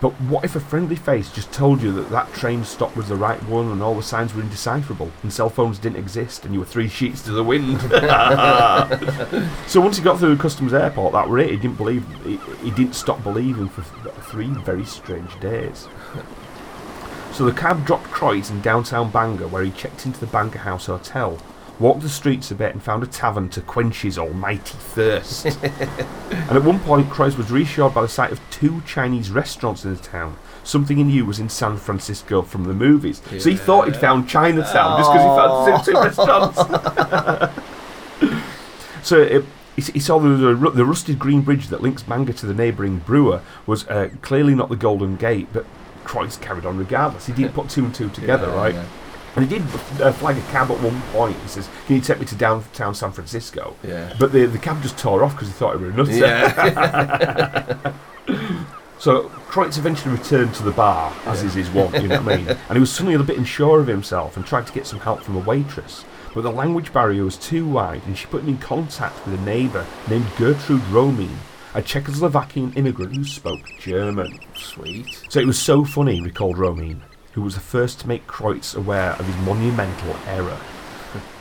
But 0.00 0.12
what 0.12 0.46
if 0.46 0.56
a 0.56 0.60
friendly 0.60 0.96
face 0.96 1.30
just 1.30 1.52
told 1.52 1.82
you 1.82 1.92
that 1.92 2.08
that 2.08 2.32
train 2.32 2.64
stop 2.64 2.96
was 2.96 3.08
the 3.08 3.16
right 3.16 3.42
one 3.42 3.70
and 3.70 3.82
all 3.82 3.94
the 3.94 4.02
signs 4.02 4.32
were 4.32 4.40
indecipherable 4.40 5.10
and 5.22 5.30
cell 5.30 5.50
phones 5.50 5.78
didn't 5.78 5.98
exist 5.98 6.46
and 6.46 6.54
you 6.54 6.60
were 6.60 6.66
three 6.66 6.88
sheets 6.96 7.20
to 7.22 7.32
the 7.32 7.44
wind? 7.44 7.78
so 9.68 9.78
once 9.78 9.98
he 9.98 10.02
got 10.02 10.18
through 10.18 10.38
customs 10.38 10.72
airport, 10.72 11.12
that 11.12 11.28
were 11.28 11.38
it. 11.38 11.50
He 11.50 11.56
didn't 11.56 11.76
believe. 11.76 12.06
He, 12.24 12.38
he 12.64 12.70
didn't 12.70 12.94
stop 12.94 13.22
believing 13.22 13.68
for 13.68 13.82
th- 14.02 14.14
three 14.24 14.48
very 14.64 14.86
strange 14.86 15.38
days. 15.38 15.86
So 17.32 17.44
the 17.44 17.52
cab 17.52 17.86
dropped 17.86 18.06
Kreutz 18.06 18.50
in 18.50 18.60
downtown 18.60 19.10
Bangor, 19.10 19.48
where 19.48 19.62
he 19.62 19.70
checked 19.70 20.04
into 20.04 20.20
the 20.20 20.26
Bangor 20.26 20.58
House 20.58 20.86
Hotel, 20.86 21.38
walked 21.78 22.02
the 22.02 22.08
streets 22.08 22.50
a 22.50 22.54
bit, 22.54 22.72
and 22.72 22.82
found 22.82 23.02
a 23.02 23.06
tavern 23.06 23.48
to 23.50 23.60
quench 23.60 24.02
his 24.02 24.18
almighty 24.18 24.76
thirst. 24.78 25.46
and 25.64 26.50
at 26.50 26.62
one 26.62 26.80
point, 26.80 27.08
Kreutz 27.08 27.36
was 27.38 27.50
reassured 27.50 27.94
by 27.94 28.02
the 28.02 28.08
sight 28.08 28.32
of 28.32 28.40
two 28.50 28.82
Chinese 28.82 29.30
restaurants 29.30 29.84
in 29.84 29.94
the 29.94 30.00
town. 30.00 30.36
Something 30.64 30.98
he 30.98 31.04
knew 31.04 31.24
was 31.24 31.38
in 31.38 31.48
San 31.48 31.78
Francisco 31.78 32.42
from 32.42 32.64
the 32.64 32.74
movies. 32.74 33.22
So 33.38 33.48
he 33.48 33.56
thought 33.56 33.86
he'd 33.86 33.96
found 33.96 34.28
Chinatown 34.28 35.00
just 35.00 35.10
because 35.10 35.22
he 35.22 35.28
found 35.38 35.84
two, 35.84 35.94
restaurants. 35.94 36.58
so 39.02 39.22
it, 39.22 39.44
he, 39.76 40.00
saw 40.00 40.18
the, 40.18 40.28
the, 40.28 40.70
the 40.70 40.84
rusted 40.84 41.18
green 41.18 41.40
bridge 41.40 41.68
that 41.68 41.80
links 41.80 42.02
Bangor 42.02 42.34
to 42.34 42.46
the 42.46 42.54
neighbouring 42.54 42.98
Brewer 42.98 43.40
was 43.66 43.86
uh, 43.88 44.10
clearly 44.20 44.54
not 44.54 44.68
the 44.68 44.76
Golden 44.76 45.16
Gate, 45.16 45.48
but 45.52 45.64
Kreutz 46.10 46.40
carried 46.40 46.66
on 46.66 46.76
regardless. 46.76 47.26
He 47.26 47.32
didn't 47.32 47.54
put 47.54 47.68
two 47.70 47.84
and 47.84 47.94
two 47.94 48.08
together, 48.10 48.48
Yeah, 48.48 48.54
right? 48.62 48.74
yeah. 48.74 48.84
And 49.36 49.46
he 49.48 49.58
did 49.58 49.62
uh, 50.02 50.10
flag 50.12 50.36
a 50.36 50.40
cab 50.50 50.72
at 50.72 50.80
one 50.80 51.00
point. 51.12 51.36
He 51.40 51.46
says, 51.48 51.68
"Can 51.86 51.94
you 51.94 52.02
take 52.02 52.18
me 52.18 52.26
to 52.26 52.34
downtown 52.34 52.96
San 52.96 53.12
Francisco?" 53.12 53.76
Yeah. 53.84 54.12
But 54.18 54.32
the 54.32 54.46
the 54.46 54.58
cab 54.58 54.82
just 54.82 54.98
tore 54.98 55.22
off 55.22 55.34
because 55.34 55.46
he 55.46 55.54
thought 55.54 55.76
it 55.76 55.80
was 55.80 55.92
a 55.94 55.96
nutter. 55.96 56.12
Yeah. 56.16 57.92
So 58.98 59.30
Kreutz 59.48 59.78
eventually 59.78 60.14
returned 60.14 60.52
to 60.56 60.62
the 60.62 60.72
bar, 60.72 61.10
as 61.24 61.42
is 61.42 61.54
his 61.54 61.70
wont, 61.70 61.94
you 62.02 62.08
know 62.08 62.20
what 62.20 62.34
I 62.34 62.36
mean? 62.36 62.48
And 62.48 62.72
he 62.74 62.80
was 62.80 62.92
suddenly 62.92 63.14
a 63.14 63.18
bit 63.22 63.38
unsure 63.38 63.80
of 63.80 63.86
himself 63.86 64.36
and 64.36 64.44
tried 64.44 64.66
to 64.66 64.74
get 64.74 64.86
some 64.86 65.00
help 65.00 65.22
from 65.22 65.36
a 65.36 65.40
waitress. 65.40 66.04
But 66.34 66.42
the 66.42 66.50
language 66.52 66.92
barrier 66.92 67.24
was 67.24 67.38
too 67.38 67.66
wide, 67.66 68.02
and 68.04 68.18
she 68.18 68.26
put 68.26 68.42
him 68.42 68.50
in 68.50 68.58
contact 68.58 69.24
with 69.26 69.40
a 69.40 69.42
neighbour 69.42 69.86
named 70.10 70.26
Gertrude 70.36 70.82
Romin, 70.92 71.34
a 71.74 71.82
Czechoslovakian 71.82 72.76
immigrant 72.76 73.16
who 73.16 73.24
spoke 73.24 73.60
German. 73.78 74.38
Sweet. 74.56 75.06
So 75.28 75.40
it 75.40 75.46
was 75.46 75.58
so 75.58 75.84
funny, 75.84 76.20
recalled 76.20 76.56
Romin, 76.56 77.00
who 77.32 77.42
was 77.42 77.54
the 77.54 77.60
first 77.60 78.00
to 78.00 78.08
make 78.08 78.26
Kreutz 78.26 78.74
aware 78.76 79.12
of 79.12 79.26
his 79.26 79.36
monumental 79.46 80.16
error. 80.26 80.58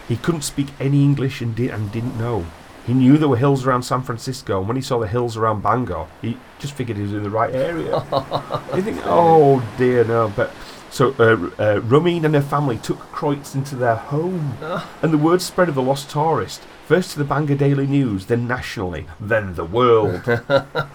He 0.08 0.18
couldn't 0.18 0.42
speak 0.42 0.70
any 0.80 1.04
English 1.04 1.40
and, 1.40 1.56
di- 1.56 1.70
and 1.70 1.92
didn't 1.92 2.18
know. 2.18 2.46
He 2.88 2.96
knew 2.96 3.20
there 3.20 3.28
were 3.30 3.38
hills 3.38 3.64
around 3.64 3.84
San 3.84 4.02
Francisco, 4.02 4.58
and 4.58 4.68
when 4.68 4.76
he 4.76 4.82
saw 4.82 4.98
the 4.98 5.08
hills 5.08 5.38
around 5.38 5.62
Bangor, 5.62 6.08
he 6.24 6.36
just 6.58 6.74
figured 6.74 6.98
he 6.98 7.04
was 7.04 7.14
in 7.14 7.22
the 7.22 7.30
right 7.30 7.54
area. 7.54 8.04
you 8.76 8.82
think, 8.82 9.00
oh 9.06 9.64
dear, 9.78 10.04
no. 10.06 10.34
But 10.36 10.52
so 10.92 11.10
uh, 11.20 11.62
uh, 11.62 11.80
Romin 11.82 12.26
and 12.26 12.36
her 12.36 12.42
family 12.42 12.78
took 12.78 13.00
Kreutz 13.12 13.56
into 13.56 13.76
their 13.76 13.96
home, 13.96 14.58
and 15.02 15.14
the 15.14 15.18
word 15.18 15.42
spread 15.42 15.70
of 15.70 15.76
the 15.76 15.82
lost 15.82 16.10
tourist, 16.10 16.62
first 16.88 17.12
to 17.12 17.20
the 17.20 17.26
Bangor 17.26 17.56
Daily 17.56 17.88
News, 17.88 18.26
then 18.26 18.48
nationally, 18.48 19.06
then 19.20 19.56
the 19.56 19.66
world. 19.66 20.24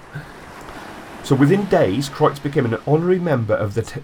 So 1.24 1.34
within 1.34 1.64
days, 1.64 2.10
Kreutz 2.10 2.40
became 2.42 2.66
an 2.66 2.78
honorary 2.86 3.18
member 3.18 3.54
of 3.54 3.72
the 3.72 4.02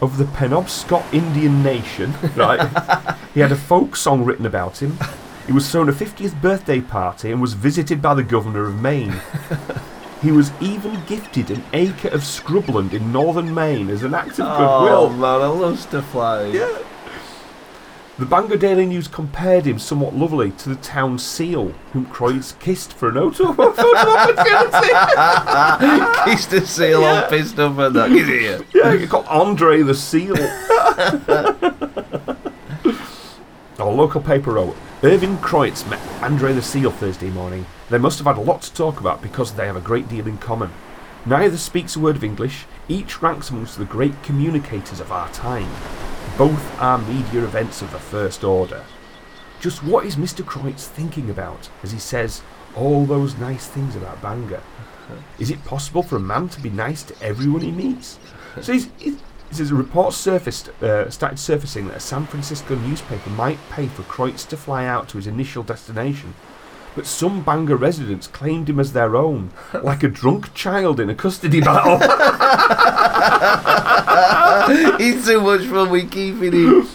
of 0.00 0.18
the 0.18 0.24
Penobscot 0.24 1.14
Indian 1.14 1.62
Nation. 1.62 2.12
Right, 2.34 2.60
he 3.34 3.40
had 3.40 3.52
a 3.52 3.56
folk 3.56 3.94
song 3.94 4.24
written 4.24 4.46
about 4.46 4.82
him. 4.82 4.98
He 5.46 5.52
was 5.52 5.70
thrown 5.70 5.88
a 5.88 5.92
50th 5.92 6.42
birthday 6.42 6.80
party 6.80 7.30
and 7.30 7.40
was 7.40 7.52
visited 7.52 8.02
by 8.02 8.14
the 8.14 8.24
governor 8.24 8.66
of 8.66 8.80
Maine. 8.82 9.14
He 10.22 10.32
was 10.32 10.50
even 10.60 11.02
gifted 11.06 11.50
an 11.50 11.62
acre 11.72 12.08
of 12.08 12.22
scrubland 12.22 12.92
in 12.94 13.12
northern 13.12 13.52
Maine 13.54 13.90
as 13.90 14.02
an 14.02 14.14
act 14.14 14.38
of 14.40 14.46
Oh 14.48 14.80
goodwill. 14.80 15.10
man, 15.10 15.42
I 15.42 15.46
love 15.46 15.78
stuff 15.78 16.14
like 16.14 16.54
Yeah. 16.54 16.78
The 18.18 18.24
Bangor 18.24 18.56
Daily 18.56 18.86
News 18.86 19.08
compared 19.08 19.66
him 19.66 19.78
somewhat 19.78 20.14
lovely 20.14 20.50
to 20.52 20.70
the 20.70 20.76
town 20.76 21.18
seal, 21.18 21.74
whom 21.92 22.06
Kreutz 22.06 22.58
kissed 22.58 22.94
for 22.94 23.10
an 23.10 23.18
auto 23.18 23.52
photo 23.52 23.94
opportunity. 23.94 24.94
Kissed 26.30 26.50
a 26.54 26.66
seal 26.66 27.02
Yeah. 27.02 27.24
on 27.24 27.28
pissed 27.28 27.58
up 27.58 27.76
and 27.76 27.94
that. 27.94 28.08
Get 28.08 28.26
here. 28.26 28.60
Yeah, 28.74 28.94
you 28.94 29.06
got 29.06 29.26
Andre 29.28 29.82
the 29.82 29.94
Seal. 29.94 30.34
Our 33.78 33.92
local 33.92 34.22
paper 34.22 34.52
wrote 34.52 34.76
Irving 35.02 35.36
Kreutz 35.38 35.86
met 35.90 36.00
Andre 36.22 36.54
the 36.54 36.62
Seal 36.62 36.90
Thursday 36.90 37.28
morning. 37.28 37.66
They 37.88 37.98
must 37.98 38.18
have 38.18 38.26
had 38.26 38.38
a 38.38 38.40
lot 38.40 38.62
to 38.62 38.74
talk 38.74 39.00
about 39.00 39.22
because 39.22 39.52
they 39.52 39.66
have 39.66 39.76
a 39.76 39.80
great 39.80 40.08
deal 40.08 40.26
in 40.26 40.38
common. 40.38 40.72
Neither 41.24 41.56
speaks 41.56 41.96
a 41.96 42.00
word 42.00 42.16
of 42.16 42.24
English, 42.24 42.66
each 42.88 43.22
ranks 43.22 43.50
amongst 43.50 43.78
the 43.78 43.84
great 43.84 44.22
communicators 44.22 45.00
of 45.00 45.12
our 45.12 45.28
time. 45.30 45.70
Both 46.36 46.80
are 46.80 46.98
media 46.98 47.44
events 47.44 47.82
of 47.82 47.90
the 47.92 47.98
first 47.98 48.44
order. 48.44 48.84
Just 49.60 49.82
what 49.82 50.04
is 50.04 50.16
Mr. 50.16 50.44
Kreutz 50.44 50.86
thinking 50.86 51.30
about 51.30 51.68
as 51.82 51.92
he 51.92 51.98
says 51.98 52.42
all 52.76 53.06
those 53.06 53.36
nice 53.38 53.66
things 53.66 53.96
about 53.96 54.20
Bangor? 54.20 54.62
Is 55.38 55.50
it 55.50 55.64
possible 55.64 56.02
for 56.02 56.16
a 56.16 56.20
man 56.20 56.48
to 56.50 56.60
be 56.60 56.70
nice 56.70 57.02
to 57.04 57.22
everyone 57.22 57.62
he 57.62 57.70
meets? 57.70 58.18
So 58.60 58.72
he's, 58.72 58.88
he's, 58.98 59.70
a 59.70 59.74
report 59.74 60.14
surfaced, 60.14 60.68
uh, 60.82 61.08
started 61.10 61.38
surfacing 61.38 61.88
that 61.88 61.96
a 61.96 62.00
San 62.00 62.26
Francisco 62.26 62.74
newspaper 62.74 63.30
might 63.30 63.58
pay 63.70 63.86
for 63.86 64.02
Kreutz 64.02 64.46
to 64.48 64.56
fly 64.56 64.86
out 64.86 65.08
to 65.10 65.18
his 65.18 65.26
initial 65.26 65.62
destination. 65.62 66.34
But 66.96 67.06
some 67.06 67.42
Bangor 67.44 67.76
residents 67.76 68.26
claimed 68.26 68.68
him 68.68 68.80
as 68.80 68.92
their 68.94 69.14
own, 69.14 69.50
like 69.82 70.02
a 70.02 70.08
drunk 70.08 70.52
child 70.54 70.98
in 70.98 71.10
a 71.10 71.14
custody 71.14 71.60
battle. 71.60 71.98
He's 74.98 75.26
too 75.26 75.40
much 75.42 75.62
fun 75.66 75.90
we 75.90 76.04
keeping 76.06 76.52
him. 76.52 76.88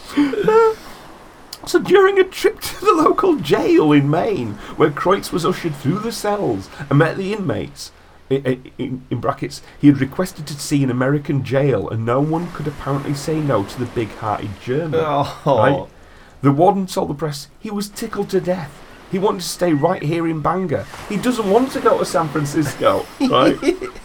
So 1.68 1.80
during 1.80 2.18
a 2.20 2.24
trip 2.24 2.60
to 2.60 2.80
the 2.86 2.94
local 2.94 3.36
jail 3.38 3.92
in 3.92 4.10
Maine, 4.10 4.54
where 4.76 4.90
Kreutz 4.90 5.32
was 5.32 5.46
ushered 5.46 5.76
through 5.76 6.00
the 6.00 6.12
cells 6.12 6.70
and 6.90 6.98
met 6.98 7.18
the 7.18 7.34
inmates, 7.34 7.92
i- 8.32 8.42
i- 8.44 8.60
in, 8.80 9.06
in 9.12 9.20
brackets, 9.22 9.62
he 9.80 9.86
had 9.88 10.02
requested 10.02 10.48
to 10.48 10.60
see 10.60 10.84
an 10.84 10.90
American 10.90 11.44
jail, 11.44 11.88
and 11.88 12.04
no 12.04 12.20
one 12.20 12.52
could 12.54 12.68
apparently 12.68 13.14
say 13.14 13.40
no 13.40 13.64
to 13.64 13.80
the 13.80 13.86
big-hearted 13.86 14.50
German. 14.64 15.02
Oh. 15.04 15.42
Right? 15.46 15.88
The 16.42 16.52
warden 16.52 16.88
told 16.88 17.12
the 17.12 17.14
press 17.14 17.48
he 17.60 17.70
was 17.70 17.90
tickled 17.90 18.32
to 18.32 18.42
death. 18.42 18.76
He 19.12 19.20
wanted 19.20 19.42
to 19.42 19.48
stay 19.48 19.74
right 19.74 20.02
here 20.02 20.28
in 20.28 20.42
Bangor. 20.42 20.86
He 21.10 21.18
doesn't 21.18 21.50
want 21.50 21.72
to 21.74 21.82
go 21.82 22.00
to 22.00 22.06
San 22.06 22.30
Francisco, 22.30 23.06
right? 23.20 23.58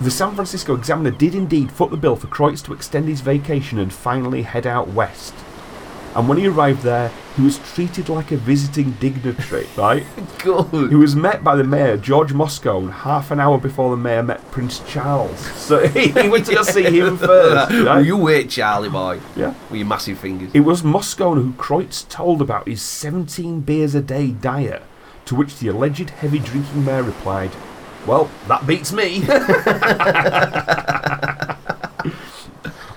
The 0.00 0.12
San 0.12 0.36
Francisco 0.36 0.76
Examiner 0.76 1.10
did 1.10 1.34
indeed 1.34 1.72
foot 1.72 1.90
the 1.90 1.96
bill 1.96 2.14
for 2.14 2.28
Kreutz 2.28 2.64
to 2.66 2.72
extend 2.72 3.08
his 3.08 3.20
vacation 3.20 3.80
and 3.80 3.92
finally 3.92 4.42
head 4.42 4.64
out 4.64 4.86
west. 4.86 5.34
And 6.14 6.28
when 6.28 6.38
he 6.38 6.46
arrived 6.48 6.82
there, 6.82 7.10
he 7.36 7.42
was 7.42 7.58
treated 7.74 8.08
like 8.08 8.32
a 8.32 8.36
visiting 8.36 8.92
dignitary, 8.92 9.66
right? 9.76 10.04
Good. 10.38 10.90
He 10.90 10.96
was 10.96 11.14
met 11.14 11.44
by 11.44 11.54
the 11.54 11.62
mayor, 11.64 11.96
George 11.96 12.32
Moscone, 12.32 12.90
half 12.92 13.30
an 13.30 13.38
hour 13.38 13.58
before 13.58 13.90
the 13.90 13.96
mayor 13.96 14.22
met 14.22 14.50
Prince 14.50 14.80
Charles. 14.80 15.38
So 15.38 15.86
he 15.88 16.10
went 16.28 16.46
to 16.46 16.64
see 16.64 16.84
him 16.98 17.16
first. 17.18 17.70
right? 17.86 18.04
You 18.04 18.16
wait, 18.16 18.50
Charlie 18.50 18.88
boy, 18.88 19.20
Yeah. 19.36 19.54
with 19.70 19.78
your 19.78 19.86
massive 19.86 20.18
fingers. 20.18 20.50
It 20.54 20.60
was 20.60 20.82
Moscone 20.82 21.36
who 21.36 21.52
Kreutz 21.52 22.08
told 22.08 22.42
about 22.42 22.66
his 22.66 22.82
17 22.82 23.60
beers 23.60 23.94
a 23.94 24.00
day 24.02 24.28
diet, 24.32 24.82
to 25.26 25.34
which 25.36 25.58
the 25.58 25.68
alleged 25.68 26.10
heavy 26.10 26.38
drinking 26.40 26.84
mayor 26.84 27.02
replied, 27.04 27.52
Well, 28.06 28.28
that 28.48 28.66
beats 28.66 28.92
me. 28.92 29.20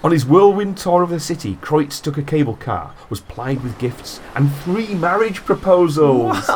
On 0.03 0.11
his 0.11 0.25
whirlwind 0.25 0.77
tour 0.77 1.03
of 1.03 1.11
the 1.11 1.19
city, 1.19 1.57
Kreutz 1.61 2.01
took 2.01 2.17
a 2.17 2.23
cable 2.23 2.55
car, 2.55 2.93
was 3.11 3.19
plied 3.21 3.61
with 3.61 3.77
gifts, 3.77 4.19
and 4.35 4.51
three 4.63 4.95
marriage 4.95 5.45
proposals, 5.45 6.49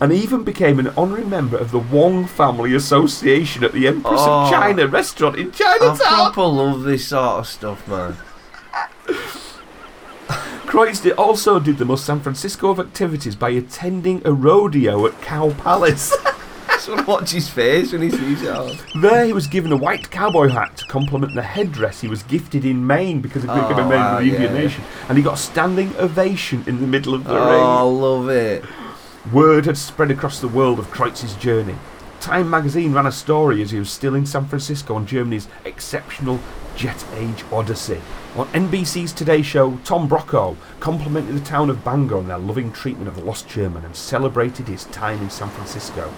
and 0.00 0.10
even 0.10 0.42
became 0.42 0.78
an 0.78 0.88
honorary 0.96 1.24
member 1.26 1.58
of 1.58 1.70
the 1.70 1.78
Wong 1.78 2.24
Family 2.26 2.74
Association 2.74 3.62
at 3.62 3.72
the 3.72 3.86
Empress 3.86 4.20
Oh. 4.22 4.44
of 4.44 4.50
China 4.50 4.86
restaurant 4.86 5.36
in 5.36 5.48
I 5.48 5.50
Chinatown. 5.50 5.98
Oh, 6.00 6.06
proper 6.32 6.42
love 6.44 6.82
this 6.84 7.08
sort 7.08 7.40
of 7.40 7.46
stuff, 7.46 7.86
man. 7.86 8.16
Kreutz 10.66 11.06
also 11.18 11.58
did 11.60 11.78
the 11.78 11.84
most 11.84 12.04
San 12.06 12.20
Francisco 12.20 12.70
of 12.70 12.78
activities 12.80 13.34
by 13.36 13.50
attending 13.50 14.22
a 14.24 14.32
rodeo 14.32 15.06
at 15.06 15.20
Cow 15.20 15.50
Palace. 15.58 16.14
Want 16.94 17.00
to 17.00 17.06
watch 17.06 17.30
his 17.30 17.48
face 17.48 17.92
when 17.92 18.02
he 18.02 18.10
sees 18.10 18.42
it. 18.42 18.84
there 19.02 19.24
he 19.26 19.32
was 19.32 19.46
given 19.46 19.72
a 19.72 19.76
white 19.76 20.10
cowboy 20.10 20.48
hat 20.48 20.76
to 20.78 20.86
complement 20.86 21.34
the 21.34 21.42
headdress 21.42 22.00
he 22.00 22.08
was 22.08 22.22
gifted 22.22 22.64
in 22.64 22.86
Maine 22.86 23.20
because 23.20 23.44
a 23.44 23.50
Oh, 23.50 23.88
wow, 23.88 24.18
of 24.18 24.24
the 24.24 24.30
Indian 24.30 24.54
yeah. 24.54 24.60
Nation. 24.62 24.84
And 25.08 25.18
he 25.18 25.24
got 25.24 25.34
a 25.34 25.42
standing 25.42 25.94
ovation 25.96 26.64
in 26.66 26.80
the 26.80 26.86
middle 26.86 27.14
of 27.14 27.24
the 27.24 27.34
ring. 27.34 27.42
Oh, 27.42 27.78
I 27.78 27.80
love 27.82 28.28
it. 28.30 28.64
Word 29.32 29.66
had 29.66 29.76
spread 29.76 30.10
across 30.10 30.40
the 30.40 30.48
world 30.48 30.78
of 30.78 30.86
Kreutz's 30.90 31.34
journey. 31.34 31.76
Time 32.20 32.48
magazine 32.50 32.92
ran 32.94 33.06
a 33.06 33.12
story 33.12 33.60
as 33.62 33.70
he 33.70 33.78
was 33.78 33.90
still 33.90 34.14
in 34.14 34.26
San 34.26 34.46
Francisco 34.46 34.94
on 34.94 35.06
Germany's 35.06 35.46
exceptional 35.64 36.40
jet 36.76 37.04
age 37.14 37.44
odyssey. 37.52 38.00
On 38.36 38.46
NBC's 38.48 39.12
Today 39.12 39.42
Show, 39.42 39.78
Tom 39.84 40.08
Brokaw 40.08 40.54
complimented 40.80 41.36
the 41.36 41.44
town 41.44 41.70
of 41.70 41.84
Bangor 41.84 42.16
on 42.16 42.28
their 42.28 42.38
loving 42.38 42.72
treatment 42.72 43.08
of 43.08 43.14
the 43.16 43.24
lost 43.24 43.48
German 43.48 43.84
and 43.84 43.94
celebrated 43.94 44.66
his 44.68 44.84
time 44.86 45.20
in 45.22 45.30
San 45.30 45.48
Francisco. 45.50 46.12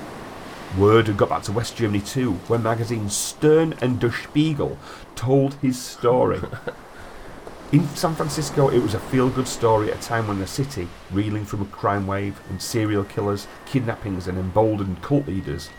Word 0.78 1.08
had 1.08 1.16
got 1.16 1.28
back 1.28 1.42
to 1.44 1.52
West 1.52 1.76
Germany 1.76 2.00
too, 2.00 2.34
where 2.46 2.58
magazines 2.58 3.16
Stern 3.16 3.74
and 3.80 3.98
Der 3.98 4.12
Spiegel 4.12 4.78
told 5.16 5.54
his 5.54 5.80
story. 5.80 6.40
In 7.72 7.86
San 7.90 8.14
Francisco, 8.16 8.68
it 8.68 8.80
was 8.80 8.94
a 8.94 8.98
feel 9.00 9.30
good 9.30 9.46
story 9.46 9.92
at 9.92 9.98
a 9.98 10.02
time 10.02 10.26
when 10.26 10.40
the 10.40 10.46
city, 10.46 10.88
reeling 11.12 11.44
from 11.44 11.62
a 11.62 11.66
crime 11.66 12.06
wave 12.06 12.40
and 12.48 12.60
serial 12.60 13.04
killers, 13.04 13.46
kidnappings, 13.64 14.26
and 14.26 14.36
emboldened 14.38 15.02
cult 15.02 15.26
leaders, 15.28 15.70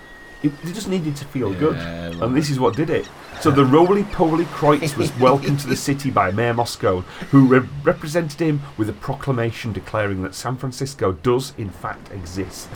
it, 0.42 0.58
they 0.64 0.72
just 0.72 0.88
needed 0.88 1.16
to 1.18 1.26
feel 1.26 1.54
good. 1.54 1.76
Yeah, 1.76 2.24
And 2.24 2.36
this 2.36 2.50
is 2.50 2.60
what 2.60 2.76
did 2.76 2.90
it. 2.90 3.10
So 3.42 3.52
the 3.52 3.66
roly 3.78 4.04
poly 4.06 4.46
Kreutz 4.46 4.96
was 4.96 5.16
welcomed 5.18 5.60
to 5.62 5.68
the 5.68 5.76
city 5.88 6.10
by 6.12 6.32
Mayor 6.32 6.54
Moscone, 6.54 7.04
who 7.30 7.46
re- 7.46 7.68
represented 7.84 8.40
him 8.40 8.62
with 8.78 8.90
a 8.90 8.94
proclamation 8.94 9.74
declaring 9.74 10.24
that 10.24 10.34
San 10.34 10.56
Francisco 10.58 11.12
does, 11.12 11.54
in 11.58 11.70
fact, 11.70 12.12
exist. 12.12 12.70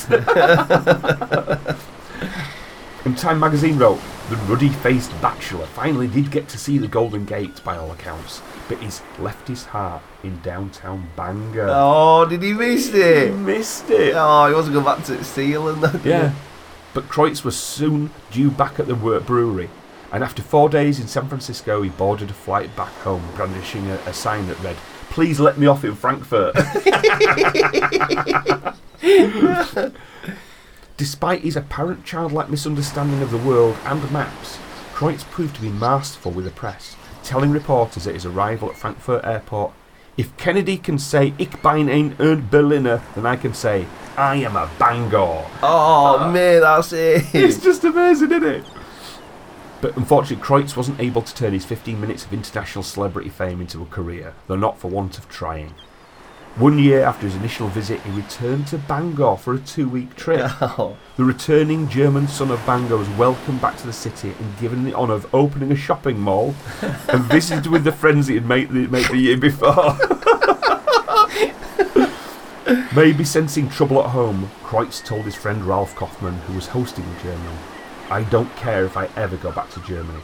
And 3.05 3.15
Time 3.15 3.39
magazine 3.39 3.77
wrote, 3.77 3.99
the 4.29 4.35
ruddy 4.37 4.69
faced 4.69 5.11
bachelor 5.21 5.67
finally 5.67 6.07
did 6.07 6.31
get 6.31 6.47
to 6.47 6.57
see 6.57 6.79
the 6.79 6.87
Golden 6.87 7.25
Gate 7.25 7.63
by 7.63 7.77
all 7.77 7.91
accounts, 7.91 8.41
but 8.67 8.79
he's 8.79 9.03
left 9.19 9.47
his 9.47 9.65
heart 9.65 10.01
in 10.23 10.41
downtown 10.41 11.07
Bangor. 11.15 11.67
Oh, 11.69 12.25
did 12.25 12.41
he 12.41 12.53
miss 12.53 12.91
it? 12.91 13.29
He 13.29 13.35
missed 13.35 13.91
it. 13.91 14.15
Oh, 14.17 14.47
he 14.47 14.55
wasn't 14.55 14.73
going 14.73 14.85
back 14.85 15.03
to 15.05 15.23
Steel 15.23 15.67
and 15.67 15.83
that. 15.83 16.03
Yeah. 16.03 16.33
But 16.95 17.07
Kreutz 17.07 17.43
was 17.43 17.55
soon 17.55 18.09
due 18.31 18.49
back 18.49 18.79
at 18.79 18.87
the 18.87 18.95
wor- 18.95 19.19
brewery, 19.19 19.69
and 20.11 20.23
after 20.23 20.41
four 20.41 20.67
days 20.67 20.99
in 20.99 21.07
San 21.07 21.27
Francisco, 21.27 21.83
he 21.83 21.91
boarded 21.91 22.31
a 22.31 22.33
flight 22.33 22.75
back 22.75 22.93
home, 23.03 23.23
brandishing 23.35 23.87
a, 23.87 23.97
a 24.07 24.13
sign 24.13 24.47
that 24.47 24.59
read, 24.61 24.77
Please 25.11 25.39
let 25.39 25.59
me 25.59 25.67
off 25.67 25.85
in 25.85 25.93
Frankfurt. 25.93 26.55
Despite 30.97 31.41
his 31.41 31.57
apparent 31.57 32.05
childlike 32.05 32.49
misunderstanding 32.49 33.21
of 33.21 33.29
the 33.29 33.37
world 33.37 33.75
and 33.83 34.09
maps, 34.11 34.57
Kreutz 34.93 35.25
proved 35.25 35.55
to 35.55 35.61
be 35.61 35.69
masterful 35.69 36.31
with 36.31 36.45
the 36.45 36.51
press, 36.51 36.95
telling 37.21 37.51
reporters 37.51 38.07
at 38.07 38.13
his 38.13 38.25
arrival 38.25 38.69
at 38.69 38.77
Frankfurt 38.77 39.25
Airport, 39.25 39.73
If 40.15 40.35
Kennedy 40.37 40.77
can 40.77 40.97
say 40.97 41.33
Ich 41.37 41.61
bin 41.61 41.89
ein 41.89 42.15
Erd 42.17 42.49
Berliner, 42.49 43.01
then 43.13 43.25
I 43.25 43.35
can 43.35 43.53
say, 43.53 43.85
I 44.15 44.35
am 44.35 44.55
a 44.55 44.69
Bangor. 44.79 45.45
Oh, 45.61 46.17
ah. 46.21 46.31
man, 46.31 46.61
that's 46.61 46.93
it. 46.93 47.25
It's 47.33 47.61
just 47.61 47.83
amazing, 47.83 48.31
isn't 48.31 48.45
it? 48.45 48.63
But 49.81 49.97
unfortunately, 49.97 50.45
Kreutz 50.45 50.77
wasn't 50.77 51.01
able 51.01 51.21
to 51.23 51.35
turn 51.35 51.51
his 51.51 51.65
15 51.65 51.99
minutes 51.99 52.23
of 52.23 52.31
international 52.31 52.83
celebrity 52.83 53.29
fame 53.29 53.59
into 53.59 53.81
a 53.81 53.85
career, 53.85 54.33
though 54.47 54.55
not 54.55 54.79
for 54.79 54.89
want 54.89 55.17
of 55.17 55.27
trying. 55.27 55.73
One 56.57 56.79
year 56.79 57.03
after 57.03 57.25
his 57.27 57.35
initial 57.35 57.67
visit, 57.67 57.99
he 58.03 58.11
returned 58.11 58.67
to 58.67 58.77
Bangor 58.77 59.35
for 59.35 59.53
a 59.55 59.59
two 59.59 59.89
week 59.89 60.15
trip. 60.15 60.49
Oh, 60.61 60.95
The 61.17 61.25
returning 61.25 61.89
German 61.89 62.29
son 62.29 62.49
of 62.49 62.65
Bangor 62.65 62.95
was 62.95 63.09
welcomed 63.09 63.59
back 63.59 63.75
to 63.77 63.85
the 63.85 63.91
city 63.91 64.33
and 64.39 64.57
given 64.57 64.85
the 64.85 64.93
honour 64.93 65.15
of 65.15 65.33
opening 65.35 65.73
a 65.73 65.75
shopping 65.75 66.17
mall 66.17 66.55
and 67.09 67.23
visited 67.25 67.69
with 67.69 67.83
the 67.83 67.91
friends 67.91 68.27
he 68.27 68.35
had 68.35 68.45
made 68.45 68.69
the, 68.69 68.87
made 68.87 69.05
the 69.07 69.17
year 69.17 69.37
before. 69.37 69.97
Maybe 72.95 73.25
sensing 73.25 73.67
trouble 73.69 74.01
at 74.01 74.11
home, 74.11 74.49
Kreutz 74.63 75.03
told 75.03 75.25
his 75.25 75.35
friend 75.35 75.65
Ralph 75.65 75.93
Kaufmann, 75.95 76.35
who 76.47 76.53
was 76.53 76.67
hosting 76.67 77.05
the 77.05 77.21
German, 77.21 77.57
I 78.09 78.23
don't 78.23 78.53
care 78.55 78.85
if 78.85 78.95
I 78.95 79.09
ever 79.17 79.35
go 79.35 79.51
back 79.51 79.69
to 79.71 79.81
Germany. 79.81 80.21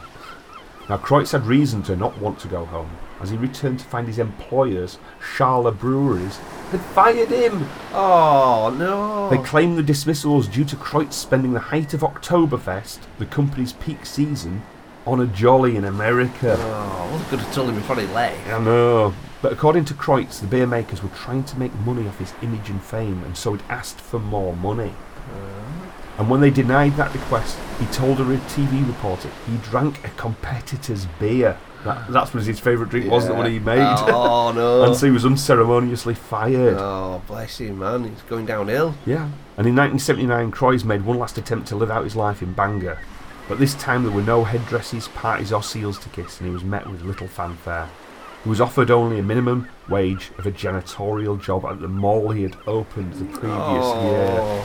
Now, 0.88 0.96
Kreutz 0.98 1.32
had 1.32 1.46
reason 1.46 1.82
to 1.84 1.96
not 1.96 2.18
want 2.18 2.38
to 2.40 2.48
go 2.48 2.64
home, 2.64 2.90
as 3.20 3.30
he 3.30 3.36
returned 3.36 3.78
to 3.78 3.84
find 3.84 4.06
his 4.08 4.18
employers, 4.18 4.98
Scharler 5.20 5.76
Breweries, 5.78 6.38
had 6.70 6.80
fired 6.80 7.28
him. 7.28 7.68
oh 7.92 8.74
no. 8.76 9.30
They 9.30 9.42
claimed 9.42 9.78
the 9.78 9.82
dismissal 9.82 10.36
was 10.36 10.48
due 10.48 10.64
to 10.64 10.76
Kreutz 10.76 11.12
spending 11.14 11.52
the 11.52 11.60
height 11.60 11.94
of 11.94 12.00
Oktoberfest, 12.00 12.98
the 13.18 13.26
company's 13.26 13.74
peak 13.74 14.04
season, 14.04 14.62
on 15.06 15.20
a 15.20 15.26
jolly 15.26 15.76
in 15.76 15.84
America. 15.84 16.56
Oh, 16.58 17.06
I 17.08 17.12
wasn't 17.12 17.30
going 17.30 17.44
to 17.44 17.52
tell 17.52 17.68
him 17.68 17.74
before 17.76 17.96
he 17.96 18.06
left. 18.08 18.46
I 18.48 18.58
know. 18.58 19.14
But 19.40 19.52
according 19.52 19.84
to 19.86 19.94
Kreutz, 19.94 20.40
the 20.40 20.46
beer 20.46 20.66
makers 20.66 21.02
were 21.02 21.08
trying 21.10 21.44
to 21.44 21.58
make 21.58 21.74
money 21.80 22.06
off 22.06 22.18
his 22.18 22.32
image 22.42 22.70
and 22.70 22.82
fame, 22.82 23.22
and 23.24 23.36
so 23.36 23.52
had 23.52 23.62
asked 23.68 24.00
for 24.00 24.18
more 24.18 24.54
money. 24.56 24.94
Uh, 25.32 25.61
And 26.22 26.30
when 26.30 26.40
they 26.40 26.50
denied 26.50 26.94
that 26.98 27.12
request, 27.12 27.58
he 27.80 27.86
told 27.86 28.20
a 28.20 28.24
TV 28.24 28.86
reporter 28.86 29.28
he 29.50 29.56
drank 29.56 30.04
a 30.04 30.08
competitor's 30.10 31.06
beer. 31.18 31.58
That, 31.82 32.12
that 32.12 32.32
was 32.32 32.46
his 32.46 32.60
favourite 32.60 32.90
drink, 32.92 33.10
wasn't 33.10 33.34
it, 33.34 33.38
what 33.38 33.50
he 33.50 33.58
made? 33.58 33.82
Oh 33.82 34.52
no. 34.54 34.84
and 34.84 34.94
so 34.94 35.06
he 35.06 35.10
was 35.10 35.26
unceremoniously 35.26 36.14
fired. 36.14 36.76
Oh, 36.78 37.20
bless 37.26 37.58
him, 37.58 37.80
man. 37.80 38.04
He's 38.04 38.22
going 38.22 38.46
downhill. 38.46 38.94
Yeah. 39.04 39.24
And 39.56 39.66
in 39.66 39.74
1979, 39.74 40.52
Kreutz 40.52 40.84
made 40.84 41.04
one 41.04 41.18
last 41.18 41.38
attempt 41.38 41.66
to 41.70 41.74
live 41.74 41.90
out 41.90 42.04
his 42.04 42.14
life 42.14 42.40
in 42.40 42.52
Bangor. 42.52 43.00
But 43.48 43.58
this 43.58 43.74
time 43.74 44.04
there 44.04 44.12
were 44.12 44.22
no 44.22 44.44
headdresses, 44.44 45.08
parties, 45.08 45.52
or 45.52 45.60
seals 45.60 45.98
to 45.98 46.08
kiss, 46.10 46.38
and 46.38 46.46
he 46.46 46.54
was 46.54 46.62
met 46.62 46.88
with 46.88 47.02
little 47.02 47.26
fanfare. 47.26 47.90
He 48.44 48.48
was 48.48 48.60
offered 48.60 48.92
only 48.92 49.18
a 49.18 49.24
minimum 49.24 49.68
wage 49.88 50.30
of 50.38 50.46
a 50.46 50.52
janitorial 50.52 51.42
job 51.42 51.64
at 51.64 51.80
the 51.80 51.88
mall 51.88 52.30
he 52.30 52.44
had 52.44 52.56
opened 52.68 53.14
the 53.14 53.24
previous 53.24 53.50
year, 54.04 54.36
Oh, 54.38 54.64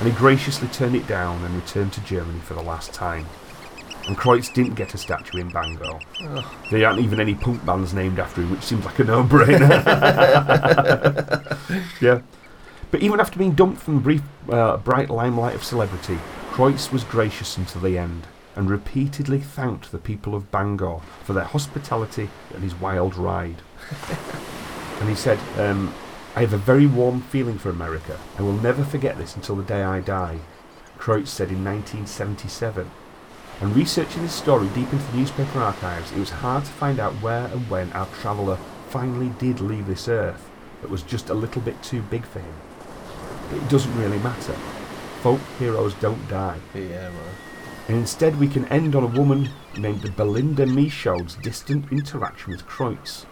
and 0.00 0.08
he 0.08 0.14
graciously 0.16 0.66
turned 0.68 0.96
it 0.96 1.06
down 1.06 1.44
and 1.44 1.54
returned 1.54 1.92
to 1.92 2.00
Germany 2.00 2.40
for 2.40 2.54
the 2.54 2.62
last 2.62 2.94
time. 2.94 3.26
And 4.06 4.16
Kreutz 4.16 4.52
didn't 4.52 4.74
get 4.74 4.94
a 4.94 4.98
statue 4.98 5.38
in 5.38 5.50
Bangor. 5.50 6.00
There 6.70 6.86
aren't 6.86 7.00
even 7.00 7.20
any 7.20 7.34
punk 7.34 7.64
bands 7.66 7.92
named 7.92 8.18
after 8.18 8.40
him, 8.40 8.50
which 8.50 8.62
seems 8.62 8.86
like 8.86 8.98
a 8.98 9.04
no-brainer. 9.04 9.68
yeah. 12.00 12.22
But 12.90 13.02
even 13.02 13.20
after 13.20 13.38
being 13.38 13.52
dumped 13.52 13.82
from 13.82 13.96
the 13.96 14.00
brief, 14.00 14.22
uh, 14.48 14.78
bright 14.78 15.10
limelight 15.10 15.54
of 15.54 15.62
celebrity, 15.62 16.18
Kreutz 16.50 16.90
was 16.90 17.04
gracious 17.04 17.58
until 17.58 17.82
the 17.82 17.98
end 17.98 18.26
and 18.56 18.70
repeatedly 18.70 19.40
thanked 19.40 19.92
the 19.92 19.98
people 19.98 20.34
of 20.34 20.50
Bangor 20.50 21.00
for 21.24 21.34
their 21.34 21.44
hospitality 21.44 22.30
and 22.54 22.62
his 22.62 22.74
wild 22.74 23.16
ride. 23.16 23.62
and 25.00 25.08
he 25.08 25.14
said, 25.14 25.38
um, 25.58 25.94
I 26.36 26.42
have 26.42 26.52
a 26.52 26.58
very 26.58 26.86
warm 26.86 27.22
feeling 27.22 27.58
for 27.58 27.70
America. 27.70 28.18
I 28.38 28.42
will 28.42 28.52
never 28.52 28.84
forget 28.84 29.18
this 29.18 29.34
until 29.34 29.56
the 29.56 29.64
day 29.64 29.82
I 29.82 30.00
die. 30.00 30.38
Kreutz 30.96 31.28
said 31.28 31.48
in 31.48 31.64
1977. 31.64 32.88
And 33.60 33.76
researching 33.76 34.22
this 34.22 34.32
story 34.32 34.68
deep 34.68 34.92
into 34.92 35.04
the 35.10 35.18
newspaper 35.18 35.58
archives, 35.58 36.12
it 36.12 36.18
was 36.18 36.30
hard 36.30 36.64
to 36.64 36.70
find 36.70 37.00
out 37.00 37.14
where 37.14 37.46
and 37.46 37.68
when 37.68 37.92
our 37.92 38.06
traveller 38.06 38.58
finally 38.88 39.30
did 39.38 39.60
leave 39.60 39.86
this 39.86 40.06
earth 40.08 40.48
that 40.80 40.90
was 40.90 41.02
just 41.02 41.30
a 41.30 41.34
little 41.34 41.62
bit 41.62 41.82
too 41.82 42.00
big 42.02 42.24
for 42.24 42.38
him. 42.38 42.54
But 43.48 43.58
it 43.58 43.68
doesn't 43.68 43.98
really 43.98 44.18
matter. 44.20 44.54
Folk 45.22 45.40
heroes 45.58 45.94
don't 45.94 46.28
die. 46.28 46.58
yeah, 46.74 47.10
man. 47.10 47.34
And 47.88 47.96
instead, 47.98 48.38
we 48.38 48.46
can 48.46 48.66
end 48.66 48.94
on 48.94 49.02
a 49.02 49.18
woman 49.18 49.50
named 49.76 50.14
Belinda 50.16 50.64
Michaud's 50.64 51.34
distant 51.34 51.90
interaction 51.90 52.52
with 52.52 52.66
Kreutz. 52.66 53.26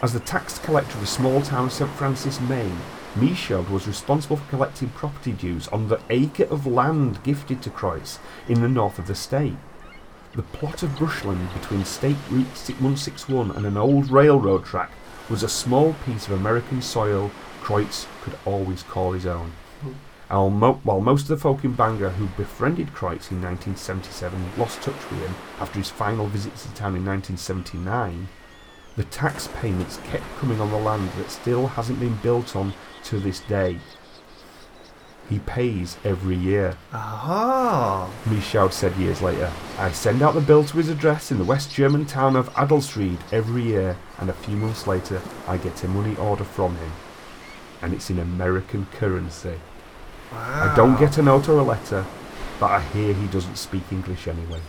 As 0.00 0.12
the 0.12 0.20
tax 0.20 0.60
collector 0.60 0.94
of 0.94 1.00
the 1.00 1.08
small 1.08 1.42
town 1.42 1.64
of 1.66 1.72
St. 1.72 1.90
Francis, 1.90 2.40
Maine, 2.40 2.78
Michaud 3.16 3.62
was 3.62 3.88
responsible 3.88 4.36
for 4.36 4.48
collecting 4.48 4.90
property 4.90 5.32
dues 5.32 5.66
on 5.68 5.88
the 5.88 6.00
acre 6.08 6.44
of 6.44 6.68
land 6.68 7.20
gifted 7.24 7.60
to 7.62 7.70
Kreutz 7.70 8.20
in 8.48 8.60
the 8.60 8.68
north 8.68 9.00
of 9.00 9.08
the 9.08 9.16
state. 9.16 9.56
The 10.36 10.44
plot 10.44 10.84
of 10.84 10.96
brushland 10.96 11.52
between 11.52 11.84
State 11.84 12.16
Route 12.30 12.46
161 12.46 13.50
and 13.50 13.66
an 13.66 13.76
old 13.76 14.08
railroad 14.08 14.64
track 14.64 14.92
was 15.28 15.42
a 15.42 15.48
small 15.48 15.94
piece 16.06 16.28
of 16.28 16.32
American 16.32 16.80
soil 16.80 17.32
Kreutz 17.60 18.06
could 18.22 18.38
always 18.44 18.84
call 18.84 19.14
his 19.14 19.26
own. 19.26 19.52
While 20.28 21.00
most 21.00 21.22
of 21.22 21.28
the 21.28 21.38
folk 21.38 21.64
in 21.64 21.72
Bangor 21.72 22.10
who 22.10 22.28
befriended 22.36 22.94
Kreutz 22.94 23.32
in 23.32 23.42
1977 23.42 24.52
lost 24.56 24.80
touch 24.80 25.10
with 25.10 25.22
him 25.22 25.34
after 25.58 25.80
his 25.80 25.90
final 25.90 26.28
visit 26.28 26.54
to 26.54 26.68
the 26.68 26.76
town 26.76 26.94
in 26.94 27.04
1979, 27.04 28.28
the 28.98 29.04
tax 29.04 29.48
payments 29.60 29.98
kept 30.10 30.24
coming 30.40 30.60
on 30.60 30.72
the 30.72 30.76
land 30.76 31.08
that 31.12 31.30
still 31.30 31.68
hasn't 31.68 32.00
been 32.00 32.16
built 32.16 32.56
on 32.56 32.74
to 33.04 33.20
this 33.20 33.38
day. 33.38 33.78
He 35.28 35.38
pays 35.38 35.96
every 36.04 36.34
year. 36.34 36.76
Aha. 36.92 38.10
Michaud 38.26 38.70
said 38.70 38.96
years 38.96 39.22
later, 39.22 39.52
I 39.78 39.92
send 39.92 40.20
out 40.20 40.34
the 40.34 40.40
bill 40.40 40.64
to 40.64 40.76
his 40.78 40.88
address 40.88 41.30
in 41.30 41.38
the 41.38 41.44
West 41.44 41.72
German 41.72 42.06
town 42.06 42.34
of 42.34 42.52
Adelsried 42.54 43.20
every 43.30 43.62
year, 43.62 43.96
and 44.18 44.28
a 44.30 44.32
few 44.32 44.56
months 44.56 44.88
later 44.88 45.22
I 45.46 45.58
get 45.58 45.84
a 45.84 45.88
money 45.88 46.16
order 46.16 46.44
from 46.44 46.74
him. 46.74 46.90
And 47.80 47.94
it's 47.94 48.10
in 48.10 48.18
American 48.18 48.86
currency. 48.86 49.60
I 50.32 50.74
don't 50.74 50.98
get 50.98 51.18
a 51.18 51.22
note 51.22 51.48
or 51.48 51.60
a 51.60 51.62
letter, 51.62 52.04
but 52.58 52.72
I 52.72 52.80
hear 52.80 53.14
he 53.14 53.28
doesn't 53.28 53.58
speak 53.58 53.84
English 53.92 54.26
anyway. 54.26 54.60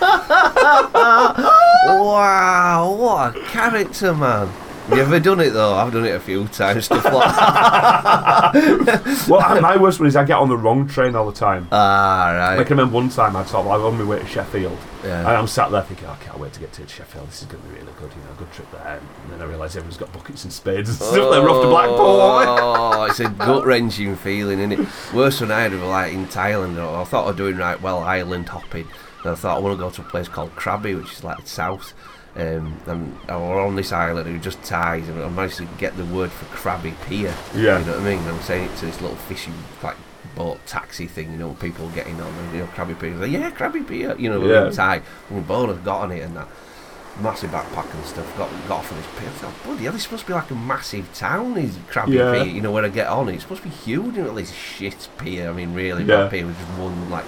Wow, 1.88 2.94
what 2.98 3.36
a 3.36 3.40
character, 3.46 4.14
man. 4.14 4.50
You 4.90 4.96
ever 5.02 5.20
done 5.20 5.40
it 5.40 5.50
though? 5.50 5.74
I've 5.74 5.92
done 5.92 6.06
it 6.06 6.14
a 6.14 6.20
few 6.20 6.48
times. 6.48 6.86
Stuff 6.86 7.04
like 7.04 7.12
that. 7.36 9.26
well, 9.28 9.60
my 9.60 9.76
worst 9.76 10.00
one 10.00 10.06
is 10.06 10.16
I 10.16 10.24
get 10.24 10.38
on 10.38 10.48
the 10.48 10.56
wrong 10.56 10.88
train 10.88 11.14
all 11.14 11.26
the 11.30 11.38
time. 11.38 11.68
Ah, 11.70 12.30
right. 12.34 12.58
I 12.58 12.64
can 12.64 12.78
remember 12.78 12.94
one 12.94 13.10
time 13.10 13.36
I 13.36 13.42
of, 13.42 13.54
I 13.54 13.60
was 13.76 13.82
on 13.82 13.98
my 13.98 14.04
way 14.04 14.18
to 14.20 14.26
Sheffield, 14.26 14.78
Yeah. 15.04 15.18
and 15.20 15.28
I'm 15.28 15.46
sat 15.46 15.70
there 15.70 15.82
thinking, 15.82 16.06
oh, 16.06 16.12
I 16.18 16.24
can't 16.24 16.38
wait 16.38 16.54
to 16.54 16.60
get 16.60 16.72
to 16.72 16.88
Sheffield. 16.88 17.28
This 17.28 17.42
is 17.42 17.48
going 17.48 17.62
to 17.64 17.68
be 17.68 17.74
really 17.74 17.92
good, 17.98 18.10
you 18.12 18.22
know, 18.22 18.34
good 18.38 18.50
trip 18.52 18.70
there. 18.72 18.98
And 19.24 19.32
then 19.32 19.42
I 19.42 19.44
realise 19.44 19.76
everyone's 19.76 19.98
got 19.98 20.10
buckets 20.14 20.44
and 20.44 20.52
spades 20.52 20.88
and 20.88 20.96
stuff. 20.96 21.12
They're 21.12 21.50
off 21.50 21.62
to 21.62 21.68
Blackpool. 21.68 21.98
Oh, 22.00 23.02
it's 23.04 23.20
a 23.20 23.28
gut 23.46 23.66
wrenching 23.66 24.16
feeling, 24.16 24.58
isn't 24.58 24.72
it? 24.72 24.88
Worse 25.12 25.40
than 25.40 25.50
I 25.50 25.60
had 25.60 25.72
was 25.72 25.82
like 25.82 26.14
in 26.14 26.26
Thailand. 26.28 26.78
I 26.78 27.04
thought 27.04 27.24
I 27.24 27.28
was 27.28 27.36
doing 27.36 27.58
right 27.58 27.78
well 27.82 27.98
island 27.98 28.48
hopping. 28.48 28.88
And 29.22 29.32
I 29.32 29.34
thought 29.34 29.56
I 29.56 29.60
want 29.60 29.76
to 29.76 29.82
go 29.82 29.90
to 29.90 30.00
a 30.02 30.04
place 30.04 30.28
called 30.28 30.54
Krabi, 30.56 30.96
which 31.00 31.12
is 31.12 31.24
like 31.24 31.46
south. 31.46 31.92
Um, 32.36 32.78
and 32.86 33.18
was 33.28 33.66
on 33.66 33.74
this 33.74 33.90
island 33.90 34.28
who 34.28 34.38
just 34.38 34.62
ties, 34.62 35.08
and 35.08 35.20
I 35.20 35.28
managed 35.28 35.56
to 35.56 35.64
get 35.78 35.96
the 35.96 36.04
word 36.04 36.30
for 36.30 36.44
Krabi 36.56 36.94
Pier. 37.06 37.34
Yeah. 37.54 37.80
You 37.80 37.84
know 37.86 37.92
what 37.92 38.00
I 38.00 38.04
mean? 38.04 38.18
And 38.20 38.28
I'm 38.28 38.40
saying 38.42 38.70
it 38.70 38.76
to 38.76 38.86
this 38.86 39.00
little 39.00 39.16
fishing 39.16 39.54
like 39.82 39.96
boat 40.36 40.64
taxi 40.66 41.06
thing, 41.08 41.32
you 41.32 41.38
know, 41.38 41.54
people 41.54 41.88
getting 41.90 42.20
on 42.20 42.32
and 42.32 42.52
you 42.54 42.60
know, 42.60 42.66
Krabi 42.68 42.98
Pier. 43.00 43.14
Like, 43.16 43.32
yeah, 43.32 43.50
Krabi 43.50 43.86
Pier. 43.88 44.14
You 44.16 44.30
know, 44.30 44.44
Yeah. 44.44 44.70
Thai. 44.70 44.96
And 45.28 45.38
we 45.38 45.40
both 45.40 45.68
have 45.70 45.84
got 45.84 46.02
on 46.02 46.12
it 46.12 46.20
and 46.20 46.36
that 46.36 46.46
massive 47.20 47.50
backpack 47.50 47.92
and 47.92 48.04
stuff. 48.04 48.36
Got 48.38 48.50
got 48.68 48.78
off 48.80 48.90
of 48.92 48.96
this 48.98 49.06
pier. 49.18 49.28
I 49.28 49.32
thought, 49.32 49.64
bloody 49.64 49.84
hell, 49.84 49.98
supposed 49.98 50.22
to 50.22 50.28
be 50.28 50.34
like 50.34 50.50
a 50.50 50.54
massive 50.54 51.12
town. 51.14 51.56
Is 51.56 51.76
Krabi 51.90 52.12
Yeah. 52.14 52.34
Pier? 52.34 52.44
You 52.44 52.60
know, 52.60 52.70
when 52.70 52.84
I 52.84 52.88
get 52.88 53.08
on 53.08 53.28
it, 53.28 53.34
it's 53.34 53.42
supposed 53.42 53.62
to 53.64 53.68
be 53.68 53.74
huge. 53.74 54.14
You 54.14 54.22
know, 54.24 54.34
this 54.34 54.52
shit 54.52 55.08
pier. 55.18 55.50
I 55.50 55.52
mean, 55.52 55.74
really, 55.74 56.04
Yeah. 56.04 56.18
that 56.18 56.30
pier 56.30 56.46
with 56.46 56.56
just 56.56 56.70
one 56.78 57.10
like 57.10 57.24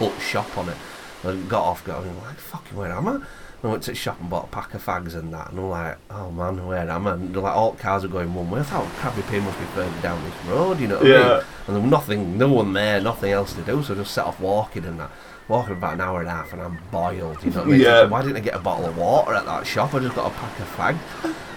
hut 0.00 0.12
shop 0.20 0.58
on 0.58 0.70
it. 0.70 0.76
I 1.24 1.34
got 1.48 1.62
off, 1.64 1.84
got 1.84 2.02
and 2.02 2.10
I'm 2.10 2.22
like, 2.22 2.38
fucking, 2.38 2.76
where 2.76 2.90
am 2.92 3.08
I? 3.08 3.14
And 3.16 3.24
I 3.64 3.66
went 3.68 3.82
to 3.84 3.90
the 3.90 3.94
shop 3.96 4.18
and 4.20 4.30
bought 4.30 4.44
a 4.44 4.48
pack 4.48 4.72
of 4.74 4.84
fags 4.84 5.14
and 5.14 5.32
that, 5.34 5.50
and 5.50 5.58
I'm 5.58 5.68
like, 5.68 5.98
oh 6.10 6.30
man, 6.30 6.66
where 6.66 6.88
am 6.88 7.06
I? 7.06 7.12
And 7.12 7.36
like, 7.36 7.54
all 7.54 7.72
cars 7.74 8.04
are 8.04 8.08
going 8.08 8.32
one 8.34 8.50
way. 8.50 8.60
I 8.60 8.62
thought 8.62 8.86
oh, 8.86 8.98
Krabi 9.00 9.28
Pier 9.30 9.42
must 9.42 9.58
be 9.58 9.64
further 9.66 10.00
down 10.00 10.22
this 10.24 10.34
road, 10.46 10.80
you 10.80 10.88
know 10.88 10.96
what 10.98 11.06
I 11.06 11.08
Yeah. 11.10 11.18
mean? 11.36 11.44
And 11.66 11.76
there 11.76 11.82
was 11.82 11.90
nothing, 11.90 12.38
no 12.38 12.48
one 12.52 12.72
there, 12.72 13.00
nothing 13.00 13.32
else 13.32 13.52
to 13.54 13.62
do, 13.62 13.82
so 13.82 13.92
I 13.94 13.96
just 13.98 14.14
set 14.14 14.24
off 14.24 14.40
walking 14.40 14.84
and 14.86 14.98
that. 15.00 15.10
Walking 15.50 15.72
about 15.72 15.94
an 15.94 16.00
hour 16.00 16.20
and 16.20 16.28
a 16.28 16.30
half 16.30 16.52
and 16.52 16.62
I'm 16.62 16.78
boiled, 16.92 17.42
you 17.42 17.50
know 17.50 17.58
what 17.58 17.66
I 17.66 17.70
mean? 17.72 17.80
Yeah. 17.80 17.94
Thinking, 17.96 18.10
Why 18.10 18.22
didn't 18.22 18.36
I 18.36 18.40
get 18.40 18.54
a 18.54 18.60
bottle 18.60 18.86
of 18.86 18.96
water 18.96 19.34
at 19.34 19.44
that 19.46 19.66
shop? 19.66 19.92
I 19.94 19.98
just 19.98 20.14
got 20.14 20.30
a 20.30 20.34
pack 20.36 20.60
of 20.60 20.68
fag. 20.76 20.96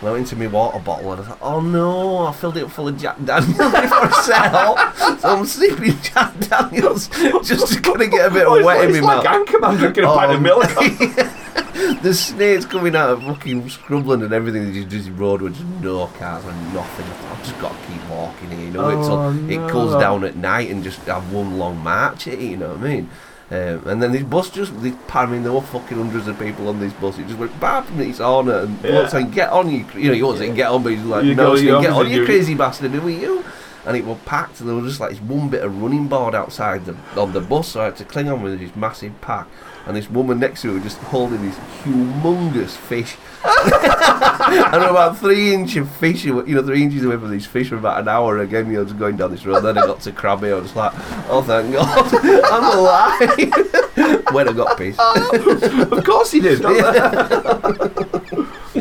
I 0.01 0.03
went 0.05 0.17
into 0.17 0.35
my 0.35 0.47
water 0.47 0.79
bottle 0.79 1.11
and 1.13 1.21
I 1.21 1.25
thought, 1.25 1.37
oh 1.43 1.61
no, 1.61 2.25
I 2.25 2.33
filled 2.33 2.57
it 2.57 2.63
up 2.63 2.71
full 2.71 2.87
of 2.87 2.97
Jack 2.97 3.23
Daniels 3.23 3.49
before 3.55 3.67
I 3.77 4.21
set 4.25 4.53
off. 4.55 5.19
So 5.19 5.29
I'm 5.29 5.45
sleeping 5.45 5.95
Jack 6.01 6.33
Daniels 6.39 7.07
just 7.47 7.71
to 7.71 7.81
kind 7.81 8.01
of 8.01 8.09
get 8.09 8.31
a 8.31 8.33
bit 8.33 8.47
of 8.47 8.53
wet 8.63 8.79
like, 8.79 8.89
in 8.89 9.03
my 9.03 9.13
like 9.17 9.25
mouth. 9.25 9.47
Anchorman 9.47 9.77
drinking 9.77 10.03
a 10.05 10.07
pint 10.07 10.31
of 10.31 10.37
Oh, 10.37 10.41
milk. 10.41 12.01
the 12.01 12.13
snakes 12.15 12.65
coming 12.65 12.95
out 12.95 13.11
of 13.11 13.21
fucking 13.21 13.61
Scrubland 13.65 14.23
and 14.23 14.33
everything. 14.33 14.73
They 14.73 14.85
just 14.85 15.07
with 15.11 15.83
no 15.83 16.07
cars 16.17 16.43
and 16.45 16.73
nothing. 16.73 17.05
I 17.05 17.09
thought, 17.09 17.37
I've 17.37 17.43
just 17.45 17.59
got 17.61 17.79
to 17.79 17.87
keep 17.91 18.09
walking 18.09 18.49
here, 18.49 18.59
you 18.59 18.71
know, 18.71 18.85
Oh, 18.85 19.29
until 19.29 19.49
it 19.51 19.69
cools 19.71 19.93
down 20.01 20.23
at 20.23 20.35
night 20.35 20.71
and 20.71 20.83
just 20.83 20.99
have 21.01 21.31
one 21.31 21.59
long 21.59 21.77
march 21.77 22.25
you 22.25 22.57
know 22.57 22.69
what 22.69 22.77
I 22.79 22.81
mean? 22.81 23.09
Um, 23.53 23.87
and 23.87 24.01
then 24.01 24.11
this 24.11 24.23
bus 24.23 24.49
just, 24.49 24.81
this, 24.81 24.95
I 25.13 25.25
mean, 25.27 25.43
there 25.43 25.53
were 25.53 25.61
fucking 25.61 25.95
hundreds 25.95 26.27
of 26.27 26.39
people 26.39 26.67
on 26.69 26.79
this 26.79 26.91
bus. 26.93 27.19
It 27.19 27.27
just 27.27 27.37
went 27.37 27.57
bap 27.59 27.87
and 27.89 28.01
it's 28.01 28.19
on 28.19 28.47
it. 28.49 28.55
And 28.63 28.83
Yeah. 28.83 28.91
yeah. 29.01 29.07
saying, 29.07 29.29
get 29.29 29.49
on, 29.51 29.69
you, 29.69 29.85
you 29.95 30.07
know, 30.07 30.13
he 30.15 30.23
wasn't 30.23 30.39
saying 30.39 30.55
get 30.55 30.71
on, 30.71 30.81
but 30.81 30.93
he's 30.93 31.03
like, 31.03 31.23
You 31.23 31.35
no, 31.35 31.55
saying, 31.55 31.81
get 31.81 31.91
on, 31.91 32.09
you 32.09 32.21
you- 32.21 32.25
crazy 32.25 32.55
bastard, 32.55 32.91
who 32.91 33.05
are 33.07 33.11
you? 33.11 33.45
And 33.85 33.95
it 33.97 34.05
was 34.05 34.17
packed, 34.25 34.59
and 34.61 34.69
there 34.69 34.75
was 34.77 34.85
just 34.85 34.99
like 35.01 35.11
this 35.11 35.19
one 35.21 35.49
bit 35.49 35.61
of 35.61 35.81
running 35.81 36.07
board 36.07 36.33
outside 36.33 36.85
the 36.85 36.95
on 37.17 37.33
the 37.33 37.41
bus, 37.41 37.67
so 37.67 37.81
I 37.81 37.85
had 37.85 37.97
to 37.97 38.05
cling 38.05 38.29
on 38.29 38.41
with 38.41 38.57
this 38.59 38.73
massive 38.77 39.19
pack. 39.19 39.45
And 39.85 39.97
this 39.97 40.09
woman 40.09 40.39
next 40.39 40.61
to 40.61 40.69
her 40.69 40.73
was 40.75 40.83
just 40.83 40.97
holding 40.99 41.41
this 41.41 41.57
humongous 41.83 42.71
fish. 42.71 43.17
and 43.43 44.83
about 44.83 45.17
three 45.17 45.53
inch 45.53 45.75
of 45.75 45.89
fish, 45.95 46.23
you 46.23 46.41
know, 46.43 46.63
three 46.63 46.83
inches 46.83 47.03
away 47.03 47.17
from 47.17 47.31
these 47.31 47.45
fish 47.45 47.67
for 47.69 47.75
about 47.75 47.99
an 47.99 48.07
hour 48.07 48.39
again, 48.39 48.67
you 48.67 48.77
know, 48.77 48.85
just 48.85 48.97
going 48.97 49.17
down 49.17 49.31
this 49.31 49.45
road. 49.45 49.61
Then 49.61 49.77
I 49.77 49.81
got 49.85 49.99
to 50.01 50.11
Krabi, 50.11 50.51
I 50.51 50.59
was 50.59 50.73
like, 50.75 50.93
oh, 51.29 51.41
thank 51.41 51.73
God, 51.73 52.13
I'm 52.51 52.77
alive. 52.77 54.23
when 54.33 54.47
I 54.47 54.53
got 54.53 54.77
pissed. 54.77 54.99
of 54.99 56.03
course 56.03 56.31
he 56.31 56.39
did. 56.39 56.61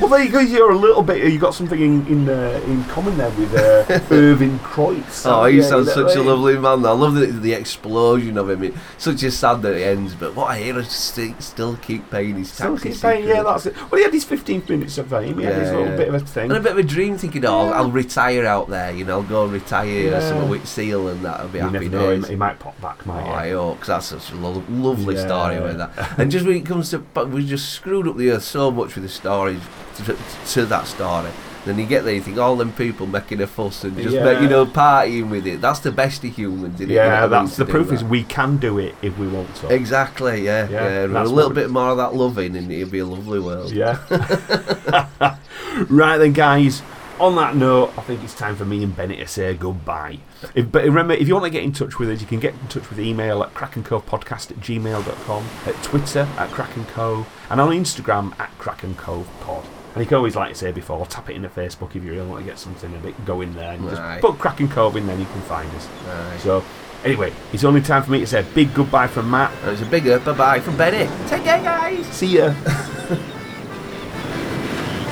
Well, 0.03 0.11
there 0.11 0.23
you 0.24 0.31
go. 0.31 0.41
You're 0.41 0.73
a 0.73 0.77
little 0.77 1.03
bit. 1.03 1.33
You 1.33 1.39
got 1.39 1.55
something 1.55 1.81
in 1.81 2.07
in, 2.07 2.29
uh, 2.29 2.61
in 2.66 2.85
common 2.85 3.16
there 3.16 3.31
with 3.31 3.55
uh, 3.55 4.01
Irving 4.15 4.59
Kreutz. 4.61 5.24
Oh, 5.24 5.45
he 5.47 5.59
Yeah, 5.59 5.65
sounds 5.65 5.93
such 5.93 6.11
a 6.11 6.15
I 6.15 6.16
mean? 6.19 6.27
lovely 6.27 6.59
man. 6.59 6.85
I 6.85 6.91
love 6.93 7.15
the, 7.15 7.27
the 7.27 7.53
explosion 7.53 8.37
of 8.39 8.51
him. 8.51 8.65
It's 8.65 8.77
such 8.99 9.23
a 9.23 9.31
sad 9.31 9.62
that 9.62 9.74
it 9.77 9.83
ends, 9.83 10.15
but 10.15 10.35
what 10.35 10.47
I 10.51 10.59
hear 10.61 10.79
is 10.79 10.89
sti- 10.91 11.35
still 11.39 11.77
keep 11.77 12.11
paying 12.11 12.37
his 12.37 12.49
taxes. 12.57 12.79
Still 12.81 12.91
keep 12.93 13.01
saying, 13.01 13.29
yeah, 13.29 13.43
that's 13.43 13.66
it. 13.66 13.77
Well, 13.91 13.99
he 13.99 14.03
had 14.05 14.12
his 14.12 14.24
15 14.24 14.65
minutes 14.69 14.99
of 14.99 15.09
fame. 15.09 15.39
He 15.39 15.45
had 15.45 15.55
his 15.55 15.69
Yeah, 15.70 15.77
little 15.77 15.91
yeah. 15.93 15.97
bit 15.97 16.09
of 16.09 16.15
a 16.15 16.20
thing. 16.20 16.51
And 16.51 16.59
a 16.59 16.61
bit 16.61 16.73
of 16.73 16.79
a 16.79 16.83
dream 16.83 17.16
thinking, 17.19 17.45
oh, 17.45 17.59
I'll, 17.69 17.74
I'll 17.74 17.91
retire 17.91 18.45
out 18.47 18.69
there, 18.69 18.93
you 18.93 19.05
know, 19.05 19.19
I'll 19.19 19.23
go 19.23 19.45
and 19.45 19.53
retire 19.53 19.87
Yeah. 20.11 20.19
or 20.19 20.20
something 20.20 20.49
with 20.51 20.66
Seal 20.66 21.09
and 21.09 21.24
that'll 21.24 21.49
be 21.49 21.59
you 21.59 21.65
happy 21.65 21.89
never 21.89 21.97
know. 21.97 22.20
He, 22.20 22.29
he 22.31 22.37
might 22.37 22.59
pop 22.59 22.81
back, 22.81 22.99
Oh, 23.07 23.09
might 23.12 23.27
I 23.27 23.51
hope, 23.51 23.74
because 23.81 23.89
that's 23.89 24.07
such 24.07 24.33
a 24.33 24.37
lo- 24.37 24.65
lovely 24.69 25.15
Yeah. 25.16 25.27
story 25.27 25.61
with 25.61 25.79
that. 25.79 25.93
And 26.19 26.31
just 26.31 26.45
when 26.47 26.57
it 26.57 26.66
comes 26.66 26.91
to, 26.91 26.99
but 26.99 27.31
we 27.31 27.47
just 27.47 27.70
screwed 27.70 28.07
up 28.09 28.16
the 28.16 28.31
earth 28.31 28.43
so 28.45 28.70
much 28.70 28.95
with 28.95 29.05
the 29.05 29.11
stories 29.11 29.61
to, 30.07 30.16
to 30.53 30.66
that 30.66 30.87
story. 30.87 31.31
Then 31.65 31.79
you 31.79 31.87
get 31.87 32.03
there, 32.05 32.12
you 32.12 32.20
think 32.20 32.39
all 32.39 32.57
them 32.57 32.73
people 32.73 33.07
making 33.07 33.41
a 33.41 33.47
fuss 33.47 33.85
and 33.85 33.97
just 33.97 34.16
Yeah. 34.16 34.24
make, 34.24 34.41
you 34.41 34.49
know 34.49 34.66
partying 34.66 35.31
with 35.31 35.47
it. 35.47 35.61
That's 35.61 35.79
the 35.79 35.93
best 35.93 36.24
of 36.24 36.35
humans. 36.35 36.81
Isn't 36.81 36.91
it? 36.91 36.95
Yeah, 36.95 37.05
You 37.05 37.09
know 37.11 37.15
what 37.15 37.19
I 37.35 37.37
mean, 37.39 37.45
that's 37.47 37.57
the 37.57 37.65
proof 37.66 37.89
that. 37.89 37.95
is 37.95 38.05
we 38.05 38.24
can 38.24 38.57
do 38.57 38.79
it 38.79 38.97
if 39.01 39.16
we 39.16 39.29
want 39.29 39.55
to. 39.57 39.69
Exactly, 39.73 40.45
yeah, 40.45 40.69
Yeah, 40.69 40.83
yeah. 40.89 41.05
and 41.05 41.16
a 41.16 41.23
little 41.23 41.53
bit 41.53 41.70
more 41.70 41.91
of 41.91 41.99
that 41.99 42.15
loving, 42.16 42.57
and 42.57 42.70
it'll 42.73 42.91
be 42.91 42.99
a 42.99 43.07
lovely 43.07 43.39
world. 43.39 43.70
Yeah. 43.70 43.99
right 45.89 46.19
then, 46.19 46.33
guys. 46.33 46.83
On 47.20 47.37
that 47.37 47.55
note, 47.55 47.93
I 47.97 48.01
think 48.01 48.24
it's 48.24 48.35
time 48.35 48.57
for 48.57 48.65
me 48.65 48.83
and 48.83 48.97
Bennett 48.97 49.20
to 49.20 49.29
say 49.29 49.55
goodbye. 49.55 50.19
If, 50.57 50.73
but 50.73 50.83
remember, 50.83 51.15
if 51.15 51.29
you 51.29 51.35
want 51.35 51.45
to 51.45 51.51
get 51.51 51.62
in 51.62 51.70
touch 51.73 52.01
with 52.01 52.11
us, 52.11 52.20
you 52.20 52.27
can 52.27 52.41
get 52.41 52.55
in 52.55 52.66
touch 52.66 52.89
with 52.91 52.99
email 52.99 53.45
at 53.45 53.55
krakencovepodcast 53.55 54.51
at 54.51 54.57
gmail.com, 54.59 55.45
at 55.66 55.83
Twitter 55.85 56.27
at 56.37 56.51
krakencove, 56.51 57.27
and 57.51 57.61
on 57.61 57.70
Instagram 57.70 58.33
at 58.41 58.51
krakencovepod. 58.59 59.65
And 59.94 60.01
you 60.02 60.06
can 60.06 60.16
always, 60.16 60.35
like 60.36 60.51
I 60.51 60.52
say 60.55 60.73
before, 60.73 61.05
tap 61.06 61.28
it 61.28 61.36
into 61.36 61.48
Facebook 61.48 61.94
if 61.94 62.02
you 62.02 62.12
really 62.12 62.27
want 62.27 62.44
to 62.44 62.51
get 62.51 62.59
something 62.59 62.94
a 62.94 62.98
bit 62.98 63.24
going 63.27 63.52
there. 63.55 63.73
And 63.73 63.86
Aye. 63.86 63.90
just 63.90 64.20
put 64.23 64.39
Kraken 64.39 64.69
Cove 64.69 64.97
in, 64.97 65.06
then 65.06 65.20
you 65.20 65.27
can 65.27 65.43
find 65.43 65.69
us. 65.74 65.89
Aye. 66.09 66.39
So, 66.39 66.64
anyway, 67.05 67.32
it's 67.52 67.64
only 67.64 67.82
time 67.82 68.02
for 68.02 68.10
me 68.10 68.20
to 68.20 68.27
say 68.27 68.40
a 68.40 68.55
big 68.55 68.73
goodbye 68.73 69.06
from 69.06 69.31
Matt. 69.31 69.52
And 69.62 69.73
it's 69.73 69.82
a 69.82 69.86
bigger 69.86 70.19
bye 70.19 70.32
bye 70.32 70.60
from 70.60 70.77
Benny. 70.78 71.10
Take 71.28 71.44
care, 71.44 71.62
guys. 71.62 72.06
See 72.06 72.39
ya. 72.39 72.55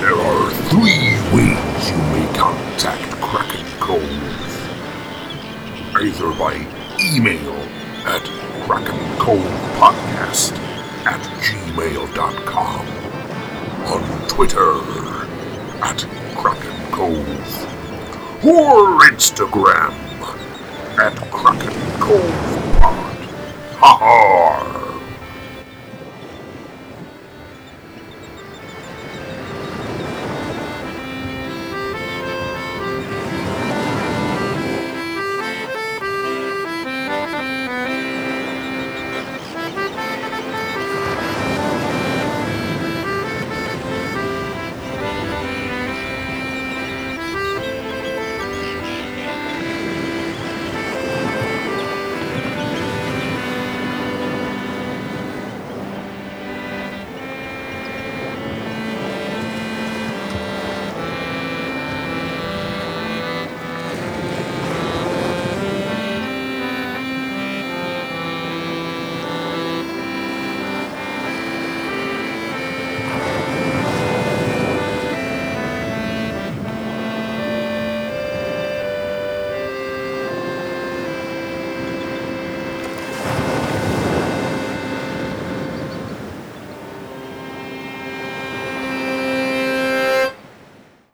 There 0.01 0.16
are 0.16 0.51
three 0.70 1.12
ways 1.36 1.90
you 1.90 1.98
may 2.15 2.27
contact 2.35 3.05
Kraken 3.20 3.66
Cove. 3.81 4.01
Either 6.01 6.32
by 6.39 6.55
email 6.98 7.55
at 8.07 8.23
krakencovepodcast 8.65 10.57
at 11.05 11.20
gmail.com, 11.43 12.86
on 13.93 14.02
Twitter 14.41 14.73
at 15.83 15.99
Kraken 16.35 16.93
Cove, 16.93 18.43
or 18.43 19.01
Instagram 19.11 19.93
at 20.99 21.15
Kraken 21.31 22.01
Cove 22.01 22.79
Pod. 22.81 23.19
Ha 23.81 23.97
ha! 24.01 24.90